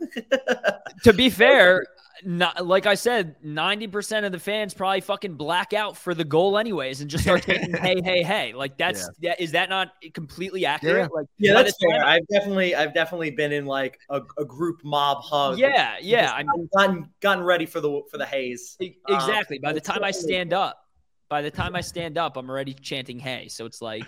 to 1.04 1.12
be 1.12 1.30
fair, 1.30 1.84
not, 2.24 2.66
like 2.66 2.86
I 2.86 2.94
said, 2.94 3.36
ninety 3.42 3.86
percent 3.86 4.26
of 4.26 4.32
the 4.32 4.38
fans 4.38 4.74
probably 4.74 5.00
fucking 5.00 5.34
black 5.34 5.72
out 5.72 5.96
for 5.96 6.14
the 6.14 6.24
goal 6.24 6.58
anyways, 6.58 7.00
and 7.00 7.10
just 7.10 7.24
start 7.24 7.42
taking 7.44 7.74
hey 7.74 7.96
hey 8.02 8.22
hey. 8.22 8.52
Like 8.54 8.76
that's 8.78 9.08
yeah. 9.20 9.30
that 9.30 9.42
is 9.42 9.52
that 9.52 9.68
not 9.68 9.92
completely 10.14 10.66
accurate? 10.66 11.12
Like 11.14 11.26
Yeah, 11.38 11.54
that's 11.54 11.76
fair. 11.80 12.04
I've 12.04 12.26
definitely, 12.28 12.74
I've 12.74 12.94
definitely 12.94 13.30
been 13.30 13.52
in 13.52 13.66
like 13.66 13.98
a, 14.10 14.22
a 14.38 14.44
group 14.44 14.80
mob 14.84 15.22
hug. 15.22 15.58
Yeah, 15.58 15.96
yeah. 16.00 16.32
I 16.32 16.40
I've 16.40 16.70
gotten 16.76 17.08
gotten 17.20 17.44
ready 17.44 17.66
for 17.66 17.80
the 17.80 18.02
for 18.10 18.18
the 18.18 18.26
haze. 18.26 18.76
E- 18.80 18.96
Um, 19.08 19.14
Exactly. 19.16 19.58
By 19.58 19.72
the 19.72 19.78
it's 19.78 19.86
time 19.88 20.04
I 20.04 20.10
definitely- 20.10 20.32
stand 20.32 20.52
up, 20.52 20.84
by 21.28 21.42
the 21.42 21.50
time 21.50 21.76
I 21.76 21.80
stand 21.80 22.18
up, 22.18 22.36
I'm 22.36 22.48
already 22.50 22.74
chanting 22.74 23.18
"Hey!" 23.18 23.48
So 23.48 23.66
it's 23.66 23.82
like, 23.82 24.06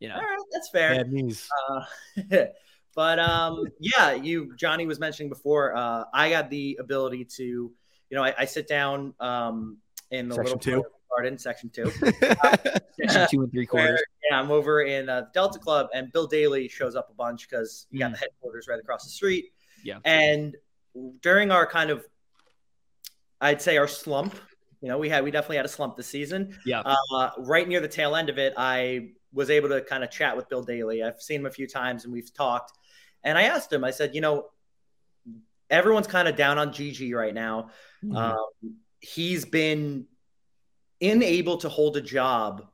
you 0.00 0.08
know, 0.08 0.14
All 0.14 0.20
right, 0.20 0.38
that's 0.52 0.70
fair. 0.70 0.94
Bad 0.96 1.12
knees. 1.12 1.48
Uh, 1.70 1.84
but 2.94 3.18
um, 3.18 3.64
yeah, 3.78 4.12
you 4.12 4.54
Johnny 4.56 4.86
was 4.86 4.98
mentioning 4.98 5.28
before. 5.28 5.74
Uh, 5.74 6.04
I 6.12 6.30
got 6.30 6.50
the 6.50 6.78
ability 6.80 7.24
to, 7.36 7.44
you 7.44 7.72
know, 8.10 8.22
I, 8.22 8.34
I 8.38 8.44
sit 8.44 8.68
down 8.68 9.14
um, 9.20 9.78
in 10.10 10.28
the 10.28 10.34
Section 10.34 10.58
little 10.58 10.82
two. 10.82 10.84
garden, 11.10 11.38
section 11.38 11.70
two. 11.70 11.90
section 11.90 13.28
two 13.30 13.42
and 13.42 13.50
three 13.50 13.66
where, 13.70 13.86
quarters. 13.86 14.02
yeah, 14.30 14.38
I'm 14.38 14.50
over 14.50 14.82
in 14.82 15.08
uh, 15.08 15.26
Delta 15.32 15.58
Club, 15.58 15.88
and 15.94 16.12
Bill 16.12 16.26
Daly 16.26 16.68
shows 16.68 16.94
up 16.94 17.08
a 17.10 17.14
bunch 17.14 17.48
because 17.48 17.86
you 17.90 17.98
got 17.98 18.12
the 18.12 18.18
headquarters 18.18 18.68
right 18.68 18.78
across 18.78 19.04
the 19.04 19.10
street. 19.10 19.52
Yeah. 19.84 19.98
And 20.04 20.56
during 21.22 21.50
our 21.50 21.66
kind 21.66 21.90
of, 21.90 22.04
I'd 23.40 23.62
say 23.62 23.78
our 23.78 23.88
slump, 23.88 24.34
you 24.82 24.88
know, 24.88 24.98
we 24.98 25.08
had 25.08 25.24
we 25.24 25.30
definitely 25.30 25.56
had 25.56 25.64
a 25.64 25.70
slump 25.70 25.96
this 25.96 26.08
season. 26.08 26.58
Yeah. 26.66 26.82
Uh, 26.84 27.30
right 27.38 27.66
near 27.66 27.80
the 27.80 27.88
tail 27.88 28.16
end 28.16 28.28
of 28.28 28.38
it, 28.38 28.52
I 28.56 29.12
was 29.32 29.48
able 29.48 29.68
to 29.70 29.80
kind 29.80 30.04
of 30.04 30.10
chat 30.10 30.36
with 30.36 30.48
Bill 30.48 30.62
Daly. 30.62 31.02
I've 31.02 31.20
seen 31.22 31.40
him 31.40 31.46
a 31.46 31.50
few 31.50 31.66
times, 31.66 32.04
and 32.04 32.12
we've 32.12 32.32
talked. 32.34 32.72
And 33.24 33.38
I 33.38 33.42
asked 33.44 33.72
him, 33.72 33.84
I 33.84 33.90
said, 33.90 34.14
you 34.14 34.20
know, 34.20 34.46
everyone's 35.70 36.06
kind 36.06 36.28
of 36.28 36.36
down 36.36 36.58
on 36.58 36.70
GG 36.70 37.14
right 37.14 37.34
now. 37.34 37.70
Mm-hmm. 38.04 38.16
Um, 38.16 38.46
he's 39.00 39.44
been 39.44 40.06
unable 41.00 41.56
to 41.58 41.68
hold 41.68 41.96
a 41.96 42.00
job 42.00 42.66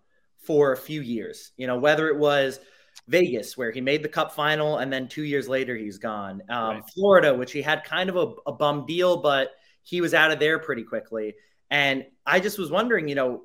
for 0.43 0.73
a 0.73 0.77
few 0.77 1.01
years. 1.01 1.53
You 1.57 1.67
know, 1.67 1.79
whether 1.79 2.09
it 2.09 2.17
was 2.17 2.61
Vegas, 3.07 3.57
where 3.57 3.71
he 3.71 3.81
made 3.81 4.03
the 4.03 4.09
Cup 4.09 4.33
final, 4.33 4.79
and 4.79 4.93
then 4.93 5.09
two 5.09 5.23
years 5.23 5.49
later 5.49 5.77
he's 5.77 5.99
gone. 5.99 6.43
Um, 6.49 6.77
Right. 6.77 6.83
Florida, 6.95 7.35
which 7.35 7.53
he 7.53 7.63
had 7.63 7.85
kind 7.85 8.11
of 8.11 8.17
a, 8.17 8.51
a 8.51 8.53
bum 8.53 8.87
deal, 8.87 9.19
but 9.19 9.53
he 9.83 10.01
was 10.01 10.15
out 10.15 10.31
of 10.31 10.39
there 10.39 10.59
pretty 10.59 10.83
quickly. 10.83 11.35
And 11.71 12.07
I 12.27 12.41
just 12.41 12.59
was 12.59 12.71
wondering, 12.71 13.09
you 13.09 13.15
know, 13.15 13.43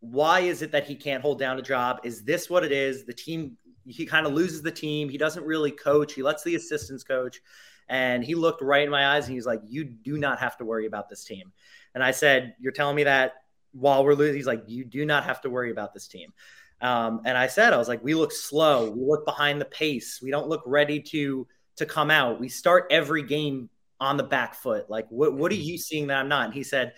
why 0.00 0.40
is 0.40 0.62
it 0.62 0.72
that 0.72 0.86
he 0.86 0.96
can't 0.96 1.22
hold 1.22 1.38
down 1.38 1.58
a 1.58 1.62
job? 1.62 2.00
Is 2.04 2.22
this 2.24 2.50
what 2.50 2.64
it 2.64 2.72
is? 2.72 3.04
The 3.04 3.12
team, 3.12 3.56
he 3.86 4.06
kind 4.06 4.26
of 4.26 4.32
loses 4.32 4.62
the 4.62 4.70
team. 4.70 5.08
He 5.08 5.18
doesn't 5.18 5.44
really 5.44 5.70
coach. 5.70 6.12
He 6.12 6.22
lets 6.22 6.42
the 6.42 6.54
assistants 6.54 7.04
coach. 7.04 7.40
And 7.88 8.24
he 8.24 8.34
looked 8.34 8.62
right 8.62 8.84
in 8.84 8.90
my 8.90 9.16
eyes 9.16 9.26
and 9.26 9.34
he's 9.34 9.46
like, 9.46 9.60
You 9.66 9.84
do 9.84 10.18
not 10.18 10.38
have 10.38 10.56
to 10.58 10.64
worry 10.64 10.86
about 10.86 11.08
this 11.08 11.24
team. 11.24 11.52
And 11.94 12.02
I 12.02 12.12
said, 12.12 12.54
You're 12.60 12.72
telling 12.72 12.96
me 12.96 13.04
that 13.04 13.34
while 13.72 14.04
we're 14.04 14.14
losing? 14.14 14.36
He's 14.36 14.46
like, 14.46 14.64
You 14.66 14.84
do 14.84 15.04
not 15.04 15.24
have 15.24 15.40
to 15.42 15.50
worry 15.50 15.70
about 15.70 15.92
this 15.92 16.06
team. 16.06 16.32
Um, 16.80 17.22
and 17.24 17.36
I 17.38 17.46
said, 17.46 17.72
I 17.72 17.76
was 17.76 17.88
like, 17.88 18.02
We 18.02 18.14
look 18.14 18.32
slow. 18.32 18.90
We 18.90 19.04
look 19.04 19.24
behind 19.24 19.60
the 19.60 19.66
pace. 19.66 20.20
We 20.22 20.30
don't 20.30 20.48
look 20.48 20.62
ready 20.64 21.00
to 21.00 21.46
to 21.76 21.86
come 21.86 22.10
out. 22.10 22.38
We 22.38 22.48
start 22.48 22.86
every 22.90 23.22
game 23.22 23.68
on 23.98 24.16
the 24.16 24.24
back 24.24 24.54
foot. 24.54 24.90
Like, 24.90 25.06
what, 25.08 25.32
what 25.32 25.52
are 25.52 25.56
you 25.56 25.78
seeing 25.78 26.08
that 26.08 26.18
I'm 26.18 26.28
not? 26.28 26.46
And 26.46 26.54
he 26.54 26.62
said, 26.62 26.94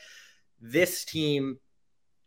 This 0.60 1.04
team 1.04 1.58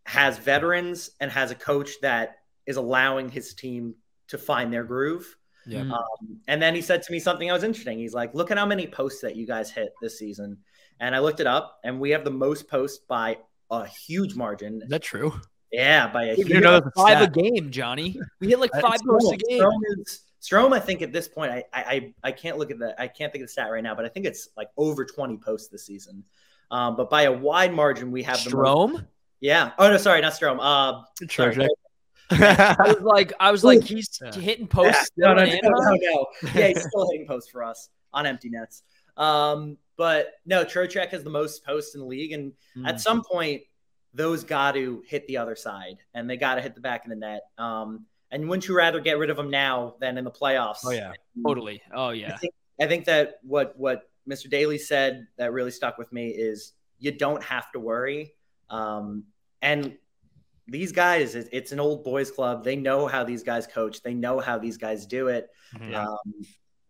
has 0.05 0.37
veterans 0.37 1.11
and 1.19 1.29
has 1.31 1.51
a 1.51 1.55
coach 1.55 1.99
that 2.01 2.37
is 2.65 2.77
allowing 2.77 3.29
his 3.29 3.53
team 3.53 3.95
to 4.29 4.37
find 4.37 4.71
their 4.73 4.83
groove. 4.83 5.35
Yeah. 5.65 5.81
Mhm. 5.81 5.91
Um, 5.91 6.39
and 6.47 6.61
then 6.61 6.73
he 6.75 6.81
said 6.81 7.03
to 7.03 7.11
me 7.11 7.19
something 7.19 7.47
that 7.47 7.53
was 7.53 7.63
interesting. 7.63 7.99
He's 7.99 8.13
like, 8.13 8.33
"Look 8.33 8.51
at 8.51 8.57
how 8.57 8.65
many 8.65 8.87
posts 8.87 9.21
that 9.21 9.35
you 9.35 9.45
guys 9.45 9.69
hit 9.71 9.93
this 10.01 10.17
season." 10.17 10.57
And 10.99 11.13
I 11.15 11.19
looked 11.19 11.39
it 11.41 11.47
up, 11.47 11.79
and 11.83 11.99
we 11.99 12.11
have 12.11 12.23
the 12.23 12.31
most 12.31 12.67
posts 12.69 12.99
by 13.07 13.37
a 13.69 13.85
huge 13.85 14.35
margin. 14.35 14.81
Is 14.81 14.89
that 14.89 15.01
true? 15.03 15.33
Yeah, 15.71 16.07
by 16.11 16.23
a 16.25 16.35
You 16.35 16.45
huge. 16.45 16.63
know 16.63 16.79
that's 16.79 16.87
a 16.87 16.91
Five 17.01 17.21
a 17.21 17.27
game, 17.29 17.69
Johnny. 17.71 18.17
We 18.39 18.47
hit 18.47 18.59
like 18.59 18.73
Uh, 18.73 18.79
five 18.79 18.99
posts 19.07 19.31
a 19.31 19.37
game. 19.37 19.61
Strome 19.61 19.79
is- 19.99 20.21
Strome, 20.41 20.71
I 20.73 20.79
think 20.79 21.01
at 21.01 21.11
this 21.11 21.27
point, 21.27 21.51
I, 21.51 21.63
I 21.73 21.83
I- 21.83 22.13
I 22.23 22.31
can't 22.31 22.57
look 22.57 22.71
at 22.71 22.79
the 22.79 22.95
I 23.01 23.07
can't 23.09 23.33
think 23.33 23.41
of 23.43 23.47
the 23.49 23.51
stat 23.51 23.69
right 23.69 23.83
now, 23.83 23.93
but 23.95 24.05
I 24.05 24.07
think 24.07 24.25
it's 24.25 24.47
like 24.55 24.69
over 24.77 25.03
20 25.03 25.37
posts 25.37 25.67
this 25.67 25.85
season. 25.85 26.23
Um, 26.71 26.95
but 26.95 27.09
by 27.09 27.23
a 27.23 27.31
wide 27.31 27.73
margin, 27.73 28.11
we 28.11 28.23
have 28.23 28.41
the 28.45 28.51
most, 28.55 28.65
Strome. 28.65 29.07
yeah. 29.41 29.71
Oh 29.77 29.89
no, 29.89 29.97
sorry, 29.97 30.21
not 30.21 30.31
Strome. 30.33 30.59
Uh, 30.61 31.03
sorry. 31.29 31.67
I 32.31 32.75
was 32.79 33.01
like, 33.01 33.33
I 33.39 33.51
was 33.51 33.63
like, 33.63 33.83
he's 33.83 34.19
Yeah. 34.21 34.31
hitting 34.33 34.67
posts. 34.67 35.11
no, 35.17 35.33
no, 35.33 35.45
no, 35.45 35.59
no, 35.63 35.95
no. 35.95 36.27
Yeah, 36.55 36.67
he's 36.69 36.85
still 36.87 37.09
hitting 37.11 37.27
posts 37.27 37.49
for 37.49 37.63
us 37.63 37.89
on 38.13 38.25
empty 38.25 38.49
nets. 38.49 38.83
Um, 39.15 39.77
but 39.97 40.33
no, 40.45 40.63
Trocheck 40.63 41.09
has 41.09 41.23
the 41.23 41.29
most 41.29 41.65
posts 41.65 41.95
in 41.95 42.01
the 42.01 42.07
league, 42.07 42.31
and 42.33 42.53
Mm. 42.77 42.87
at 42.87 43.01
some 43.01 43.23
point, 43.23 43.63
those 44.13 44.43
got 44.43 44.73
to 44.73 45.03
hit 45.07 45.25
the 45.27 45.37
other 45.37 45.55
side, 45.55 45.97
and 46.13 46.29
they 46.29 46.37
got 46.37 46.55
to 46.55 46.61
hit 46.61 46.75
the 46.75 46.81
back 46.81 47.03
of 47.05 47.09
the 47.09 47.15
net. 47.15 47.41
Um, 47.57 48.05
and 48.31 48.47
wouldn't 48.49 48.67
you 48.67 48.75
rather 48.75 48.99
get 48.99 49.17
rid 49.17 49.29
of 49.29 49.37
them 49.37 49.49
now 49.49 49.95
than 49.99 50.17
in 50.17 50.23
the 50.23 50.31
playoffs? 50.31 50.79
Oh 50.85 50.91
yeah. 50.91 51.13
Totally. 51.45 51.81
Oh 51.93 52.07
I 52.09 52.13
yeah. 52.13 52.37
think, 52.37 52.53
I 52.79 52.87
think 52.87 53.05
that 53.05 53.39
what 53.43 53.77
what 53.77 54.09
Mr. 54.29 54.49
Daly 54.49 54.77
said 54.77 55.27
that 55.37 55.53
really 55.53 55.71
stuck 55.71 55.97
with 55.97 56.11
me 56.11 56.27
is 56.29 56.73
you 56.99 57.11
don't 57.11 57.41
have 57.43 57.71
to 57.71 57.79
worry. 57.79 58.33
Um, 58.69 59.23
and 59.61 59.97
these 60.67 60.91
guys, 60.91 61.35
it, 61.35 61.49
it's 61.51 61.71
an 61.71 61.79
old 61.79 62.03
boys 62.03 62.31
club. 62.31 62.63
They 62.63 62.75
know 62.75 63.07
how 63.07 63.23
these 63.23 63.43
guys 63.43 63.67
coach. 63.67 64.01
They 64.01 64.13
know 64.13 64.39
how 64.39 64.57
these 64.57 64.77
guys 64.77 65.05
do 65.05 65.27
it. 65.27 65.49
Yeah. 65.81 66.07
Um, 66.07 66.17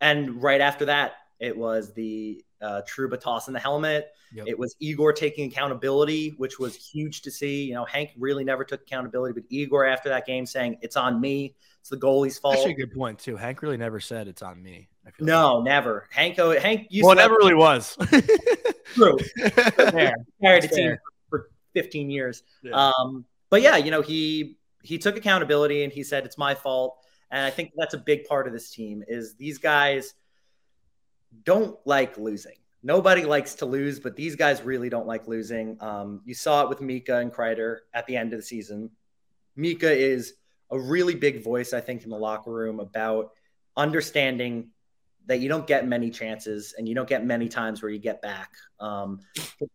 and 0.01 0.41
right 0.41 0.61
after 0.61 0.85
that, 0.85 1.13
it 1.39 1.55
was 1.55 1.93
the 1.93 2.43
uh, 2.61 2.81
Trouba 2.87 3.19
tossing 3.19 3.53
the 3.53 3.59
helmet. 3.59 4.09
Yep. 4.33 4.47
It 4.47 4.59
was 4.59 4.75
Igor 4.79 5.13
taking 5.13 5.49
accountability, 5.49 6.33
which 6.37 6.59
was 6.59 6.75
huge 6.75 7.21
to 7.21 7.31
see. 7.31 7.65
You 7.65 7.75
know, 7.75 7.85
Hank 7.85 8.11
really 8.17 8.43
never 8.43 8.63
took 8.63 8.81
accountability, 8.81 9.33
but 9.33 9.43
Igor 9.49 9.85
after 9.85 10.09
that 10.09 10.25
game 10.25 10.45
saying 10.45 10.77
it's 10.81 10.97
on 10.97 11.21
me. 11.21 11.55
It's 11.79 11.89
the 11.89 11.97
goalie's 11.97 12.37
fault. 12.37 12.55
Actually, 12.57 12.73
a 12.73 12.75
good 12.75 12.93
point 12.93 13.19
too. 13.19 13.37
Hank 13.37 13.61
really 13.61 13.77
never 13.77 13.99
said 13.99 14.27
it's 14.27 14.41
on 14.41 14.61
me. 14.61 14.89
I 15.05 15.11
feel 15.11 15.25
No, 15.27 15.61
never. 15.61 16.07
Hank. 16.11 16.37
O- 16.39 16.59
Hank 16.59 16.87
used 16.89 17.05
Well, 17.05 17.15
never 17.15 17.35
really 17.35 17.53
was. 17.53 17.95
true. 18.93 19.17
Fair. 19.75 20.13
Carried 20.41 20.63
a 20.65 20.67
team 20.67 20.87
fair. 20.89 21.01
for 21.29 21.49
15 21.73 22.09
years. 22.09 22.43
Yeah. 22.63 22.91
Um, 22.99 23.23
but 23.49 23.61
yeah, 23.61 23.77
you 23.77 23.91
know, 23.91 24.01
he 24.01 24.57
he 24.83 24.97
took 24.97 25.17
accountability 25.17 25.83
and 25.83 25.91
he 25.91 26.03
said 26.03 26.25
it's 26.25 26.37
my 26.37 26.55
fault. 26.55 26.97
And 27.29 27.45
I 27.45 27.49
think 27.49 27.71
that's 27.75 27.93
a 27.93 27.97
big 27.97 28.25
part 28.25 28.47
of 28.47 28.53
this 28.53 28.69
team 28.69 29.03
is 29.07 29.35
these 29.35 29.57
guys 29.57 30.13
don't 31.43 31.77
like 31.85 32.17
losing. 32.17 32.55
Nobody 32.83 33.25
likes 33.25 33.55
to 33.55 33.65
lose, 33.65 33.99
but 33.99 34.15
these 34.15 34.35
guys 34.35 34.61
really 34.61 34.87
don't 34.89 35.07
like 35.07 35.27
losing. 35.27 35.77
Um, 35.81 36.21
you 36.25 36.33
saw 36.33 36.63
it 36.63 36.69
with 36.69 36.79
Mika 36.79 37.17
and 37.17 37.33
Kreider 37.33 37.79
at 37.93 38.05
the 38.07 38.15
end 38.15 38.31
of 38.31 38.39
the 38.39 38.45
season. 38.45 38.91
Mika 39.55 39.91
is 39.91 40.35
a 40.71 40.79
really 40.79 41.15
big 41.15 41.43
voice, 41.43 41.73
I 41.73 41.81
think, 41.81 42.03
in 42.03 42.09
the 42.09 42.17
locker 42.17 42.51
room 42.51 42.79
about 42.79 43.31
understanding 43.75 44.69
that 45.25 45.41
you 45.41 45.49
don't 45.49 45.67
get 45.67 45.85
many 45.85 46.09
chances 46.09 46.73
and 46.77 46.87
you 46.87 46.95
don't 46.95 47.09
get 47.09 47.25
many 47.25 47.49
times 47.49 47.81
where 47.81 47.91
you 47.91 47.99
get 47.99 48.21
back. 48.21 48.51
Um, 48.79 49.19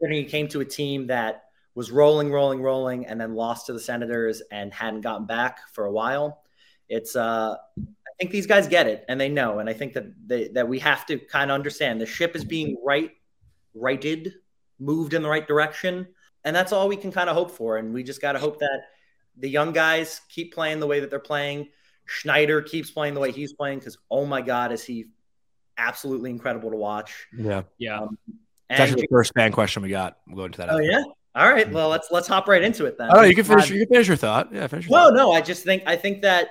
he 0.08 0.24
came 0.24 0.48
to 0.48 0.60
a 0.60 0.64
team 0.64 1.08
that 1.08 1.44
was 1.74 1.90
rolling, 1.90 2.30
rolling, 2.30 2.60
rolling, 2.60 3.06
and 3.06 3.20
then 3.20 3.34
lost 3.34 3.66
to 3.66 3.72
the 3.72 3.80
Senators 3.80 4.42
and 4.50 4.72
hadn't 4.72 5.00
gotten 5.00 5.26
back 5.26 5.60
for 5.72 5.86
a 5.86 5.92
while. 5.92 6.42
It's 6.88 7.16
uh, 7.16 7.56
I 7.78 8.10
think 8.18 8.30
these 8.30 8.46
guys 8.46 8.68
get 8.68 8.86
it 8.86 9.04
and 9.08 9.20
they 9.20 9.28
know, 9.28 9.58
and 9.58 9.68
I 9.68 9.72
think 9.72 9.94
that 9.94 10.06
they, 10.26 10.48
that 10.48 10.68
we 10.68 10.78
have 10.80 11.06
to 11.06 11.18
kind 11.18 11.50
of 11.50 11.54
understand 11.54 12.00
the 12.00 12.06
ship 12.06 12.36
is 12.36 12.44
being 12.44 12.76
right, 12.84 13.10
righted, 13.74 14.34
moved 14.78 15.14
in 15.14 15.22
the 15.22 15.28
right 15.28 15.46
direction, 15.46 16.06
and 16.44 16.54
that's 16.54 16.72
all 16.72 16.88
we 16.88 16.96
can 16.96 17.10
kind 17.10 17.30
of 17.30 17.36
hope 17.36 17.50
for. 17.50 17.78
And 17.78 17.94
we 17.94 18.02
just 18.02 18.20
got 18.20 18.32
to 18.32 18.38
hope 18.38 18.58
that 18.58 18.82
the 19.38 19.48
young 19.48 19.72
guys 19.72 20.20
keep 20.28 20.52
playing 20.54 20.80
the 20.80 20.86
way 20.86 21.00
that 21.00 21.08
they're 21.08 21.18
playing. 21.18 21.68
Schneider 22.04 22.60
keeps 22.60 22.90
playing 22.90 23.14
the 23.14 23.20
way 23.20 23.30
he's 23.32 23.54
playing 23.54 23.78
because 23.78 23.96
oh 24.10 24.26
my 24.26 24.42
god, 24.42 24.72
is 24.72 24.84
he 24.84 25.06
absolutely 25.78 26.30
incredible 26.30 26.70
to 26.70 26.76
watch. 26.76 27.26
yeah. 27.36 27.62
Yeah. 27.78 28.00
Um, 28.00 28.18
It's 28.28 28.36
and 28.68 28.80
actually 28.80 29.02
the 29.02 29.08
first 29.10 29.32
fan 29.34 29.52
question 29.52 29.82
we 29.82 29.88
got. 29.88 30.18
We'll 30.26 30.36
go 30.36 30.44
into 30.44 30.58
that. 30.58 30.68
oh 30.70 30.72
after. 30.74 30.82
yeah, 30.84 31.02
all 31.34 31.50
right. 31.50 31.70
Well, 31.70 31.88
let's 31.88 32.08
let's 32.10 32.28
hop 32.28 32.48
right 32.48 32.62
into 32.62 32.86
it 32.86 32.98
then. 32.98 33.08
Oh, 33.12 33.22
you 33.22 33.34
can 33.34 33.44
finish. 33.44 33.70
You 33.70 33.78
can 33.86 33.88
finish 33.94 34.08
your 34.08 34.16
thought. 34.16 34.52
Yeah, 34.52 34.66
finish 34.66 34.86
your 34.88 34.98
No, 34.98 35.06
thought. 35.06 35.14
no, 35.16 35.32
I 35.32 35.40
just 35.40 35.64
think 35.64 35.82
I 35.86 35.96
think 35.96 36.22
that 36.22 36.48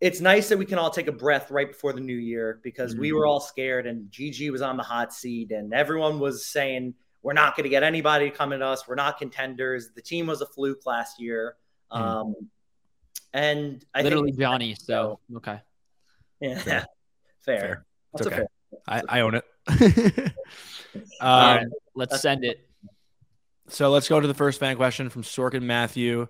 it's 0.00 0.20
nice 0.20 0.48
that 0.48 0.58
we 0.58 0.64
can 0.64 0.78
all 0.78 0.90
take 0.90 1.08
a 1.08 1.12
breath 1.12 1.50
right 1.50 1.66
before 1.68 1.92
the 1.92 2.00
new 2.00 2.16
year 2.16 2.60
because 2.62 2.94
we 2.94 3.12
were 3.12 3.26
all 3.26 3.40
scared 3.40 3.86
and 3.86 4.08
GG 4.10 4.50
was 4.52 4.62
on 4.62 4.76
the 4.76 4.82
hot 4.82 5.12
seat 5.12 5.50
and 5.50 5.74
everyone 5.74 6.20
was 6.20 6.46
saying 6.46 6.94
we're 7.22 7.32
not 7.32 7.56
going 7.56 7.64
to 7.64 7.70
get 7.70 7.82
anybody 7.82 8.30
coming 8.30 8.60
to 8.60 8.66
us. 8.66 8.86
We're 8.86 8.94
not 8.94 9.18
contenders. 9.18 9.90
The 9.96 10.02
team 10.02 10.26
was 10.28 10.40
a 10.40 10.46
fluke 10.46 10.86
last 10.86 11.20
year. 11.20 11.56
Mhm. 11.92 11.98
Um, 11.98 12.34
and 13.32 13.84
I 13.94 14.02
Literally 14.02 14.30
think, 14.30 14.40
Johnny. 14.40 14.76
So 14.78 15.18
okay. 15.36 15.60
yeah, 16.40 16.58
Fair. 16.58 16.62
fair. 17.40 17.60
Fair. 17.60 17.86
That's 18.12 18.26
It's 18.26 18.26
a 18.26 18.28
okay. 18.28 18.36
fair. 18.36 18.48
I, 18.86 19.02
I 19.08 19.20
own 19.20 19.34
it. 19.34 19.44
All 21.20 21.40
um, 21.40 21.56
right. 21.56 21.66
Let's 21.94 22.20
send 22.20 22.44
it. 22.44 22.67
So 23.68 23.90
let's 23.90 24.08
go 24.08 24.18
to 24.20 24.26
the 24.26 24.34
first 24.34 24.60
fan 24.60 24.76
question 24.76 25.10
from 25.10 25.22
Sorkin 25.22 25.62
Matthew. 25.62 26.26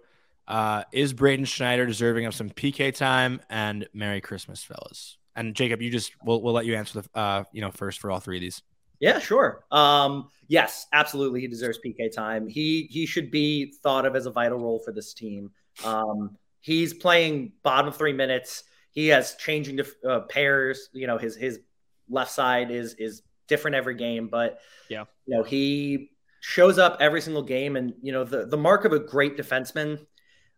Uh, 0.46 0.84
is 0.92 1.12
Braden 1.12 1.44
Schneider 1.44 1.86
deserving 1.86 2.26
of 2.26 2.34
some 2.34 2.50
PK 2.50 2.94
time? 2.94 3.40
And 3.50 3.86
Merry 3.92 4.20
Christmas, 4.20 4.64
fellas. 4.64 5.18
And 5.36 5.54
Jacob, 5.54 5.80
you 5.82 5.90
just 5.90 6.12
we'll, 6.24 6.42
we'll 6.42 6.54
let 6.54 6.66
you 6.66 6.74
answer 6.74 7.02
the 7.02 7.18
uh, 7.18 7.44
you 7.52 7.60
know 7.60 7.70
first 7.70 8.00
for 8.00 8.10
all 8.10 8.18
three 8.18 8.38
of 8.38 8.40
these. 8.40 8.62
Yeah, 8.98 9.20
sure. 9.20 9.64
Um, 9.70 10.28
yes, 10.48 10.86
absolutely. 10.92 11.40
He 11.40 11.46
deserves 11.46 11.78
PK 11.84 12.12
time. 12.12 12.48
He 12.48 12.88
he 12.90 13.06
should 13.06 13.30
be 13.30 13.72
thought 13.82 14.04
of 14.04 14.16
as 14.16 14.26
a 14.26 14.30
vital 14.32 14.58
role 14.58 14.80
for 14.84 14.92
this 14.92 15.14
team. 15.14 15.52
Um, 15.84 16.36
he's 16.60 16.92
playing 16.92 17.52
bottom 17.62 17.92
three 17.92 18.12
minutes. 18.12 18.64
He 18.90 19.08
has 19.08 19.36
changing 19.36 19.76
def- 19.76 19.94
uh, 20.04 20.20
pairs. 20.20 20.88
You 20.92 21.06
know, 21.06 21.18
his 21.18 21.36
his 21.36 21.60
left 22.08 22.32
side 22.32 22.72
is 22.72 22.94
is 22.94 23.22
different 23.46 23.76
every 23.76 23.94
game, 23.94 24.26
but 24.28 24.58
Yeah. 24.88 25.04
you 25.26 25.36
know 25.36 25.44
he 25.44 26.10
shows 26.48 26.78
up 26.78 26.96
every 26.98 27.20
single 27.20 27.42
game. 27.42 27.76
And 27.76 27.92
you 28.00 28.10
know 28.10 28.24
the 28.24 28.46
the 28.46 28.56
mark 28.56 28.86
of 28.86 28.92
a 28.92 28.98
great 28.98 29.36
defenseman. 29.36 29.98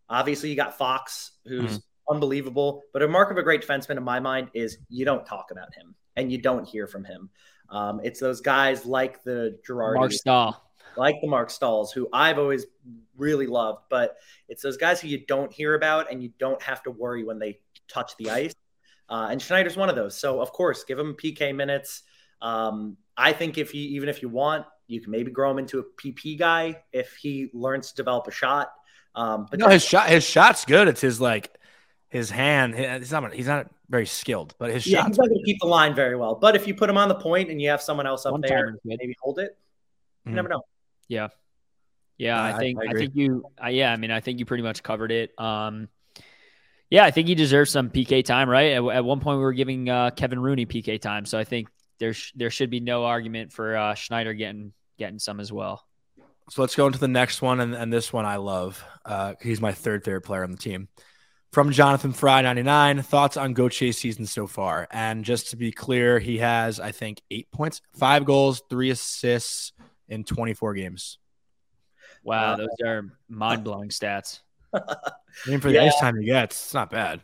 Obviously, 0.08 0.48
you 0.48 0.56
got 0.56 0.78
Fox, 0.78 1.32
who's 1.44 1.80
unbelievable, 2.10 2.82
but 2.92 3.02
a 3.02 3.08
mark 3.08 3.30
of 3.30 3.36
a 3.36 3.42
great 3.42 3.62
defenseman 3.62 3.96
in 3.96 4.02
my 4.02 4.18
mind 4.18 4.48
is 4.54 4.78
you 4.88 5.04
don't 5.04 5.24
talk 5.24 5.50
about 5.52 5.72
him 5.74 5.94
and 6.16 6.32
you 6.32 6.38
don't 6.38 6.66
hear 6.66 6.88
from 6.88 7.04
him. 7.04 7.30
Um, 7.68 8.00
it's 8.02 8.18
those 8.18 8.40
guys 8.40 8.84
like 8.84 9.22
the 9.22 9.56
Girardi, 9.68 9.96
Marc 9.96 10.12
Staal. 10.12 10.60
like 10.96 11.14
the 11.20 11.28
Marc 11.28 11.50
Staals, 11.50 11.92
who 11.92 12.08
I've 12.12 12.38
always 12.38 12.66
really 13.16 13.46
loved, 13.46 13.82
but 13.88 14.16
it's 14.48 14.62
those 14.62 14.76
guys 14.76 15.00
who 15.00 15.06
you 15.06 15.24
don't 15.26 15.52
hear 15.52 15.74
about 15.74 16.10
and 16.10 16.20
you 16.20 16.32
don't 16.40 16.60
have 16.60 16.82
to 16.84 16.90
worry 16.90 17.22
when 17.22 17.38
they 17.38 17.60
touch 17.86 18.16
the 18.16 18.30
ice. 18.30 18.54
Uh, 19.08 19.28
and 19.30 19.40
Schneider's 19.40 19.76
one 19.76 19.88
of 19.88 19.94
those. 19.94 20.16
So 20.16 20.40
of 20.40 20.50
course, 20.50 20.82
give 20.82 20.98
him 20.98 21.14
PK 21.14 21.54
minutes. 21.54 22.02
Um, 22.42 22.96
I 23.16 23.32
think 23.32 23.58
if 23.58 23.74
you 23.74 23.82
even 23.90 24.08
if 24.08 24.22
you 24.22 24.28
want, 24.28 24.66
you 24.90 25.00
can 25.00 25.10
maybe 25.10 25.30
grow 25.30 25.50
him 25.50 25.58
into 25.58 25.78
a 25.78 25.84
PP 25.84 26.38
guy 26.38 26.82
if 26.92 27.14
he 27.16 27.48
learns 27.54 27.90
to 27.90 27.96
develop 27.96 28.26
a 28.26 28.30
shot. 28.30 28.72
Um, 29.14 29.46
but 29.50 29.58
No, 29.60 29.68
his 29.68 29.84
shot 29.84 30.08
his 30.08 30.24
shot's 30.24 30.64
good. 30.64 30.88
It's 30.88 31.00
his 31.00 31.20
like 31.20 31.56
his 32.08 32.30
hand. 32.30 32.74
He's 32.74 33.12
not 33.12 33.32
he's 33.32 33.46
not 33.46 33.70
very 33.88 34.06
skilled, 34.06 34.54
but 34.58 34.70
his 34.70 34.86
yeah, 34.86 34.98
shot's 34.98 35.08
he's 35.08 35.18
not 35.18 35.28
going 35.28 35.38
to 35.38 35.44
keep 35.44 35.58
the 35.60 35.66
line 35.66 35.94
very 35.94 36.16
well. 36.16 36.34
But 36.34 36.56
if 36.56 36.66
you 36.66 36.74
put 36.74 36.88
him 36.90 36.96
on 36.96 37.08
the 37.08 37.14
point 37.14 37.50
and 37.50 37.60
you 37.60 37.70
have 37.70 37.82
someone 37.82 38.06
else 38.06 38.26
up 38.26 38.32
One 38.32 38.40
there, 38.40 38.66
timer's 38.66 38.80
maybe 38.84 39.14
hold 39.20 39.38
it. 39.38 39.56
You 40.24 40.32
Mhm. 40.32 40.34
never 40.34 40.48
know. 40.48 40.62
Yeah. 41.08 41.28
Yeah, 42.18 42.40
I- 42.40 42.52
I 42.54 42.58
think 42.58 42.78
I 42.78 42.90
I, 42.90 42.92
think 42.94 43.14
you 43.16 43.44
I, 43.58 43.70
yeah, 43.70 43.92
I 43.92 43.96
mean 43.96 44.10
I 44.10 44.20
think 44.20 44.38
you 44.38 44.44
pretty 44.44 44.62
much 44.62 44.82
covered 44.82 45.10
it. 45.12 45.38
Um 45.38 45.88
yeah, 46.90 47.04
I 47.04 47.12
think 47.12 47.28
he 47.28 47.36
deserves 47.36 47.70
some 47.70 47.88
PK 47.88 48.24
time, 48.24 48.48
right? 48.50 48.72
At, 48.72 48.84
at 48.84 49.04
one 49.04 49.20
point 49.20 49.38
we 49.38 49.44
were 49.44 49.52
giving 49.52 49.88
uh, 49.88 50.10
Kevin 50.10 50.40
Rooney 50.40 50.66
PK 50.66 51.00
time, 51.00 51.24
so 51.24 51.38
I 51.38 51.44
think 51.44 51.68
there 52.00 52.12
sh- 52.12 52.32
there 52.34 52.50
should 52.50 52.68
be 52.68 52.80
no 52.80 53.04
argument 53.04 53.52
for 53.52 53.76
uh, 53.76 53.94
Schneider 53.94 54.34
getting 54.34 54.72
getting 55.00 55.18
some 55.18 55.40
as 55.40 55.50
well. 55.52 55.84
So 56.50 56.60
let's 56.62 56.76
go 56.76 56.86
into 56.86 56.98
the 56.98 57.08
next 57.08 57.42
one, 57.42 57.58
and, 57.60 57.74
and 57.74 57.92
this 57.92 58.12
one 58.12 58.24
I 58.26 58.36
love. 58.36 58.84
Uh, 59.04 59.34
he's 59.40 59.60
my 59.60 59.72
third 59.72 60.04
favorite 60.04 60.20
player 60.22 60.44
on 60.44 60.50
the 60.52 60.56
team. 60.58 60.88
From 61.52 61.72
Jonathan 61.72 62.12
Fry, 62.12 62.42
99. 62.42 63.02
Thoughts 63.02 63.36
on 63.36 63.54
Gauthier's 63.54 63.98
season 63.98 64.26
so 64.26 64.46
far? 64.46 64.86
And 64.92 65.24
just 65.24 65.50
to 65.50 65.56
be 65.56 65.72
clear, 65.72 66.18
he 66.20 66.38
has, 66.38 66.78
I 66.78 66.92
think, 66.92 67.20
eight 67.30 67.50
points, 67.50 67.80
five 67.96 68.24
goals, 68.24 68.62
three 68.70 68.90
assists 68.90 69.72
in 70.08 70.22
24 70.22 70.74
games. 70.74 71.18
Wow, 72.22 72.52
Uh, 72.52 72.56
those 72.56 72.68
are 72.84 73.04
mind 73.28 73.64
blowing 73.64 73.88
stats. 73.88 74.40
I 74.74 74.82
mean, 75.48 75.60
for 75.60 75.68
the 75.68 75.74
Yeah. 75.74 75.84
ice 75.86 75.98
time 75.98 76.16
he 76.20 76.26
gets, 76.26 76.56
it's 76.66 76.74
not 76.74 76.90
bad. 76.90 77.20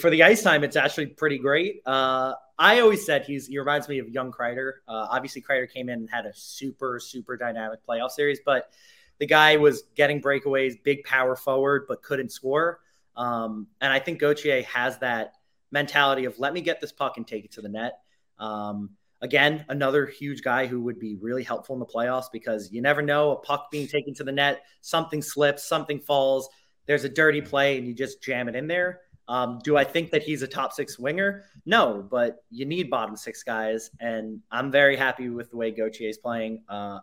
For 0.00 0.10
the 0.10 0.22
ice 0.24 0.42
time, 0.42 0.64
it's 0.64 0.76
actually 0.76 1.06
pretty 1.06 1.38
great. 1.38 1.82
Uh, 1.86 2.34
I 2.58 2.80
always 2.80 3.06
said 3.06 3.24
he's 3.24 3.46
he 3.46 3.58
reminds 3.58 3.88
me 3.88 3.98
of 3.98 4.08
young 4.08 4.32
Kreider. 4.32 4.72
Uh, 4.88 5.06
obviously, 5.10 5.42
Kreider 5.42 5.70
came 5.70 5.88
in 5.88 6.00
and 6.00 6.10
had 6.10 6.26
a 6.26 6.32
super 6.34 6.98
super 6.98 7.36
dynamic 7.36 7.80
playoff 7.88 8.10
series, 8.10 8.40
but 8.44 8.70
the 9.18 9.26
guy 9.26 9.56
was 9.56 9.84
getting 9.94 10.20
breakaways, 10.20 10.82
big 10.82 11.04
power 11.04 11.36
forward, 11.36 11.86
but 11.88 12.02
couldn't 12.02 12.30
score. 12.30 12.80
Um, 13.16 13.66
and 13.80 13.92
I 13.92 13.98
think 13.98 14.20
Gauthier 14.20 14.62
has 14.62 14.98
that 14.98 15.34
mentality 15.70 16.24
of 16.24 16.38
let 16.38 16.52
me 16.52 16.60
get 16.60 16.80
this 16.80 16.92
puck 16.92 17.16
and 17.16 17.26
take 17.26 17.44
it 17.44 17.52
to 17.52 17.60
the 17.60 17.68
net. 17.68 18.00
Um, 18.38 18.90
again, 19.20 19.64
another 19.68 20.06
huge 20.06 20.42
guy 20.42 20.66
who 20.66 20.80
would 20.82 20.98
be 20.98 21.16
really 21.16 21.42
helpful 21.42 21.74
in 21.74 21.80
the 21.80 21.86
playoffs 21.86 22.26
because 22.32 22.70
you 22.72 22.80
never 22.80 23.02
know 23.02 23.32
a 23.32 23.36
puck 23.36 23.70
being 23.70 23.88
taken 23.88 24.14
to 24.14 24.24
the 24.24 24.32
net, 24.32 24.62
something 24.80 25.20
slips, 25.20 25.68
something 25.68 25.98
falls, 25.98 26.48
there's 26.86 27.04
a 27.04 27.08
dirty 27.08 27.42
play, 27.42 27.76
and 27.76 27.86
you 27.86 27.92
just 27.92 28.22
jam 28.22 28.48
it 28.48 28.56
in 28.56 28.66
there. 28.66 29.00
Um, 29.28 29.60
do 29.62 29.76
I 29.76 29.84
think 29.84 30.10
that 30.12 30.22
he's 30.22 30.42
a 30.42 30.46
top 30.48 30.72
six 30.72 30.98
winger? 30.98 31.44
No, 31.66 32.06
but 32.10 32.42
you 32.50 32.64
need 32.64 32.88
bottom 32.88 33.14
six 33.16 33.42
guys, 33.42 33.90
and 34.00 34.40
I'm 34.50 34.70
very 34.70 34.96
happy 34.96 35.28
with 35.28 35.50
the 35.50 35.56
way 35.58 35.70
Gauthier 35.70 36.08
is 36.08 36.16
playing. 36.18 36.62
Uh, 36.68 37.00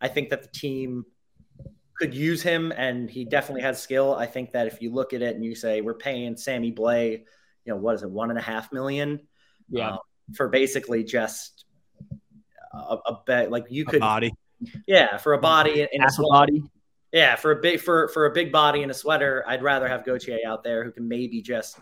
I 0.00 0.08
think 0.08 0.30
that 0.30 0.42
the 0.42 0.48
team 0.48 1.04
could 1.98 2.14
use 2.14 2.42
him, 2.42 2.72
and 2.76 3.10
he 3.10 3.24
definitely 3.24 3.62
has 3.62 3.82
skill. 3.82 4.14
I 4.14 4.26
think 4.26 4.52
that 4.52 4.66
if 4.68 4.80
you 4.80 4.92
look 4.92 5.12
at 5.12 5.20
it 5.22 5.34
and 5.34 5.44
you 5.44 5.54
say 5.56 5.80
we're 5.80 5.94
paying 5.94 6.36
Sammy 6.36 6.70
Blais, 6.72 7.18
you 7.64 7.72
know 7.72 7.76
what 7.76 7.96
is 7.96 8.02
it, 8.02 8.10
one 8.10 8.30
and 8.30 8.38
a 8.38 8.42
half 8.42 8.72
million, 8.72 9.20
Yeah. 9.68 9.92
um, 9.92 9.98
for 10.36 10.48
basically 10.48 11.02
just 11.02 11.64
a, 12.72 12.96
a 13.06 13.20
bet. 13.26 13.50
Like 13.50 13.64
you 13.68 13.82
A 13.82 13.90
could, 13.90 14.00
body. 14.00 14.32
yeah, 14.86 15.16
for 15.16 15.32
a 15.32 15.38
body 15.38 15.82
a 15.82 15.88
Half 16.00 16.18
a 16.18 16.22
body. 16.22 16.62
Yeah, 17.14 17.36
for 17.36 17.52
a 17.52 17.56
big 17.62 17.80
for 17.80 18.08
for 18.08 18.26
a 18.26 18.32
big 18.32 18.50
body 18.50 18.82
in 18.82 18.90
a 18.90 18.94
sweater, 18.94 19.44
I'd 19.46 19.62
rather 19.62 19.86
have 19.86 20.04
Gauthier 20.04 20.38
out 20.44 20.64
there 20.64 20.82
who 20.82 20.90
can 20.90 21.06
maybe 21.06 21.40
just 21.40 21.78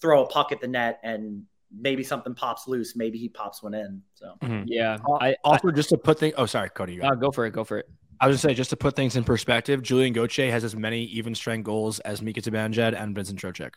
throw 0.00 0.24
a 0.24 0.26
puck 0.26 0.52
at 0.52 0.60
the 0.62 0.66
net 0.68 0.98
and 1.02 1.42
maybe 1.70 2.02
something 2.02 2.34
pops 2.34 2.66
loose. 2.66 2.96
Maybe 2.96 3.18
he 3.18 3.28
pops 3.28 3.62
one 3.62 3.74
in. 3.74 4.00
So 4.14 4.34
Yeah. 4.64 4.96
Al- 5.06 5.18
I, 5.20 5.28
I, 5.28 5.36
Also, 5.44 5.70
just 5.70 5.90
to 5.90 5.98
put 5.98 6.18
things. 6.18 6.32
Oh, 6.38 6.46
sorry, 6.46 6.70
Cody. 6.70 6.94
You 6.94 7.02
go. 7.02 7.08
uh, 7.08 7.14
go 7.14 7.30
for 7.30 7.44
it. 7.44 7.50
Go 7.50 7.62
for 7.62 7.78
it. 7.78 7.90
I 8.22 8.26
was 8.26 8.36
just 8.36 8.42
say 8.42 8.54
just 8.54 8.70
to 8.70 8.76
put 8.76 8.96
things 8.96 9.16
in 9.16 9.24
perspective. 9.24 9.82
Julien 9.82 10.14
Gauthier 10.14 10.50
has 10.50 10.64
as 10.64 10.74
many 10.74 11.04
even 11.04 11.34
strength 11.34 11.64
goals 11.66 12.00
as 12.00 12.22
Mika 12.22 12.40
Zibanejad 12.40 12.98
and 12.98 13.14
Vincent 13.14 13.38
Trocheck. 13.38 13.72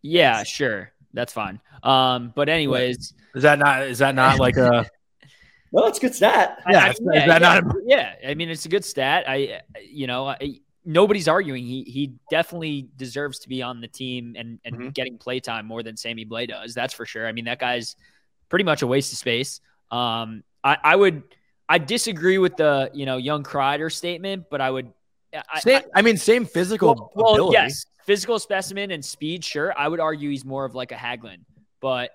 Yeah, 0.00 0.42
sure. 0.42 0.90
That's 1.12 1.34
fine. 1.34 1.60
Um, 1.82 2.32
but 2.34 2.48
anyways, 2.48 3.12
Is 3.34 3.42
that 3.42 3.58
not? 3.58 3.82
Is 3.82 3.98
that 3.98 4.14
not 4.14 4.38
like 4.38 4.56
a? 4.56 4.86
Well, 5.74 5.86
it's 5.86 5.98
a 5.98 6.00
good 6.00 6.14
stat. 6.14 6.62
Yeah, 6.70 6.84
I- 6.84 6.90
is 6.90 7.00
yeah, 7.02 7.26
that 7.26 7.42
yeah, 7.42 7.60
not? 7.60 7.74
yeah. 7.84 8.14
I 8.28 8.34
mean, 8.34 8.48
it's 8.48 8.64
a 8.64 8.68
good 8.68 8.84
stat. 8.84 9.24
I, 9.26 9.60
you 9.82 10.06
know, 10.06 10.28
I, 10.28 10.60
nobody's 10.84 11.26
arguing. 11.26 11.64
He 11.64 11.82
he 11.82 12.12
definitely 12.30 12.86
deserves 12.96 13.40
to 13.40 13.48
be 13.48 13.60
on 13.60 13.80
the 13.80 13.88
team 13.88 14.36
and 14.38 14.60
and 14.64 14.76
Mhm. 14.76 14.94
getting 14.94 15.18
play 15.18 15.40
time 15.40 15.66
more 15.66 15.82
than 15.82 15.96
Sammy 15.96 16.24
Blais 16.24 16.46
does. 16.48 16.74
That's 16.74 16.94
for 16.94 17.04
sure. 17.04 17.26
I 17.26 17.32
mean, 17.32 17.46
that 17.46 17.58
guy's 17.58 17.96
pretty 18.48 18.64
much 18.64 18.82
a 18.82 18.86
waste 18.86 19.12
of 19.12 19.18
space. 19.18 19.60
Um, 19.90 20.44
I 20.62 20.76
I 20.84 20.94
would 20.96 21.24
I 21.68 21.78
disagree 21.78 22.38
with 22.38 22.56
the 22.56 22.90
you 22.94 23.04
know 23.04 23.16
young 23.16 23.42
Kreider 23.42 23.90
statement, 23.92 24.44
but 24.50 24.60
I 24.60 24.70
would. 24.70 24.92
I, 25.52 25.58
Same, 25.58 25.82
I 25.92 26.02
mean, 26.02 26.16
same 26.16 26.44
physical 26.46 27.10
well, 27.16 27.34
well, 27.34 27.52
yes, 27.52 27.86
physical 28.04 28.38
specimen 28.38 28.92
and 28.92 29.04
speed. 29.04 29.44
Sure, 29.44 29.74
I 29.76 29.88
would 29.88 29.98
argue 29.98 30.30
he's 30.30 30.44
more 30.44 30.64
of 30.64 30.76
like 30.76 30.92
a 30.92 30.94
Hagelin, 30.94 31.38
but 31.80 32.12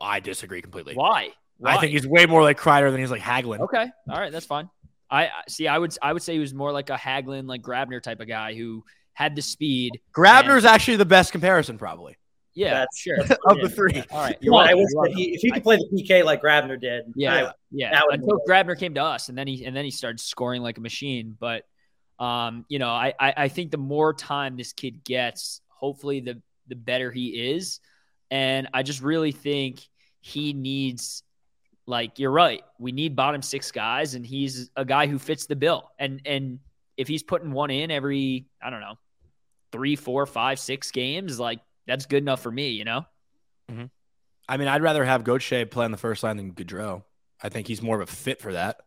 I 0.00 0.18
disagree 0.18 0.60
completely. 0.60 0.94
why? 0.96 1.28
I 1.64 1.78
think 1.78 1.92
he's 1.92 2.06
way 2.06 2.26
more 2.26 2.42
like 2.42 2.58
Kreider 2.58 2.90
than 2.90 3.00
he's 3.00 3.10
like 3.10 3.20
Hagelin. 3.22 3.60
Okay. 3.60 3.86
All 4.08 4.18
right. 4.18 4.32
That's 4.32 4.46
fine. 4.46 4.68
I 5.10 5.26
I- 5.26 5.30
see. 5.48 5.66
I 5.68 5.76
would 5.78 5.96
I 6.02 6.12
would 6.12 6.22
say 6.22 6.34
he 6.34 6.38
was 6.38 6.54
more 6.54 6.72
like 6.72 6.90
a 6.90 6.96
Hagelin, 6.96 7.46
like 7.48 7.62
Grabner 7.62 8.02
type 8.02 8.20
of 8.20 8.28
guy 8.28 8.54
who 8.54 8.84
had 9.14 9.34
the 9.36 9.42
speed. 9.42 10.00
Grabner 10.16 10.44
Grabner's 10.56 10.64
actually 10.64 10.96
the 10.96 11.04
best 11.04 11.32
comparison, 11.32 11.76
probably 11.78 12.16
Yeah. 12.54 12.70
That's- 12.70 12.96
sure. 12.96 13.18
of 13.46 13.60
the 13.60 13.68
three. 13.68 14.02
All 14.10 14.20
right. 14.22 14.34
Come 14.34 14.38
You're 14.40 14.54
on, 14.54 14.68
I 14.68 14.74
wish 14.74 14.86
you're 14.94 15.04
that 15.08 15.14
he, 15.14 15.34
if 15.34 15.40
he 15.42 15.50
could 15.50 15.62
play 15.62 15.76
the 15.76 15.88
PK 16.02 16.24
like 16.24 16.40
Grabner 16.42 16.80
did. 16.80 17.04
Yeah. 17.16 17.48
I- 17.48 17.52
Yeah. 17.70 17.90
that 17.90 18.04
Until 18.10 18.38
be- 18.38 18.50
Grabner 18.52 18.78
came 18.78 18.94
to 18.94 19.02
us, 19.02 19.28
and 19.28 19.36
then 19.36 19.46
he 19.46 19.64
and 19.64 19.74
then 19.76 19.84
he 19.84 19.90
started 19.90 20.20
scoring 20.20 20.62
like 20.62 20.78
a 20.78 20.80
machine. 20.80 21.36
But 21.38 21.64
um, 22.18 22.64
you 22.68 22.78
know, 22.78 22.88
I, 22.90 23.14
I 23.18 23.34
I 23.36 23.48
think 23.48 23.70
the 23.70 23.78
more 23.78 24.12
time 24.14 24.56
this 24.56 24.72
kid 24.72 25.04
gets, 25.04 25.60
hopefully 25.68 26.20
the 26.20 26.40
the 26.68 26.76
better 26.76 27.10
he 27.10 27.52
is. 27.52 27.80
And 28.30 28.68
I 28.72 28.84
just 28.84 29.02
really 29.02 29.32
think 29.32 29.80
he 30.20 30.52
needs 30.52 31.24
like 31.86 32.18
you're 32.18 32.30
right. 32.30 32.62
We 32.78 32.92
need 32.92 33.16
bottom 33.16 33.42
six 33.42 33.70
guys, 33.70 34.14
and 34.14 34.24
he's 34.24 34.70
a 34.76 34.84
guy 34.84 35.06
who 35.06 35.18
fits 35.18 35.46
the 35.46 35.56
bill. 35.56 35.90
And 35.98 36.20
and 36.24 36.58
if 36.96 37.08
he's 37.08 37.22
putting 37.22 37.52
one 37.52 37.70
in 37.70 37.90
every, 37.90 38.46
I 38.62 38.70
don't 38.70 38.80
know, 38.80 38.98
three, 39.72 39.96
four, 39.96 40.26
five, 40.26 40.58
six 40.58 40.90
games, 40.90 41.40
like 41.40 41.60
that's 41.86 42.06
good 42.06 42.22
enough 42.22 42.42
for 42.42 42.50
me, 42.50 42.70
you 42.70 42.84
know? 42.84 43.06
Mm-hmm. 43.70 43.84
I 44.48 44.56
mean, 44.56 44.68
I'd 44.68 44.82
rather 44.82 45.04
have 45.04 45.24
Gauthier 45.24 45.64
play 45.66 45.84
on 45.84 45.92
the 45.92 45.96
first 45.96 46.22
line 46.22 46.36
than 46.36 46.52
Goodrow. 46.52 47.02
I 47.42 47.48
think 47.48 47.66
he's 47.68 47.80
more 47.80 48.00
of 48.00 48.08
a 48.08 48.12
fit 48.12 48.40
for 48.40 48.52
that. 48.52 48.80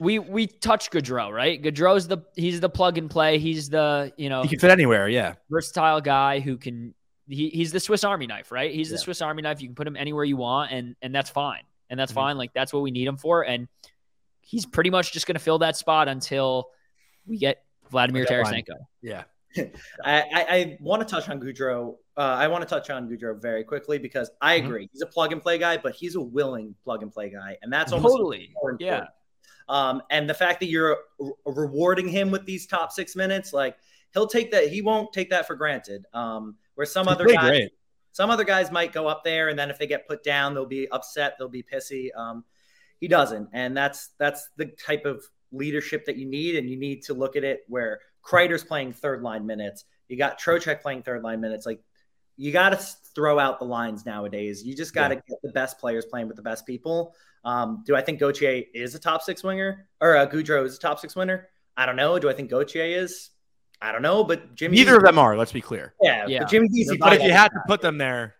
We 0.00 0.18
we 0.18 0.46
touch 0.46 0.90
Goodrow, 0.90 1.30
right? 1.32 1.62
Goodrow's 1.62 2.08
the 2.08 2.18
he's 2.34 2.60
the 2.60 2.68
plug 2.68 2.98
and 2.98 3.08
play. 3.10 3.38
He's 3.38 3.68
the 3.68 4.12
you 4.16 4.28
know 4.28 4.42
He 4.42 4.48
can 4.48 4.58
fit 4.58 4.70
anywhere. 4.70 5.08
Yeah. 5.08 5.34
versatile 5.50 6.00
guy 6.00 6.40
who 6.40 6.56
can 6.56 6.94
he, 7.28 7.48
he's 7.50 7.72
the 7.72 7.80
Swiss 7.80 8.04
Army 8.04 8.26
knife, 8.26 8.50
right? 8.50 8.72
He's 8.74 8.88
the 8.88 8.96
Yeah. 8.96 9.02
Swiss 9.02 9.22
Army 9.22 9.42
knife. 9.42 9.60
You 9.62 9.68
can 9.68 9.74
put 9.74 9.86
him 9.86 9.96
anywhere 9.96 10.24
you 10.24 10.36
want, 10.36 10.72
and 10.72 10.96
and 11.02 11.14
that's 11.14 11.30
fine. 11.30 11.62
And 11.90 11.98
that's 12.00 12.12
Mhm. 12.12 12.16
fine. 12.16 12.38
Like 12.38 12.52
that's 12.54 12.72
what 12.72 12.82
we 12.82 12.90
need 12.90 13.06
him 13.06 13.16
for. 13.16 13.44
And 13.44 13.68
he's 14.40 14.66
pretty 14.66 14.90
much 14.90 15.12
just 15.12 15.26
going 15.26 15.34
to 15.36 15.40
fill 15.40 15.58
that 15.58 15.76
spot 15.76 16.08
until 16.08 16.68
we 17.26 17.38
get 17.38 17.64
Vladimir 17.90 18.24
Deadline. 18.24 18.62
Tarasenko. 18.64 18.76
Yeah. 19.02 19.24
I, 19.56 19.64
I, 20.04 20.46
I 20.50 20.78
want 20.80 21.06
to 21.06 21.12
touch 21.14 21.28
on 21.28 21.40
Goodrow. 21.40 21.94
Uh, 22.16 22.20
I 22.20 22.48
want 22.48 22.62
to 22.62 22.68
touch 22.68 22.90
on 22.90 23.08
Goodrow 23.08 23.40
very 23.40 23.62
quickly 23.64 23.98
because 23.98 24.30
I 24.40 24.58
Mhm. 24.60 24.64
agree. 24.66 24.88
He's 24.92 25.02
a 25.02 25.06
plug 25.06 25.32
and 25.32 25.40
play 25.40 25.58
guy, 25.58 25.76
but 25.76 25.94
he's 25.94 26.16
a 26.16 26.20
willing 26.20 26.74
plug 26.84 27.02
and 27.02 27.12
play 27.12 27.30
guy. 27.30 27.56
And 27.62 27.72
that's 27.72 27.92
almost 27.92 28.16
Totally. 28.16 28.46
important. 28.48 28.80
Yeah. 28.82 29.06
Um, 29.68 30.02
and 30.10 30.28
the 30.28 30.34
fact 30.34 30.60
that 30.60 30.66
you're 30.66 30.98
re- 31.18 31.32
rewarding 31.46 32.08
him 32.08 32.30
with 32.30 32.44
these 32.44 32.66
top 32.66 32.92
six 32.92 33.14
minutes, 33.16 33.52
like 33.52 33.76
he'll 34.12 34.26
take 34.26 34.50
that. 34.50 34.68
He 34.68 34.82
won't 34.82 35.12
take 35.12 35.30
that 35.30 35.46
for 35.46 35.54
granted. 35.56 36.04
Um, 36.12 36.56
where 36.74 36.84
some 36.86 37.06
He 37.06 37.12
other 37.12 37.26
guys, 37.26 37.48
great. 37.50 37.72
Some 38.14 38.30
other 38.30 38.44
guys 38.44 38.70
might 38.70 38.92
go 38.92 39.08
up 39.08 39.24
there, 39.24 39.48
and 39.48 39.58
then 39.58 39.70
if 39.70 39.78
they 39.78 39.88
get 39.88 40.06
put 40.06 40.22
down, 40.22 40.54
they'll 40.54 40.64
be 40.64 40.88
upset. 40.88 41.34
They'll 41.36 41.48
be 41.48 41.64
pissy. 41.64 42.10
Um, 42.16 42.44
he 43.00 43.08
doesn't, 43.08 43.48
and 43.52 43.76
that's 43.76 44.10
that's 44.18 44.50
the 44.56 44.66
type 44.66 45.04
of 45.04 45.24
leadership 45.50 46.04
that 46.06 46.16
you 46.16 46.24
need. 46.24 46.54
And 46.54 46.70
you 46.70 46.76
need 46.76 47.02
to 47.06 47.14
look 47.14 47.34
at 47.34 47.42
it 47.42 47.64
where 47.66 47.98
Kreider's 48.24 48.62
playing 48.62 48.92
third 48.92 49.22
line 49.22 49.44
minutes. 49.46 49.84
You 50.06 50.16
got 50.16 50.40
Trocheck 50.40 50.80
playing 50.80 51.02
third 51.02 51.24
line 51.24 51.40
minutes. 51.40 51.66
Like 51.66 51.80
you 52.36 52.52
got 52.52 52.68
to 52.68 52.76
throw 53.16 53.40
out 53.40 53.58
the 53.58 53.64
lines 53.64 54.06
nowadays. 54.06 54.62
You 54.62 54.76
just 54.76 54.94
got 54.94 55.08
to 55.08 55.16
get 55.16 55.42
the 55.42 55.50
best 55.50 55.80
players 55.80 56.04
playing 56.04 56.28
with 56.28 56.36
the 56.36 56.42
best 56.42 56.64
people. 56.66 57.16
Um, 57.44 57.82
do 57.84 57.96
I 57.96 58.00
think 58.00 58.20
Gauthier 58.20 58.62
is 58.74 58.94
a 58.94 59.00
top 59.00 59.22
six 59.22 59.42
winger 59.42 59.88
or 60.00 60.16
uh, 60.16 60.26
Goodrow 60.28 60.64
is 60.64 60.76
a 60.76 60.78
top 60.78 61.00
six 61.00 61.16
winner? 61.16 61.48
I 61.76 61.84
don't 61.84 61.96
know. 61.96 62.16
Do 62.20 62.30
I 62.30 62.32
think 62.32 62.48
Gauthier 62.48 62.84
is? 62.84 63.30
I 63.80 63.92
don't 63.92 64.02
know. 64.02 64.24
But 64.24 64.54
Jimmy, 64.54 64.76
Neither 64.76 64.96
of 64.96 65.02
them 65.02 65.18
are. 65.18 65.36
Let's 65.36 65.52
be 65.52 65.60
clear. 65.60 65.94
Yeah, 66.00 66.26
Yeah. 66.26 66.40
But 66.40 66.50
Jimmy 66.50 66.68
Vesey. 66.68 66.96
But 66.96 67.14
if 67.14 67.22
you 67.22 67.32
had 67.32 67.48
to 67.48 67.60
put 67.66 67.80
them 67.80 67.98
there, 67.98 68.36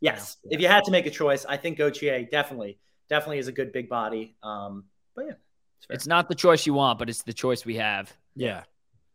yes, 0.00 0.36
if 0.44 0.60
you 0.60 0.68
had 0.68 0.84
to 0.84 0.90
make 0.90 1.06
a 1.06 1.10
choice, 1.10 1.44
I 1.46 1.56
think 1.56 1.78
Gauthier 1.78 2.24
definitely, 2.30 2.78
definitely 3.08 3.38
is 3.38 3.48
a 3.48 3.52
good 3.52 3.72
big 3.72 3.88
body. 3.88 4.36
Um, 4.42 4.84
but 5.14 5.26
yeah, 5.26 5.32
it's 5.78 5.86
fair. 5.86 5.94
It's 5.94 6.06
not 6.06 6.28
the 6.28 6.34
choice 6.34 6.66
you 6.66 6.74
want, 6.74 6.98
but 6.98 7.08
it's 7.08 7.22
the 7.22 7.32
choice 7.32 7.64
we 7.64 7.76
have. 7.76 8.12
yeah, 8.34 8.64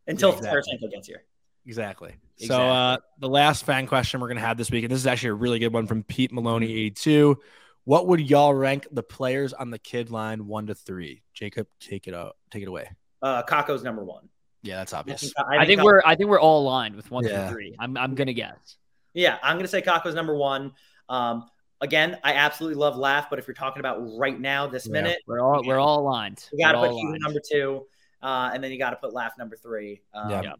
until 0.07 0.34
exactly. 0.34 0.61
Tarasenko 0.61 0.91
gets 0.91 1.07
here. 1.07 1.24
exactly. 1.65 2.15
So 2.38 2.55
uh, 2.55 2.97
the 3.20 3.30
last 3.30 3.65
fan 3.65 3.88
question 3.88 4.20
we're 4.20 4.28
gonna 4.28 4.39
have 4.41 4.57
this 4.57 4.72
week, 4.72 4.84
and 4.84 4.91
this 4.91 4.99
is 4.99 5.07
actually 5.07 5.30
a 5.30 5.36
really 5.36 5.59
good 5.59 5.74
one 5.74 5.88
from 5.88 6.03
Pete 6.03 6.32
Maloney 6.32 6.72
eighty 6.72 6.91
two. 6.91 7.39
What 7.84 8.07
would 8.07 8.30
y'all 8.30 8.53
rank 8.53 8.86
the 8.91 9.01
players 9.01 9.53
on 9.53 9.70
the 9.72 9.80
kid 9.80 10.09
line 10.09 10.45
one 10.45 10.68
to 10.68 10.76
three? 10.76 11.24
Jacob, 11.34 11.68
take 11.80 12.07
it 12.07 12.13
out. 12.13 12.36
Take 12.52 12.64
it 12.64 12.68
away. 12.68 12.89
Uh, 13.22 13.44
Kakko's 13.44 13.81
number 13.81 14.03
one. 14.03 14.27
Yeah, 14.63 14.77
that's 14.77 14.93
obvious. 14.93 15.31
I 15.49 15.65
think 15.65 15.81
we're 15.84 16.01
I 16.05 16.15
think 16.15 16.29
we're 16.29 16.39
all 16.39 16.61
aligned 16.61 16.95
with 16.95 17.09
one 17.11 17.23
Yeah. 17.23 17.47
through 17.47 17.55
three. 17.55 17.75
I'm 17.79 17.97
I'm 17.97 18.15
gonna 18.15 18.34
guess. 18.34 18.77
Yeah, 19.13 19.38
I'm 19.43 19.57
gonna 19.57 19.67
say 19.67 19.81
Kakko's 19.81 20.15
number 20.15 20.35
one. 20.35 20.73
Um, 21.09 21.49
again, 21.81 22.17
I 22.23 22.34
absolutely 22.34 22.77
love 22.79 22.97
Laf, 22.97 23.29
but 23.29 23.39
if 23.39 23.47
you're 23.47 23.53
talking 23.55 23.79
about 23.79 23.99
right 24.17 24.39
now, 24.39 24.67
this 24.67 24.88
Yeah. 24.88 24.93
minute, 24.93 25.19
We're 25.27 25.39
all 25.39 25.63
we're 25.65 25.79
all 25.79 25.99
aligned. 25.99 26.47
you 26.51 26.65
got 26.65 26.73
to 26.73 26.79
We're 26.79 26.88
put 26.88 26.93
all 26.95 27.15
number 27.19 27.39
two, 27.49 27.85
uh, 28.21 28.51
and 28.53 28.63
then 28.63 28.71
you 28.71 28.77
got 28.79 28.89
to 28.91 28.95
put 28.97 29.13
Laf 29.13 29.38
number 29.38 29.55
three. 29.55 30.01
Um, 30.13 30.29
Yeah. 30.29 30.41
Yeah. 30.43 30.53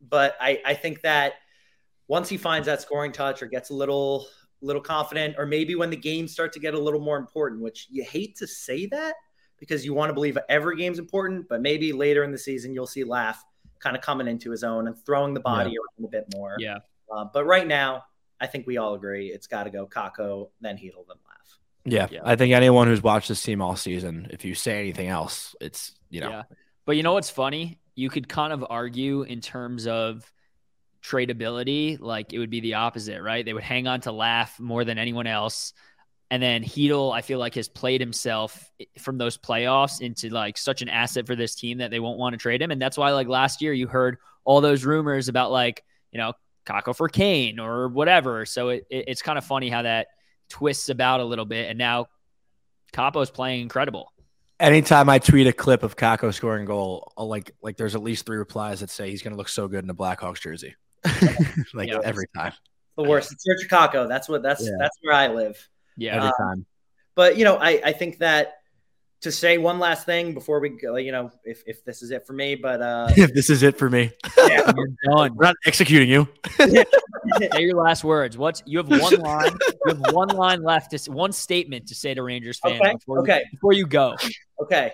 But 0.00 0.36
I, 0.40 0.60
I 0.64 0.74
think 0.74 1.00
that 1.02 1.34
once 2.06 2.28
he 2.28 2.36
finds 2.36 2.66
that 2.66 2.80
scoring 2.80 3.10
touch 3.12 3.42
or 3.42 3.46
gets 3.46 3.70
a 3.70 3.74
little 3.74 4.26
little 4.60 4.82
confident, 4.82 5.36
or 5.38 5.46
maybe 5.46 5.74
when 5.76 5.88
the 5.90 5.96
games 5.96 6.32
start 6.32 6.52
to 6.52 6.58
get 6.60 6.74
a 6.74 6.78
little 6.78 7.00
more 7.00 7.16
important, 7.16 7.60
which 7.62 7.86
you 7.90 8.02
hate 8.04 8.36
to 8.36 8.46
say 8.46 8.86
that 8.86 9.14
because 9.58 9.84
you 9.84 9.94
want 9.94 10.10
to 10.10 10.14
believe 10.14 10.38
every 10.48 10.76
game's 10.76 10.98
important, 10.98 11.48
but 11.48 11.60
maybe 11.60 11.92
later 11.92 12.24
in 12.24 12.32
the 12.32 12.38
season 12.38 12.72
you'll 12.72 12.86
see 12.86 13.04
Laf 13.04 13.44
kind 13.78 13.96
of 13.96 14.02
coming 14.02 14.28
into 14.28 14.50
his 14.50 14.64
own 14.64 14.86
and 14.86 14.96
throwing 15.04 15.34
the 15.34 15.40
body 15.40 15.70
around 15.70 16.04
a 16.04 16.08
bit 16.08 16.26
more. 16.34 16.56
Yeah. 16.58 16.78
Uh, 17.12 17.24
but 17.32 17.44
right 17.46 17.66
now, 17.66 18.04
I 18.40 18.46
think 18.46 18.66
we 18.66 18.76
all 18.76 18.94
agree 18.94 19.28
it's 19.28 19.46
got 19.46 19.64
to 19.64 19.70
go 19.70 19.86
Kakko, 19.86 20.50
then 20.60 20.76
Chytil, 20.76 21.06
then 21.06 21.16
Laf. 21.26 21.58
Yeah, 21.84 22.06
Yeah. 22.10 22.20
I 22.24 22.36
think 22.36 22.52
anyone 22.52 22.86
who's 22.86 23.02
watched 23.02 23.28
this 23.28 23.42
team 23.42 23.60
all 23.60 23.76
season, 23.76 24.28
if 24.30 24.44
you 24.44 24.54
say 24.54 24.78
anything 24.80 25.08
else, 25.08 25.54
it's 25.60 25.94
you 26.10 26.20
know, 26.20 26.30
Yeah. 26.30 26.42
But 26.84 26.96
you 26.96 27.02
know 27.02 27.12
what's 27.12 27.30
funny? 27.30 27.78
You 27.96 28.08
could 28.08 28.28
kind 28.28 28.52
of 28.52 28.64
argue 28.68 29.22
in 29.22 29.40
terms 29.40 29.86
of 29.86 30.30
tradability, 31.02 32.00
like 32.00 32.32
it 32.32 32.38
would 32.38 32.50
be 32.50 32.60
the 32.60 32.74
opposite, 32.74 33.22
right? 33.22 33.44
They 33.44 33.52
would 33.52 33.62
hang 33.62 33.86
on 33.86 34.00
to 34.02 34.12
Laf 34.12 34.58
more 34.58 34.84
than 34.84 34.98
anyone 34.98 35.26
else. 35.26 35.72
And 36.30 36.42
then 36.42 36.62
Chytil, 36.62 37.12
I 37.14 37.22
feel 37.22 37.38
like, 37.38 37.54
has 37.54 37.68
played 37.68 38.00
himself 38.02 38.70
from 38.98 39.16
those 39.16 39.38
playoffs 39.38 40.02
into 40.02 40.28
like 40.28 40.58
such 40.58 40.82
an 40.82 40.88
asset 40.90 41.26
for 41.26 41.34
this 41.34 41.54
team 41.54 41.78
that 41.78 41.90
they 41.90 42.00
won't 42.00 42.18
want 42.18 42.34
to 42.34 42.36
trade 42.38 42.60
him. 42.60 42.70
And 42.70 42.80
that's 42.80 42.98
why, 42.98 43.12
like 43.12 43.28
last 43.28 43.62
year, 43.62 43.72
you 43.72 43.86
heard 43.86 44.18
all 44.44 44.60
those 44.60 44.84
rumors 44.84 45.28
about 45.28 45.50
like, 45.50 45.82
you 46.12 46.18
know, 46.18 46.34
Kakko 46.66 46.94
for 46.94 47.08
Kane 47.08 47.58
or 47.58 47.88
whatever. 47.88 48.44
So 48.44 48.68
it, 48.68 48.86
it, 48.90 49.04
it's 49.08 49.22
kind 49.22 49.38
of 49.38 49.44
funny 49.44 49.70
how 49.70 49.82
that 49.82 50.08
twists 50.50 50.90
about 50.90 51.20
a 51.20 51.24
little 51.24 51.46
bit. 51.46 51.70
And 51.70 51.78
now 51.78 52.06
Kakko's 52.92 53.30
playing 53.30 53.62
incredible. 53.62 54.12
Anytime 54.60 55.08
I 55.08 55.18
tweet 55.18 55.46
a 55.46 55.52
clip 55.52 55.82
of 55.82 55.96
Kakko 55.96 56.34
scoring 56.34 56.66
goal, 56.66 57.12
I'll 57.16 57.28
like 57.28 57.52
like 57.62 57.76
there's 57.78 57.94
at 57.94 58.02
least 58.02 58.26
three 58.26 58.36
replies 58.36 58.80
that 58.80 58.90
say 58.90 59.08
he's 59.10 59.22
going 59.22 59.32
to 59.32 59.36
look 59.38 59.48
so 59.48 59.66
good 59.68 59.82
in 59.84 59.88
a 59.88 59.94
Blackhawks 59.94 60.40
jersey. 60.40 60.74
like 61.74 61.88
Yeah. 61.88 62.00
every 62.04 62.26
time, 62.36 62.52
The 62.96 63.04
worst. 63.04 63.32
It's 63.32 63.44
Serge 63.44 63.60
Chicago. 63.62 64.06
That's 64.08 64.28
what. 64.28 64.42
That's 64.42 64.62
Yeah. 64.62 64.72
that's 64.78 64.96
where 65.00 65.14
I 65.14 65.28
live. 65.28 65.68
Yeah. 65.98 66.16
every 66.16 66.28
Uh, 66.28 66.32
time. 66.44 66.66
But 67.14 67.36
you 67.36 67.44
know, 67.44 67.56
I, 67.56 67.80
I 67.84 67.92
think 67.92 68.18
that 68.18 68.54
to 69.22 69.32
say 69.32 69.58
one 69.58 69.80
last 69.80 70.06
thing 70.06 70.32
before 70.32 70.60
we 70.60 70.68
go, 70.68 70.94
you 70.94 71.10
know, 71.10 71.32
if, 71.44 71.64
if 71.66 71.84
this 71.84 72.02
is 72.02 72.12
it 72.12 72.24
for 72.24 72.32
me, 72.32 72.54
but 72.54 72.80
uh, 72.80 73.08
If 73.16 73.34
this 73.34 73.50
is 73.50 73.64
it 73.64 73.76
for 73.76 73.90
me, 73.90 74.12
You're 74.36 74.46
done. 75.04 75.34
we're 75.34 75.44
not 75.44 75.56
executing 75.66 76.08
you. 76.08 76.28
Say 76.56 77.60
your 77.62 77.74
last 77.82 78.04
words. 78.04 78.38
What's 78.38 78.62
you 78.64 78.78
have 78.78 78.88
one 78.88 79.16
line. 79.20 79.50
You 79.86 79.94
have 79.94 80.14
one 80.14 80.28
line 80.28 80.62
left. 80.62 80.92
To, 80.96 81.10
one 81.10 81.32
statement 81.32 81.88
to 81.88 81.94
say 81.96 82.14
to 82.14 82.22
Rangers 82.22 82.60
fans 82.60 82.80
Okay, 82.80 82.92
before, 82.94 83.18
okay. 83.20 83.38
You, 83.44 83.50
before 83.58 83.72
you 83.72 83.86
go. 83.86 84.14
okay, 84.62 84.92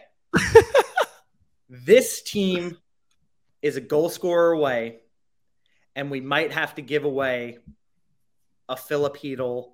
this 1.69 2.23
team 2.23 2.77
is 3.63 3.77
a 3.77 3.81
goal 3.81 4.09
scorer 4.09 4.53
away, 4.53 5.01
and 5.95 6.11
we 6.11 6.21
might 6.21 6.53
have 6.53 6.75
to 6.77 6.83
give 6.83 7.05
away 7.05 7.59
a 8.69 8.77
Filip 8.77 9.17
Chytil 9.19 9.74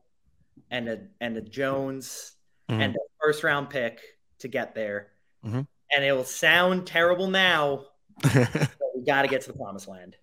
and 0.71 0.89
a 0.89 0.99
and 1.21 1.37
a 1.37 1.41
Jones 1.41 2.35
Mhm. 2.69 2.81
and 2.83 2.97
a 2.97 2.99
first 3.23 3.43
round 3.45 3.71
pick 3.71 4.01
to 4.41 4.49
get 4.49 4.75
there. 4.75 5.09
Mhm. 5.45 5.67
And 5.95 6.05
it 6.05 6.13
will 6.13 6.25
sound 6.25 6.87
terrible 6.87 7.29
now, 7.29 7.87
but 8.23 8.69
we 8.95 9.03
got 9.05 9.23
to 9.23 9.29
get 9.29 9.41
to 9.43 9.53
the 9.53 9.59
promised 9.59 9.89
land. 9.89 10.17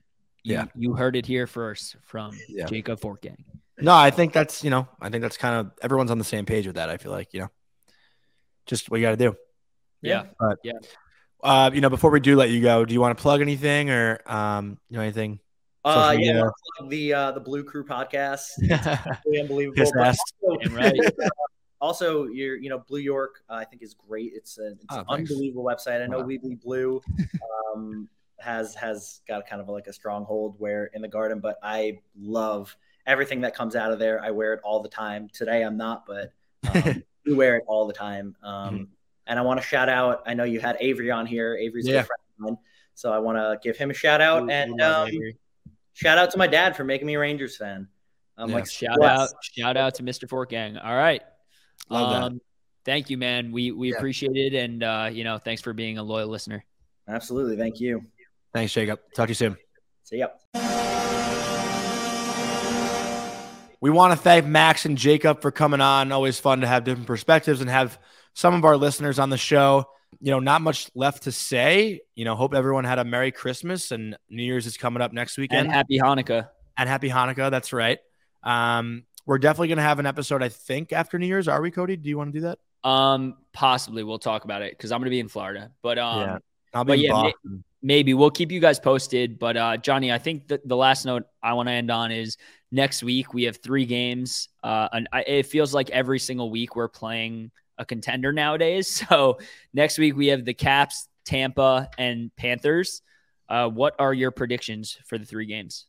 Yeah. 0.44 0.66
You 0.76 0.94
heard 0.94 1.16
it 1.16 1.26
here 1.26 1.46
first 1.48 1.98
from 2.04 2.38
Yeah. 2.48 2.66
Jacob 2.66 3.00
Fortgang. 3.02 3.44
no, 3.80 3.94
I 3.94 4.12
think 4.12 4.32
that's 4.34 4.64
you 4.64 4.70
know, 4.70 4.88
I 5.02 5.10
think 5.10 5.22
that's 5.22 5.38
kind 5.38 5.56
of 5.56 5.72
everyone's 5.82 6.12
on 6.12 6.18
the 6.18 6.24
same 6.24 6.46
page 6.46 6.66
with 6.68 6.76
that. 6.78 6.90
I 6.90 6.98
feel 6.98 7.12
like 7.12 7.34
you 7.34 7.42
know, 7.42 7.50
just 8.66 8.90
what 8.90 9.00
you 9.00 9.06
got 9.06 9.12
to 9.12 9.18
do. 9.18 9.36
Yeah. 10.02 10.28
but, 10.40 10.60
Yeah. 10.64 10.74
Uh, 11.44 11.70
you 11.74 11.82
know, 11.82 11.90
before 11.90 12.10
we 12.12 12.20
do 12.20 12.36
let 12.36 12.50
you 12.50 12.62
go, 12.62 12.84
do 12.84 12.94
you 12.94 13.00
want 13.02 13.16
to 13.18 13.22
plug 13.22 13.42
anything 13.42 13.90
or 13.92 14.20
um, 14.26 14.80
you 14.90 14.98
know, 14.98 15.04
anything? 15.04 15.40
Uh, 15.88 16.12
Social 16.12 16.20
yeah, 16.26 16.34
media. 16.34 16.52
I 16.82 16.88
the 16.88 17.14
uh, 17.14 17.32
the 17.32 17.40
Blue 17.40 17.64
Crew 17.64 17.86
podcast. 17.86 18.44
Piss 18.60 19.18
Really 19.26 19.40
unbelievable. 19.42 19.92
But 19.96 20.08
ass. 20.08 20.18
also, 20.42 20.58
Damn 20.64 20.76
right. 20.76 20.94
also, 21.82 22.26
your 22.28 22.56
you 22.58 22.70
know 22.70 22.80
Blue 22.88 23.00
York, 23.00 23.44
uh, 23.50 23.54
I 23.56 23.66
think 23.66 23.82
is 23.84 23.94
great. 23.94 24.32
It's, 24.36 24.58
a, 24.58 24.68
it's 24.74 24.86
Oh, 24.90 25.00
an 25.00 25.06
thanks. 25.10 25.32
unbelievable 25.32 25.64
website. 25.64 26.04
I 26.04 26.08
know 26.08 26.20
Wow. 26.20 26.26
We 26.26 26.38
Bleed 26.38 26.62
Blue 26.62 27.02
um, 27.76 28.10
has 28.40 28.76
has 28.76 29.22
got 29.28 29.48
kind 29.48 29.62
of 29.62 29.70
like 29.70 29.88
a 29.88 29.94
stronghold 29.94 30.56
where 30.60 30.86
in 30.94 31.02
the 31.02 31.08
garden, 31.08 31.40
but 31.40 31.58
I 31.64 32.00
love 32.20 32.76
everything 33.06 33.42
that 33.42 33.56
comes 33.56 33.76
out 33.76 33.92
of 33.92 34.00
there. 34.00 34.22
I 34.24 34.32
wear 34.32 34.54
it 34.54 34.60
all 34.64 34.82
the 34.82 34.90
time. 34.90 35.30
Today 35.34 35.64
I'm 35.64 35.78
not, 35.78 36.06
but 36.06 36.34
um, 36.74 37.04
we 37.26 37.34
wear 37.34 37.56
it 37.58 37.64
all 37.68 37.88
the 37.88 37.94
time. 37.94 38.36
Um, 38.44 38.74
Mm-hmm. 38.76 38.84
And 39.30 39.38
I 39.38 39.42
want 39.42 39.60
to 39.60 39.68
shout 39.68 39.90
out. 39.90 40.24
I 40.26 40.34
know 40.36 40.46
you 40.46 40.62
had 40.62 40.78
Avery 40.80 41.12
on 41.12 41.26
here. 41.26 41.58
Avery's 41.58 41.86
a 41.86 41.92
Yeah. 41.92 41.98
good 42.04 42.08
friend 42.08 42.20
of 42.32 42.40
mine, 42.46 42.58
so 42.96 43.12
I 43.12 43.18
want 43.20 43.38
to 43.38 43.60
give 43.62 43.76
him 43.76 43.90
a 43.92 43.94
shout 43.94 44.22
out 44.22 44.44
We- 44.44 44.48
we 44.48 44.54
and 44.54 44.82
um, 44.82 45.08
Avery. 45.10 45.36
Shout 45.98 46.18
out 46.20 46.30
to 46.32 46.38
my 46.38 46.46
dad 46.48 46.76
for 46.78 46.84
making 46.84 47.08
me 47.08 47.16
a 47.16 47.20
Rangers 47.20 47.58
fan. 47.58 47.88
I'm 48.38 48.50
Yeah. 48.50 48.56
like 48.56 48.70
shout 48.70 48.96
blessed. 48.98 49.34
out, 49.34 49.44
shout 49.44 49.78
out 49.78 49.96
to 49.96 50.04
Mr. 50.04 50.28
Fortgang. 50.30 50.80
All 50.84 50.96
right. 50.96 51.24
Love 51.90 52.10
that. 52.12 52.24
Um, 52.24 52.42
thank 52.86 53.10
you, 53.10 53.18
man. 53.18 53.52
We 53.52 53.72
we 53.72 53.90
Yeah. 53.92 53.98
appreciate 53.98 54.36
it, 54.36 54.54
and 54.54 54.84
uh, 54.84 55.10
you 55.12 55.24
know, 55.24 55.40
thanks 55.40 55.62
for 55.62 55.74
being 55.74 55.98
a 55.98 56.04
loyal 56.04 56.28
listener. 56.28 56.64
Absolutely. 57.08 57.58
Thank 57.58 57.80
you. 57.80 58.06
Thanks, 58.54 58.74
Jacob. 58.74 59.00
Talk 59.16 59.28
to 59.28 59.32
you 59.32 59.36
soon. 59.36 59.58
See 60.04 60.18
ya. 60.20 60.28
We 63.80 63.90
want 63.92 64.12
to 64.14 64.18
thank 64.18 64.46
Max 64.46 64.86
and 64.86 64.98
Jacob 64.98 65.42
for 65.42 65.52
coming 65.52 65.82
on. 65.82 66.12
Always 66.12 66.40
fun 66.40 66.62
to 66.62 66.68
have 66.68 66.84
different 66.84 67.08
perspectives 67.08 67.62
and 67.62 67.70
have 67.70 68.00
some 68.34 68.54
of 68.56 68.66
our 68.66 68.76
listeners 68.76 69.20
on 69.20 69.30
the 69.30 69.38
show. 69.38 69.86
You 70.20 70.32
know, 70.32 70.40
not 70.40 70.62
much 70.62 70.90
left 70.96 71.24
to 71.24 71.32
say. 71.32 72.02
You 72.16 72.26
know, 72.26 72.36
hope 72.36 72.54
everyone 72.54 72.86
had 72.86 72.98
a 73.00 73.04
Merry 73.06 73.32
Christmas 73.32 73.92
and 73.92 74.18
New 74.30 74.44
Year's 74.44 74.66
is 74.66 74.78
coming 74.78 75.02
up 75.02 75.14
next 75.14 75.38
weekend. 75.38 75.68
And 75.68 75.72
happy 75.72 76.00
Hanukkah. 76.00 76.50
and 76.78 76.90
happy 76.90 77.10
Hanukkah. 77.10 77.52
That's 77.52 77.72
right. 77.74 78.00
Um, 78.44 79.04
we're 79.26 79.38
definitely 79.38 79.68
going 79.70 79.78
to 79.78 79.84
have 79.84 80.00
an 80.00 80.06
episode, 80.06 80.42
I 80.42 80.50
think, 80.50 80.94
after 80.94 81.20
New 81.20 81.28
Year's. 81.28 81.48
Are 81.48 81.62
we, 81.62 81.70
Cody? 81.72 81.98
Do 81.98 82.08
you 82.10 82.18
want 82.18 82.34
to 82.34 82.40
do 82.40 82.46
that? 82.48 82.60
Um, 82.90 83.36
possibly 83.54 84.04
we'll 84.04 84.20
talk 84.20 84.46
about 84.46 84.62
it 84.62 84.72
because 84.72 84.92
I'm 84.92 85.02
gonna 85.02 85.10
be 85.10 85.20
in 85.20 85.28
Florida. 85.28 85.72
But 85.82 85.98
um, 86.00 86.22
Yeah. 86.22 86.38
I'll 86.74 86.86
be 86.86 86.94
in 86.94 87.00
yeah, 87.02 87.12
ma- 87.12 87.24
Boston. 87.24 87.64
maybe 87.82 88.14
we'll 88.14 88.30
keep 88.32 88.52
you 88.52 88.60
guys 88.62 88.80
posted. 88.80 89.38
But 89.40 89.58
uh, 89.58 89.78
Johnny, 89.78 90.12
I 90.12 90.20
think 90.20 90.48
that 90.50 90.66
the 90.68 90.78
last 90.78 91.06
note 91.06 91.24
I 91.44 91.54
want 91.54 91.68
to 91.68 91.74
end 91.74 91.92
on 91.92 92.12
is 92.12 92.38
next 92.72 93.04
week 93.04 93.34
we 93.34 93.44
have 93.44 93.58
three 93.58 93.86
games. 93.86 94.48
Uh, 94.64 94.88
and 94.94 95.10
I, 95.12 95.22
it 95.24 95.46
feels 95.48 95.74
like 95.74 95.90
every 95.90 96.20
single 96.20 96.50
week 96.50 96.76
we're 96.78 96.88
playing 96.88 97.52
a 97.78 97.86
contender 97.86 98.32
nowadays. 98.34 99.04
So 99.10 99.40
next 99.74 99.98
week 99.98 100.16
we 100.16 100.28
have 100.28 100.46
the 100.46 100.54
Caps, 100.54 101.08
Tampa, 101.26 101.90
and 101.98 102.32
Panthers. 102.36 103.02
Uh, 103.50 103.70
what 103.70 103.96
are 104.00 104.14
your 104.14 104.32
predictions 104.32 104.98
for 105.06 105.18
the 105.18 105.26
three 105.26 105.46
games? 105.46 105.86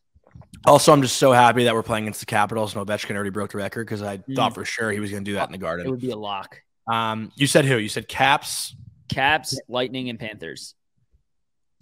Also, 0.65 0.93
I'm 0.93 1.01
just 1.01 1.17
so 1.17 1.31
happy 1.31 1.63
that 1.65 1.73
we're 1.73 1.83
playing 1.83 2.05
against 2.05 2.19
the 2.21 2.25
Capitals. 2.25 2.75
and 2.75 2.85
Ovechkin 2.85 3.15
already 3.15 3.29
broke 3.31 3.51
the 3.51 3.57
record 3.57 3.85
because 3.85 4.01
I 4.01 4.17
Mm. 4.19 4.35
thought 4.35 4.53
for 4.53 4.63
sure 4.65 4.91
he 4.91 4.99
was 4.99 5.11
going 5.11 5.23
to 5.25 5.29
do 5.31 5.35
that 5.35 5.47
in 5.47 5.51
the 5.51 5.57
Garden. 5.57 5.85
It 5.85 5.89
would 5.89 5.99
be 5.99 6.11
a 6.11 6.15
lock. 6.17 6.61
Um, 6.87 7.31
you 7.35 7.47
said 7.47 7.65
who? 7.65 7.77
You 7.77 7.89
said 7.89 8.07
Caps, 8.07 8.75
Caps, 9.09 9.59
Lightning, 9.67 10.09
and 10.09 10.19
Panthers. 10.19 10.75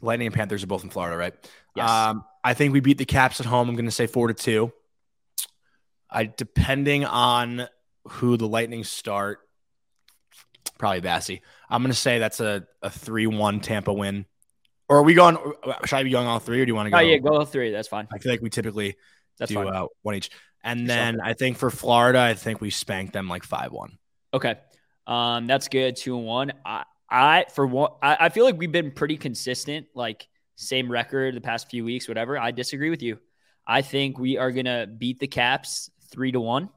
Lightning, 0.02 0.28
and 0.28 0.36
Panthers 0.36 0.64
are 0.64 0.68
both 0.68 0.84
in 0.84 0.90
Florida, 0.90 1.18
right? 1.18 1.34
Yes. 1.76 1.90
Um, 1.90 2.24
I 2.44 2.54
think 2.54 2.74
we 2.74 2.80
beat 2.80 2.98
the 2.98 3.06
Caps 3.06 3.40
at 3.40 3.46
home. 3.46 3.68
I'm 3.70 3.76
going 3.76 3.86
to 3.86 3.92
say 3.92 4.08
four 4.08 4.28
to 4.28 4.34
two. 4.34 4.72
I 6.10 6.26
depending 6.26 7.04
on 7.06 7.68
who 8.08 8.38
the 8.38 8.48
Lightning 8.48 8.84
start, 8.84 9.40
probably 10.78 11.02
Bassy. 11.02 11.42
I'm 11.70 11.82
going 11.82 11.92
to 11.92 11.98
say 11.98 12.20
that's 12.20 12.40
a 12.40 12.66
a 12.82 12.90
three 12.90 13.28
one 13.28 13.60
Tampa 13.60 13.94
win. 13.94 14.26
Or 14.90 14.98
are 14.98 15.04
we 15.04 15.16
going? 15.16 15.38
Should 15.86 15.98
I 15.98 16.04
be 16.04 16.12
going 16.12 16.28
all 16.28 16.40
three, 16.40 16.62
or 16.62 16.66
do 16.66 16.70
you 16.70 16.76
want 16.76 16.88
to 16.88 16.92
go? 16.92 16.98
oh 16.98 17.02
yeah, 17.02 17.18
go 17.18 17.38
all 17.38 17.46
three. 17.46 17.72
That's 17.72 17.90
fine. 17.90 18.08
I 18.14 18.20
feel 18.20 18.32
like 18.32 18.42
we 18.42 18.50
typically 18.50 18.96
That's 19.38 19.52
do 19.52 19.60
uh, 19.60 19.88
one 20.02 20.16
each. 20.16 20.30
And 20.64 20.90
then 20.90 21.20
I 21.22 21.34
think 21.34 21.58
for 21.58 21.70
Florida, 21.70 22.20
I 22.20 22.34
think 22.34 22.62
we 22.62 22.70
spanked 22.70 23.14
them 23.14 23.28
like 23.28 23.44
five 23.44 23.72
one. 23.72 23.98
Okay. 24.34 24.56
Um, 25.06 25.48
that's 25.48 25.68
good. 25.68 25.96
Two 25.96 26.18
and 26.18 26.26
one. 26.26 26.54
I, 26.66 26.84
I 27.10 27.46
for 27.54 27.66
one, 27.66 27.92
I, 28.02 28.18
I 28.22 28.30
feel 28.30 28.44
like 28.46 28.58
we've 28.58 28.72
been 28.72 28.92
pretty 28.92 29.18
consistent, 29.18 29.88
like 29.94 30.28
same 30.56 30.92
record 30.92 31.36
the 31.36 31.42
past 31.42 31.70
few 31.70 31.86
weeks, 31.86 32.08
whatever. 32.08 32.38
I 32.38 32.52
disagree 32.52 32.90
with 32.90 33.02
you. 33.02 33.18
I 33.66 33.82
think 33.82 34.18
we 34.18 34.38
are 34.38 34.52
gonna 34.52 34.88
beat 34.88 35.20
the 35.20 35.28
Caps 35.28 35.90
three 36.12 36.32
to 36.32 36.40
one. 36.40 36.70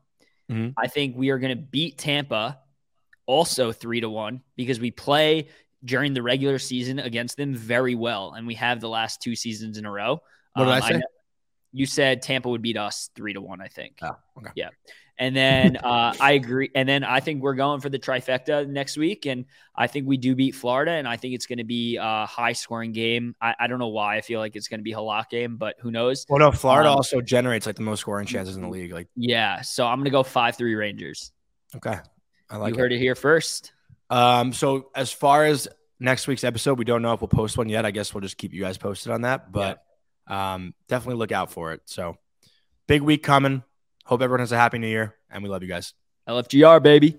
Mhm. 0.51 0.75
I 0.77 0.87
think 0.87 1.17
we 1.17 1.31
are 1.31 1.39
gonna 1.39 1.57
beat 1.57 1.99
Tampa 1.99 2.59
also 3.27 3.73
three 3.73 4.01
to 4.01 4.09
one 4.11 4.43
because 4.57 4.81
we 4.81 4.91
play 4.91 5.49
during 5.85 6.13
the 6.15 6.23
regular 6.23 6.59
season 6.59 6.99
against 6.99 7.37
them 7.37 7.55
very 7.55 7.95
well, 7.95 8.33
and 8.37 8.47
we 8.47 8.55
have 8.55 8.81
the 8.81 8.89
last 8.89 9.23
two 9.23 9.35
seasons 9.35 9.79
in 9.79 9.87
a 9.87 9.91
row. 9.91 10.21
What 10.55 10.65
did 10.65 10.73
I 10.73 10.77
Um, 10.79 10.83
say? 10.83 10.93
know- 10.99 11.07
you 11.73 11.87
said 11.87 12.21
Tampa 12.23 12.49
would 12.49 12.63
beat 12.63 12.77
us 12.77 13.11
three 13.15 13.33
to 13.33 13.41
one. 13.41 13.61
I 13.61 13.69
think. 13.69 13.99
Oh, 14.03 14.17
okay. 14.39 14.51
Yeah. 14.57 14.71
And 15.19 15.37
then 15.37 15.77
uh, 15.77 16.15
I 16.19 16.33
agree. 16.33 16.71
And 16.75 16.89
then 16.89 17.05
I 17.05 17.21
think 17.21 17.43
we're 17.43 17.55
going 17.55 17.81
for 17.81 17.91
the 17.91 17.99
trifecta 17.99 18.67
next 18.67 18.97
week. 18.97 19.27
And 19.27 19.45
I 19.77 19.87
think 19.87 20.07
we 20.09 20.17
do 20.17 20.35
beat 20.35 20.55
Florida. 20.55 20.93
And 20.93 21.07
I 21.07 21.17
think 21.19 21.35
it's 21.35 21.45
going 21.47 21.59
to 21.59 21.65
be 21.65 21.97
a 22.01 22.25
high 22.27 22.55
scoring 22.55 22.93
game. 22.93 23.37
I, 23.41 23.55
I 23.61 23.67
don't 23.67 23.79
know 23.79 23.89
why. 23.89 24.17
I 24.17 24.23
feel 24.23 24.41
like 24.41 24.57
it's 24.57 24.67
going 24.67 24.81
to 24.81 24.85
be 24.85 24.93
a 24.93 25.01
lock 25.01 25.29
game, 25.31 25.59
but 25.59 25.77
who 25.81 25.91
knows? 25.91 26.25
Well, 26.29 26.39
no, 26.39 26.51
Florida 26.51 26.89
Um, 26.89 26.97
also 26.97 27.21
generates 27.21 27.67
like 27.67 27.77
the 27.77 27.83
most 27.83 28.01
scoring 28.01 28.27
chances 28.27 28.57
in 28.57 28.63
the 28.63 28.69
league. 28.69 28.93
Like, 28.95 29.09
Yeah. 29.15 29.61
So 29.61 29.87
I'm 29.87 29.99
going 29.99 30.07
to 30.07 30.11
go 30.11 30.23
5 30.23 30.57
3 30.57 30.75
Rangers. 30.75 31.31
okay, 31.77 31.99
I 32.51 32.57
like 32.57 32.75
you 32.75 32.79
it. 32.79 32.83
heard 32.83 32.93
it 32.93 32.99
here 32.99 33.15
first. 33.15 33.73
Um, 34.11 34.53
so 34.53 34.91
as 34.95 35.13
far 35.13 35.45
as 35.45 35.69
next 36.01 36.27
week's 36.27 36.45
episode, 36.45 36.79
we 36.79 36.85
don't 36.85 37.03
know 37.03 37.13
if 37.13 37.21
we'll 37.21 37.29
post 37.29 37.57
one 37.57 37.69
yet. 37.69 37.87
I 37.87 37.93
guess 37.93 38.13
we'll 38.13 38.23
just 38.23 38.37
keep 38.37 38.53
you 38.53 38.61
guys 38.61 38.77
posted 38.77 39.13
on 39.13 39.23
that, 39.23 39.53
but 39.53 39.83
um, 40.27 40.75
definitely 40.89 41.19
look 41.19 41.33
out 41.33 41.53
for 41.53 41.73
it. 41.73 41.83
So 41.85 42.17
big 42.87 43.03
week 43.03 43.23
coming. 43.23 43.63
Hope 44.05 44.23
everyone 44.23 44.41
has 44.41 44.53
a 44.53 44.57
happy 44.57 44.79
new 44.79 44.89
year, 44.89 45.15
and 45.31 45.43
we 45.45 45.49
love 45.49 45.63
you 45.63 45.69
guys. 45.69 45.95
LFGR, 46.29 46.83
baby. 46.83 47.19